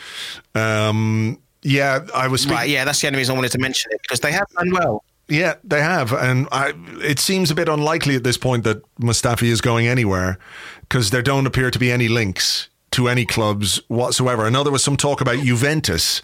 Um, 0.56 1.40
yeah, 1.64 2.06
I 2.16 2.28
was. 2.28 2.42
Speak- 2.42 2.54
right, 2.54 2.70
yeah, 2.70 2.86
that's 2.86 3.02
the 3.02 3.08
only 3.08 3.18
reason 3.18 3.34
I 3.34 3.36
wanted 3.36 3.52
to 3.52 3.60
mention 3.60 3.92
it 3.92 4.02
because 4.02 4.20
they 4.20 4.32
have 4.32 4.48
done 4.58 4.72
well. 4.72 5.04
Yeah, 5.28 5.56
they 5.64 5.82
have, 5.82 6.12
and 6.12 6.48
I, 6.52 6.74
it 7.02 7.18
seems 7.18 7.52
a 7.52 7.56
bit 7.56 7.70
unlikely 7.70 8.18
at 8.18 8.24
this 8.26 8.38
point 8.38 8.66
that 8.66 8.84
Mustafi 8.98 9.48
is 9.48 9.62
going 9.62 9.88
anywhere 9.88 10.38
because 10.82 11.12
there 11.12 11.22
don't 11.22 11.46
appear 11.46 11.72
to 11.72 11.80
be 11.80 11.90
any 11.90 12.10
links 12.10 12.68
to 12.92 13.08
any 13.08 13.26
clubs 13.26 13.82
whatsoever. 13.88 14.44
I 14.44 14.50
know 14.50 14.64
there 14.64 14.72
was 14.72 14.84
some 14.84 14.98
talk 14.98 15.22
about 15.22 15.40
Juventus. 15.40 16.22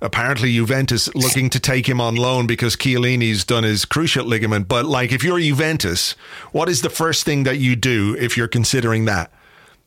Apparently, 0.00 0.52
Juventus 0.52 1.12
looking 1.14 1.50
to 1.50 1.60
take 1.60 1.88
him 1.88 2.00
on 2.00 2.14
loan 2.14 2.46
because 2.46 2.76
Chiellini's 2.76 3.44
done 3.44 3.64
his 3.64 3.84
cruciate 3.84 4.26
ligament. 4.26 4.68
But 4.68 4.84
like, 4.84 5.12
if 5.12 5.24
you're 5.24 5.40
Juventus, 5.40 6.14
what 6.52 6.68
is 6.68 6.82
the 6.82 6.90
first 6.90 7.24
thing 7.24 7.42
that 7.44 7.58
you 7.58 7.74
do 7.74 8.16
if 8.18 8.36
you're 8.36 8.48
considering 8.48 9.06
that? 9.06 9.32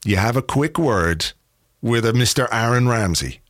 You 0.05 0.17
have 0.17 0.35
a 0.35 0.41
quick 0.41 0.77
word 0.77 1.31
with 1.81 2.05
a 2.05 2.11
Mr. 2.11 2.47
Aaron 2.51 2.87
Ramsey. 2.87 3.41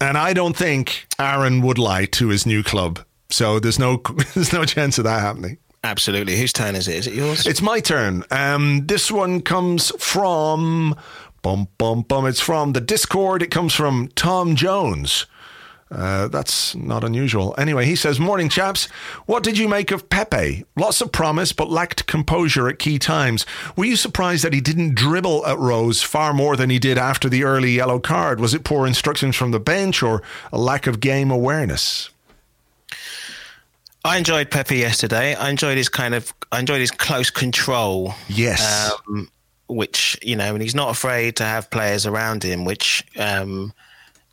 And 0.00 0.16
I 0.18 0.32
don't 0.32 0.56
think 0.56 1.06
Aaron 1.18 1.62
would 1.62 1.78
lie 1.78 2.06
to 2.06 2.28
his 2.28 2.46
new 2.46 2.62
club. 2.62 3.00
So 3.30 3.58
there's 3.58 3.78
no 3.78 3.96
there's 4.34 4.52
no 4.52 4.64
chance 4.64 4.98
of 4.98 5.04
that 5.04 5.20
happening. 5.20 5.58
Absolutely. 5.84 6.36
Whose 6.38 6.52
turn 6.52 6.74
is 6.76 6.88
it? 6.88 6.96
Is 6.96 7.06
it 7.06 7.14
yours? 7.14 7.46
It's 7.46 7.60
my 7.60 7.78
turn. 7.78 8.24
Um, 8.30 8.86
this 8.86 9.12
one 9.12 9.42
comes 9.42 9.90
from 10.02 10.96
Bum, 11.44 11.68
bum, 11.76 12.00
bum. 12.00 12.24
It's 12.24 12.40
from 12.40 12.72
the 12.72 12.80
Discord. 12.80 13.42
It 13.42 13.50
comes 13.50 13.74
from 13.74 14.08
Tom 14.14 14.56
Jones. 14.56 15.26
Uh, 15.90 16.26
that's 16.28 16.74
not 16.74 17.04
unusual. 17.04 17.54
Anyway, 17.58 17.84
he 17.84 17.94
says, 17.94 18.18
Morning, 18.18 18.48
chaps. 18.48 18.86
What 19.26 19.42
did 19.42 19.58
you 19.58 19.68
make 19.68 19.90
of 19.90 20.08
Pepe? 20.08 20.64
Lots 20.74 21.02
of 21.02 21.12
promise, 21.12 21.52
but 21.52 21.68
lacked 21.68 22.06
composure 22.06 22.66
at 22.70 22.78
key 22.78 22.98
times. 22.98 23.44
Were 23.76 23.84
you 23.84 23.96
surprised 23.96 24.42
that 24.42 24.54
he 24.54 24.62
didn't 24.62 24.94
dribble 24.94 25.46
at 25.46 25.58
Rose 25.58 26.02
far 26.02 26.32
more 26.32 26.56
than 26.56 26.70
he 26.70 26.78
did 26.78 26.96
after 26.96 27.28
the 27.28 27.44
early 27.44 27.72
yellow 27.72 27.98
card? 28.00 28.40
Was 28.40 28.54
it 28.54 28.64
poor 28.64 28.86
instructions 28.86 29.36
from 29.36 29.50
the 29.50 29.60
bench 29.60 30.02
or 30.02 30.22
a 30.50 30.56
lack 30.58 30.86
of 30.86 30.98
game 30.98 31.30
awareness? 31.30 32.08
I 34.02 34.16
enjoyed 34.16 34.50
Pepe 34.50 34.78
yesterday. 34.78 35.34
I 35.34 35.50
enjoyed 35.50 35.76
his 35.76 35.90
kind 35.90 36.14
of, 36.14 36.32
I 36.50 36.60
enjoyed 36.60 36.80
his 36.80 36.90
close 36.90 37.28
control. 37.28 38.14
Yes. 38.28 38.90
Um, 39.06 39.28
which 39.68 40.18
you 40.22 40.36
know, 40.36 40.54
and 40.54 40.62
he's 40.62 40.74
not 40.74 40.90
afraid 40.90 41.36
to 41.36 41.44
have 41.44 41.70
players 41.70 42.06
around 42.06 42.42
him, 42.42 42.64
which 42.64 43.04
um, 43.18 43.72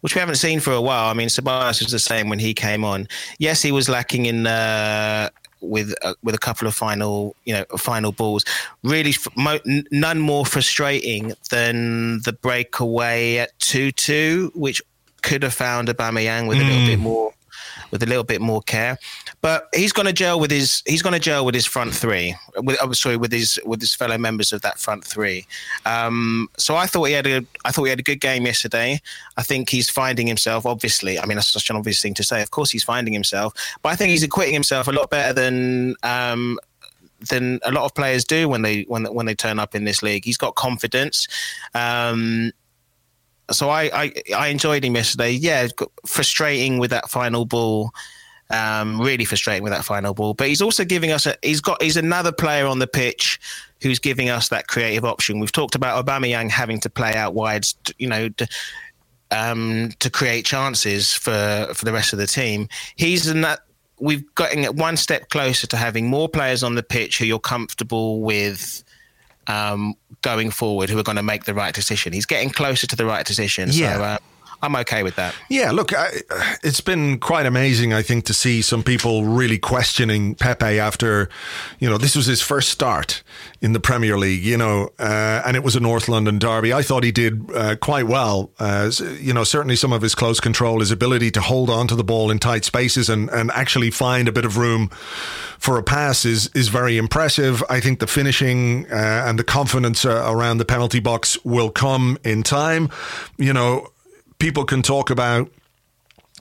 which 0.01 0.15
we 0.15 0.19
haven't 0.19 0.35
seen 0.35 0.59
for 0.59 0.73
a 0.73 0.81
while. 0.81 1.09
I 1.09 1.13
mean, 1.13 1.29
Ceballos 1.29 1.81
was 1.81 1.91
the 1.91 1.99
same 1.99 2.29
when 2.29 2.39
he 2.39 2.53
came 2.53 2.83
on. 2.83 3.07
Yes, 3.39 3.61
he 3.61 3.71
was 3.71 3.87
lacking 3.87 4.25
in 4.25 4.47
uh, 4.47 5.29
with 5.61 5.93
uh, 6.03 6.15
with 6.23 6.35
a 6.35 6.39
couple 6.39 6.67
of 6.67 6.75
final 6.75 7.35
you 7.45 7.53
know 7.53 7.65
final 7.77 8.11
balls. 8.11 8.43
Really, 8.83 9.13
mo- 9.35 9.59
none 9.91 10.19
more 10.19 10.45
frustrating 10.45 11.33
than 11.49 12.21
the 12.23 12.33
breakaway 12.33 13.37
at 13.37 13.57
two 13.59 13.91
two, 13.91 14.51
which 14.55 14.81
could 15.21 15.43
have 15.43 15.53
found 15.53 15.87
Aubameyang 15.87 16.47
with 16.47 16.57
a 16.59 16.63
little 16.63 16.85
bit 16.85 16.99
more 16.99 17.33
with 17.91 18.01
a 18.03 18.05
little 18.05 18.23
bit 18.23 18.41
more 18.41 18.61
care. 18.61 18.97
But 19.41 19.67
he's 19.73 19.91
going 19.91 20.05
to 20.05 20.13
gel 20.13 20.39
with 20.39 20.51
his 20.51 20.83
he's 20.85 21.01
going 21.01 21.13
to 21.13 21.19
gel 21.19 21.45
with 21.45 21.55
his 21.55 21.65
front 21.65 21.95
three. 21.95 22.35
With, 22.57 22.77
I'm 22.81 22.93
sorry, 22.93 23.17
with 23.17 23.31
his 23.31 23.59
with 23.65 23.81
his 23.81 23.95
fellow 23.95 24.17
members 24.17 24.53
of 24.53 24.61
that 24.61 24.77
front 24.77 25.03
three. 25.03 25.47
Um, 25.85 26.47
so 26.57 26.75
I 26.75 26.85
thought 26.85 27.05
he 27.05 27.13
had 27.13 27.25
a 27.25 27.45
I 27.65 27.71
thought 27.71 27.85
he 27.85 27.89
had 27.89 27.99
a 27.99 28.03
good 28.03 28.21
game 28.21 28.45
yesterday. 28.45 29.01
I 29.37 29.43
think 29.43 29.69
he's 29.69 29.89
finding 29.89 30.27
himself. 30.27 30.65
Obviously, 30.65 31.19
I 31.19 31.25
mean 31.25 31.37
that's 31.37 31.47
such 31.47 31.71
an 31.71 31.75
obvious 31.75 32.01
thing 32.01 32.13
to 32.15 32.23
say. 32.23 32.41
Of 32.41 32.51
course, 32.51 32.69
he's 32.69 32.83
finding 32.83 33.13
himself, 33.13 33.53
but 33.81 33.89
I 33.89 33.95
think 33.95 34.11
he's 34.11 34.23
acquitting 34.23 34.53
himself 34.53 34.87
a 34.87 34.91
lot 34.91 35.09
better 35.09 35.33
than. 35.33 35.95
Um, 36.03 36.59
than 37.29 37.59
a 37.61 37.71
lot 37.71 37.85
of 37.85 37.93
players 37.93 38.25
do 38.25 38.49
when 38.49 38.63
they 38.63 38.81
when 38.83 39.05
when 39.13 39.27
they 39.27 39.35
turn 39.35 39.59
up 39.59 39.75
in 39.75 39.83
this 39.83 40.01
league. 40.01 40.25
He's 40.25 40.37
got 40.37 40.55
confidence. 40.55 41.27
Um, 41.75 42.51
so 43.51 43.69
I, 43.69 43.91
I, 43.93 44.13
I 44.35 44.47
enjoyed 44.47 44.83
him 44.83 44.95
yesterday. 44.95 45.31
Yeah, 45.31 45.67
frustrating 46.05 46.79
with 46.79 46.89
that 46.91 47.09
final 47.09 47.45
ball. 47.45 47.91
Um, 48.51 48.99
really 48.99 49.25
frustrating 49.25 49.63
with 49.63 49.71
that 49.71 49.85
final 49.85 50.13
ball. 50.13 50.33
But 50.33 50.47
he's 50.47 50.61
also 50.61 50.83
giving 50.83 51.11
us 51.11 51.25
a. 51.25 51.35
He's 51.41 51.61
got. 51.61 51.81
He's 51.81 51.97
another 51.97 52.31
player 52.31 52.67
on 52.67 52.79
the 52.79 52.87
pitch 52.87 53.39
who's 53.81 53.99
giving 53.99 54.29
us 54.29 54.49
that 54.49 54.67
creative 54.67 55.05
option. 55.05 55.39
We've 55.39 55.51
talked 55.51 55.75
about 55.75 56.05
Aubameyang 56.05 56.49
having 56.49 56.79
to 56.81 56.89
play 56.89 57.13
out 57.13 57.33
wide. 57.33 57.65
You 57.97 58.07
know. 58.07 58.29
To, 58.29 58.47
um, 59.33 59.91
to 59.99 60.09
create 60.09 60.45
chances 60.45 61.13
for 61.13 61.69
for 61.73 61.85
the 61.85 61.93
rest 61.93 62.11
of 62.11 62.19
the 62.19 62.27
team, 62.27 62.67
he's 62.97 63.27
in 63.27 63.41
that 63.41 63.61
we've 64.01 64.33
gotten 64.35 64.65
one 64.75 64.97
step 64.97 65.29
closer 65.29 65.67
to 65.67 65.77
having 65.77 66.07
more 66.07 66.27
players 66.27 66.63
on 66.63 66.75
the 66.75 66.83
pitch 66.83 67.19
who 67.19 67.25
you're 67.25 67.39
comfortable 67.39 68.19
with 68.19 68.83
um, 69.47 69.93
going 70.21 70.51
forward 70.51 70.89
who 70.89 70.97
are 70.97 71.03
going 71.03 71.15
to 71.17 71.23
make 71.23 71.45
the 71.45 71.53
right 71.53 71.73
decision. 71.73 72.11
He's 72.11 72.25
getting 72.25 72.49
closer 72.49 72.87
to 72.87 72.95
the 72.95 73.05
right 73.05 73.25
decision. 73.25 73.69
Yeah. 73.71 73.95
So, 73.95 74.03
uh, 74.03 74.17
I'm 74.61 74.75
okay 74.77 75.03
with 75.03 75.15
that. 75.15 75.35
Yeah, 75.49 75.71
look, 75.71 75.93
I, 75.93 76.09
it's 76.63 76.81
been 76.81 77.19
quite 77.19 77.45
amazing, 77.45 77.93
I 77.93 78.01
think, 78.01 78.25
to 78.25 78.33
see 78.33 78.61
some 78.61 78.83
people 78.83 79.25
really 79.25 79.57
questioning 79.57 80.35
Pepe 80.35 80.79
after, 80.79 81.29
you 81.79 81.89
know, 81.89 81.97
this 81.97 82.15
was 82.15 82.27
his 82.27 82.41
first 82.41 82.69
start 82.69 83.23
in 83.61 83.73
the 83.73 83.79
Premier 83.79 84.17
League, 84.17 84.43
you 84.43 84.57
know, 84.57 84.89
uh, 84.99 85.41
and 85.45 85.55
it 85.55 85.63
was 85.63 85.75
a 85.75 85.79
North 85.79 86.07
London 86.07 86.39
derby. 86.39 86.73
I 86.73 86.81
thought 86.81 87.03
he 87.03 87.11
did 87.11 87.49
uh, 87.55 87.75
quite 87.75 88.07
well. 88.07 88.51
Uh, 88.59 88.91
you 89.19 89.33
know, 89.33 89.43
certainly 89.43 89.75
some 89.75 89.93
of 89.93 90.01
his 90.01 90.15
close 90.15 90.39
control, 90.39 90.79
his 90.79 90.91
ability 90.91 91.31
to 91.31 91.41
hold 91.41 91.69
on 91.69 91.87
to 91.87 91.95
the 91.95 92.03
ball 92.03 92.29
in 92.29 92.39
tight 92.39 92.65
spaces 92.65 93.09
and, 93.09 93.29
and 93.29 93.51
actually 93.51 93.91
find 93.91 94.27
a 94.27 94.31
bit 94.31 94.45
of 94.45 94.57
room 94.57 94.89
for 95.61 95.77
a 95.77 95.83
pass 95.83 96.25
is 96.25 96.49
is 96.55 96.69
very 96.69 96.97
impressive. 96.97 97.63
I 97.69 97.79
think 97.79 97.99
the 97.99 98.07
finishing 98.07 98.91
uh, 98.91 99.25
and 99.27 99.37
the 99.37 99.43
confidence 99.43 100.05
uh, 100.05 100.25
around 100.27 100.57
the 100.57 100.65
penalty 100.65 100.99
box 100.99 101.37
will 101.45 101.69
come 101.69 102.17
in 102.23 102.41
time. 102.41 102.89
You 103.37 103.53
know, 103.53 103.90
people 104.41 104.65
can 104.65 104.81
talk 104.81 105.11
about, 105.11 105.51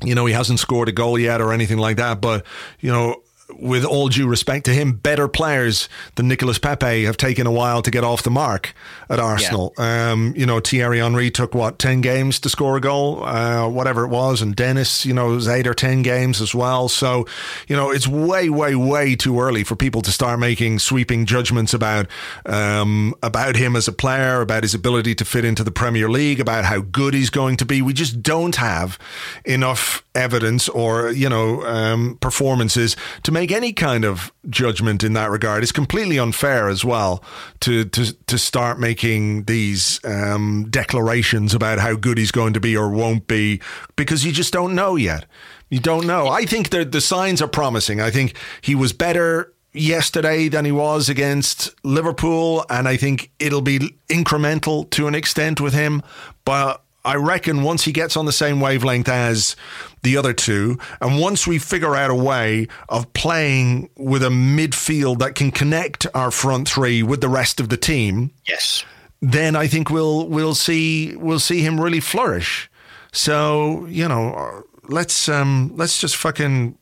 you 0.03 0.14
know, 0.14 0.24
he 0.24 0.32
hasn't 0.32 0.59
scored 0.59 0.88
a 0.88 0.92
goal 0.92 1.18
yet 1.18 1.40
or 1.42 1.53
anything 1.53 1.76
like 1.76 1.98
that, 1.98 2.18
but, 2.18 2.46
you 2.80 2.90
know, 2.90 3.22
with 3.59 3.84
all 3.84 4.09
due 4.09 4.28
respect 4.28 4.64
to 4.66 4.72
him, 4.72 4.92
better 4.92 5.28
players 5.28 5.88
than 6.16 6.28
Nicolas 6.28 6.59
Pepe 6.59 7.05
have 7.05 7.16
taken 7.16 7.46
a 7.46 7.53
while 7.53 7.82
to 7.82 7.90
get 7.90 8.05
off 8.05 8.22
the 8.22 8.30
mark 8.30 8.74
at 9.09 9.18
Arsenal. 9.18 9.74
Yeah. 9.78 10.12
Um, 10.12 10.34
you 10.36 10.46
know, 10.46 10.61
Thierry 10.61 10.98
Henry 10.98 11.30
took 11.30 11.55
what 11.55 11.78
ten 11.78 12.01
games 12.01 12.38
to 12.40 12.48
score 12.48 12.76
a 12.76 12.80
goal, 12.80 13.24
uh, 13.24 13.68
whatever 13.68 14.05
it 14.05 14.09
was, 14.09 14.42
and 14.42 14.55
Dennis, 14.55 15.07
you 15.07 15.14
know, 15.14 15.32
it 15.32 15.36
was 15.36 15.48
eight 15.48 15.66
or 15.66 15.74
ten 15.74 16.03
games 16.03 16.40
as 16.40 16.55
well. 16.55 16.88
So, 16.88 17.26
you 17.68 17.76
know, 17.76 17.90
it's 17.90 18.07
way, 18.07 18.48
way, 18.48 18.74
way 18.74 19.16
too 19.16 19.40
early 19.40 19.64
for 19.64 19.76
people 19.76 20.03
to 20.03 20.12
start 20.12 20.38
making 20.38 20.78
sweeping 20.78 21.26
judgments 21.26 21.74
about 21.74 22.07
um, 22.46 23.14
about 23.22 23.57
him 23.57 23.76
as 23.76 23.88
a 23.88 23.92
player, 23.92 24.40
about 24.40 24.62
his 24.62 24.74
ability 24.74 25.14
to 25.16 25.24
fit 25.24 25.44
into 25.44 25.64
the 25.64 25.70
Premier 25.70 26.09
League, 26.09 26.40
about 26.40 26.64
how 26.64 26.80
good 26.80 27.14
he's 27.14 27.30
going 27.30 27.57
to 27.57 27.64
be. 27.64 27.82
We 27.82 27.92
just 27.92 28.22
don't 28.22 28.57
have 28.57 28.98
enough 29.44 30.05
evidence 30.14 30.68
or 30.68 31.11
you 31.11 31.28
know 31.28 31.64
um, 31.64 32.18
performances 32.20 32.96
to 33.22 33.32
make 33.32 33.39
any 33.49 33.72
kind 33.72 34.05
of 34.05 34.32
judgment 34.49 35.03
in 35.03 35.14
that 35.14 35.30
regard. 35.30 35.62
It's 35.62 35.72
completely 35.72 36.18
unfair 36.18 36.68
as 36.68 36.84
well 36.84 37.24
to 37.61 37.84
to 37.86 38.12
to 38.26 38.38
start 38.38 38.78
making 38.78 39.45
these 39.45 40.01
um, 40.05 40.66
declarations 40.70 41.55
about 41.55 41.78
how 41.78 41.97
good 41.97 42.18
he's 42.18 42.30
going 42.30 42.53
to 42.53 42.61
be 42.61 42.76
or 42.76 42.91
won't 42.91 43.26
be 43.26 43.61
because 43.97 44.24
you 44.24 44.32
just 44.32 44.53
don't 44.53 44.74
know 44.74 44.97
yet. 44.97 45.24
You 45.70 45.80
don't 45.80 46.07
know. 46.07 46.28
I 46.28 46.45
think 46.45 46.70
that 46.70 46.93
the 46.93 47.01
signs 47.01 47.41
are 47.41 47.49
promising. 47.49 48.01
I 48.01 48.11
think 48.11 48.34
he 48.61 48.74
was 48.74 48.93
better 48.93 49.53
yesterday 49.72 50.49
than 50.49 50.64
he 50.64 50.72
was 50.72 51.09
against 51.09 51.74
Liverpool, 51.84 52.64
and 52.68 52.88
I 52.88 52.97
think 52.97 53.30
it'll 53.38 53.62
be 53.62 53.78
incremental 54.09 54.91
to 54.91 55.07
an 55.07 55.14
extent 55.14 55.61
with 55.61 55.74
him, 55.74 56.03
but 56.45 56.82
I 57.05 57.14
reckon 57.14 57.62
once 57.62 57.84
he 57.84 57.92
gets 57.92 58.16
on 58.16 58.26
the 58.26 58.32
same 58.32 58.61
wavelength 58.61 59.09
as 59.09 59.57
the 60.03 60.16
other 60.16 60.32
two, 60.32 60.78
and 61.01 61.18
once 61.18 61.46
we 61.46 61.59
figure 61.59 61.96
out 61.96 62.11
a 62.11 62.14
way 62.14 62.68
of 62.88 63.12
playing 63.14 63.88
with 63.96 64.22
a 64.22 64.28
midfield 64.28 65.18
that 65.20 65.34
can 65.34 65.51
connect 65.51 66.07
our 66.14 66.30
front 66.30 66.68
three 66.68 67.03
with 67.03 67.20
the 67.20 67.28
rest 67.28 67.59
of 67.59 67.70
the 67.70 67.76
team, 67.76 68.32
yes, 68.46 68.84
then 69.22 69.57
I 69.57 69.66
think 69.66 69.90
we'll 69.90 70.28
we'll 70.28 70.55
see 70.55 71.16
we'll 71.16 71.40
see 71.40 71.61
him 71.61 71.80
really 71.80 72.01
flourish. 72.01 72.70
So 73.12 73.86
you 73.86 74.07
know, 74.07 74.64
let's 74.88 75.28
um, 75.28 75.72
let's 75.76 76.01
just 76.01 76.16
fucking 76.16 76.76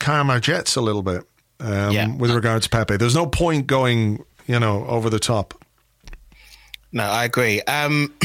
calm 0.00 0.30
our 0.30 0.40
jets 0.40 0.74
a 0.74 0.80
little 0.80 1.02
bit 1.02 1.22
um, 1.60 1.92
yeah. 1.92 2.14
with 2.16 2.32
regards 2.32 2.66
to 2.66 2.70
Pepe. 2.70 2.96
There's 2.96 3.14
no 3.14 3.26
point 3.26 3.68
going 3.68 4.24
you 4.46 4.58
know 4.58 4.84
over 4.86 5.08
the 5.08 5.20
top. 5.20 5.54
No, 6.90 7.04
I 7.04 7.24
agree. 7.24 7.62
Um, 7.62 8.12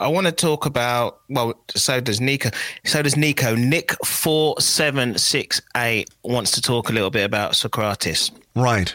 I 0.00 0.08
want 0.08 0.26
to 0.26 0.32
talk 0.32 0.66
about. 0.66 1.20
Well, 1.28 1.54
so 1.74 2.00
does 2.00 2.20
Nico. 2.20 2.50
So 2.84 3.02
does 3.02 3.16
Nico. 3.16 3.54
Nick 3.54 3.92
four 4.04 4.60
seven 4.60 5.18
six 5.18 5.60
eight 5.76 6.08
wants 6.22 6.52
to 6.52 6.62
talk 6.62 6.88
a 6.88 6.92
little 6.92 7.10
bit 7.10 7.24
about 7.24 7.52
Sokratis. 7.52 8.30
Right. 8.54 8.92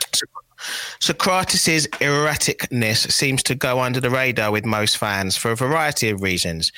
Sokratis's 1.00 1.88
erraticness 2.00 3.12
seems 3.12 3.44
to 3.44 3.56
go 3.56 3.82
under 3.82 4.00
the 4.00 4.10
radar 4.10 4.52
with 4.52 4.66
most 4.66 4.98
fans 4.98 5.36
for 5.36 5.52
a 5.52 5.56
variety 5.56 6.10
of 6.10 6.22
reasons. 6.22 6.72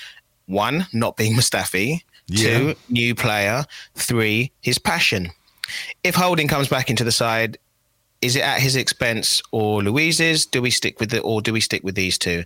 One, 0.47 0.87
not 0.91 1.17
being 1.17 1.33
Mustafi. 1.33 2.01
Yeah. 2.27 2.57
Two, 2.57 2.75
new 2.89 3.13
player. 3.13 3.65
Three, 3.93 4.51
his 4.61 4.79
passion. 4.79 5.29
If 6.03 6.15
Holding 6.15 6.47
comes 6.47 6.67
back 6.67 6.89
into 6.89 7.03
the 7.03 7.11
side, 7.11 7.57
is 8.21 8.35
it 8.35 8.41
at 8.41 8.59
his 8.59 8.75
expense 8.75 9.41
or 9.51 9.83
Luiz's? 9.83 10.47
Do 10.47 10.61
we 10.61 10.71
stick 10.71 10.99
with 10.99 11.13
it, 11.13 11.19
or 11.19 11.41
do 11.41 11.53
we 11.53 11.61
stick 11.61 11.83
with 11.83 11.93
these 11.93 12.17
two? 12.17 12.43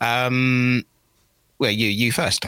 Um, 0.00 0.84
well, 1.62 1.70
you 1.70 1.86
you 1.86 2.10
first. 2.10 2.44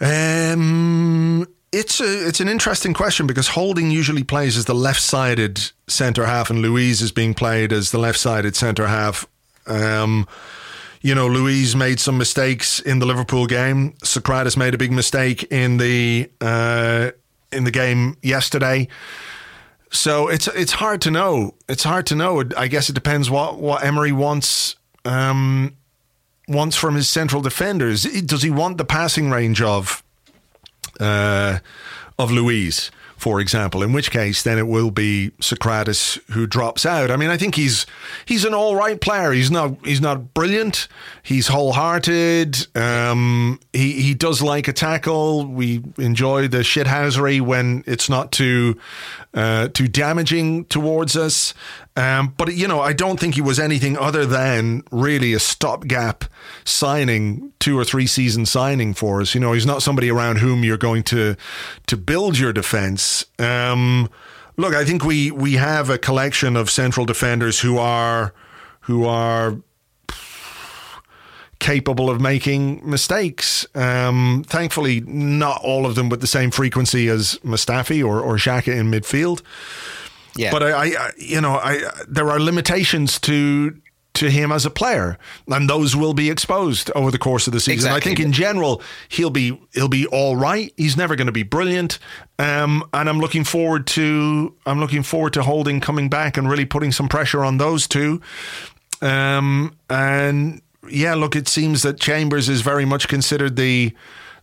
Um, 0.00 1.46
it's 1.72 2.00
a 2.00 2.26
it's 2.26 2.40
an 2.40 2.48
interesting 2.48 2.94
question 2.94 3.26
because 3.26 3.48
Holding 3.48 3.90
usually 3.90 4.24
plays 4.24 4.56
as 4.56 4.64
the 4.64 4.74
left-sided 4.74 5.60
centre 5.86 6.24
half, 6.24 6.48
and 6.48 6.60
Luiz 6.60 7.02
is 7.02 7.12
being 7.12 7.34
played 7.34 7.70
as 7.70 7.90
the 7.90 7.98
left-sided 7.98 8.56
centre 8.56 8.86
half. 8.86 9.26
Um, 9.66 10.26
you 11.02 11.14
know, 11.14 11.26
Luiz 11.26 11.76
made 11.76 12.00
some 12.00 12.16
mistakes 12.16 12.80
in 12.80 12.98
the 12.98 13.04
Liverpool 13.04 13.46
game. 13.46 13.92
Sokratis 14.02 14.56
made 14.56 14.72
a 14.72 14.78
big 14.78 14.90
mistake 14.90 15.44
in 15.52 15.76
the 15.76 16.30
uh, 16.40 17.10
in 17.52 17.64
the 17.64 17.70
game 17.70 18.16
yesterday. 18.22 18.88
So 19.92 20.28
it's 20.28 20.48
it's 20.48 20.72
hard 20.72 21.02
to 21.02 21.10
know. 21.10 21.56
It's 21.68 21.84
hard 21.84 22.06
to 22.06 22.16
know. 22.16 22.42
I 22.56 22.68
guess 22.68 22.88
it 22.88 22.94
depends 22.94 23.28
what 23.28 23.58
what 23.58 23.84
Emery 23.84 24.12
wants 24.12 24.76
um, 25.04 25.76
wants 26.50 26.76
from 26.76 26.96
his 26.96 27.08
central 27.08 27.40
defenders. 27.40 28.02
Does 28.02 28.42
he 28.42 28.50
want 28.50 28.76
the 28.76 28.84
passing 28.84 29.30
range 29.30 29.62
of 29.62 30.02
uh, 30.98 31.60
of 32.18 32.30
Luiz? 32.30 32.90
for 33.20 33.38
example, 33.38 33.82
in 33.82 33.92
which 33.92 34.10
case 34.10 34.42
then 34.42 34.56
it 34.56 34.66
will 34.66 34.90
be 34.90 35.30
Sokratis 35.40 36.18
who 36.30 36.46
drops 36.46 36.86
out. 36.86 37.10
I 37.10 37.16
mean, 37.16 37.28
I 37.28 37.36
think 37.36 37.54
he's 37.54 37.84
he's 38.24 38.46
an 38.46 38.54
all 38.54 38.74
right 38.74 38.98
player. 38.98 39.32
He's 39.32 39.50
not 39.50 39.76
he's 39.84 40.00
not 40.00 40.32
brilliant. 40.32 40.88
He's 41.22 41.48
wholehearted. 41.48 42.74
Um, 42.74 43.60
he 43.74 44.00
he 44.00 44.14
does 44.14 44.40
like 44.40 44.68
a 44.68 44.72
tackle. 44.72 45.44
We 45.46 45.82
enjoy 45.98 46.48
the 46.48 46.60
shithousery 46.60 47.42
when 47.42 47.84
it's 47.86 48.08
not 48.08 48.32
too 48.32 48.78
uh, 49.34 49.68
too 49.68 49.86
damaging 49.86 50.64
towards 50.64 51.14
us. 51.14 51.52
Um, 51.96 52.34
but 52.36 52.54
you 52.54 52.68
know, 52.68 52.80
I 52.80 52.92
don't 52.92 53.18
think 53.18 53.34
he 53.34 53.40
was 53.40 53.58
anything 53.58 53.98
other 53.98 54.24
than 54.24 54.82
really 54.90 55.32
a 55.32 55.40
stopgap 55.40 56.24
signing, 56.64 57.52
two 57.58 57.78
or 57.78 57.84
three 57.84 58.06
season 58.06 58.46
signing 58.46 58.94
for 58.94 59.20
us. 59.20 59.34
You 59.34 59.40
know, 59.40 59.52
he's 59.52 59.66
not 59.66 59.82
somebody 59.82 60.10
around 60.10 60.38
whom 60.38 60.64
you're 60.64 60.76
going 60.78 61.02
to 61.04 61.36
to 61.86 61.96
build 61.96 62.38
your 62.38 62.52
defense. 62.52 63.26
Um, 63.38 64.08
look, 64.56 64.74
I 64.74 64.84
think 64.84 65.04
we 65.04 65.30
we 65.30 65.54
have 65.54 65.90
a 65.90 65.98
collection 65.98 66.56
of 66.56 66.70
central 66.70 67.06
defenders 67.06 67.60
who 67.60 67.76
are 67.78 68.34
who 68.82 69.04
are 69.04 69.56
capable 71.58 72.08
of 72.08 72.20
making 72.20 72.88
mistakes. 72.88 73.66
Um, 73.74 74.44
thankfully, 74.46 75.00
not 75.02 75.60
all 75.62 75.86
of 75.86 75.94
them 75.94 76.08
with 76.08 76.20
the 76.20 76.26
same 76.26 76.50
frequency 76.50 77.08
as 77.08 77.38
Mustafi 77.44 78.04
or, 78.04 78.20
or 78.20 78.36
Xhaka 78.36 78.74
in 78.74 78.90
midfield. 78.90 79.42
Yeah. 80.36 80.50
But 80.50 80.62
I, 80.62 80.86
I, 80.86 81.10
you 81.16 81.40
know, 81.40 81.54
I 81.54 81.82
there 82.08 82.30
are 82.30 82.40
limitations 82.40 83.18
to 83.20 83.80
to 84.12 84.28
him 84.28 84.50
as 84.50 84.66
a 84.66 84.70
player, 84.70 85.18
and 85.48 85.70
those 85.70 85.94
will 85.94 86.14
be 86.14 86.30
exposed 86.30 86.90
over 86.94 87.10
the 87.10 87.18
course 87.18 87.46
of 87.46 87.52
the 87.52 87.60
season. 87.60 87.74
Exactly. 87.74 87.96
I 87.96 88.00
think 88.00 88.20
in 88.20 88.32
general 88.32 88.82
he'll 89.08 89.30
be 89.30 89.58
he'll 89.72 89.88
be 89.88 90.06
all 90.06 90.36
right. 90.36 90.72
He's 90.76 90.96
never 90.96 91.16
going 91.16 91.26
to 91.26 91.32
be 91.32 91.42
brilliant, 91.42 91.98
um, 92.38 92.84
and 92.92 93.08
I'm 93.08 93.20
looking 93.20 93.44
forward 93.44 93.86
to 93.88 94.54
I'm 94.66 94.80
looking 94.80 95.02
forward 95.02 95.32
to 95.34 95.42
Holding 95.42 95.80
coming 95.80 96.08
back 96.08 96.36
and 96.36 96.48
really 96.50 96.64
putting 96.64 96.92
some 96.92 97.08
pressure 97.08 97.44
on 97.44 97.58
those 97.58 97.86
two. 97.86 98.20
Um, 99.00 99.76
and 99.88 100.60
yeah, 100.88 101.14
look, 101.14 101.36
it 101.36 101.48
seems 101.48 101.82
that 101.82 102.00
Chambers 102.00 102.48
is 102.48 102.60
very 102.62 102.84
much 102.84 103.08
considered 103.08 103.56
the 103.56 103.94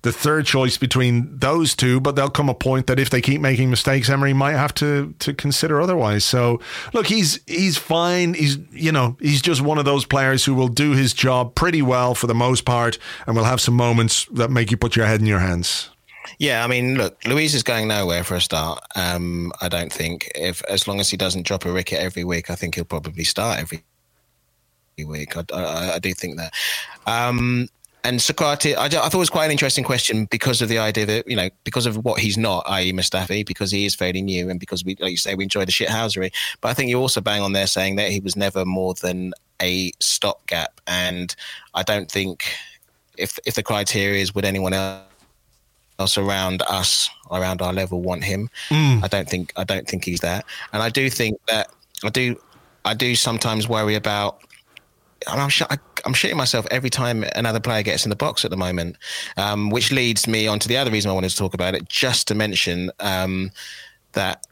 the 0.01 0.11
third 0.11 0.45
choice 0.45 0.77
between 0.77 1.37
those 1.37 1.75
two, 1.75 1.99
but 1.99 2.15
there'll 2.15 2.29
come 2.29 2.49
a 2.49 2.53
point 2.53 2.87
that 2.87 2.99
if 2.99 3.09
they 3.09 3.21
keep 3.21 3.41
making 3.41 3.69
mistakes, 3.69 4.09
Emery 4.09 4.33
might 4.33 4.53
have 4.53 4.73
to 4.75 5.13
to 5.19 5.33
consider 5.33 5.81
otherwise. 5.81 6.23
So, 6.23 6.59
look, 6.93 7.07
he's 7.07 7.39
he's 7.47 7.77
fine. 7.77 8.33
He's 8.33 8.57
you 8.71 8.91
know 8.91 9.17
he's 9.19 9.41
just 9.41 9.61
one 9.61 9.77
of 9.77 9.85
those 9.85 10.05
players 10.05 10.45
who 10.45 10.53
will 10.53 10.67
do 10.67 10.91
his 10.91 11.13
job 11.13 11.55
pretty 11.55 11.81
well 11.81 12.15
for 12.15 12.27
the 12.27 12.35
most 12.35 12.65
part, 12.65 12.97
and 13.25 13.35
will 13.35 13.43
have 13.43 13.61
some 13.61 13.75
moments 13.75 14.25
that 14.33 14.49
make 14.49 14.71
you 14.71 14.77
put 14.77 14.95
your 14.95 15.05
head 15.05 15.19
in 15.19 15.25
your 15.25 15.39
hands. 15.39 15.89
Yeah, 16.39 16.63
I 16.63 16.67
mean, 16.67 16.95
look, 16.95 17.23
Luiz 17.25 17.55
is 17.55 17.63
going 17.63 17.87
nowhere 17.87 18.23
for 18.23 18.35
a 18.35 18.41
start. 18.41 18.83
Um, 18.95 19.51
I 19.61 19.69
don't 19.69 19.91
think 19.91 20.29
if 20.35 20.63
as 20.65 20.87
long 20.87 20.99
as 20.99 21.09
he 21.09 21.17
doesn't 21.17 21.45
drop 21.45 21.65
a 21.65 21.71
wicket 21.71 21.99
every 21.99 22.23
week, 22.23 22.49
I 22.49 22.55
think 22.55 22.75
he'll 22.75 22.85
probably 22.85 23.23
start 23.23 23.59
every 23.59 23.83
week. 25.05 25.37
I, 25.37 25.43
I, 25.53 25.93
I 25.95 25.99
do 25.99 26.13
think 26.13 26.37
that. 26.37 26.53
Um, 27.05 27.69
and 28.03 28.19
Sokratis, 28.19 28.75
I, 28.77 28.85
I, 28.85 28.89
thought 28.89 29.15
it 29.15 29.17
was 29.17 29.29
quite 29.29 29.45
an 29.45 29.51
interesting 29.51 29.83
question 29.83 30.25
because 30.25 30.61
of 30.61 30.69
the 30.69 30.77
idea 30.77 31.05
that 31.05 31.27
you 31.27 31.35
know 31.35 31.49
because 31.63 31.85
of 31.85 32.03
what 32.05 32.19
he's 32.19 32.37
not, 32.37 32.63
i.e. 32.67 32.93
Mustafi, 32.93 33.45
because 33.45 33.71
he 33.71 33.85
is 33.85 33.95
fairly 33.95 34.21
new, 34.21 34.49
and 34.49 34.59
because 34.59 34.85
we, 34.85 34.95
like 34.99 35.11
you 35.11 35.17
say, 35.17 35.35
we 35.35 35.43
enjoy 35.43 35.65
the 35.65 35.71
shithousery. 35.71 36.31
But 36.61 36.69
I 36.69 36.73
think 36.73 36.89
you 36.89 36.99
also 36.99 37.21
bang 37.21 37.41
on 37.41 37.53
there 37.53 37.67
saying 37.67 37.95
that 37.97 38.11
he 38.11 38.19
was 38.19 38.35
never 38.35 38.65
more 38.65 38.93
than 38.93 39.33
a 39.61 39.91
stopgap, 39.99 40.79
and 40.87 41.35
I 41.73 41.83
don't 41.83 42.09
think 42.09 42.43
if 43.17 43.37
if 43.45 43.55
the 43.55 43.63
criteria 43.63 44.21
is 44.21 44.33
would 44.33 44.45
anyone 44.45 44.73
else 44.73 45.03
else 45.99 46.17
around 46.17 46.61
us 46.69 47.09
around 47.31 47.61
our 47.61 47.73
level 47.73 48.01
want 48.01 48.23
him 48.23 48.49
Mm. 48.69 49.03
i 49.03 49.07
don't 49.07 49.27
think 49.27 49.51
i 49.55 49.63
don't 49.63 49.87
think 49.87 50.05
he's 50.05 50.19
that 50.19 50.45
and 50.73 50.83
i 50.83 50.89
do 50.89 51.09
think 51.09 51.39
that 51.47 51.69
i 52.03 52.09
do 52.09 52.39
i 52.85 52.93
do 52.93 53.15
sometimes 53.15 53.67
worry 53.67 53.95
about 53.95 54.41
and 55.29 55.41
I'm, 55.41 55.49
sh- 55.49 55.63
I'm 56.05 56.13
shitting 56.13 56.35
myself 56.35 56.67
every 56.71 56.89
time 56.89 57.23
another 57.35 57.59
player 57.59 57.83
gets 57.83 58.05
in 58.05 58.09
the 58.09 58.15
box 58.15 58.45
at 58.45 58.51
the 58.51 58.57
moment, 58.57 58.97
um, 59.37 59.69
which 59.69 59.91
leads 59.91 60.27
me 60.27 60.47
on 60.47 60.59
to 60.59 60.67
the 60.67 60.77
other 60.77 60.91
reason 60.91 61.09
I 61.09 61.13
wanted 61.13 61.29
to 61.31 61.35
talk 61.37 61.53
about 61.53 61.73
it, 61.75 61.89
just 61.89 62.27
to 62.27 62.35
mention 62.35 62.91
um, 62.99 63.51
that 64.13 64.45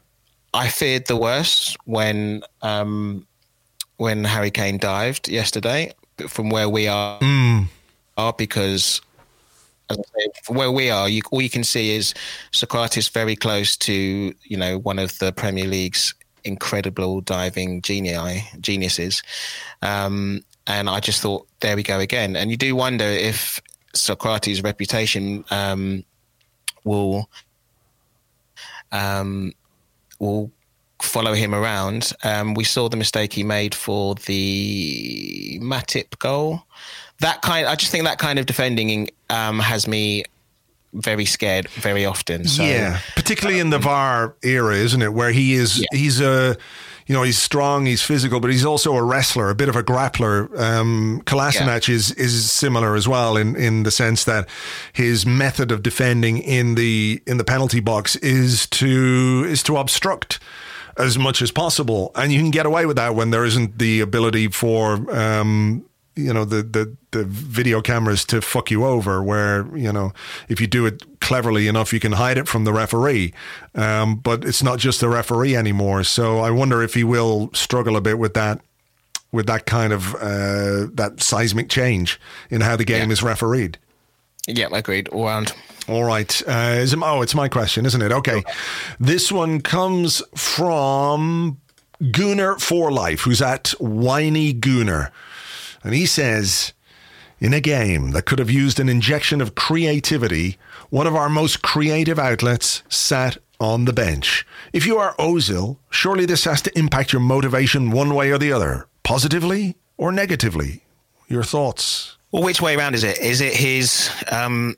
I 0.54 0.68
feared 0.68 1.06
the 1.06 1.16
worst 1.16 1.76
when 1.84 2.42
um, 2.62 3.26
when 3.98 4.24
Harry 4.24 4.50
Kane 4.50 4.78
dived 4.78 5.28
yesterday 5.28 5.92
from 6.28 6.50
where 6.50 6.68
we 6.68 6.88
are, 6.88 7.18
Mm. 7.20 7.66
are 8.16 8.32
because 8.32 9.00
as 9.88 9.98
I 9.98 10.02
say, 10.18 10.28
from 10.42 10.56
where 10.56 10.70
we 10.72 10.90
are, 10.90 11.08
you, 11.08 11.22
all 11.30 11.40
you 11.40 11.48
can 11.50 11.62
see 11.64 11.94
is 11.94 12.12
Sokratis 12.52 13.08
very 13.10 13.36
close 13.36 13.76
to 13.78 14.34
you 14.42 14.56
know 14.56 14.78
one 14.78 14.98
of 14.98 15.18
the 15.18 15.32
Premier 15.32 15.66
League's 15.66 16.14
incredible 16.44 17.20
diving 17.20 17.82
genii 17.82 18.42
geniuses, 18.60 19.22
um, 19.82 20.42
and 20.66 20.88
I 20.90 21.00
just 21.00 21.20
thought 21.22 21.46
there 21.60 21.76
we 21.76 21.82
go 21.82 22.00
again. 22.00 22.36
And 22.36 22.50
you 22.50 22.56
do 22.56 22.74
wonder 22.76 23.04
if 23.04 23.60
Sokratis' 23.94 24.62
reputation 24.64 25.44
um, 25.50 26.04
will 26.84 27.28
um, 28.92 29.52
will 30.18 30.50
follow 31.00 31.34
him 31.34 31.54
around. 31.54 32.12
Um, 32.24 32.54
we 32.54 32.64
saw 32.64 32.88
the 32.88 32.96
mistake 32.96 33.32
he 33.32 33.42
made 33.42 33.74
for 33.74 34.14
the 34.14 35.58
Matip 35.62 36.18
goal. 36.18 36.62
That 37.20 37.42
kind, 37.42 37.66
I 37.66 37.74
just 37.76 37.90
think 37.90 38.04
that 38.04 38.18
kind 38.18 38.38
of 38.38 38.46
defending 38.46 39.10
um, 39.30 39.58
has 39.58 39.86
me 39.86 40.24
very 40.94 41.24
scared 41.26 41.68
very 41.70 42.06
often. 42.06 42.46
So, 42.46 42.62
yeah, 42.62 43.00
particularly 43.14 43.60
in 43.60 43.70
the 43.70 43.78
VAR 43.78 44.34
era, 44.42 44.74
isn't 44.76 45.02
it? 45.02 45.12
Where 45.12 45.30
he 45.32 45.54
is, 45.54 45.80
Yeah. 45.80 45.86
he's 45.98 46.20
a, 46.20 46.56
you 47.06 47.14
know, 47.14 47.22
he's 47.22 47.38
strong, 47.38 47.86
he's 47.86 48.02
physical, 48.02 48.40
but 48.40 48.50
he's 48.50 48.64
also 48.64 48.96
a 48.96 49.02
wrestler, 49.02 49.48
a 49.48 49.54
bit 49.54 49.68
of 49.68 49.76
a 49.76 49.82
grappler. 49.82 50.56
Um, 50.58 51.22
Kolasinac 51.24 51.88
is 51.88 52.10
is 52.12 52.50
similar 52.50 52.96
as 52.96 53.06
well 53.06 53.36
in 53.36 53.54
in 53.54 53.84
the 53.84 53.90
sense 53.90 54.24
that 54.24 54.48
his 54.92 55.24
method 55.24 55.70
of 55.70 55.82
defending 55.82 56.38
in 56.38 56.74
the 56.74 57.22
in 57.26 57.36
the 57.36 57.44
penalty 57.44 57.80
box 57.80 58.16
is 58.16 58.66
to 58.68 59.44
is 59.46 59.62
to 59.64 59.76
obstruct 59.76 60.40
as 60.96 61.18
much 61.18 61.42
as 61.42 61.52
possible, 61.52 62.10
and 62.14 62.32
you 62.32 62.40
can 62.40 62.50
get 62.50 62.66
away 62.66 62.86
with 62.86 62.96
that 62.96 63.14
when 63.14 63.30
there 63.30 63.44
isn't 63.44 63.78
the 63.78 64.00
ability 64.00 64.48
for. 64.48 64.94
Um, 65.16 65.84
you 66.16 66.32
know 66.32 66.44
the, 66.44 66.62
the 66.62 66.96
the 67.10 67.24
video 67.24 67.80
cameras 67.82 68.24
to 68.24 68.40
fuck 68.40 68.70
you 68.70 68.84
over 68.84 69.22
where 69.22 69.66
you 69.76 69.92
know 69.92 70.12
if 70.48 70.60
you 70.60 70.66
do 70.66 70.86
it 70.86 71.20
cleverly 71.20 71.68
enough 71.68 71.92
you 71.92 72.00
can 72.00 72.12
hide 72.12 72.38
it 72.38 72.48
from 72.48 72.64
the 72.64 72.72
referee 72.72 73.32
um, 73.74 74.16
but 74.16 74.44
it's 74.44 74.62
not 74.62 74.78
just 74.78 75.00
the 75.00 75.08
referee 75.08 75.54
anymore 75.54 76.02
so 76.02 76.38
i 76.38 76.50
wonder 76.50 76.82
if 76.82 76.94
he 76.94 77.04
will 77.04 77.50
struggle 77.52 77.96
a 77.96 78.00
bit 78.00 78.18
with 78.18 78.32
that 78.34 78.60
with 79.32 79.46
that 79.46 79.66
kind 79.66 79.92
of 79.92 80.14
uh, 80.14 80.86
that 80.94 81.14
seismic 81.18 81.68
change 81.68 82.18
in 82.50 82.62
how 82.62 82.76
the 82.76 82.84
game 82.84 83.08
Yeah. 83.08 83.12
is 83.12 83.22
refereed 83.22 83.78
yeah, 84.48 84.68
agreed. 84.72 85.08
All 85.08 85.24
round. 85.24 85.52
all 85.88 86.04
right. 86.04 86.40
Uh, 86.46 86.76
is 86.78 86.92
it, 86.92 87.00
oh, 87.02 87.20
it's 87.20 87.34
my 87.34 87.48
question, 87.48 87.84
isn't 87.84 88.00
it? 88.00 88.12
Okay. 88.12 88.44
This 89.00 89.32
one 89.32 89.60
comes 89.60 90.22
from 90.36 91.60
Gooner 92.00 92.60
for 92.60 92.92
Life, 92.92 93.22
who's 93.22 93.42
at 93.42 93.70
Whiny 93.80 94.54
Gooner. 94.54 95.10
And 95.86 95.94
he 95.94 96.04
says, 96.04 96.72
in 97.38 97.54
a 97.54 97.60
game 97.60 98.10
that 98.10 98.26
could 98.26 98.40
have 98.40 98.50
used 98.50 98.80
an 98.80 98.88
injection 98.88 99.40
of 99.40 99.54
creativity, 99.54 100.58
one 100.90 101.06
of 101.06 101.14
our 101.14 101.28
most 101.28 101.62
creative 101.62 102.18
outlets 102.18 102.82
sat 102.88 103.38
on 103.60 103.84
the 103.84 103.92
bench. 103.92 104.44
If 104.72 104.84
you 104.84 104.98
are 104.98 105.14
Ozil, 105.14 105.76
surely 105.88 106.26
this 106.26 106.42
has 106.44 106.60
to 106.62 106.76
impact 106.76 107.12
your 107.12 107.20
motivation 107.20 107.92
one 107.92 108.16
way 108.16 108.32
or 108.32 108.38
the 108.38 108.50
other, 108.50 108.88
positively 109.04 109.76
or 109.96 110.10
negatively. 110.10 110.82
Your 111.28 111.44
thoughts? 111.44 112.16
Well, 112.32 112.42
which 112.42 112.60
way 112.60 112.74
around 112.74 112.96
is 112.96 113.04
it? 113.04 113.18
Is 113.20 113.40
it 113.40 113.54
his 113.54 114.10
um, 114.32 114.74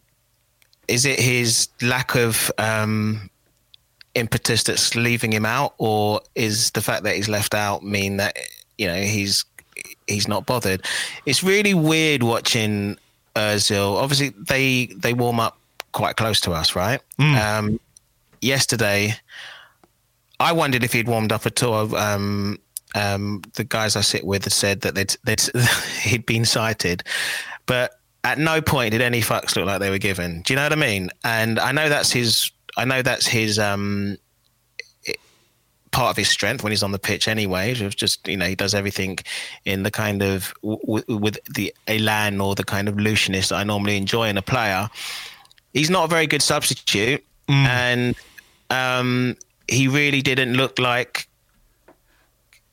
is 0.88 1.06
it 1.06 1.18
his 1.18 1.68
lack 1.80 2.16
of 2.16 2.52
um, 2.58 3.30
impetus 4.14 4.62
that's 4.62 4.94
leaving 4.94 5.32
him 5.32 5.46
out, 5.46 5.72
or 5.78 6.20
is 6.34 6.70
the 6.72 6.82
fact 6.82 7.04
that 7.04 7.16
he's 7.16 7.30
left 7.30 7.54
out 7.54 7.82
mean 7.82 8.18
that 8.18 8.36
you 8.76 8.86
know 8.86 9.00
he's 9.00 9.46
he's 10.08 10.28
not 10.28 10.46
bothered? 10.46 10.84
It's 11.26 11.42
really 11.42 11.74
weird 11.74 12.22
watching 12.22 12.96
Özil. 13.36 13.96
Obviously, 13.96 14.30
they 14.30 14.86
they 14.86 15.14
warm 15.14 15.40
up 15.40 15.58
quite 15.92 16.16
close 16.16 16.40
to 16.42 16.52
us, 16.52 16.74
right? 16.76 17.00
Um, 17.36 17.80
yesterday, 18.40 19.14
I 20.40 20.52
wondered 20.52 20.84
if 20.84 20.92
he'd 20.92 21.08
warmed 21.08 21.32
up 21.32 21.46
at 21.46 21.62
all. 21.62 21.94
Um, 21.96 22.58
um, 22.94 23.42
the 23.54 23.64
guys 23.64 23.96
I 23.96 24.00
sit 24.00 24.24
with 24.24 24.50
said 24.52 24.80
that 24.80 24.94
they'd, 24.94 25.14
they'd, 25.24 25.42
he'd 26.02 26.26
been 26.26 26.44
sighted, 26.44 27.02
but 27.66 27.98
at 28.24 28.38
no 28.38 28.60
point 28.60 28.92
did 28.92 29.00
any 29.00 29.20
fucks 29.20 29.56
look 29.56 29.66
like 29.66 29.80
they 29.80 29.90
were 29.90 29.98
given. 29.98 30.42
Do 30.42 30.52
you 30.52 30.56
know 30.56 30.64
what 30.64 30.72
I 30.72 30.76
mean? 30.76 31.10
And 31.24 31.58
I 31.58 31.72
know 31.72 31.88
that's 31.88 32.12
his. 32.12 32.50
I 32.76 32.84
know 32.84 33.02
that's 33.02 33.26
his. 33.26 33.58
Um, 33.58 34.16
part 35.90 36.10
of 36.10 36.16
his 36.16 36.28
strength 36.28 36.62
when 36.62 36.70
he's 36.70 36.82
on 36.82 36.92
the 36.92 36.98
pitch 36.98 37.28
anyway 37.28 37.72
just 37.74 38.26
you 38.28 38.36
know 38.36 38.46
he 38.46 38.54
does 38.54 38.74
everything 38.74 39.18
in 39.64 39.82
the 39.82 39.90
kind 39.90 40.22
of 40.22 40.52
w- 40.62 40.78
w- 40.86 41.18
with 41.18 41.38
the 41.54 41.74
elan 41.86 42.40
or 42.40 42.54
the 42.54 42.64
kind 42.64 42.88
of 42.88 42.98
looseness 42.98 43.48
that 43.48 43.56
I 43.56 43.64
normally 43.64 43.96
enjoy 43.96 44.28
in 44.28 44.36
a 44.36 44.42
player 44.42 44.88
he's 45.72 45.90
not 45.90 46.04
a 46.04 46.08
very 46.08 46.26
good 46.26 46.42
substitute 46.42 47.24
and 47.48 48.14
um, 48.70 49.36
he 49.68 49.88
really 49.88 50.22
didn't 50.22 50.54
look 50.54 50.78
like 50.78 51.28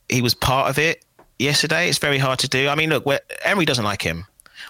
he 0.08 0.22
was 0.22 0.34
part 0.34 0.68
of 0.68 0.78
it 0.78 1.04
yesterday. 1.38 1.88
It's 1.88 1.98
very 1.98 2.18
hard 2.18 2.38
to 2.40 2.48
do. 2.48 2.68
I 2.68 2.74
mean, 2.74 2.90
look, 2.90 3.06
Emery 3.44 3.64
doesn't 3.64 3.84
like 3.84 4.02
him, 4.02 4.26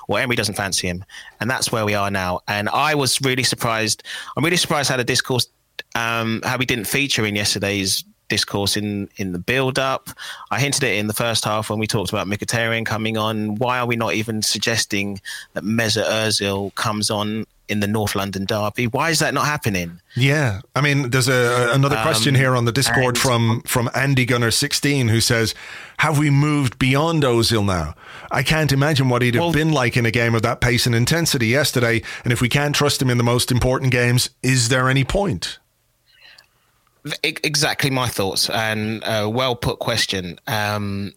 or 0.08 0.18
Emery 0.18 0.36
doesn't 0.36 0.54
fancy 0.54 0.88
him, 0.88 1.04
and 1.40 1.50
that's 1.50 1.70
where 1.70 1.84
we 1.84 1.94
are 1.94 2.10
now. 2.10 2.40
And 2.48 2.68
I 2.68 2.94
was 2.94 3.20
really 3.20 3.42
surprised. 3.42 4.02
I'm 4.36 4.44
really 4.44 4.56
surprised 4.56 4.88
how 4.90 4.96
the 4.96 5.04
discourse, 5.04 5.48
um, 5.94 6.40
how 6.44 6.56
we 6.56 6.66
didn't 6.66 6.86
feature 6.86 7.26
in 7.26 7.36
yesterday's 7.36 8.04
discourse 8.28 8.76
in 8.76 9.08
in 9.16 9.32
the 9.32 9.38
build 9.38 9.78
up. 9.78 10.10
I 10.50 10.60
hinted 10.60 10.82
it 10.82 10.98
in 10.98 11.06
the 11.06 11.14
first 11.14 11.44
half 11.44 11.70
when 11.70 11.78
we 11.78 11.86
talked 11.86 12.10
about 12.10 12.26
Mkhitaryan 12.26 12.84
coming 12.86 13.16
on. 13.16 13.56
Why 13.56 13.78
are 13.78 13.86
we 13.86 13.96
not 13.96 14.14
even 14.14 14.42
suggesting 14.42 15.20
that 15.54 15.64
Mesut 15.64 16.04
Ozil 16.06 16.74
comes 16.74 17.10
on 17.10 17.46
in 17.68 17.80
the 17.80 17.86
North 17.88 18.14
London 18.14 18.44
derby? 18.44 18.86
Why 18.86 19.10
is 19.10 19.18
that 19.18 19.34
not 19.34 19.46
happening? 19.46 20.00
Yeah, 20.14 20.60
I 20.76 20.80
mean, 20.80 21.10
there's 21.10 21.28
a 21.28 21.70
another 21.72 21.96
question 22.02 22.34
Um, 22.34 22.40
here 22.40 22.54
on 22.56 22.64
the 22.64 22.72
Discord 22.72 23.18
from 23.18 23.62
from 23.66 23.90
Andy 23.94 24.24
Gunner 24.24 24.50
sixteen 24.50 25.08
who 25.08 25.20
says, 25.20 25.54
"Have 25.98 26.18
we 26.18 26.30
moved 26.30 26.78
beyond 26.78 27.22
Ozil 27.22 27.64
now? 27.64 27.94
I 28.30 28.42
can't 28.42 28.72
imagine 28.72 29.08
what 29.08 29.22
he'd 29.22 29.34
have 29.34 29.42
Well- 29.42 29.52
been 29.52 29.72
like 29.72 29.96
in 29.96 30.06
a 30.06 30.10
game 30.10 30.34
of 30.34 30.42
that 30.42 30.60
pace 30.60 30.86
and 30.86 30.94
intensity 30.94 31.46
yesterday. 31.48 32.02
And 32.24 32.32
if 32.32 32.40
we 32.40 32.48
can't 32.48 32.74
trust 32.74 33.00
him 33.02 33.10
in 33.10 33.18
the 33.18 33.24
most 33.24 33.50
important 33.50 33.92
games, 33.92 34.30
is 34.42 34.68
there 34.68 34.88
any 34.88 35.04
point?" 35.04 35.58
Exactly 37.22 37.90
my 37.90 38.08
thoughts 38.08 38.50
and 38.50 39.02
a 39.06 39.28
well 39.28 39.54
put 39.54 39.78
question. 39.78 40.38
Um, 40.46 41.12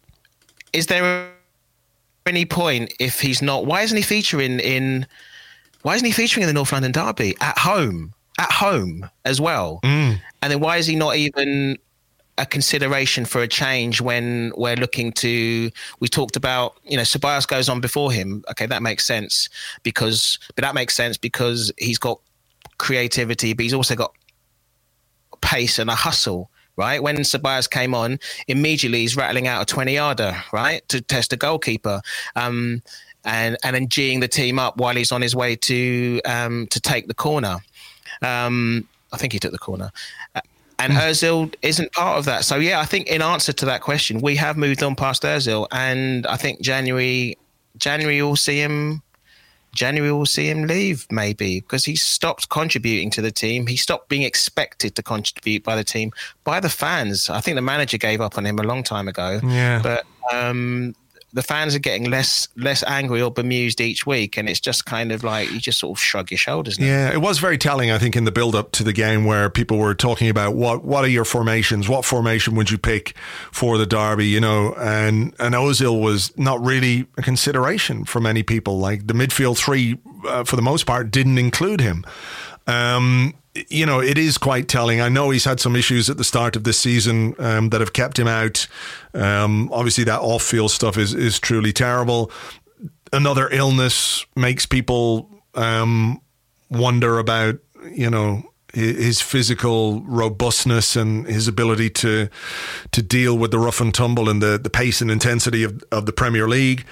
is 0.74 0.88
there 0.88 1.30
any 2.26 2.45
point 2.45 2.94
if 2.99 3.20
he's 3.20 3.41
not? 3.41 3.66
Why 3.66 3.82
isn't 3.82 3.98
he 3.98 4.03
featuring 4.03 4.60
in? 4.60 5.07
Why 5.82 5.95
isn't 5.95 6.06
he 6.06 6.11
featuring 6.11 6.44
in 6.44 6.48
the 6.48 6.53
North 6.53 6.72
London 6.72 6.91
Derby 6.91 7.36
at 7.41 7.57
home? 7.57 8.14
At 8.38 8.52
home 8.52 9.10
as 9.26 9.41
well, 9.41 9.80
and 10.41 10.52
then 10.52 10.61
why 10.61 10.78
is 10.78 10.88
he 10.88 10.95
not 10.95 11.18
even 11.18 11.78
a 12.38 12.45
consideration 12.45 13.26
for 13.26 13.41
a 13.41 13.48
change 13.49 13.99
when 13.99 14.53
we're 14.56 14.78
looking 14.78 15.11
to? 15.14 15.70
We 15.99 16.07
talked 16.07 16.38
about 16.38 16.78
you 16.86 16.95
know 16.95 17.03
Ceballos 17.03 17.48
goes 17.48 17.68
on 17.68 17.82
before 17.82 18.14
him. 18.14 18.45
Okay, 18.52 18.66
that 18.66 18.82
makes 18.82 19.06
sense 19.06 19.49
because, 19.84 20.40
but 20.56 20.61
that 20.61 20.74
makes 20.74 20.95
sense 20.95 21.18
because 21.18 21.72
he's 21.78 21.98
got 21.98 22.22
creativity, 22.78 23.53
but 23.53 23.64
he's 23.64 23.74
also 23.74 23.95
got 23.95 24.14
pace 25.41 25.80
and 25.80 25.90
a 25.90 25.95
hustle, 25.95 26.49
right? 26.76 27.02
When 27.02 27.18
Ceballos 27.18 27.70
came 27.70 27.94
on, 27.94 28.20
immediately 28.48 28.99
he's 28.99 29.16
rattling 29.16 29.48
out 29.48 29.61
a 29.61 29.66
20 29.66 29.94
yarder, 29.94 30.36
right? 30.52 30.88
To 30.90 31.02
test 31.02 31.34
a 31.34 31.38
goalkeeper. 31.38 32.02
Um, 32.36 32.82
and, 33.26 33.57
and 33.64 33.76
then 33.76 33.88
geeing 33.88 34.22
the 34.22 34.28
team 34.28 34.60
up 34.60 34.78
while 34.78 34.95
he's 34.95 35.11
on 35.11 35.22
his 35.22 35.36
way 35.36 35.56
to 35.57 36.22
um, 36.26 36.68
to 36.68 36.80
take 36.80 37.07
the 37.07 37.14
corner. 37.14 37.57
Um, 38.22 38.88
I 39.11 39.18
think 39.18 39.34
he 39.34 39.40
took 39.40 39.52
the 39.52 39.60
corner. 39.60 39.91
Uh, 40.36 40.41
And 40.80 40.94
Ozil 40.94 41.53
isn't 41.61 41.91
part 41.91 42.18
of 42.18 42.26
that. 42.26 42.45
So, 42.45 42.56
yeah, 42.56 42.80
I 42.80 42.86
think 42.86 43.07
in 43.07 43.22
answer 43.22 43.52
to 43.52 43.66
that 43.66 43.82
question, 43.82 44.22
we 44.22 44.38
have 44.38 44.56
moved 44.56 44.82
on 44.82 44.95
past 44.95 45.24
Ozil. 45.24 45.68
And 45.72 46.26
I 46.28 46.38
think 46.38 46.61
January, 46.61 47.38
January 47.78 48.22
will 48.22 48.38
see 48.38 48.60
him 48.60 49.02
January 49.73 50.11
will 50.11 50.25
see 50.25 50.49
him 50.49 50.63
leave, 50.63 51.05
maybe 51.11 51.59
because 51.61 51.85
he 51.85 51.95
stopped 51.95 52.49
contributing 52.49 53.09
to 53.11 53.21
the 53.21 53.31
team. 53.31 53.67
He 53.67 53.77
stopped 53.77 54.09
being 54.09 54.23
expected 54.23 54.95
to 54.95 55.03
contribute 55.03 55.63
by 55.63 55.75
the 55.75 55.83
team, 55.83 56.11
by 56.43 56.59
the 56.59 56.69
fans. 56.69 57.29
I 57.29 57.41
think 57.41 57.55
the 57.55 57.61
manager 57.61 57.97
gave 57.97 58.21
up 58.21 58.37
on 58.37 58.45
him 58.45 58.59
a 58.59 58.63
long 58.63 58.83
time 58.83 59.07
ago. 59.07 59.39
Yeah. 59.43 59.81
But 59.81 60.05
um, 60.33 60.95
the 61.34 61.43
fans 61.43 61.76
are 61.76 61.80
getting 61.80 62.10
less 62.10 62.47
less 62.56 62.84
angry 62.84 63.22
or 63.22 63.31
bemused 63.31 63.81
each 63.81 64.06
week, 64.06 64.38
and 64.38 64.49
it's 64.49 64.60
just 64.60 64.85
kind 64.85 65.11
of 65.11 65.23
like 65.23 65.51
you 65.51 65.60
just 65.60 65.80
sort 65.80 65.97
of 65.97 66.01
shrug 66.01 66.31
your 66.31 66.38
shoulders. 66.38 66.80
Now. 66.80 66.85
Yeah, 66.85 67.11
it 67.11 67.22
was 67.22 67.39
very 67.39 67.57
telling, 67.57 67.91
I 67.91 67.97
think, 67.97 68.15
in 68.15 68.23
the 68.26 68.31
build 68.31 68.56
up 68.56 68.72
to 68.73 68.84
the 68.84 68.93
game 68.93 69.26
where 69.26 69.49
people 69.49 69.77
were 69.77 69.93
talking 69.93 70.30
about 70.30 70.56
what 70.56 70.84
what 70.84 71.03
are 71.03 71.10
your 71.10 71.26
formations? 71.26 71.88
What 71.88 72.06
formation 72.06 72.56
would 72.56 72.72
you 72.72 72.77
pick 72.77 73.15
for 73.51 73.77
the 73.77 73.85
derby? 73.85 74.27
You 74.27 74.41
know, 74.41 74.73
and 74.73 75.34
and 75.39 75.56
Ozil 75.56 76.01
was 76.01 76.35
not 76.38 76.64
really 76.64 77.07
a 77.18 77.22
consideration 77.22 78.06
for 78.06 78.19
many 78.19 78.43
people. 78.43 78.80
Like 78.80 79.07
the 79.07 79.14
midfield 79.14 79.57
three, 79.57 79.99
uh, 80.27 80.43
for 80.43 80.56
the 80.56 80.61
most 80.61 80.85
part, 80.85 81.11
didn't 81.11 81.38
include 81.38 81.81
him. 81.81 82.06
Um, 82.68 83.34
you 83.55 83.85
know, 83.85 83.99
it 83.99 84.17
is 84.17 84.38
quite 84.38 84.67
telling. 84.67 85.01
I 85.01 85.09
know 85.09 85.31
he's 85.31 85.45
had 85.45 85.59
some 85.59 85.76
issues 85.76 86.09
at 86.09 86.17
the 86.17 86.23
start 86.23 86.55
of 86.55 86.63
this 86.63 86.80
season 86.80 87.35
um, 87.39 87.69
that 87.69 87.81
have 87.81 87.93
kept 87.93 88.19
him 88.19 88.27
out. 88.27 88.67
Um, 89.13 89.69
obviously, 89.71 90.03
that 90.05 90.19
off 90.19 90.43
field 90.43 90.71
stuff 90.71 90.97
is 90.97 91.13
is 91.13 91.39
truly 91.39 91.73
terrible. 91.73 92.31
Another 93.11 93.49
illness 93.49 94.26
makes 94.35 94.65
people 94.65 95.30
um, 95.55 96.21
wonder 96.69 97.17
about, 97.17 97.55
you 97.91 98.09
know, 98.09 98.43
his 98.71 99.19
physical 99.19 100.01
robustness 100.01 100.95
and 100.95 101.26
his 101.26 101.47
ability 101.47 101.89
to 101.89 102.30
to 102.91 103.01
deal 103.01 103.35
with 103.35 103.49
the 103.49 103.59
rough 103.59 103.81
and 103.81 103.93
tumble 103.93 104.30
and 104.30 104.43
the, 104.43 104.59
the 104.59 104.69
pace 104.69 105.01
and 105.01 105.09
intensity 105.09 105.63
of, 105.63 105.84
of 105.91 106.05
the 106.05 106.13
Premier 106.13 106.47
League. 106.47 106.85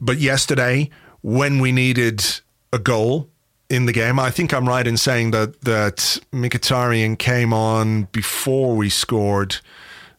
But 0.00 0.18
yesterday, 0.18 0.90
when 1.22 1.58
we 1.58 1.72
needed 1.72 2.24
a 2.72 2.78
goal 2.78 3.30
in 3.70 3.86
the 3.86 3.92
game, 3.92 4.18
I 4.18 4.30
think 4.30 4.52
I'm 4.54 4.68
right 4.68 4.86
in 4.86 4.96
saying 4.96 5.30
that 5.32 5.60
that 5.62 6.18
Mkhitaryan 6.32 7.18
came 7.18 7.52
on 7.52 8.04
before 8.12 8.74
we 8.74 8.88
scored 8.88 9.56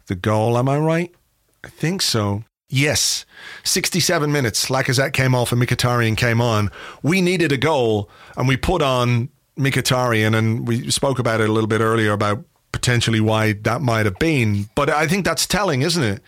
the 0.08 0.16
goal. 0.16 0.58
Am 0.58 0.70
I 0.70 0.78
right? 0.78 1.16
I 1.64 1.70
think 1.70 2.02
so. 2.02 2.44
Yes, 2.70 3.26
67 3.64 4.32
minutes. 4.32 4.68
Lacazette 4.68 5.14
came 5.14 5.34
off 5.34 5.52
and 5.52 5.62
Mkhitaryan 5.62 6.16
came 6.16 6.40
on. 6.40 6.70
We 7.02 7.22
needed 7.22 7.52
a 7.52 7.58
goal 7.58 8.10
and 8.38 8.48
we 8.48 8.58
put 8.58 8.84
on 8.84 9.30
Mkhitaryan 9.58 10.38
and 10.38 10.68
we 10.68 10.92
spoke 10.92 11.18
about 11.18 11.42
it 11.42 11.50
a 11.50 11.52
little 11.52 11.68
bit 11.68 11.82
earlier 11.82 12.12
about 12.12 12.46
potentially 12.72 13.20
why 13.20 13.54
that 13.54 13.82
might 13.82 14.06
have 14.06 14.20
been. 14.20 14.70
But 14.76 14.90
I 14.92 15.08
think 15.08 15.26
that's 15.26 15.48
telling, 15.48 15.82
isn't 15.82 16.04
it? 16.04 16.22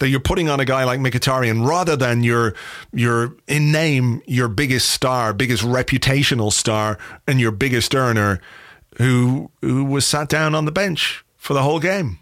That 0.00 0.08
you're 0.10 0.20
putting 0.20 0.48
on 0.48 0.60
a 0.60 0.64
guy 0.64 0.84
like 0.84 1.00
Mkhitaryan 1.00 1.66
rather 1.66 1.96
than 1.96 2.22
your 2.22 2.54
your 2.92 3.34
in 3.48 3.72
name 3.72 4.22
your 4.26 4.46
biggest 4.48 4.90
star, 4.90 5.32
biggest 5.32 5.64
reputational 5.64 6.52
star, 6.52 6.98
and 7.26 7.40
your 7.40 7.50
biggest 7.50 7.94
earner, 7.94 8.40
who 8.98 9.50
who 9.60 9.84
was 9.84 10.06
sat 10.06 10.28
down 10.28 10.54
on 10.54 10.66
the 10.66 10.72
bench 10.72 11.24
for 11.36 11.52
the 11.54 11.62
whole 11.62 11.80
game. 11.80 12.18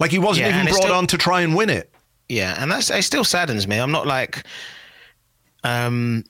Like 0.00 0.10
he 0.10 0.18
wasn't 0.18 0.46
Yeah, 0.48 0.54
even 0.62 0.72
brought 0.72 0.82
still- 0.84 0.94
on 0.94 1.06
to 1.08 1.18
try 1.18 1.42
and 1.42 1.54
win 1.54 1.68
it. 1.68 1.90
Yeah, 2.28 2.56
and 2.58 2.70
that's 2.72 2.88
it. 2.90 3.02
Still 3.02 3.24
saddens 3.24 3.68
me. 3.68 3.76
I'm 3.76 3.90
not 3.92 4.06
like 4.06 4.42
um, 5.64 6.24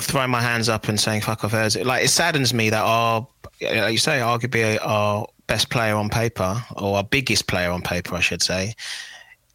throwing 0.00 0.30
my 0.30 0.40
hands 0.40 0.68
up 0.68 0.88
and 0.88 0.98
saying 0.98 1.20
"fuck 1.20 1.44
off." 1.44 1.52
Ozil. 1.52 1.84
Like 1.84 2.04
it 2.04 2.08
saddens 2.08 2.52
me 2.52 2.70
that 2.70 2.82
our, 2.82 3.26
like 3.62 3.92
you 3.92 3.98
say, 3.98 4.18
arguably 4.18 4.78
our 4.82 5.26
best 5.46 5.70
player 5.70 5.94
on 5.94 6.08
paper 6.08 6.60
or 6.76 6.96
our 6.96 7.04
biggest 7.04 7.46
player 7.46 7.70
on 7.70 7.82
paper, 7.82 8.16
I 8.16 8.20
should 8.20 8.42
say, 8.42 8.74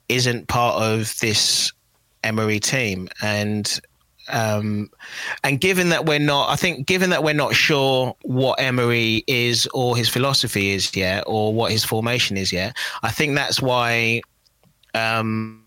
isn't 0.10 0.48
part 0.48 0.82
of 0.82 1.18
this 1.20 1.72
Emery 2.24 2.60
team. 2.60 3.08
And 3.22 3.80
um, 4.30 4.90
and 5.44 5.60
given 5.60 5.90
that 5.90 6.06
we're 6.06 6.20
not, 6.20 6.50
I 6.50 6.56
think, 6.56 6.86
given 6.86 7.10
that 7.10 7.24
we're 7.24 7.34
not 7.34 7.56
sure 7.56 8.16
what 8.24 8.60
Emery 8.60 9.24
is 9.28 9.68
or 9.74 9.98
his 9.98 10.10
philosophy 10.10 10.72
is 10.72 10.96
yet, 10.96 11.24
or 11.26 11.54
what 11.54 11.72
his 11.72 11.84
formation 11.84 12.38
is 12.38 12.54
yet, 12.54 12.78
I 13.02 13.10
think 13.12 13.36
that's 13.36 13.62
why 13.62 14.22
um, 14.94 15.64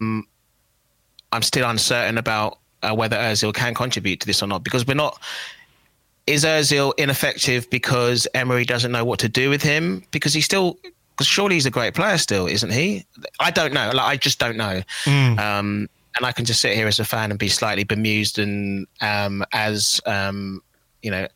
I'm 0.00 1.42
still 1.42 1.68
uncertain 1.68 2.18
about 2.18 2.58
uh, 2.82 2.94
whether 2.94 3.16
Özil 3.16 3.54
can 3.54 3.74
contribute 3.74 4.20
to 4.20 4.26
this 4.26 4.42
or 4.42 4.46
not 4.46 4.64
because 4.64 4.86
we're 4.86 4.94
not. 4.94 5.20
Is 6.26 6.44
Özil 6.44 6.92
ineffective 6.96 7.68
because 7.70 8.28
Emery 8.34 8.64
doesn't 8.64 8.92
know 8.92 9.04
what 9.04 9.18
to 9.20 9.28
do 9.28 9.50
with 9.50 9.62
him? 9.62 10.04
Because 10.10 10.32
he's 10.32 10.44
still, 10.44 10.78
because 11.20 11.28
surely 11.28 11.56
he's 11.56 11.66
a 11.66 11.70
great 11.70 11.92
player 11.92 12.16
still, 12.16 12.46
isn't 12.46 12.72
he? 12.72 13.04
I 13.40 13.50
don't 13.50 13.74
know. 13.74 13.90
Like 13.92 14.06
I 14.06 14.16
just 14.16 14.38
don't 14.38 14.56
know. 14.56 14.80
Um, 15.06 15.86
and 16.16 16.24
I 16.24 16.32
can 16.32 16.46
just 16.46 16.62
sit 16.62 16.74
here 16.74 16.86
as 16.86 16.98
a 16.98 17.04
fan 17.04 17.28
and 17.30 17.38
be 17.38 17.48
slightly 17.48 17.84
bemused 17.84 18.38
and 18.38 18.86
um, 19.02 19.44
as 19.52 20.00
um, 20.06 20.62
you 21.02 21.10
know, 21.10 21.28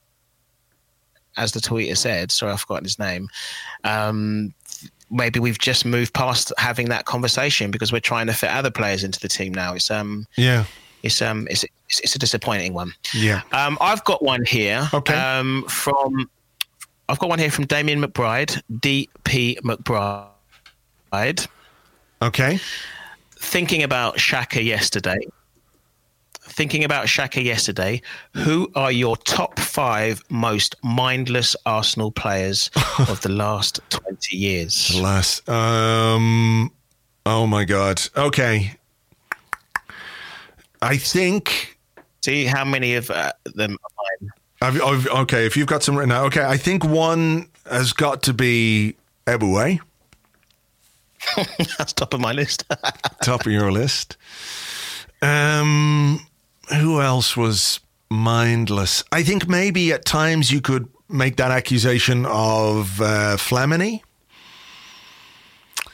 as 1.37 1.53
the 1.53 1.61
tweeter 1.61 1.99
said. 1.99 2.33
Sorry, 2.33 2.51
I've 2.53 2.61
forgotten 2.63 2.85
his 2.85 2.99
name. 2.99 3.29
Um, 3.85 4.55
maybe 5.11 5.39
we've 5.39 5.59
just 5.59 5.85
moved 5.85 6.15
past 6.15 6.51
having 6.57 6.89
that 6.89 7.05
conversation 7.05 7.71
because 7.71 7.93
we're 7.93 8.01
trying 8.01 8.27
to 8.29 8.33
fit 8.33 8.49
other 8.49 8.71
players 8.71 9.05
into 9.05 9.21
the 9.21 9.29
team 9.29 9.53
now. 9.53 9.75
It's 9.75 9.91
um, 9.91 10.27
Yeah. 10.37 10.65
it's 11.03 11.21
um, 11.21 11.47
it's 11.51 11.63
it's, 11.91 12.01
it's 12.01 12.15
a 12.15 12.19
disappointing 12.19 12.73
one. 12.73 12.95
Yeah. 13.13 13.43
Um, 13.53 13.77
I've 13.83 14.03
got 14.05 14.23
one 14.23 14.47
here. 14.47 14.89
Okay. 14.95 15.15
Um, 15.15 15.67
from 15.69 16.31
I've 17.09 17.19
got 17.19 17.29
one 17.29 17.39
here 17.39 17.51
from 17.51 17.67
Damien 17.67 18.03
McBride, 18.03 18.63
D.P. 18.81 19.59
McBride. 19.63 21.47
Okay. 22.23 22.59
Thinking 23.33 23.83
about 23.83 24.17
Xhaka 24.17 24.65
yesterday. 24.65 25.19
Thinking 26.41 26.85
about 26.85 27.07
Xhaka 27.07 27.43
yesterday, 27.45 28.01
who 28.33 28.71
are 28.75 28.93
your 28.93 29.17
top 29.19 29.59
five 29.59 30.23
most 30.31 30.77
mindless 30.83 31.57
Arsenal 31.67 32.11
players 32.11 32.71
of 32.99 33.21
the 33.21 33.29
last 33.29 33.81
20 33.91 34.37
years? 34.37 34.99
Last. 34.99 35.47
Um. 35.49 36.73
Oh 37.27 37.47
my 37.47 37.65
God. 37.65 38.01
Okay. 38.17 38.75
I 40.81 40.97
think. 40.97 41.79
See 42.23 42.47
how 42.47 42.65
many 42.65 42.95
of 42.95 43.11
uh, 43.11 43.33
them 43.55 43.73
are 43.73 44.05
mine. 44.23 44.31
I've, 44.65 44.83
I've, 44.83 45.07
okay, 45.07 45.47
if 45.47 45.57
you've 45.57 45.67
got 45.67 45.83
some 45.83 45.97
written 45.97 46.13
out, 46.13 46.27
okay. 46.27 46.45
I 46.45 46.57
think 46.57 46.85
one 46.85 47.49
has 47.71 47.93
got 47.93 48.23
to 48.25 48.33
be 48.33 48.97
Eboué, 49.27 49.81
That's 51.79 51.93
top 51.93 52.15
of 52.15 52.21
my 52.21 52.33
list. 52.33 52.65
top 53.23 53.47
of 53.47 53.53
your 53.53 53.73
list. 53.73 54.17
Um, 55.23 56.27
who 56.71 57.01
else 57.01 57.37
was 57.37 57.81
mindless? 58.11 59.05
I 59.13 59.23
think 59.23 59.49
maybe 59.49 59.93
at 59.93 60.05
times 60.05 60.51
you 60.51 60.61
could 60.61 60.89
make 61.09 61.37
that 61.37 61.51
accusation 61.51 62.27
of 62.27 63.01
uh, 63.01 63.37
Flamini. 63.37 64.03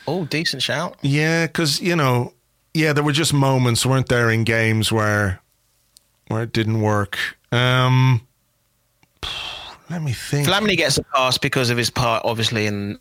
oh, 0.07 0.25
decent 0.25 0.63
shout. 0.63 0.97
Yeah, 1.03 1.47
because 1.47 1.81
you 1.81 1.97
know, 1.97 2.33
yeah, 2.75 2.93
there 2.93 3.05
were 3.05 3.13
just 3.13 3.33
moments, 3.33 3.87
weren't 3.87 4.09
there, 4.09 4.31
in 4.31 4.45
games 4.45 4.91
where 4.91 5.41
where 6.29 6.43
it 6.43 6.53
didn't 6.53 6.81
work. 6.81 7.19
Um, 7.53 8.27
let 9.91 10.03
me 10.03 10.13
think. 10.13 10.47
Flamini 10.47 10.77
gets 10.77 10.99
a 10.99 11.03
pass 11.05 11.39
because 11.39 11.71
of 11.71 11.79
his 11.79 11.91
part, 11.91 12.23
obviously 12.25 12.67
in 12.67 12.99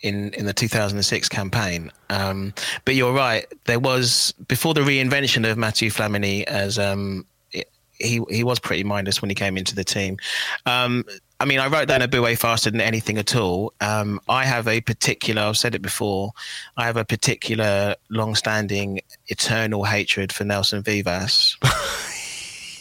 in 0.00 0.32
in 0.34 0.46
the 0.46 0.52
2006 0.52 1.28
campaign. 1.28 1.90
Um, 2.10 2.52
but 2.84 2.94
you're 2.94 3.12
right. 3.12 3.46
There 3.64 3.80
was 3.80 4.32
before 4.48 4.74
the 4.74 4.82
reinvention 4.82 5.50
of 5.50 5.56
Mathieu 5.56 5.90
Flamini 5.90 6.44
as 6.44 6.78
um, 6.78 7.24
it, 7.52 7.70
he 7.98 8.20
he 8.28 8.44
was 8.44 8.58
pretty 8.58 8.84
mindless 8.84 9.22
when 9.22 9.30
he 9.30 9.34
came 9.34 9.56
into 9.56 9.74
the 9.74 9.84
team. 9.84 10.18
Um, 10.66 11.04
I 11.40 11.46
mean, 11.46 11.58
I 11.58 11.66
wrote 11.66 11.88
down 11.88 12.00
a 12.00 12.08
Eboué 12.08 12.38
faster 12.38 12.70
than 12.70 12.80
anything 12.80 13.18
at 13.18 13.34
all. 13.34 13.72
Um, 13.80 14.20
I 14.28 14.44
have 14.44 14.68
a 14.68 14.80
particular, 14.80 15.42
I've 15.42 15.58
said 15.58 15.74
it 15.74 15.82
before, 15.82 16.32
I 16.76 16.86
have 16.86 16.96
a 16.96 17.04
particular 17.04 17.96
long 18.08 18.36
standing 18.36 19.00
eternal 19.26 19.84
hatred 19.84 20.32
for 20.32 20.44
Nelson 20.44 20.82
Vivas. 20.82 21.58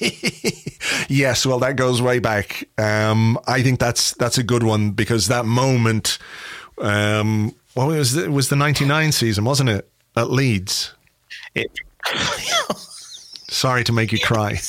yes, 1.09 1.45
well, 1.45 1.59
that 1.59 1.75
goes 1.75 2.01
way 2.01 2.19
back. 2.19 2.67
Um, 2.77 3.39
I 3.47 3.61
think 3.61 3.79
that's 3.79 4.13
that's 4.13 4.37
a 4.37 4.43
good 4.43 4.63
one 4.63 4.91
because 4.91 5.27
that 5.27 5.45
moment, 5.45 6.17
um, 6.77 7.55
well, 7.75 7.91
it 7.91 7.97
was 7.97 8.15
it 8.15 8.31
was 8.31 8.49
the 8.49 8.55
'99 8.55 9.11
season, 9.11 9.45
wasn't 9.45 9.69
it? 9.69 9.89
At 10.15 10.29
Leeds. 10.29 10.93
It, 11.55 11.71
Sorry 13.49 13.83
to 13.83 13.93
make 13.93 14.11
you 14.11 14.19
cry. 14.23 14.59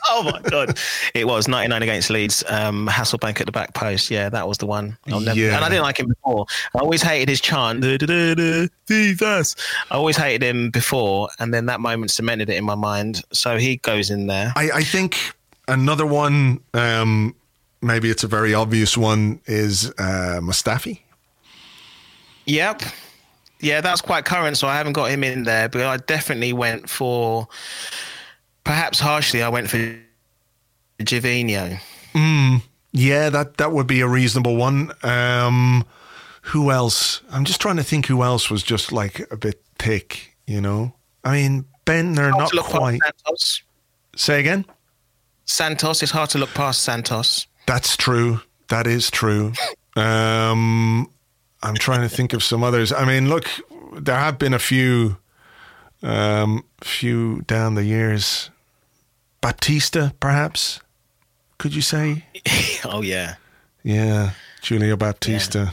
oh 0.08 0.22
my 0.22 0.40
god, 0.48 0.78
it 1.14 1.26
was 1.26 1.48
99 1.48 1.82
against 1.82 2.10
Leeds. 2.10 2.44
Um, 2.48 2.88
Hasselbaink 2.88 3.40
at 3.40 3.46
the 3.46 3.52
back 3.52 3.74
post. 3.74 4.10
Yeah, 4.10 4.28
that 4.28 4.46
was 4.46 4.58
the 4.58 4.66
one. 4.66 4.96
I'll 5.08 5.20
never, 5.20 5.38
Yeah. 5.38 5.56
And 5.56 5.64
I 5.64 5.68
didn't 5.68 5.82
like 5.82 5.98
him 5.98 6.08
before. 6.08 6.46
I 6.74 6.78
always 6.78 7.02
hated 7.02 7.28
his 7.28 7.40
chant. 7.40 7.80
"Da, 7.80 7.96
da, 7.96 8.34
da, 8.34 8.66
da, 8.86 9.42
I 9.90 9.94
always 9.94 10.16
hated 10.16 10.42
him 10.42 10.70
before, 10.70 11.28
and 11.38 11.52
then 11.52 11.66
that 11.66 11.80
moment 11.80 12.10
cemented 12.10 12.48
it 12.50 12.56
in 12.56 12.64
my 12.64 12.74
mind. 12.74 13.22
So 13.32 13.56
he 13.56 13.76
goes 13.76 14.10
in 14.10 14.26
there. 14.26 14.52
I, 14.56 14.70
I 14.74 14.82
think 14.82 15.16
another 15.68 16.06
one, 16.06 16.60
um, 16.74 17.34
maybe 17.82 18.10
it's 18.10 18.24
a 18.24 18.28
very 18.28 18.54
obvious 18.54 18.96
one, 18.96 19.40
is 19.46 19.90
uh, 19.98 20.40
Mustafi. 20.42 21.00
Yep. 22.46 22.82
Yeah, 23.60 23.80
that's 23.80 24.00
quite 24.00 24.24
current, 24.24 24.56
so 24.56 24.66
I 24.68 24.76
haven't 24.76 24.94
got 24.94 25.10
him 25.10 25.22
in 25.22 25.44
there. 25.44 25.68
But 25.68 25.82
I 25.82 25.98
definitely 25.98 26.52
went 26.52 26.88
for, 26.88 27.46
perhaps 28.64 29.00
harshly, 29.00 29.42
I 29.42 29.48
went 29.48 29.68
for 29.70 29.98
Gervinho. 31.00 31.80
Yeah, 32.92 33.30
that 33.30 33.58
that 33.58 33.72
would 33.72 33.86
be 33.86 34.00
a 34.00 34.08
reasonable 34.08 34.56
one. 34.56 34.92
Um, 35.02 35.84
who 36.42 36.70
else? 36.70 37.22
I'm 37.30 37.44
just 37.44 37.60
trying 37.60 37.76
to 37.76 37.84
think 37.84 38.06
who 38.06 38.22
else 38.22 38.50
was 38.50 38.62
just 38.62 38.92
like 38.92 39.30
a 39.30 39.36
bit 39.36 39.62
thick, 39.78 40.36
you 40.46 40.60
know. 40.60 40.94
I 41.22 41.32
mean, 41.32 41.66
Ben, 41.84 42.14
they're 42.14 42.30
not 42.30 42.50
quite. 42.50 43.00
Santos. 43.02 43.62
Say 44.16 44.40
again. 44.40 44.64
Santos. 45.44 46.02
It's 46.02 46.12
hard 46.12 46.30
to 46.30 46.38
look 46.38 46.50
past 46.50 46.82
Santos. 46.82 47.46
That's 47.66 47.96
true. 47.96 48.40
That 48.68 48.86
is 48.86 49.10
true. 49.10 49.52
Um, 49.96 51.10
I'm 51.62 51.74
trying 51.74 52.02
to 52.02 52.08
think 52.08 52.32
of 52.32 52.42
some 52.42 52.64
others. 52.64 52.92
I 52.92 53.04
mean, 53.04 53.28
look, 53.28 53.46
there 53.92 54.18
have 54.18 54.38
been 54.38 54.54
a 54.54 54.58
few, 54.58 55.16
um, 56.02 56.64
few 56.80 57.42
down 57.42 57.74
the 57.74 57.84
years. 57.84 58.50
Baptista, 59.40 60.14
perhaps. 60.20 60.80
Could 61.58 61.74
you 61.74 61.82
say? 61.82 62.24
oh 62.84 63.02
yeah. 63.02 63.36
Yeah, 63.82 64.32
Julio 64.62 64.96
Baptista. 64.96 65.72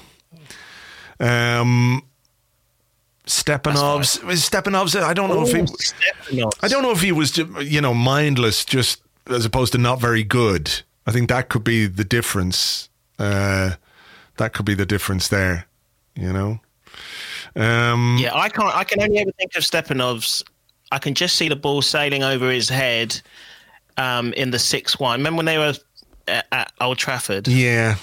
Um, 1.20 2.04
Stepanovs. 3.26 4.20
Stepanovs. 4.20 5.02
I 5.02 5.14
don't 5.14 5.30
know 5.30 5.44
if 5.44 5.52
he. 5.52 5.62
Stepanovs. 5.62 6.54
I 6.62 6.68
don't 6.68 6.84
know 6.84 6.92
if 6.92 7.02
he 7.02 7.12
was, 7.12 7.38
you 7.38 7.82
know, 7.82 7.94
mindless, 7.94 8.64
just 8.64 9.02
as 9.30 9.46
opposed 9.46 9.74
to 9.74 9.78
not 9.78 10.00
very 10.00 10.24
good. 10.24 10.84
I 11.06 11.12
think 11.12 11.30
that 11.30 11.50
could 11.50 11.64
be 11.64 11.86
the 11.88 12.06
difference. 12.06 12.90
Uh, 13.20 13.72
that 14.38 14.54
could 14.54 14.66
be 14.66 14.74
the 14.74 14.86
difference 14.86 15.28
there. 15.28 15.68
You 16.16 16.32
know. 16.32 16.60
Um, 17.58 18.18
Yeah, 18.20 18.36
I 18.36 18.50
can't. 18.50 18.76
I 18.76 18.84
can 18.84 19.02
only 19.02 19.20
ever 19.20 19.32
think 19.32 19.56
of 19.56 19.64
Stepanovs. 19.64 20.44
I 20.92 21.00
can 21.00 21.14
just 21.14 21.36
see 21.36 21.50
the 21.50 21.56
ball 21.56 21.82
sailing 21.82 22.24
over 22.24 22.50
his 22.50 22.70
head 22.70 23.20
um, 23.98 24.32
in 24.34 24.52
the 24.52 24.60
six-one. 24.60 25.20
Remember 25.20 25.38
when 25.38 25.46
they 25.46 25.58
were 25.58 25.74
at, 26.28 26.46
at 26.52 26.72
Old 26.80 26.98
Trafford? 26.98 27.48
yeah. 27.48 27.96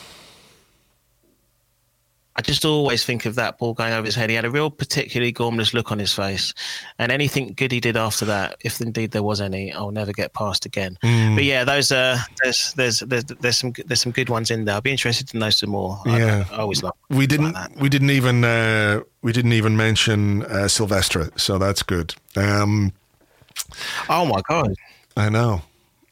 I 2.37 2.43
just 2.43 2.65
always 2.65 3.05
think 3.05 3.27
of 3.27 3.35
that 3.37 3.59
ball 3.59 3.75
going 3.75 3.93
over 3.93 4.05
his 4.05 4.15
head. 4.15 4.31
He 4.31 4.37
had 4.37 4.45
a 4.45 4.51
real 4.51 4.71
particularly 4.71 5.33
gormless 5.33 5.73
look 5.73 5.93
on 5.93 5.99
his 5.99 6.13
face, 6.13 6.53
and 6.99 7.13
anything 7.13 7.55
good 7.57 7.73
he 7.73 7.81
did 7.81 7.97
after 7.97 8.25
that, 8.25 8.57
if 8.61 8.81
indeed 8.81 9.13
there 9.13 9.23
was 9.23 9.41
any, 9.41 9.73
I'll 9.73 9.91
never 9.91 10.13
get 10.13 10.33
past 10.33 10.67
again. 10.67 10.99
Mm. 11.03 11.37
But 11.37 11.45
yeah, 11.45 11.65
those 11.65 11.93
uh, 11.93 12.19
there's 12.43 12.73
there's 12.75 13.01
there's 13.01 13.25
there's 13.25 13.59
some 13.59 13.73
there's 13.87 14.01
some 14.01 14.13
good 14.13 14.29
ones 14.29 14.51
in 14.51 14.65
there. 14.65 14.75
I'll 14.75 14.81
be 14.81 14.91
interested 14.91 15.29
to 15.29 15.39
know 15.39 15.51
some 15.51 15.71
more. 15.71 16.01
Yeah. 16.07 16.45
I, 16.51 16.59
always 16.59 16.83
love. 16.83 16.95
We 17.11 17.27
didn't. 17.27 17.53
like 17.53 17.81
we 17.81 17.89
didn't 17.89 18.11
even. 18.11 18.45
Uh, 18.45 19.03
we 19.23 19.33
didn't 19.33 19.55
even 19.55 19.75
mention 19.77 20.43
uh, 20.45 20.69
Silvestre, 20.69 21.31
so 21.37 21.57
that's 21.57 21.83
good. 21.83 22.15
Um, 22.37 22.93
Oh 24.09 24.27
my 24.27 24.41
god. 24.49 24.75
I 25.17 25.29
know. 25.29 25.63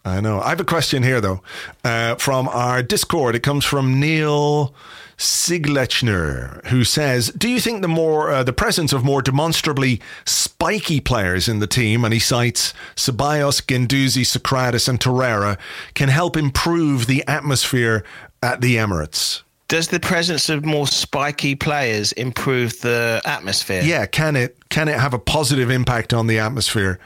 I 0.05 0.20
know. 0.20 0.40
I 0.40 0.51
have 0.51 0.61
a 0.61 0.65
question 0.65 1.03
here, 1.03 1.20
though, 1.20 1.43
uh, 1.85 2.16
from 2.16 2.49
our 2.49 2.82
Discord. 2.82 3.35
It 3.36 3.43
comes 3.43 3.65
from 3.65 4.01
Neil 4.01 4.74
Siglechner, 5.23 6.66
who 6.66 6.85
says, 6.85 7.28
"Do 7.31 7.49
you 7.49 7.61
think 7.61 7.81
the 7.81 7.89
more 7.89 8.31
uh, 8.31 8.43
the 8.43 8.53
presence 8.53 8.93
of 8.93 9.05
more 9.05 9.23
demonstrably 9.23 10.01
spiky 10.24 11.01
players 11.01 11.49
in 11.49 11.61
the 11.61 11.66
team, 11.66 12.05
and 12.05 12.12
he 12.12 12.20
cites 12.20 12.74
Ceballos, 12.97 13.62
Guendouzi, 13.62 14.24
Sokratis, 14.24 14.89
and 14.89 14.99
Torreira, 14.99 15.59
can 15.94 16.09
help 16.09 16.36
improve 16.36 17.07
the 17.07 17.24
atmosphere 17.28 18.05
at 18.43 18.61
the 18.61 18.77
Emirates? 18.77 19.43
Does 19.69 19.89
the 19.89 20.01
presence 20.01 20.51
of 20.51 20.65
more 20.65 20.86
spiky 20.86 21.55
players 21.55 22.12
improve 22.12 22.81
the 22.81 23.23
atmosphere? 23.24 23.82
Yeah, 23.82 24.07
can 24.07 24.36
it 24.36 24.59
can 24.69 24.89
it 24.89 24.99
have 24.99 25.15
a 25.15 25.19
positive 25.19 25.70
impact 25.70 26.12
on 26.12 26.27
the 26.27 26.40
atmosphere? 26.40 26.99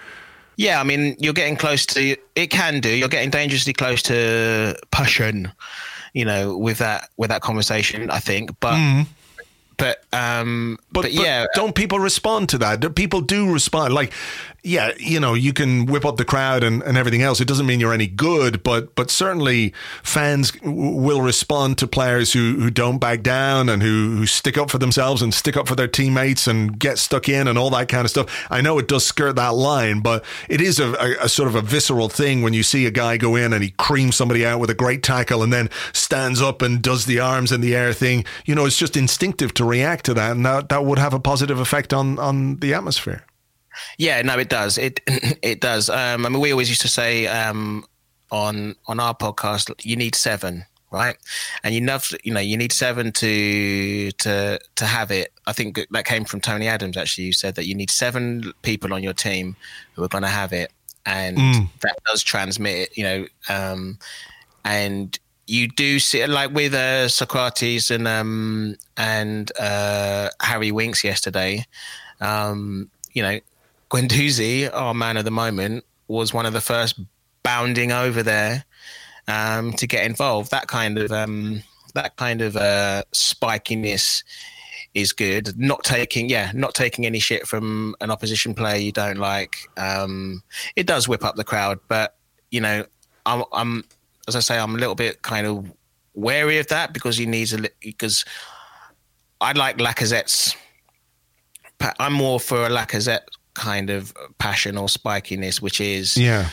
Yeah, 0.57 0.81
I 0.81 0.85
mean, 0.85 1.17
you're 1.19 1.35
getting 1.35 1.57
close 1.57 1.85
to 1.87 2.17
it. 2.35 2.51
Can 2.51 2.81
do. 2.81 2.89
You're 2.89 3.09
getting 3.09 3.31
dangerously 3.31 3.75
close 3.75 4.03
to 4.05 4.75
passion, 4.91 5.53
you 6.17 6.25
know, 6.25 6.57
with 6.57 6.79
that 6.79 7.11
with 7.19 7.29
that 7.31 7.43
conversation. 7.43 8.11
I 8.11 8.21
think, 8.21 8.45
but 8.59 8.79
but 9.77 9.97
um, 10.13 10.79
But, 10.91 11.03
but, 11.03 11.03
but 11.03 11.13
yeah, 11.13 11.45
don't 11.55 11.75
people 11.75 11.99
respond 12.01 12.49
to 12.49 12.59
that? 12.59 12.81
Do- 12.81 12.89
People 12.91 13.21
do 13.21 13.53
respond. 13.53 13.93
Like, 13.93 14.13
yeah, 14.67 14.91
you 14.99 15.21
know, 15.21 15.35
you 15.35 15.53
can 15.53 15.87
whip 15.87 16.05
up 16.05 16.17
the 16.17 16.25
crowd 16.25 16.65
and, 16.65 16.83
and 16.83 16.99
everything 16.99 17.23
else. 17.23 17.41
It 17.41 17.47
doesn't 17.47 17.67
mean 17.67 17.79
you're 17.79 17.95
any 17.95 18.09
good, 18.09 18.65
but 18.65 18.97
but 18.97 19.11
certainly 19.11 19.73
fans 20.03 20.53
will 20.63 21.23
respond 21.23 21.79
to 21.79 21.87
players 21.87 22.33
who, 22.33 22.57
who 22.59 22.71
don't 22.71 22.99
back 22.99 23.23
down 23.23 23.69
and 23.69 23.81
who, 23.81 24.17
who 24.17 24.27
stick 24.27 24.59
up 24.59 24.71
for 24.71 24.79
themselves 24.79 25.23
and 25.23 25.33
stick 25.33 25.57
up 25.57 25.69
for 25.69 25.77
their 25.77 25.87
teammates 25.87 26.49
and 26.49 26.81
get 26.81 26.99
stuck 26.99 27.29
in 27.29 27.47
and 27.47 27.57
all 27.57 27.71
that 27.71 27.89
kind 27.89 28.05
of 28.05 28.11
stuff. 28.11 28.47
I 28.51 28.61
know 28.61 28.79
it 28.79 28.89
does 28.89 29.07
skirt 29.07 29.37
that 29.37 29.55
line, 29.55 30.01
but 30.01 30.25
it 30.49 30.61
is 30.61 30.81
a, 30.81 30.93
a, 30.95 31.25
a 31.25 31.29
sort 31.29 31.49
of 31.49 31.55
a 31.55 31.63
visceral 31.63 32.09
thing 32.09 32.43
when 32.43 32.53
you 32.53 32.65
see 32.65 32.87
a 32.87 32.91
guy 32.91 33.19
go 33.19 33.37
in 33.37 33.53
and 33.53 33.63
he 33.63 33.71
creams 33.71 34.17
somebody 34.17 34.45
out 34.45 34.59
with 34.59 34.71
a 34.71 34.75
great 34.75 35.05
tackle 35.05 35.45
and 35.45 35.53
then 35.53 35.71
stands 35.93 36.43
up 36.43 36.61
and 36.61 36.83
does 36.83 37.07
the 37.07 37.21
arms 37.21 37.53
in 37.53 37.61
the 37.61 37.77
air 37.77 37.93
thing. 37.93 38.25
You 38.45 38.57
know, 38.57 38.67
it's 38.67 38.79
just 38.79 38.97
instinctive 38.97 39.55
to 39.55 39.65
react 39.65 40.07
to 40.07 40.15
that, 40.15 40.33
and 40.33 40.45
that, 40.45 40.71
that 40.71 40.85
would 40.85 40.99
have 40.99 41.15
a 41.15 41.21
positive 41.21 41.61
effect 41.61 41.93
on 41.93 42.19
on 42.19 42.57
the 42.57 42.75
atmosphere. 42.75 43.23
Yeah, 43.99 44.23
no, 44.23 44.39
it 44.39 44.49
does. 44.49 44.79
It 44.79 45.01
it 45.43 45.61
does. 45.61 45.91
Um, 45.91 46.27
I 46.27 46.29
mean, 46.29 46.41
we 46.41 46.53
always 46.53 46.69
used 46.69 46.83
to 46.83 46.89
say 46.89 47.27
um, 47.27 47.85
on 48.31 48.75
on 48.87 49.01
our 49.01 49.15
podcast, 49.15 49.73
you 49.85 49.97
need 49.97 50.15
seven, 50.15 50.65
right? 50.91 51.17
And 51.63 51.75
you 51.75 51.81
know, 51.81 51.99
you 52.25 52.33
know, 52.33 52.41
you 52.41 52.57
need 52.57 52.73
seven 52.73 53.13
to 53.13 54.11
to 54.13 54.59
to 54.75 54.85
have 54.85 55.11
it. 55.11 55.33
I 55.47 55.53
think 55.53 55.81
that 55.91 56.05
came 56.05 56.25
from 56.25 56.41
Tony 56.41 56.69
Adams. 56.69 56.97
Actually, 56.97 57.25
you 57.25 57.33
said 57.33 57.55
that 57.57 57.67
you 57.67 57.75
need 57.75 57.91
seven 57.91 58.53
people 58.63 58.93
on 58.95 59.03
your 59.03 59.15
team 59.15 59.57
who 59.95 60.03
are 60.03 60.09
going 60.09 60.25
to 60.25 60.29
have 60.29 60.53
it, 60.53 60.73
and 61.05 61.37
that 61.81 61.97
does 62.07 62.23
transmit 62.23 62.77
it. 62.77 62.97
You 62.97 63.05
know, 63.05 63.27
um, 63.49 63.99
and 64.65 65.19
you 65.47 65.69
do 65.69 65.99
see 65.99 66.27
like 66.27 66.53
with 66.53 66.75
uh, 66.75 67.07
Sokratis 67.07 67.91
and 67.95 68.09
um, 68.09 68.77
and 68.97 69.51
uh, 69.59 70.31
Harry 70.41 70.73
Winks 70.73 71.05
yesterday. 71.05 71.65
Um, 72.21 72.91
you 73.13 73.23
know, 73.23 73.41
Guendouzi, 73.91 74.71
our 74.73 74.95
man 74.95 75.17
of 75.17 75.25
the 75.25 75.31
moment, 75.31 75.85
was 76.09 76.33
one 76.33 76.47
of 76.47 76.53
the 76.53 76.61
first 76.61 77.01
bounding 77.43 77.93
over 77.93 78.23
there 78.23 78.65
um, 79.29 79.73
to 79.75 79.87
get 79.87 80.05
involved. 80.05 80.51
That 80.51 80.67
kind 80.67 80.99
of 80.99 81.13
um, 81.13 81.63
that 81.95 82.17
kind 82.17 82.43
of 82.43 82.57
uh, 82.57 83.05
spikiness 83.13 84.23
is 84.95 85.13
good. 85.13 85.59
Not 85.59 85.85
taking, 85.85 86.29
yeah, 86.29 86.51
not 86.55 86.75
taking 86.75 87.07
any 87.07 87.19
shit 87.19 87.47
from 87.47 87.95
an 88.01 88.11
opposition 88.11 88.55
player 88.55 88.77
you 88.77 88.93
don't 88.93 89.19
like. 89.19 89.57
Um, 89.77 90.43
it 90.75 90.87
does 90.87 91.07
whip 91.07 91.25
up 91.25 91.37
the 91.37 91.45
crowd, 91.45 91.79
but 91.87 92.17
you 92.51 92.61
know, 92.61 92.85
I'm, 93.27 93.45
I'm 93.53 93.85
as 94.27 94.37
I 94.37 94.41
say, 94.41 94.59
I'm 94.59 94.75
a 94.75 94.79
little 94.79 94.95
bit 94.95 95.23
kind 95.23 95.47
of 95.47 95.73
wary 96.15 96.59
of 96.59 96.67
that 96.69 96.93
because 96.93 97.17
he 97.17 97.27
needs 97.27 97.53
a 97.53 97.69
because 97.81 98.25
I 99.41 99.53
like 99.53 99.79
Lacazette's. 99.79 100.57
I'm 102.01 102.15
more 102.15 102.41
for 102.41 102.65
a 102.65 102.71
Lacazette 102.71 103.27
kind 103.57 103.91
of 103.91 104.13
passion 104.39 104.77
or 104.79 104.87
spikiness, 104.87 105.61
which 105.61 105.81
is 105.81 106.17
Yeah, 106.17 106.49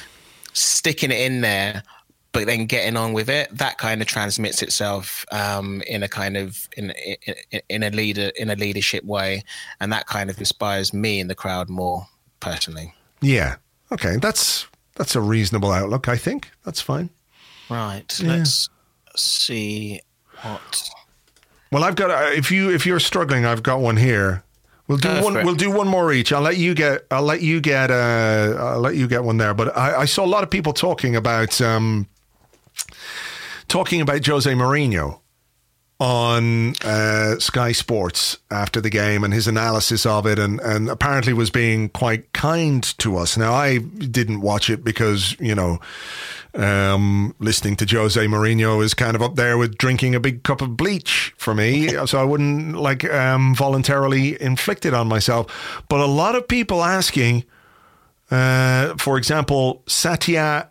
sticking 0.53 1.11
it 1.11 1.19
in 1.19 1.41
there, 1.41 1.83
but 2.31 2.47
then 2.47 2.65
getting 2.65 2.97
on 2.97 3.13
with 3.13 3.29
it. 3.29 3.55
That 3.55 3.77
kind 3.77 4.01
of 4.01 4.07
transmits 4.07 4.61
itself 4.63 5.25
um, 5.31 5.81
in 5.87 6.01
a 6.03 6.07
kind 6.07 6.35
of 6.37 6.67
in, 6.77 6.91
in 7.51 7.61
in 7.69 7.83
a 7.83 7.89
leader 7.91 8.31
in 8.35 8.49
a 8.49 8.55
leadership 8.55 9.03
way, 9.03 9.43
and 9.79 9.91
that 9.91 10.07
kind 10.07 10.29
of 10.29 10.37
inspires 10.39 10.93
me 10.93 11.19
in 11.19 11.27
the 11.27 11.35
crowd 11.35 11.69
more 11.69 12.07
personally. 12.39 12.93
yeah. 13.21 13.55
Okay, 13.91 14.17
that's 14.17 14.65
that's 14.95 15.15
a 15.15 15.21
reasonable 15.21 15.71
outlook. 15.71 16.07
I 16.07 16.17
think 16.17 16.49
that's 16.65 16.81
fine. 16.81 17.11
Right. 17.69 18.11
Let's 18.23 18.69
see 19.15 20.01
what. 20.41 20.89
Well, 21.71 21.83
I've 21.83 21.95
got. 21.95 22.09
Uh, 22.09 22.31
if 22.33 22.49
you 22.51 22.71
if 22.71 22.85
you're 22.87 22.99
struggling, 22.99 23.45
I've 23.45 23.61
got 23.61 23.81
one 23.81 23.97
here. 23.97 24.43
We'll 24.87 24.97
do 24.97 25.09
one. 25.23 25.33
We'll 25.33 25.55
do 25.55 25.71
one 25.71 25.87
more 25.87 26.11
each. 26.11 26.33
I'll 26.33 26.41
let 26.41 26.57
you 26.57 26.73
get. 26.73 27.05
I'll 27.09 27.23
let 27.23 27.41
you 27.41 27.61
get. 27.61 27.89
Uh, 27.89 28.55
I'll 28.59 28.79
let 28.81 28.95
you 28.95 29.07
get 29.07 29.23
one 29.23 29.37
there. 29.37 29.53
But 29.53 29.77
I, 29.77 30.01
I 30.01 30.05
saw 30.05 30.25
a 30.25 30.27
lot 30.27 30.43
of 30.43 30.49
people 30.49 30.73
talking 30.73 31.15
about 31.15 31.61
um, 31.61 32.07
talking 33.69 34.01
about 34.01 34.25
Jose 34.25 34.51
Mourinho 34.51 35.19
on 35.99 36.73
uh, 36.83 37.39
Sky 37.39 37.71
Sports 37.71 38.37
after 38.51 38.81
the 38.81 38.89
game 38.89 39.23
and 39.23 39.33
his 39.33 39.47
analysis 39.47 40.05
of 40.05 40.25
it, 40.25 40.39
and, 40.39 40.59
and 40.61 40.89
apparently 40.89 41.33
was 41.33 41.49
being 41.49 41.89
quite 41.89 42.33
kind 42.33 42.83
to 42.99 43.17
us. 43.17 43.37
Now, 43.37 43.53
I 43.53 43.77
didn't 43.77 44.41
watch 44.41 44.69
it 44.69 44.83
because, 44.83 45.39
you 45.39 45.55
know, 45.55 45.79
um, 46.55 47.33
listening 47.39 47.75
to 47.77 47.85
Jose 47.85 48.19
Mourinho 48.25 48.83
is 48.83 48.93
kind 48.93 49.15
of 49.15 49.21
up 49.21 49.35
there 49.35 49.57
with 49.57 49.77
drinking 49.77 50.13
a 50.13 50.19
big 50.19 50.43
cup 50.43 50.61
of 50.61 50.77
bleach 50.77 51.33
for 51.37 51.53
me. 51.53 51.87
so 52.05 52.19
I 52.19 52.23
wouldn't 52.23 52.75
like 52.75 53.05
um, 53.05 53.55
voluntarily 53.55 54.41
inflict 54.41 54.85
it 54.85 54.93
on 54.93 55.07
myself. 55.07 55.83
But 55.89 55.99
a 55.99 56.05
lot 56.05 56.35
of 56.35 56.47
people 56.47 56.83
asking, 56.83 57.45
uh, 58.29 58.95
for 58.97 59.17
example, 59.17 59.83
Satya 59.87 60.69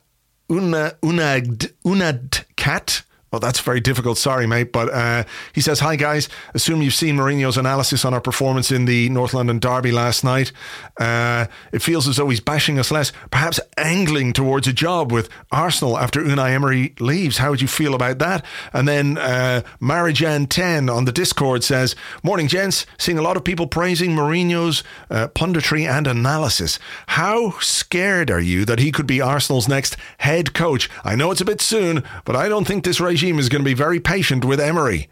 Una, 0.50 0.96
Unad, 1.02 1.72
Unad 1.84 2.44
Cat. 2.56 3.02
Well, 3.32 3.40
that's 3.40 3.60
very 3.60 3.80
difficult. 3.80 4.18
Sorry, 4.18 4.46
mate. 4.46 4.72
But 4.72 4.92
uh, 4.92 5.24
he 5.54 5.62
says, 5.62 5.80
Hi, 5.80 5.96
guys. 5.96 6.28
Assume 6.52 6.82
you've 6.82 6.92
seen 6.92 7.16
Mourinho's 7.16 7.56
analysis 7.56 8.04
on 8.04 8.12
our 8.12 8.20
performance 8.20 8.70
in 8.70 8.84
the 8.84 9.08
North 9.08 9.32
London 9.32 9.58
Derby 9.58 9.90
last 9.90 10.22
night. 10.22 10.52
Uh, 11.00 11.46
it 11.72 11.80
feels 11.80 12.06
as 12.06 12.16
though 12.16 12.28
he's 12.28 12.40
bashing 12.40 12.78
us 12.78 12.90
less, 12.90 13.10
perhaps 13.30 13.58
angling 13.78 14.34
towards 14.34 14.68
a 14.68 14.72
job 14.72 15.10
with 15.10 15.30
Arsenal 15.50 15.98
after 15.98 16.20
Unai 16.20 16.50
Emery 16.50 16.94
leaves. 17.00 17.38
How 17.38 17.48
would 17.48 17.62
you 17.62 17.68
feel 17.68 17.94
about 17.94 18.18
that? 18.18 18.44
And 18.74 18.86
then 18.86 19.16
uh, 19.16 19.62
Marijan10 19.80 20.94
on 20.94 21.06
the 21.06 21.12
Discord 21.12 21.64
says, 21.64 21.96
Morning, 22.22 22.48
gents. 22.48 22.84
Seeing 22.98 23.18
a 23.18 23.22
lot 23.22 23.38
of 23.38 23.44
people 23.44 23.66
praising 23.66 24.10
Mourinho's 24.10 24.84
uh, 25.10 25.28
punditry 25.28 25.88
and 25.88 26.06
analysis. 26.06 26.78
How 27.06 27.58
scared 27.60 28.30
are 28.30 28.40
you 28.40 28.66
that 28.66 28.78
he 28.78 28.92
could 28.92 29.06
be 29.06 29.22
Arsenal's 29.22 29.68
next 29.68 29.96
head 30.18 30.52
coach? 30.52 30.90
I 31.02 31.16
know 31.16 31.30
it's 31.30 31.40
a 31.40 31.46
bit 31.46 31.62
soon, 31.62 32.04
but 32.26 32.36
I 32.36 32.48
don't 32.50 32.66
think 32.66 32.84
this 32.84 33.00
regime 33.22 33.38
is 33.38 33.48
going 33.48 33.62
to 33.62 33.64
be 33.64 33.74
very 33.74 34.00
patient 34.00 34.44
with 34.44 34.58
Emery. 34.58 35.08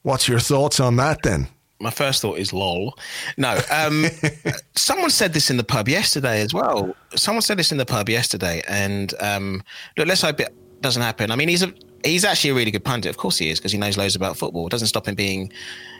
What's 0.00 0.26
your 0.26 0.38
thoughts 0.38 0.80
on 0.80 0.96
that 0.96 1.22
then? 1.22 1.48
My 1.80 1.90
first 1.90 2.22
thought 2.22 2.38
is 2.38 2.54
lol. 2.54 2.98
No, 3.36 3.60
um, 3.70 4.06
someone 4.74 5.10
said 5.10 5.34
this 5.34 5.50
in 5.50 5.58
the 5.58 5.64
pub 5.64 5.86
yesterday 5.86 6.40
as 6.40 6.54
well. 6.54 6.96
Someone 7.14 7.42
said 7.42 7.58
this 7.58 7.72
in 7.72 7.76
the 7.76 7.84
pub 7.84 8.08
yesterday, 8.08 8.62
and 8.66 9.12
um, 9.20 9.62
look, 9.98 10.08
let's 10.08 10.22
hope 10.22 10.40
it 10.40 10.54
doesn't 10.80 11.02
happen. 11.02 11.30
I 11.30 11.36
mean, 11.36 11.48
he's 11.48 11.62
a 11.62 11.74
he's 12.02 12.24
actually 12.24 12.50
a 12.50 12.54
really 12.54 12.70
good 12.70 12.84
pundit. 12.84 13.10
Of 13.10 13.18
course, 13.18 13.36
he 13.36 13.50
is 13.50 13.58
because 13.58 13.72
he 13.72 13.76
knows 13.76 13.98
loads 13.98 14.16
about 14.16 14.38
football. 14.38 14.66
It 14.66 14.70
doesn't 14.70 14.88
stop 14.88 15.06
him 15.06 15.14
being, 15.14 15.52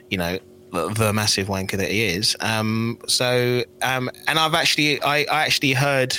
you 0.08 0.16
know, 0.16 0.38
the, 0.72 0.88
the 0.94 1.12
massive 1.12 1.48
wanker 1.48 1.76
that 1.76 1.90
he 1.90 2.04
is. 2.04 2.34
Um, 2.40 2.98
so, 3.08 3.62
um, 3.82 4.08
and 4.26 4.38
I've 4.38 4.54
actually 4.54 5.02
I, 5.02 5.26
I 5.30 5.44
actually 5.44 5.74
heard 5.74 6.16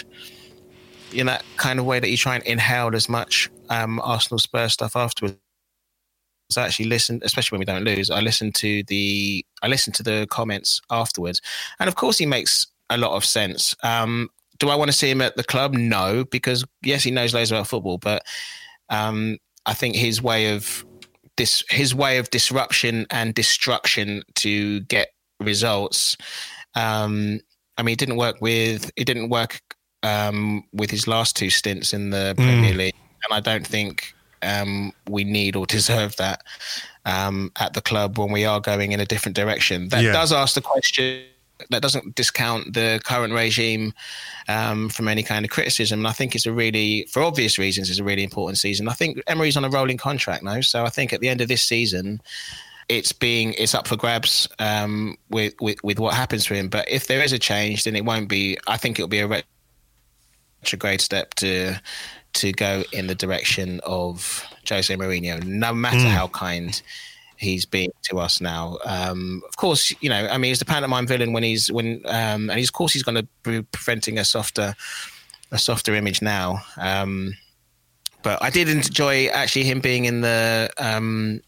in 1.12 1.26
that 1.26 1.44
kind 1.56 1.80
of 1.80 1.86
way 1.86 2.00
that 2.00 2.10
you 2.10 2.18
try 2.18 2.36
and 2.36 2.44
inhale 2.44 2.96
as 2.96 3.10
much 3.10 3.50
um, 3.70 4.00
Arsenal 4.04 4.40
Spurs 4.40 4.74
stuff 4.74 4.96
afterwards. 4.96 5.38
I 6.56 6.62
actually 6.62 6.86
listen, 6.86 7.20
especially 7.24 7.58
when 7.58 7.60
we 7.60 7.66
don't 7.66 7.84
lose. 7.84 8.10
I 8.10 8.22
listen 8.22 8.54
to 8.54 8.84
the 8.84 9.46
I 9.62 9.68
listen 9.68 9.92
to 9.94 10.04
the 10.04 10.28
comments 10.30 10.82
afterwards, 10.90 11.42
and 11.80 11.88
of 11.90 11.96
course 11.96 12.18
he 12.18 12.26
makes 12.26 12.68
a 12.90 12.98
lot 12.98 13.12
of 13.12 13.26
sense. 13.26 13.76
Um, 13.84 14.30
do 14.60 14.70
I 14.70 14.76
want 14.76 14.90
to 14.90 14.98
see 14.98 15.10
him 15.10 15.22
at 15.22 15.36
the 15.36 15.44
club? 15.44 15.74
No, 15.74 16.24
because 16.24 16.64
yes, 16.82 17.04
he 17.04 17.12
knows 17.12 17.34
loads 17.34 17.52
about 17.52 17.68
football, 17.68 17.98
but 17.98 18.24
um, 18.90 19.38
I 19.66 19.74
think 19.74 19.96
his 19.96 20.22
way 20.22 20.56
of 20.56 20.86
this 21.36 21.64
his 21.70 21.94
way 21.94 22.18
of 22.18 22.30
disruption 22.30 23.06
and 23.12 23.34
destruction 23.34 24.24
to 24.36 24.82
get 24.82 25.10
results. 25.40 26.18
Um, 26.76 27.40
I 27.78 27.84
mean, 27.84 27.94
it 27.94 28.00
didn't 28.00 28.18
work 28.18 28.38
with 28.42 28.92
it 28.96 29.06
didn't 29.06 29.30
work 29.30 29.60
um, 30.04 30.64
with 30.74 30.92
his 30.92 31.08
last 31.08 31.36
two 31.36 31.50
stints 31.50 31.94
in 31.94 32.10
the 32.10 32.34
Premier 32.36 32.74
League, 32.74 32.96
and 33.24 33.34
I 33.34 33.40
don't 33.40 33.66
think 33.66 34.14
um, 34.42 34.94
we 35.10 35.24
need 35.24 35.56
or 35.56 35.66
deserve 35.66 36.16
that 36.18 36.44
um, 37.06 37.52
at 37.60 37.74
the 37.74 37.82
club 37.82 38.18
when 38.18 38.32
we 38.32 38.46
are 38.46 38.60
going 38.60 38.92
in 38.92 39.00
a 39.00 39.06
different 39.06 39.36
direction. 39.36 39.90
That 39.90 40.04
Yeah. 40.04 40.12
does 40.12 40.32
ask 40.32 40.56
the 40.56 40.62
question. 40.62 41.24
That 41.72 41.82
doesn't 41.82 42.14
discount 42.14 42.76
the 42.76 43.02
current 43.04 43.34
regime 43.34 43.94
um, 44.48 44.90
from 44.90 45.08
any 45.08 45.24
kind 45.24 45.44
of 45.44 45.50
criticism. 45.50 46.02
And 46.02 46.08
I 46.08 46.12
think 46.12 46.36
it's 46.36 46.46
a 46.46 46.52
really, 46.52 47.08
for 47.12 47.24
obvious 47.24 47.58
reasons, 47.58 47.90
it's 47.90 47.98
a 47.98 48.04
really 48.04 48.24
important 48.24 48.60
season. 48.60 48.88
I 48.88 48.94
think 48.94 49.20
Emery's 49.26 49.58
on 49.58 49.66
a 49.66 49.70
rolling 49.70 49.98
contract 49.98 50.44
now, 50.44 50.62
so 50.62 50.86
I 50.86 50.90
think 50.90 51.14
at 51.14 51.20
the 51.20 51.30
end 51.30 51.42
of 51.42 51.48
this 51.48 51.64
season, 51.64 52.22
it's 52.90 53.12
being 53.12 53.54
it's 53.58 53.74
up 53.74 53.88
for 53.88 53.98
grabs 53.98 54.48
um, 54.60 55.18
with, 55.30 55.56
with 55.60 55.84
with 55.84 56.00
what 56.00 56.14
happens 56.14 56.46
to 56.46 56.54
him. 56.54 56.70
But 56.70 56.88
if 56.88 57.08
there 57.08 57.22
is 57.24 57.34
a 57.34 57.40
change, 57.40 57.84
then 57.84 57.96
it 57.96 58.06
won't 58.06 58.30
be. 58.30 58.58
I 58.68 58.78
think 58.78 59.00
it'll 59.00 59.10
be 59.10 59.20
a 59.20 59.44
retrograde 60.62 61.02
step 61.02 61.34
to 61.36 61.82
to 62.38 62.52
go 62.52 62.84
in 62.94 63.08
the 63.08 63.16
direction 63.16 63.80
of 63.84 64.44
Jose 64.68 64.94
Mourinho, 64.96 65.44
no 65.44 65.74
matter 65.74 66.08
how 66.10 66.28
kind 66.30 66.82
he's 67.38 67.66
been 67.66 67.92
to 68.02 68.18
us 68.20 68.42
now. 68.42 68.78
Um, 68.86 69.44
of 69.48 69.58
course, 69.58 69.94
you 70.02 70.10
know, 70.10 70.28
I 70.28 70.38
mean, 70.38 70.50
he's 70.50 70.60
the 70.60 70.66
pantomime 70.66 71.06
villain 71.06 71.34
when 71.34 71.44
he's 71.44 71.72
when, 71.72 72.02
um, 72.06 72.50
and 72.50 72.58
he's, 72.58 72.70
of 72.70 72.74
course, 72.74 72.94
he's 72.94 73.04
going 73.04 73.16
to 73.16 73.28
be 73.44 73.62
preventing 73.72 74.18
a 74.18 74.26
softer, 74.26 74.76
a 75.52 75.58
softer 75.58 75.94
image 75.94 76.22
now. 76.22 76.62
Um, 76.78 77.34
but 78.24 78.42
I 78.42 78.50
did 78.50 78.70
enjoy 78.70 79.28
actually 79.28 79.66
him 79.66 79.80
being 79.82 80.06
in 80.06 80.22
the 80.22 80.70
um, 80.80 81.42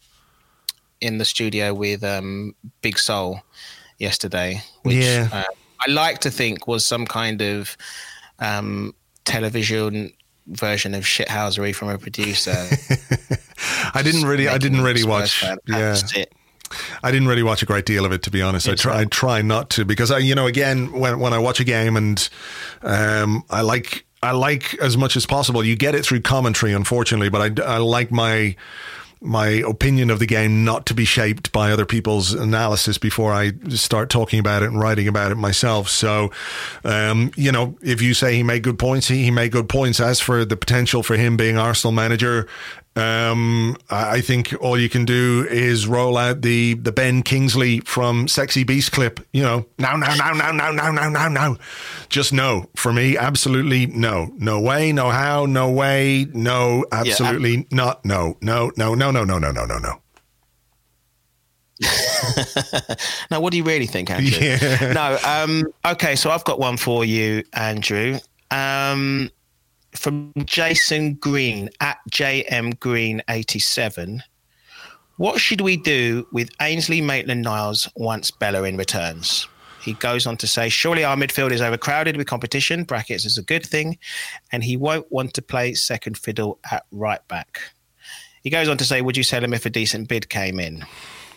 in 1.00 1.18
the 1.18 1.24
studio 1.24 1.74
with 1.74 2.04
um, 2.04 2.54
Big 2.82 2.98
Sol 2.98 3.40
yesterday, 3.98 4.62
which 4.82 4.96
Yeah. 4.96 5.28
uh, 5.32 5.44
I 5.86 5.90
like 5.90 6.20
to 6.20 6.30
think 6.30 6.68
was 6.68 6.86
some 6.86 7.06
kind 7.06 7.42
of 7.42 7.76
um, 8.38 8.94
television 9.24 10.12
version 10.50 10.94
of 10.94 11.04
shithousery 11.04 11.74
from 11.74 11.88
a 11.88 11.98
producer. 11.98 12.52
I 13.94 14.02
didn't 14.02 14.24
really, 14.24 14.48
I 14.48 14.58
didn't 14.58 14.82
really 14.82 15.04
watch. 15.04 15.42
Yeah, 15.66 15.96
it. 16.14 16.32
I 17.02 17.10
didn't 17.10 17.28
really 17.28 17.42
watch 17.42 17.62
a 17.62 17.66
great 17.66 17.84
deal 17.84 18.04
of 18.04 18.12
it, 18.12 18.22
to 18.22 18.30
be 18.30 18.42
honest. 18.42 18.68
I 18.68 18.74
try, 18.74 19.00
I 19.00 19.04
try 19.04 19.42
not 19.42 19.70
to 19.70 19.84
because 19.84 20.10
I, 20.10 20.18
you 20.18 20.34
know, 20.34 20.46
again, 20.46 20.92
when 20.92 21.18
when 21.18 21.32
I 21.32 21.38
watch 21.38 21.60
a 21.60 21.64
game 21.64 21.96
and 21.96 22.28
um, 22.82 23.44
I 23.50 23.62
like, 23.62 24.06
I 24.22 24.32
like 24.32 24.78
as 24.78 24.96
much 24.96 25.16
as 25.16 25.26
possible. 25.26 25.64
You 25.64 25.76
get 25.76 25.94
it 25.94 26.04
through 26.04 26.20
commentary, 26.20 26.72
unfortunately, 26.72 27.28
but 27.28 27.60
I, 27.60 27.74
I 27.74 27.78
like 27.78 28.10
my 28.10 28.54
my 29.20 29.48
opinion 29.48 30.08
of 30.10 30.18
the 30.18 30.26
game 30.26 30.64
not 30.64 30.86
to 30.86 30.94
be 30.94 31.04
shaped 31.04 31.52
by 31.52 31.70
other 31.70 31.84
people's 31.84 32.32
analysis 32.32 32.96
before 32.96 33.32
I 33.32 33.52
start 33.68 34.08
talking 34.08 34.40
about 34.40 34.62
it 34.62 34.70
and 34.70 34.80
writing 34.80 35.08
about 35.08 35.30
it 35.30 35.34
myself. 35.34 35.88
So, 35.90 36.30
um, 36.84 37.30
you 37.36 37.52
know, 37.52 37.76
if 37.82 38.00
you 38.00 38.14
say 38.14 38.34
he 38.34 38.42
made 38.42 38.62
good 38.62 38.78
points, 38.78 39.08
he, 39.08 39.24
he 39.24 39.30
made 39.30 39.52
good 39.52 39.68
points. 39.68 40.00
As 40.00 40.20
for 40.20 40.44
the 40.44 40.56
potential 40.56 41.02
for 41.02 41.16
him 41.16 41.36
being 41.36 41.58
Arsenal 41.58 41.92
manager, 41.92 42.48
um, 42.96 43.76
I 43.88 44.20
think 44.20 44.52
all 44.60 44.78
you 44.78 44.88
can 44.88 45.04
do 45.04 45.46
is 45.48 45.86
roll 45.86 46.18
out 46.18 46.42
the 46.42 46.74
the 46.74 46.90
Ben 46.90 47.22
Kingsley 47.22 47.80
from 47.80 48.26
Sexy 48.26 48.64
Beast 48.64 48.90
clip. 48.90 49.20
You 49.32 49.42
know, 49.42 49.66
now, 49.78 49.96
now, 49.96 50.14
now, 50.14 50.32
now, 50.32 50.50
now, 50.50 50.72
now, 50.72 50.90
now, 50.90 51.08
now, 51.08 51.28
now. 51.28 51.56
Just 52.08 52.32
no 52.32 52.66
for 52.74 52.92
me. 52.92 53.16
Absolutely 53.16 53.86
no. 53.86 54.32
No 54.36 54.60
way. 54.60 54.92
No 54.92 55.10
how. 55.10 55.46
No 55.46 55.70
way. 55.70 56.26
No. 56.34 56.84
Absolutely 56.90 57.66
not. 57.70 58.04
No. 58.04 58.36
No. 58.42 58.72
No. 58.76 58.94
No. 58.94 59.10
No. 59.10 59.24
No. 59.24 59.38
No. 59.38 59.52
No. 59.52 59.64
No. 59.66 59.78
No. 59.78 60.00
Now, 63.30 63.40
what 63.40 63.52
do 63.52 63.56
you 63.56 63.64
really 63.64 63.86
think, 63.86 64.10
Andrew? 64.10 64.30
Yeah. 64.40 64.92
No. 64.92 65.18
Um, 65.24 65.72
okay, 65.92 66.16
so 66.16 66.30
I've 66.30 66.44
got 66.44 66.58
one 66.58 66.76
for 66.76 67.04
you, 67.04 67.44
Andrew. 67.52 68.18
Um, 68.50 69.30
from 69.94 70.32
Jason 70.44 71.14
Green 71.14 71.70
at 71.80 71.98
JM 72.10 72.78
Green 72.80 73.22
eighty 73.28 73.58
seven. 73.58 74.22
What 75.16 75.40
should 75.40 75.60
we 75.60 75.76
do 75.76 76.26
with 76.32 76.50
Ainsley 76.62 77.00
Maitland 77.00 77.42
Niles 77.42 77.88
once 77.94 78.30
Bellerin 78.30 78.78
returns? 78.78 79.46
He 79.82 79.92
goes 79.94 80.26
on 80.26 80.36
to 80.38 80.46
say, 80.46 80.68
surely 80.68 81.04
our 81.04 81.16
midfield 81.16 81.52
is 81.52 81.60
overcrowded 81.60 82.16
with 82.16 82.26
competition, 82.26 82.84
brackets 82.84 83.24
is 83.24 83.38
a 83.38 83.42
good 83.42 83.64
thing, 83.64 83.98
and 84.52 84.62
he 84.62 84.76
won't 84.76 85.10
want 85.10 85.34
to 85.34 85.42
play 85.42 85.74
second 85.74 86.16
fiddle 86.18 86.58
at 86.70 86.86
right 86.90 87.26
back. 87.28 87.60
He 88.42 88.50
goes 88.50 88.68
on 88.68 88.78
to 88.78 88.84
say, 88.84 89.02
would 89.02 89.16
you 89.16 89.22
sell 89.22 89.44
him 89.44 89.52
if 89.52 89.66
a 89.66 89.70
decent 89.70 90.08
bid 90.08 90.28
came 90.28 90.60
in? 90.60 90.84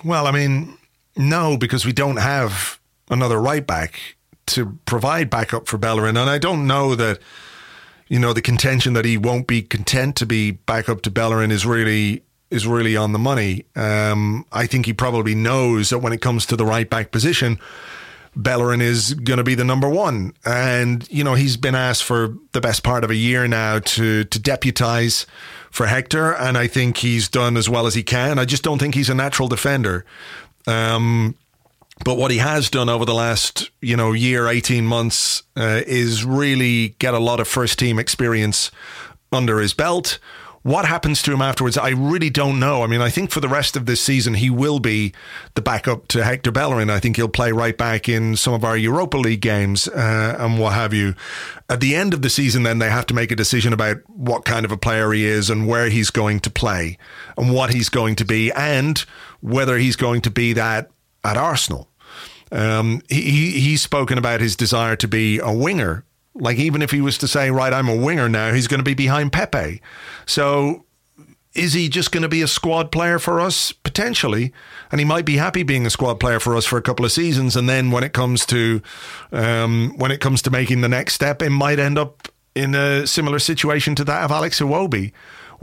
Well, 0.03 0.27
I 0.27 0.31
mean, 0.31 0.77
no, 1.17 1.57
because 1.57 1.85
we 1.85 1.93
don't 1.93 2.17
have 2.17 2.79
another 3.09 3.39
right 3.39 3.65
back 3.65 4.15
to 4.45 4.77
provide 4.85 5.29
backup 5.29 5.67
for 5.67 5.77
Bellerin. 5.77 6.17
And 6.17 6.29
I 6.29 6.37
don't 6.37 6.67
know 6.67 6.95
that, 6.95 7.19
you 8.13 8.19
know, 8.19 8.31
the 8.31 8.43
contention 8.43 8.93
that 8.93 9.05
he 9.05 9.17
won't 9.17 9.47
be 9.47 9.63
content 9.63 10.15
to 10.17 10.27
be 10.27 10.51
backup 10.51 11.01
to 11.01 11.09
Bellerin 11.09 11.49
is 11.49 11.65
really 11.65 12.21
is 12.51 12.67
really 12.67 12.95
on 12.95 13.11
the 13.11 13.17
money. 13.17 13.65
Um, 13.75 14.45
I 14.51 14.67
think 14.67 14.85
he 14.85 14.93
probably 14.93 15.33
knows 15.33 15.89
that 15.89 15.97
when 15.97 16.13
it 16.13 16.21
comes 16.21 16.45
to 16.45 16.55
the 16.55 16.63
right 16.63 16.87
back 16.87 17.09
position, 17.09 17.59
Bellerin 18.35 18.81
is 18.81 19.15
going 19.15 19.39
to 19.39 19.43
be 19.43 19.55
the 19.55 19.63
number 19.63 19.89
one. 19.89 20.35
And, 20.45 21.09
you 21.09 21.23
know, 21.23 21.33
he's 21.33 21.57
been 21.57 21.73
asked 21.73 22.03
for 22.03 22.37
the 22.51 22.61
best 22.61 22.83
part 22.83 23.03
of 23.03 23.09
a 23.09 23.15
year 23.15 23.47
now 23.47 23.79
to, 23.79 24.25
to 24.25 24.39
deputize 24.39 25.25
for 25.71 25.87
Hector, 25.87 26.33
and 26.35 26.55
I 26.55 26.67
think 26.67 26.97
he's 26.97 27.27
done 27.27 27.57
as 27.57 27.67
well 27.67 27.87
as 27.87 27.95
he 27.95 28.03
can. 28.03 28.37
I 28.37 28.45
just 28.45 28.61
don't 28.61 28.77
think 28.77 28.93
he's 28.93 29.09
a 29.09 29.15
natural 29.15 29.47
defender. 29.47 30.05
Um, 30.67 31.35
but 32.03 32.17
what 32.17 32.31
he 32.31 32.37
has 32.37 32.69
done 32.69 32.89
over 32.89 33.05
the 33.05 33.13
last, 33.13 33.71
you 33.81 33.95
know, 33.95 34.11
year, 34.11 34.47
18 34.47 34.85
months 34.85 35.43
uh, 35.55 35.81
is 35.85 36.25
really 36.25 36.89
get 36.99 37.13
a 37.13 37.19
lot 37.19 37.39
of 37.39 37.47
first 37.47 37.79
team 37.79 37.97
experience 37.97 38.71
under 39.31 39.59
his 39.59 39.73
belt. 39.73 40.19
What 40.63 40.85
happens 40.85 41.21
to 41.23 41.33
him 41.33 41.41
afterwards, 41.41 41.77
I 41.77 41.89
really 41.89 42.29
don't 42.29 42.57
know. 42.57 42.83
I 42.83 42.87
mean, 42.87 43.01
I 43.01 43.09
think 43.09 43.31
for 43.31 43.41
the 43.41 43.49
rest 43.49 43.75
of 43.75 43.85
this 43.85 43.99
season, 43.99 44.35
he 44.35 44.49
will 44.49 44.79
be 44.79 45.13
the 45.55 45.61
backup 45.61 46.07
to 46.09 46.23
Hector 46.23 46.53
Bellerin. 46.53 46.89
I 46.89 46.99
think 46.99 47.17
he'll 47.17 47.27
play 47.27 47.51
right 47.51 47.77
back 47.77 48.07
in 48.07 48.37
some 48.37 48.53
of 48.53 48.63
our 48.63 48.77
Europa 48.77 49.17
League 49.17 49.41
games 49.41 49.89
uh, 49.89 50.37
and 50.39 50.57
what 50.57 50.71
have 50.71 50.93
you. 50.93 51.15
At 51.69 51.81
the 51.81 51.95
end 51.95 52.13
of 52.13 52.21
the 52.21 52.29
season, 52.29 52.63
then 52.63 52.79
they 52.79 52.89
have 52.89 53.05
to 53.07 53.13
make 53.13 53.29
a 53.29 53.35
decision 53.35 53.73
about 53.73 53.97
what 54.07 54.45
kind 54.45 54.63
of 54.63 54.71
a 54.71 54.77
player 54.77 55.11
he 55.11 55.25
is 55.25 55.49
and 55.49 55.67
where 55.67 55.89
he's 55.89 56.09
going 56.09 56.39
to 56.41 56.49
play 56.49 56.97
and 57.37 57.53
what 57.53 57.73
he's 57.73 57.89
going 57.89 58.15
to 58.15 58.25
be 58.25 58.49
and 58.53 58.99
whether 59.41 59.77
he's 59.77 59.97
going 59.97 60.21
to 60.21 60.31
be 60.31 60.53
that 60.53 60.89
at 61.25 61.37
Arsenal. 61.37 61.89
Um, 62.53 63.01
he, 63.09 63.59
he's 63.59 63.81
spoken 63.81 64.17
about 64.17 64.39
his 64.39 64.55
desire 64.55 64.95
to 64.97 65.07
be 65.07 65.39
a 65.39 65.51
winger. 65.51 66.05
Like 66.35 66.57
even 66.57 66.81
if 66.81 66.91
he 66.91 67.01
was 67.01 67.17
to 67.19 67.27
say, 67.27 67.51
right, 67.51 67.73
I'm 67.73 67.89
a 67.89 67.95
winger 67.95 68.29
now, 68.29 68.53
he's 68.53 68.67
going 68.67 68.79
to 68.79 68.83
be 68.83 68.93
behind 68.93 69.33
Pepe. 69.33 69.81
So 70.25 70.85
is 71.53 71.73
he 71.73 71.89
just 71.89 72.11
going 72.11 72.23
to 72.23 72.29
be 72.29 72.41
a 72.41 72.47
squad 72.47 72.91
player 72.91 73.19
for 73.19 73.39
us 73.39 73.71
potentially 73.71 74.53
and 74.91 74.99
he 74.99 75.05
might 75.05 75.25
be 75.25 75.37
happy 75.37 75.63
being 75.63 75.85
a 75.85 75.89
squad 75.89 76.19
player 76.19 76.39
for 76.39 76.55
us 76.55 76.65
for 76.65 76.77
a 76.77 76.81
couple 76.81 77.05
of 77.05 77.11
seasons 77.11 77.55
and 77.55 77.69
then 77.69 77.91
when 77.91 78.03
it 78.03 78.13
comes 78.13 78.45
to 78.45 78.81
um, 79.31 79.93
when 79.97 80.11
it 80.11 80.19
comes 80.19 80.41
to 80.41 80.49
making 80.49 80.81
the 80.81 80.89
next 80.89 81.13
step 81.13 81.41
it 81.41 81.51
might 81.51 81.77
end 81.77 81.97
up 81.97 82.27
in 82.55 82.73
a 82.75 83.05
similar 83.05 83.39
situation 83.39 83.93
to 83.95 84.03
that 84.03 84.23
of 84.23 84.31
Alex 84.31 84.59
Iwobi 84.59 85.11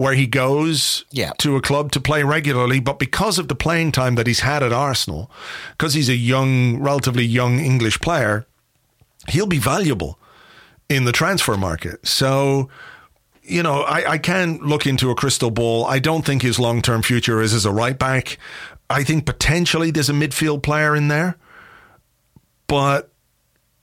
where 0.00 0.14
he 0.14 0.26
goes 0.26 1.04
yeah. 1.10 1.30
to 1.36 1.56
a 1.56 1.60
club 1.60 1.92
to 1.92 2.00
play 2.00 2.22
regularly, 2.22 2.80
but 2.80 2.98
because 2.98 3.38
of 3.38 3.48
the 3.48 3.54
playing 3.54 3.92
time 3.92 4.14
that 4.14 4.26
he's 4.26 4.40
had 4.40 4.62
at 4.62 4.72
Arsenal, 4.72 5.30
because 5.72 5.92
he's 5.92 6.08
a 6.08 6.14
young, 6.14 6.80
relatively 6.80 7.22
young 7.22 7.58
English 7.58 8.00
player, 8.00 8.46
he'll 9.28 9.46
be 9.46 9.58
valuable 9.58 10.18
in 10.88 11.04
the 11.04 11.12
transfer 11.12 11.54
market. 11.54 12.08
So, 12.08 12.70
you 13.42 13.62
know, 13.62 13.82
I, 13.82 14.12
I 14.12 14.16
can 14.16 14.56
look 14.60 14.86
into 14.86 15.10
a 15.10 15.14
crystal 15.14 15.50
ball. 15.50 15.84
I 15.84 15.98
don't 15.98 16.24
think 16.24 16.40
his 16.40 16.58
long 16.58 16.80
term 16.80 17.02
future 17.02 17.42
is 17.42 17.52
as 17.52 17.66
a 17.66 17.70
right 17.70 17.98
back. 17.98 18.38
I 18.88 19.04
think 19.04 19.26
potentially 19.26 19.90
there's 19.90 20.08
a 20.08 20.14
midfield 20.14 20.62
player 20.62 20.96
in 20.96 21.08
there. 21.08 21.36
But 22.68 23.12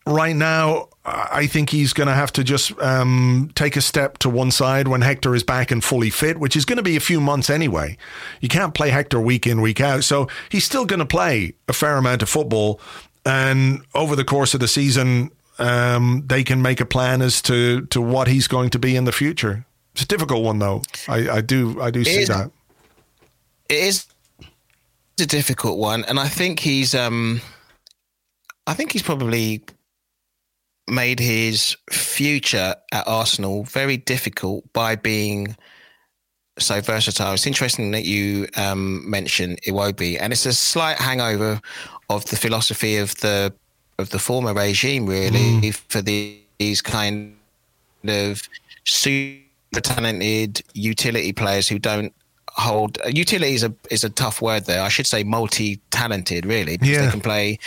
right 0.08 0.36
now, 0.36 0.90
I 1.06 1.48
think 1.48 1.70
he's 1.70 1.94
going 1.94 2.08
to 2.08 2.14
have 2.14 2.34
to 2.34 2.44
just 2.44 2.78
um, 2.82 3.52
take 3.56 3.76
a 3.76 3.82
step 3.82 4.18
to 4.20 4.30
one 4.30 4.52
side 4.52 4.88
when 4.88 5.02
Hector 5.02 5.36
is 5.36 5.44
back 5.44 5.72
and 5.72 5.84
fully 5.84 6.10
fit, 6.10 6.40
which 6.40 6.56
is 6.56 6.66
going 6.66 6.78
to 6.78 6.84
be 6.84 6.96
a 6.96 7.00
few 7.00 7.22
months 7.22 7.50
anyway. 7.50 7.98
You 8.42 8.50
can't 8.50 8.74
play 8.74 8.90
Hector 8.90 9.20
week 9.20 9.48
in, 9.48 9.62
week 9.62 9.80
out. 9.80 10.04
So 10.04 10.28
he's 10.50 10.66
still 10.66 10.86
going 10.86 11.00
to 11.00 11.06
play 11.06 11.54
a 11.68 11.74
fair 11.74 11.98
amount 11.98 12.22
of 12.22 12.30
football. 12.30 12.82
And 13.26 13.86
over 13.94 14.16
the 14.16 14.26
course 14.26 14.54
of 14.54 14.60
the 14.60 14.68
season, 14.68 15.32
um, 15.60 16.24
they 16.26 16.44
can 16.44 16.62
make 16.62 16.82
a 16.82 16.86
plan 16.86 17.22
as 17.22 17.42
to, 17.44 17.86
to 17.88 18.02
what 18.02 18.28
he's 18.28 18.48
going 18.48 18.70
to 18.72 18.80
be 18.80 18.96
in 18.96 19.06
the 19.06 19.12
future. 19.12 19.66
It's 19.94 20.04
a 20.04 20.08
difficult 20.08 20.44
one, 20.44 20.60
though. 20.60 20.84
I, 21.08 21.30
I 21.30 21.42
do 21.42 21.82
I 21.82 21.90
do 21.90 22.04
see 22.04 22.22
is, 22.22 22.28
that. 22.28 22.52
It 23.68 23.80
is 23.80 24.06
a 25.20 25.26
difficult 25.26 25.80
one, 25.80 26.06
and 26.06 26.20
I 26.20 26.28
think 26.28 26.60
he's 26.60 26.94
um, 26.94 27.42
I 28.68 28.76
think 28.76 28.92
he's 28.92 29.02
probably 29.02 29.64
made 30.88 31.20
his 31.20 31.76
future 31.90 32.76
at 32.92 33.08
Arsenal 33.08 33.64
very 33.64 33.98
difficult 33.98 34.72
by 34.74 34.96
being 34.96 35.56
so 36.60 36.82
versatile. 36.82 37.34
It's 37.34 37.48
interesting 37.48 37.92
that 37.92 38.06
you 38.06 38.48
um, 38.56 39.10
mentioned 39.10 39.60
Iwobi, 39.64 40.18
and 40.20 40.34
it's 40.34 40.46
a 40.46 40.54
slight 40.54 40.98
hangover 40.98 41.62
of 42.10 42.26
the 42.26 42.36
philosophy 42.36 42.98
of 42.98 43.16
the 43.16 43.54
of 44.00 44.10
the 44.12 44.20
former 44.20 44.54
regime, 44.54 45.08
really, 45.08 45.40
mm. 45.40 45.76
for 45.90 46.02
the, 46.02 46.40
these 46.60 46.82
kind 46.82 47.36
of 48.08 48.48
super 48.84 49.82
talented 49.82 50.62
utility 50.74 51.34
players 51.34 51.68
who 51.68 51.80
don't 51.80 52.14
hold 52.50 52.98
utility 53.08 53.54
is 53.54 53.64
a 53.64 53.74
is 53.92 54.04
a 54.04 54.10
tough 54.10 54.42
word 54.42 54.66
there. 54.66 54.82
I 54.82 54.90
should 54.90 55.08
say 55.08 55.24
multi 55.24 55.78
talented, 55.92 56.46
really, 56.46 56.78
because 56.78 56.90
yeah. 56.90 57.06
they 57.06 57.12
can 57.12 57.22
play. 57.22 57.60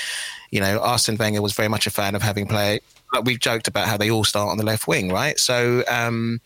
You 0.50 0.60
know, 0.60 0.80
Arsene 0.80 1.16
Wenger 1.16 1.42
was 1.42 1.52
very 1.52 1.68
much 1.68 1.86
a 1.86 1.90
fan 1.90 2.16
of 2.16 2.22
having 2.22 2.46
play 2.46 2.80
like 3.12 3.24
we've 3.24 3.40
joked 3.40 3.68
about 3.68 3.88
how 3.88 3.96
they 3.96 4.10
all 4.10 4.24
start 4.24 4.50
on 4.50 4.56
the 4.56 4.64
left 4.64 4.86
wing, 4.86 5.10
right? 5.10 5.38
So, 5.38 5.82
um, 5.88 6.40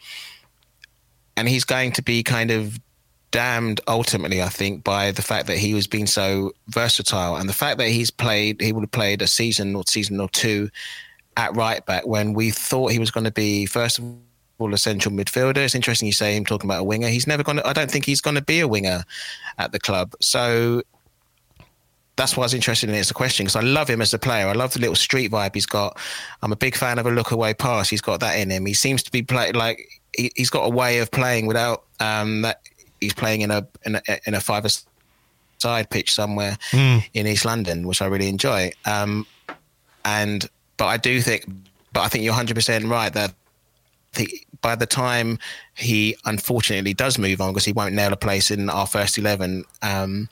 and 1.37 1.49
he's 1.49 1.65
going 1.65 1.93
to 1.93 2.03
be 2.03 2.23
kind 2.23 2.51
of 2.51 2.79
damned 3.31 3.81
ultimately, 3.89 4.41
I 4.41 4.49
think, 4.49 4.85
by 4.85 5.11
the 5.11 5.23
fact 5.23 5.49
that 5.49 5.59
he 5.59 5.75
was 5.75 5.87
being 5.87 6.07
so 6.07 6.53
versatile 6.69 7.37
and 7.37 7.49
the 7.49 7.55
fact 7.55 7.79
that 7.79 7.89
he's 7.89 8.11
played, 8.11 8.61
he 8.61 8.73
would 8.73 8.83
have 8.83 8.93
played 8.93 9.23
a 9.23 9.27
season 9.27 9.75
or 9.75 9.83
season 9.87 10.21
or 10.21 10.29
two 10.29 10.71
at 11.37 11.55
right 11.57 11.85
back 11.85 12.07
when 12.07 12.33
we 12.33 12.51
thought 12.51 12.93
he 12.93 13.01
was 13.01 13.11
going 13.11 13.25
to 13.25 13.33
be 13.33 13.67
first 13.67 13.99
of 13.99 14.05
all 14.59 14.73
a 14.73 14.79
central 14.79 15.13
midfielder. 15.13 15.57
It's 15.57 15.75
interesting 15.75 16.07
you 16.07 16.13
say 16.13 16.37
him 16.37 16.45
talking 16.45 16.71
about 16.71 16.81
a 16.81 16.85
winger. 16.85 17.09
He's 17.09 17.27
never 17.27 17.43
going 17.43 17.59
to. 17.59 17.67
I 17.67 17.73
don't 17.73 17.91
think 17.91 18.05
he's 18.05 18.21
going 18.21 18.37
to 18.37 18.43
be 18.43 18.61
a 18.61 18.69
winger 18.69 19.03
at 19.59 19.73
the 19.73 19.81
club. 19.81 20.15
So 20.21 20.83
that's 22.17 22.37
why 22.37 22.43
I 22.43 22.47
was 22.47 22.55
interested 22.55 22.89
in 22.89 22.95
it 22.95 23.01
as 23.01 23.11
a 23.11 23.15
question 23.15 23.45
because 23.45 23.57
I 23.57 23.61
love 23.61 23.89
him 23.89 24.01
as 24.01 24.15
a 24.15 24.19
player. 24.19 24.47
I 24.47 24.53
love 24.53 24.73
the 24.73 24.81
little 24.81 24.95
street 24.95 25.31
vibe 25.33 25.55
he's 25.55 25.67
got. 25.67 25.99
I'm 26.43 26.53
a 26.53 26.57
big 26.57 26.77
fan 26.77 26.99
of 26.99 27.07
a 27.07 27.11
look 27.11 27.33
away 27.33 27.55
pass. 27.55 27.89
He's 27.89 28.01
got 28.01 28.21
that 28.21 28.39
in 28.39 28.51
him. 28.51 28.67
He 28.67 28.75
seems 28.75 29.03
to 29.03 29.11
be 29.11 29.23
play 29.23 29.53
like 29.53 29.89
he, 30.17 30.31
has 30.39 30.51
got 30.51 30.65
a 30.65 30.69
way 30.69 30.99
of 30.99 31.11
playing 31.11 31.47
without 31.47 31.85
um, 32.01 32.43
that. 32.43 32.61
He's 33.01 33.15
playing 33.15 33.43
in 33.43 33.51
a 33.51 33.67
in 33.85 33.97
a, 33.97 34.03
in 34.27 34.35
a 34.35 34.41
five 34.41 34.65
side 35.59 35.91
pitch 35.91 36.15
somewhere 36.15 36.57
mm. 36.71 37.05
in 37.15 37.27
East 37.27 37.45
London, 37.45 37.87
which 37.87 38.01
I 38.01 38.07
really 38.07 38.29
enjoy. 38.29 38.71
Um, 38.85 39.27
and 40.05 40.49
but 40.77 40.87
I 40.87 40.97
do 40.97 41.21
think, 41.21 41.45
but 41.93 42.03
I 42.03 42.09
think 42.09 42.25
you're 42.25 42.33
100 42.33 42.55
percent 42.55 42.87
right 42.87 43.13
that 43.13 43.35
the, 44.15 44.29
by 44.61 44.75
the 44.75 44.87
time 44.87 45.39
he 45.75 46.17
unfortunately 46.25 46.95
does 46.95 47.19
move 47.19 47.41
on 47.41 47.53
because 47.53 47.65
he 47.65 47.73
won't 47.73 47.95
nail 47.95 48.13
a 48.13 48.17
place 48.17 48.51
in 48.51 48.71
our 48.71 48.87
first 48.87 49.19
11 49.19 49.65
um, 49.83 50.29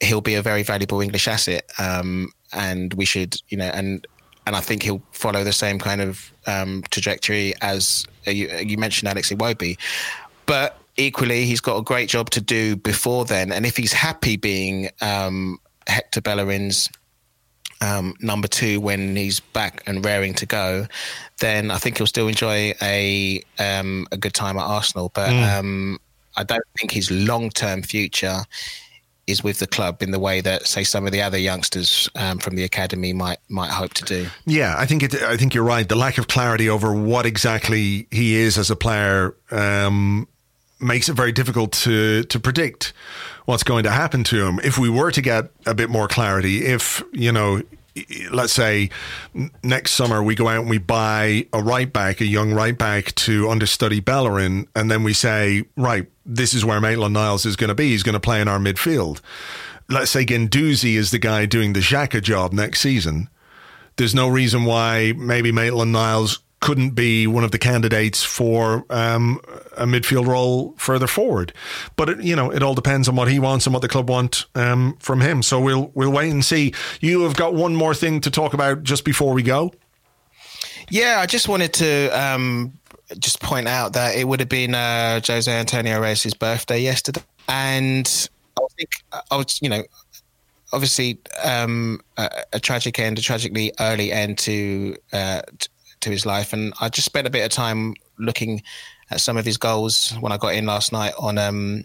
he'll 0.00 0.20
be 0.20 0.34
a 0.34 0.42
very 0.42 0.62
valuable 0.62 1.00
English 1.00 1.28
asset, 1.28 1.64
um, 1.78 2.30
and 2.52 2.94
we 2.94 3.04
should, 3.04 3.36
you 3.48 3.56
know, 3.56 3.70
and 3.72 4.06
and 4.46 4.56
I 4.56 4.60
think 4.60 4.82
he'll 4.82 5.02
follow 5.12 5.44
the 5.44 5.52
same 5.52 5.78
kind 5.78 6.00
of 6.00 6.32
um, 6.46 6.82
trajectory 6.90 7.52
as 7.60 8.06
uh, 8.26 8.30
you, 8.30 8.48
you, 8.48 8.78
mentioned, 8.78 9.06
Alex 9.06 9.30
Iwobi. 9.30 9.76
But 10.46 10.78
equally, 10.96 11.44
he's 11.44 11.60
got 11.60 11.76
a 11.76 11.82
great 11.82 12.08
job 12.08 12.30
to 12.30 12.40
do 12.40 12.76
before 12.76 13.24
then, 13.24 13.52
and 13.52 13.66
if 13.66 13.76
he's 13.76 13.92
happy 13.92 14.36
being 14.36 14.90
um, 15.00 15.58
Hector 15.86 16.20
Bellerin's 16.20 16.88
um, 17.80 18.14
number 18.20 18.48
two 18.48 18.80
when 18.80 19.14
he's 19.16 19.40
back 19.40 19.82
and 19.86 20.04
raring 20.04 20.34
to 20.34 20.46
go, 20.46 20.86
then 21.38 21.70
I 21.70 21.78
think 21.78 21.98
he'll 21.98 22.06
still 22.06 22.28
enjoy 22.28 22.74
a 22.82 23.42
um, 23.58 24.06
a 24.12 24.16
good 24.16 24.34
time 24.34 24.56
at 24.58 24.64
Arsenal. 24.64 25.10
But 25.14 25.30
mm. 25.30 25.58
um, 25.58 25.98
I 26.36 26.44
don't 26.44 26.64
think 26.78 26.92
his 26.92 27.10
long 27.10 27.50
term 27.50 27.82
future 27.82 28.44
is 29.28 29.44
with 29.44 29.58
the 29.58 29.66
club 29.66 30.02
in 30.02 30.10
the 30.10 30.18
way 30.18 30.40
that, 30.40 30.66
say, 30.66 30.82
some 30.82 31.06
of 31.06 31.12
the 31.12 31.22
other 31.22 31.38
youngsters 31.38 32.08
um, 32.16 32.38
from 32.38 32.56
the 32.56 32.64
academy 32.64 33.12
might 33.12 33.38
might 33.48 33.70
hope 33.70 33.94
to 33.94 34.04
do. 34.04 34.26
Yeah, 34.46 34.74
I 34.76 34.86
think 34.86 35.02
it. 35.02 35.14
I 35.22 35.36
think 35.36 35.54
you're 35.54 35.64
right. 35.64 35.88
The 35.88 35.96
lack 35.96 36.18
of 36.18 36.26
clarity 36.26 36.68
over 36.68 36.92
what 36.92 37.26
exactly 37.26 38.08
he 38.10 38.36
is 38.36 38.58
as 38.58 38.70
a 38.70 38.76
player 38.76 39.36
um, 39.50 40.26
makes 40.80 41.08
it 41.08 41.14
very 41.14 41.32
difficult 41.32 41.72
to 41.72 42.24
to 42.24 42.40
predict 42.40 42.92
what's 43.44 43.62
going 43.62 43.84
to 43.84 43.90
happen 43.90 44.24
to 44.24 44.46
him. 44.46 44.60
If 44.64 44.78
we 44.78 44.88
were 44.88 45.10
to 45.10 45.22
get 45.22 45.50
a 45.66 45.74
bit 45.74 45.90
more 45.90 46.08
clarity, 46.08 46.66
if 46.66 47.02
you 47.12 47.32
know 47.32 47.62
let's 48.30 48.52
say 48.52 48.90
next 49.62 49.92
summer 49.92 50.22
we 50.22 50.34
go 50.34 50.48
out 50.48 50.60
and 50.60 50.70
we 50.70 50.78
buy 50.78 51.46
a 51.52 51.62
right 51.62 51.92
back, 51.92 52.20
a 52.20 52.26
young 52.26 52.52
right 52.52 52.76
back 52.76 53.14
to 53.16 53.48
understudy 53.48 54.00
Bellerin, 54.00 54.66
and 54.74 54.90
then 54.90 55.02
we 55.02 55.12
say, 55.12 55.64
right, 55.76 56.06
this 56.24 56.54
is 56.54 56.64
where 56.64 56.80
Maitland 56.80 57.14
Niles 57.14 57.46
is 57.46 57.56
going 57.56 57.68
to 57.68 57.74
be. 57.74 57.90
He's 57.90 58.02
going 58.02 58.14
to 58.14 58.20
play 58.20 58.40
in 58.40 58.48
our 58.48 58.58
midfield. 58.58 59.20
Let's 59.88 60.10
say 60.10 60.26
Guendouzi 60.26 60.94
is 60.94 61.10
the 61.10 61.18
guy 61.18 61.46
doing 61.46 61.72
the 61.72 61.80
Xhaka 61.80 62.22
job 62.22 62.52
next 62.52 62.80
season. 62.80 63.30
There's 63.96 64.14
no 64.14 64.28
reason 64.28 64.64
why 64.64 65.12
maybe 65.16 65.50
Maitland 65.50 65.92
Niles 65.92 66.40
couldn't 66.60 66.90
be 66.90 67.26
one 67.26 67.44
of 67.44 67.52
the 67.52 67.58
candidates 67.58 68.24
for 68.24 68.84
um, 68.90 69.40
a 69.76 69.84
midfield 69.84 70.26
role 70.26 70.74
further 70.76 71.06
forward. 71.06 71.52
But 71.96 72.08
it, 72.08 72.22
you 72.22 72.34
know, 72.34 72.50
it 72.50 72.62
all 72.62 72.74
depends 72.74 73.08
on 73.08 73.16
what 73.16 73.28
he 73.28 73.38
wants 73.38 73.66
and 73.66 73.72
what 73.72 73.80
the 73.80 73.88
club 73.88 74.10
want 74.10 74.46
um, 74.54 74.96
from 74.98 75.20
him. 75.20 75.42
So 75.42 75.60
we'll 75.60 75.90
we'll 75.94 76.12
wait 76.12 76.30
and 76.30 76.44
see. 76.44 76.74
You 77.00 77.22
have 77.22 77.36
got 77.36 77.54
one 77.54 77.74
more 77.74 77.94
thing 77.94 78.20
to 78.22 78.30
talk 78.30 78.54
about 78.54 78.82
just 78.82 79.04
before 79.04 79.32
we 79.32 79.42
go. 79.42 79.72
Yeah, 80.90 81.18
I 81.20 81.26
just 81.26 81.48
wanted 81.48 81.72
to 81.74 82.08
um, 82.08 82.72
just 83.18 83.40
point 83.40 83.68
out 83.68 83.92
that 83.92 84.16
it 84.16 84.26
would 84.26 84.40
have 84.40 84.48
been 84.48 84.74
uh, 84.74 85.20
Jose 85.26 85.50
Antonio 85.50 86.00
Reyes' 86.00 86.34
birthday 86.34 86.80
yesterday, 86.80 87.22
and 87.48 88.28
I 88.56 88.62
think 88.76 88.90
I 89.30 89.36
was, 89.36 89.60
you 89.60 89.68
know, 89.68 89.82
obviously 90.72 91.18
um, 91.44 92.00
a, 92.16 92.30
a, 92.54 92.60
tragic 92.60 92.98
end, 92.98 93.18
a 93.18 93.22
tragically 93.22 93.72
early 93.80 94.12
end 94.12 94.38
to 94.38 94.96
uh, 95.12 95.42
to 95.58 95.68
his 96.00 96.26
life. 96.26 96.52
And 96.52 96.72
I 96.80 96.88
just 96.88 97.06
spent 97.06 97.26
a 97.26 97.30
bit 97.30 97.44
of 97.44 97.50
time 97.50 97.94
looking 98.18 98.62
at 99.10 99.20
some 99.20 99.36
of 99.36 99.44
his 99.44 99.56
goals 99.56 100.12
when 100.20 100.32
I 100.32 100.36
got 100.36 100.54
in 100.54 100.66
last 100.66 100.92
night 100.92 101.14
on 101.18 101.38
um, 101.38 101.84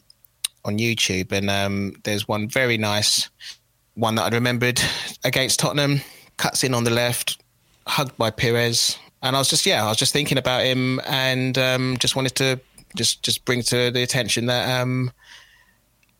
on 0.65 0.77
YouTube, 0.77 1.31
and 1.31 1.49
um, 1.49 1.95
there's 2.03 2.27
one 2.27 2.47
very 2.47 2.77
nice 2.77 3.29
one 3.95 4.15
that 4.15 4.31
I 4.31 4.35
remembered 4.35 4.81
against 5.23 5.59
Tottenham. 5.59 6.01
Cuts 6.37 6.63
in 6.63 6.73
on 6.73 6.83
the 6.83 6.89
left, 6.89 7.41
hugged 7.85 8.17
by 8.17 8.31
Pires, 8.31 8.97
and 9.21 9.35
I 9.35 9.39
was 9.39 9.49
just 9.49 9.65
yeah, 9.65 9.85
I 9.85 9.89
was 9.89 9.97
just 9.97 10.13
thinking 10.13 10.37
about 10.37 10.63
him, 10.63 10.99
and 11.05 11.57
um, 11.57 11.97
just 11.99 12.15
wanted 12.15 12.35
to 12.35 12.59
just 12.95 13.23
just 13.23 13.45
bring 13.45 13.61
to 13.63 13.91
the 13.91 14.03
attention 14.03 14.47
that 14.47 14.81
um, 14.81 15.11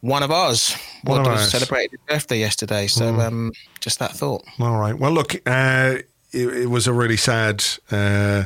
one 0.02 0.22
of 0.22 0.32
ours 0.32 0.76
One 1.04 1.26
of 1.26 1.40
celebrated 1.40 1.92
his 1.92 2.00
birthday 2.08 2.40
yesterday. 2.40 2.88
So 2.88 3.20
um, 3.20 3.54
just 3.80 4.00
that 4.00 4.12
thought. 4.12 4.44
All 4.60 4.78
right. 4.78 4.98
Well, 4.98 5.12
look, 5.12 5.36
uh, 5.46 6.00
it, 6.34 6.48
it 6.64 6.70
was 6.70 6.88
a 6.88 6.94
really 6.94 7.18
sad, 7.18 7.64
uh, 7.92 8.46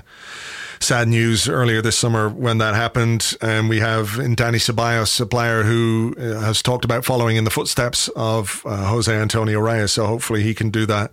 sad 0.80 1.08
news 1.08 1.50
earlier 1.50 1.82
this 1.82 1.98
summer 1.98 2.30
when 2.30 2.58
that 2.60 2.76
happened. 2.76 3.36
And 3.42 3.70
we 3.70 3.80
have 3.80 4.20
in 4.20 4.36
Dani 4.36 4.58
Ceballos, 4.58 5.20
a 5.20 5.26
player 5.26 5.64
who 5.64 6.16
uh, 6.18 6.40
has 6.42 6.62
talked 6.62 6.86
about 6.86 7.06
following 7.06 7.36
in 7.36 7.44
the 7.44 7.50
footsteps 7.50 8.08
of 8.10 8.62
uh, 8.66 8.88
Jose 8.88 9.14
Antonio 9.14 9.60
Reyes. 9.60 9.94
So 9.94 10.06
hopefully 10.06 10.44
he 10.44 10.54
can 10.54 10.70
do 10.70 10.86
that 10.86 11.12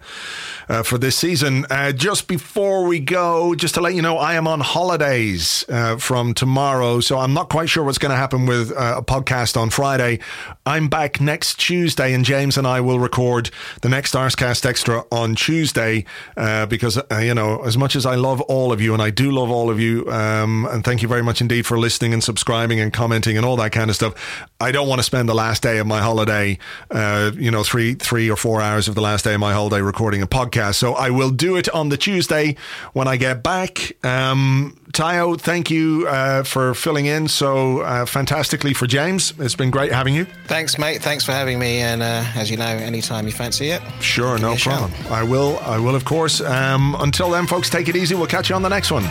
uh, 0.69 0.83
for 0.83 0.99
this 0.99 1.17
season. 1.17 1.67
Uh, 1.71 1.93
just 1.93 2.29
before 2.29 2.85
we 2.85 3.01
go, 3.01 3.55
just 3.55 3.75
to 3.75 3.81
let 3.81 3.95
you 3.95 4.03
know, 4.03 4.19
I 4.19 4.35
am 4.35 4.47
on 4.47 4.61
holidays 4.61 5.65
uh, 5.69 5.97
from 5.97 6.35
tomorrow. 6.35 7.01
So 7.01 7.19
I'm 7.19 7.35
not 7.35 7.49
quite 7.49 7.69
sure 7.69 7.85
what's 7.85 7.99
going 7.99 8.11
to 8.11 8.17
happen 8.17 8.47
with 8.47 8.71
uh, 8.73 8.97
a 8.99 9.03
podcast 9.03 9.57
on 9.57 9.71
Friday. 9.71 10.21
I'm 10.67 10.89
back 10.89 11.21
next 11.21 11.59
Tuesday, 11.59 12.15
and 12.15 12.25
James 12.25 12.57
and 12.57 12.67
I 12.67 12.81
will 12.81 12.99
record 12.99 13.51
the 13.83 13.89
next 13.89 14.15
Arsecast 14.15 14.65
Extra 14.65 15.05
on 15.11 15.35
Tuesday 15.35 16.05
because, 16.35 16.99
you 17.21 17.35
know, 17.35 17.63
as 17.65 17.77
much 17.77 17.97
as 17.97 18.07
I 18.07 18.15
love 18.15 18.41
all 18.43 18.73
of 18.73 18.81
you, 18.81 18.95
and 18.95 19.03
I 19.03 19.11
do 19.11 19.31
love 19.31 19.51
all 19.55 19.71
of 19.71 19.81
you, 19.81 20.11
um, 20.11 20.67
and 20.71 20.85
thank 20.85 21.01
you 21.01 21.09
very 21.09 21.23
much 21.23 21.41
indeed 21.41 21.65
for 21.65 21.79
listening 21.79 22.13
and 22.13 22.23
subscribing 22.23 22.81
and 22.81 22.93
commenting 22.93 23.37
and 23.37 23.47
all 23.47 23.57
that 23.57 23.73
kind 23.73 23.89
of 23.89 23.97
stuff. 23.97 24.15
I 24.61 24.73
don't 24.73 24.89
want 24.89 24.99
to 24.99 25.03
spend 25.05 25.29
the 25.29 25.35
last 25.35 25.63
day 25.63 25.79
of 25.79 25.87
my 25.87 26.01
holiday, 26.01 26.59
uh, 26.91 27.31
you 27.35 27.51
know, 27.51 27.63
three, 27.63 27.95
three 27.95 28.31
or 28.31 28.37
four 28.37 28.61
hours 28.61 28.89
of 28.89 28.95
the 28.95 29.01
last 29.01 29.25
day 29.25 29.35
of 29.35 29.41
my 29.41 29.53
holiday 29.53 29.81
recording 29.81 30.21
a 30.21 30.27
podcast. 30.27 30.75
So 30.75 30.95
I 30.95 31.11
will 31.11 31.31
do 31.31 31.57
it 31.57 31.69
on 31.71 31.89
the 31.89 31.97
Tuesday 31.97 32.57
when 32.93 33.09
I 33.09 33.17
get 33.17 33.43
back. 33.43 33.93
Um, 34.05 34.77
Tayo, 34.95 35.37
thank 35.41 35.71
you 35.73 36.07
uh, 36.09 36.45
for 36.45 36.73
filling 36.73 37.07
in 37.07 37.27
so 37.27 37.81
uh, 37.81 38.07
fantastically 38.07 38.73
for 38.73 38.87
James. 38.87 39.35
It's 39.41 39.57
been 39.57 39.71
great 39.73 39.91
having 39.93 40.15
you. 40.15 40.25
Thanks, 40.47 40.79
mate. 40.79 41.03
Thanks 41.03 41.25
for 41.25 41.33
having 41.33 41.59
me. 41.59 41.79
And 41.81 42.01
uh, 42.01 42.25
as 42.37 42.49
you 42.49 42.57
know, 42.57 42.65
anytime 42.65 43.27
you 43.27 43.33
fancy 43.33 43.71
it, 43.71 43.83
Sure, 44.01 44.39
no 44.39 44.51
me 44.51 44.55
a 44.55 44.59
shout. 44.59 44.91
problem. 44.91 45.13
I 45.13 45.25
will. 45.25 45.59
I 45.61 45.79
will, 45.79 45.97
of 45.97 46.05
course. 46.05 46.41
Um, 46.41 46.95
until 47.01 47.29
then, 47.31 47.49
folks, 47.49 47.69
take 47.69 47.89
it 47.89 47.97
easy. 47.97 48.15
We'll 48.15 48.29
catch 48.29 48.49
you 48.51 48.55
on 48.55 48.63
the 48.63 48.69
next 48.69 48.93
one. 48.93 49.03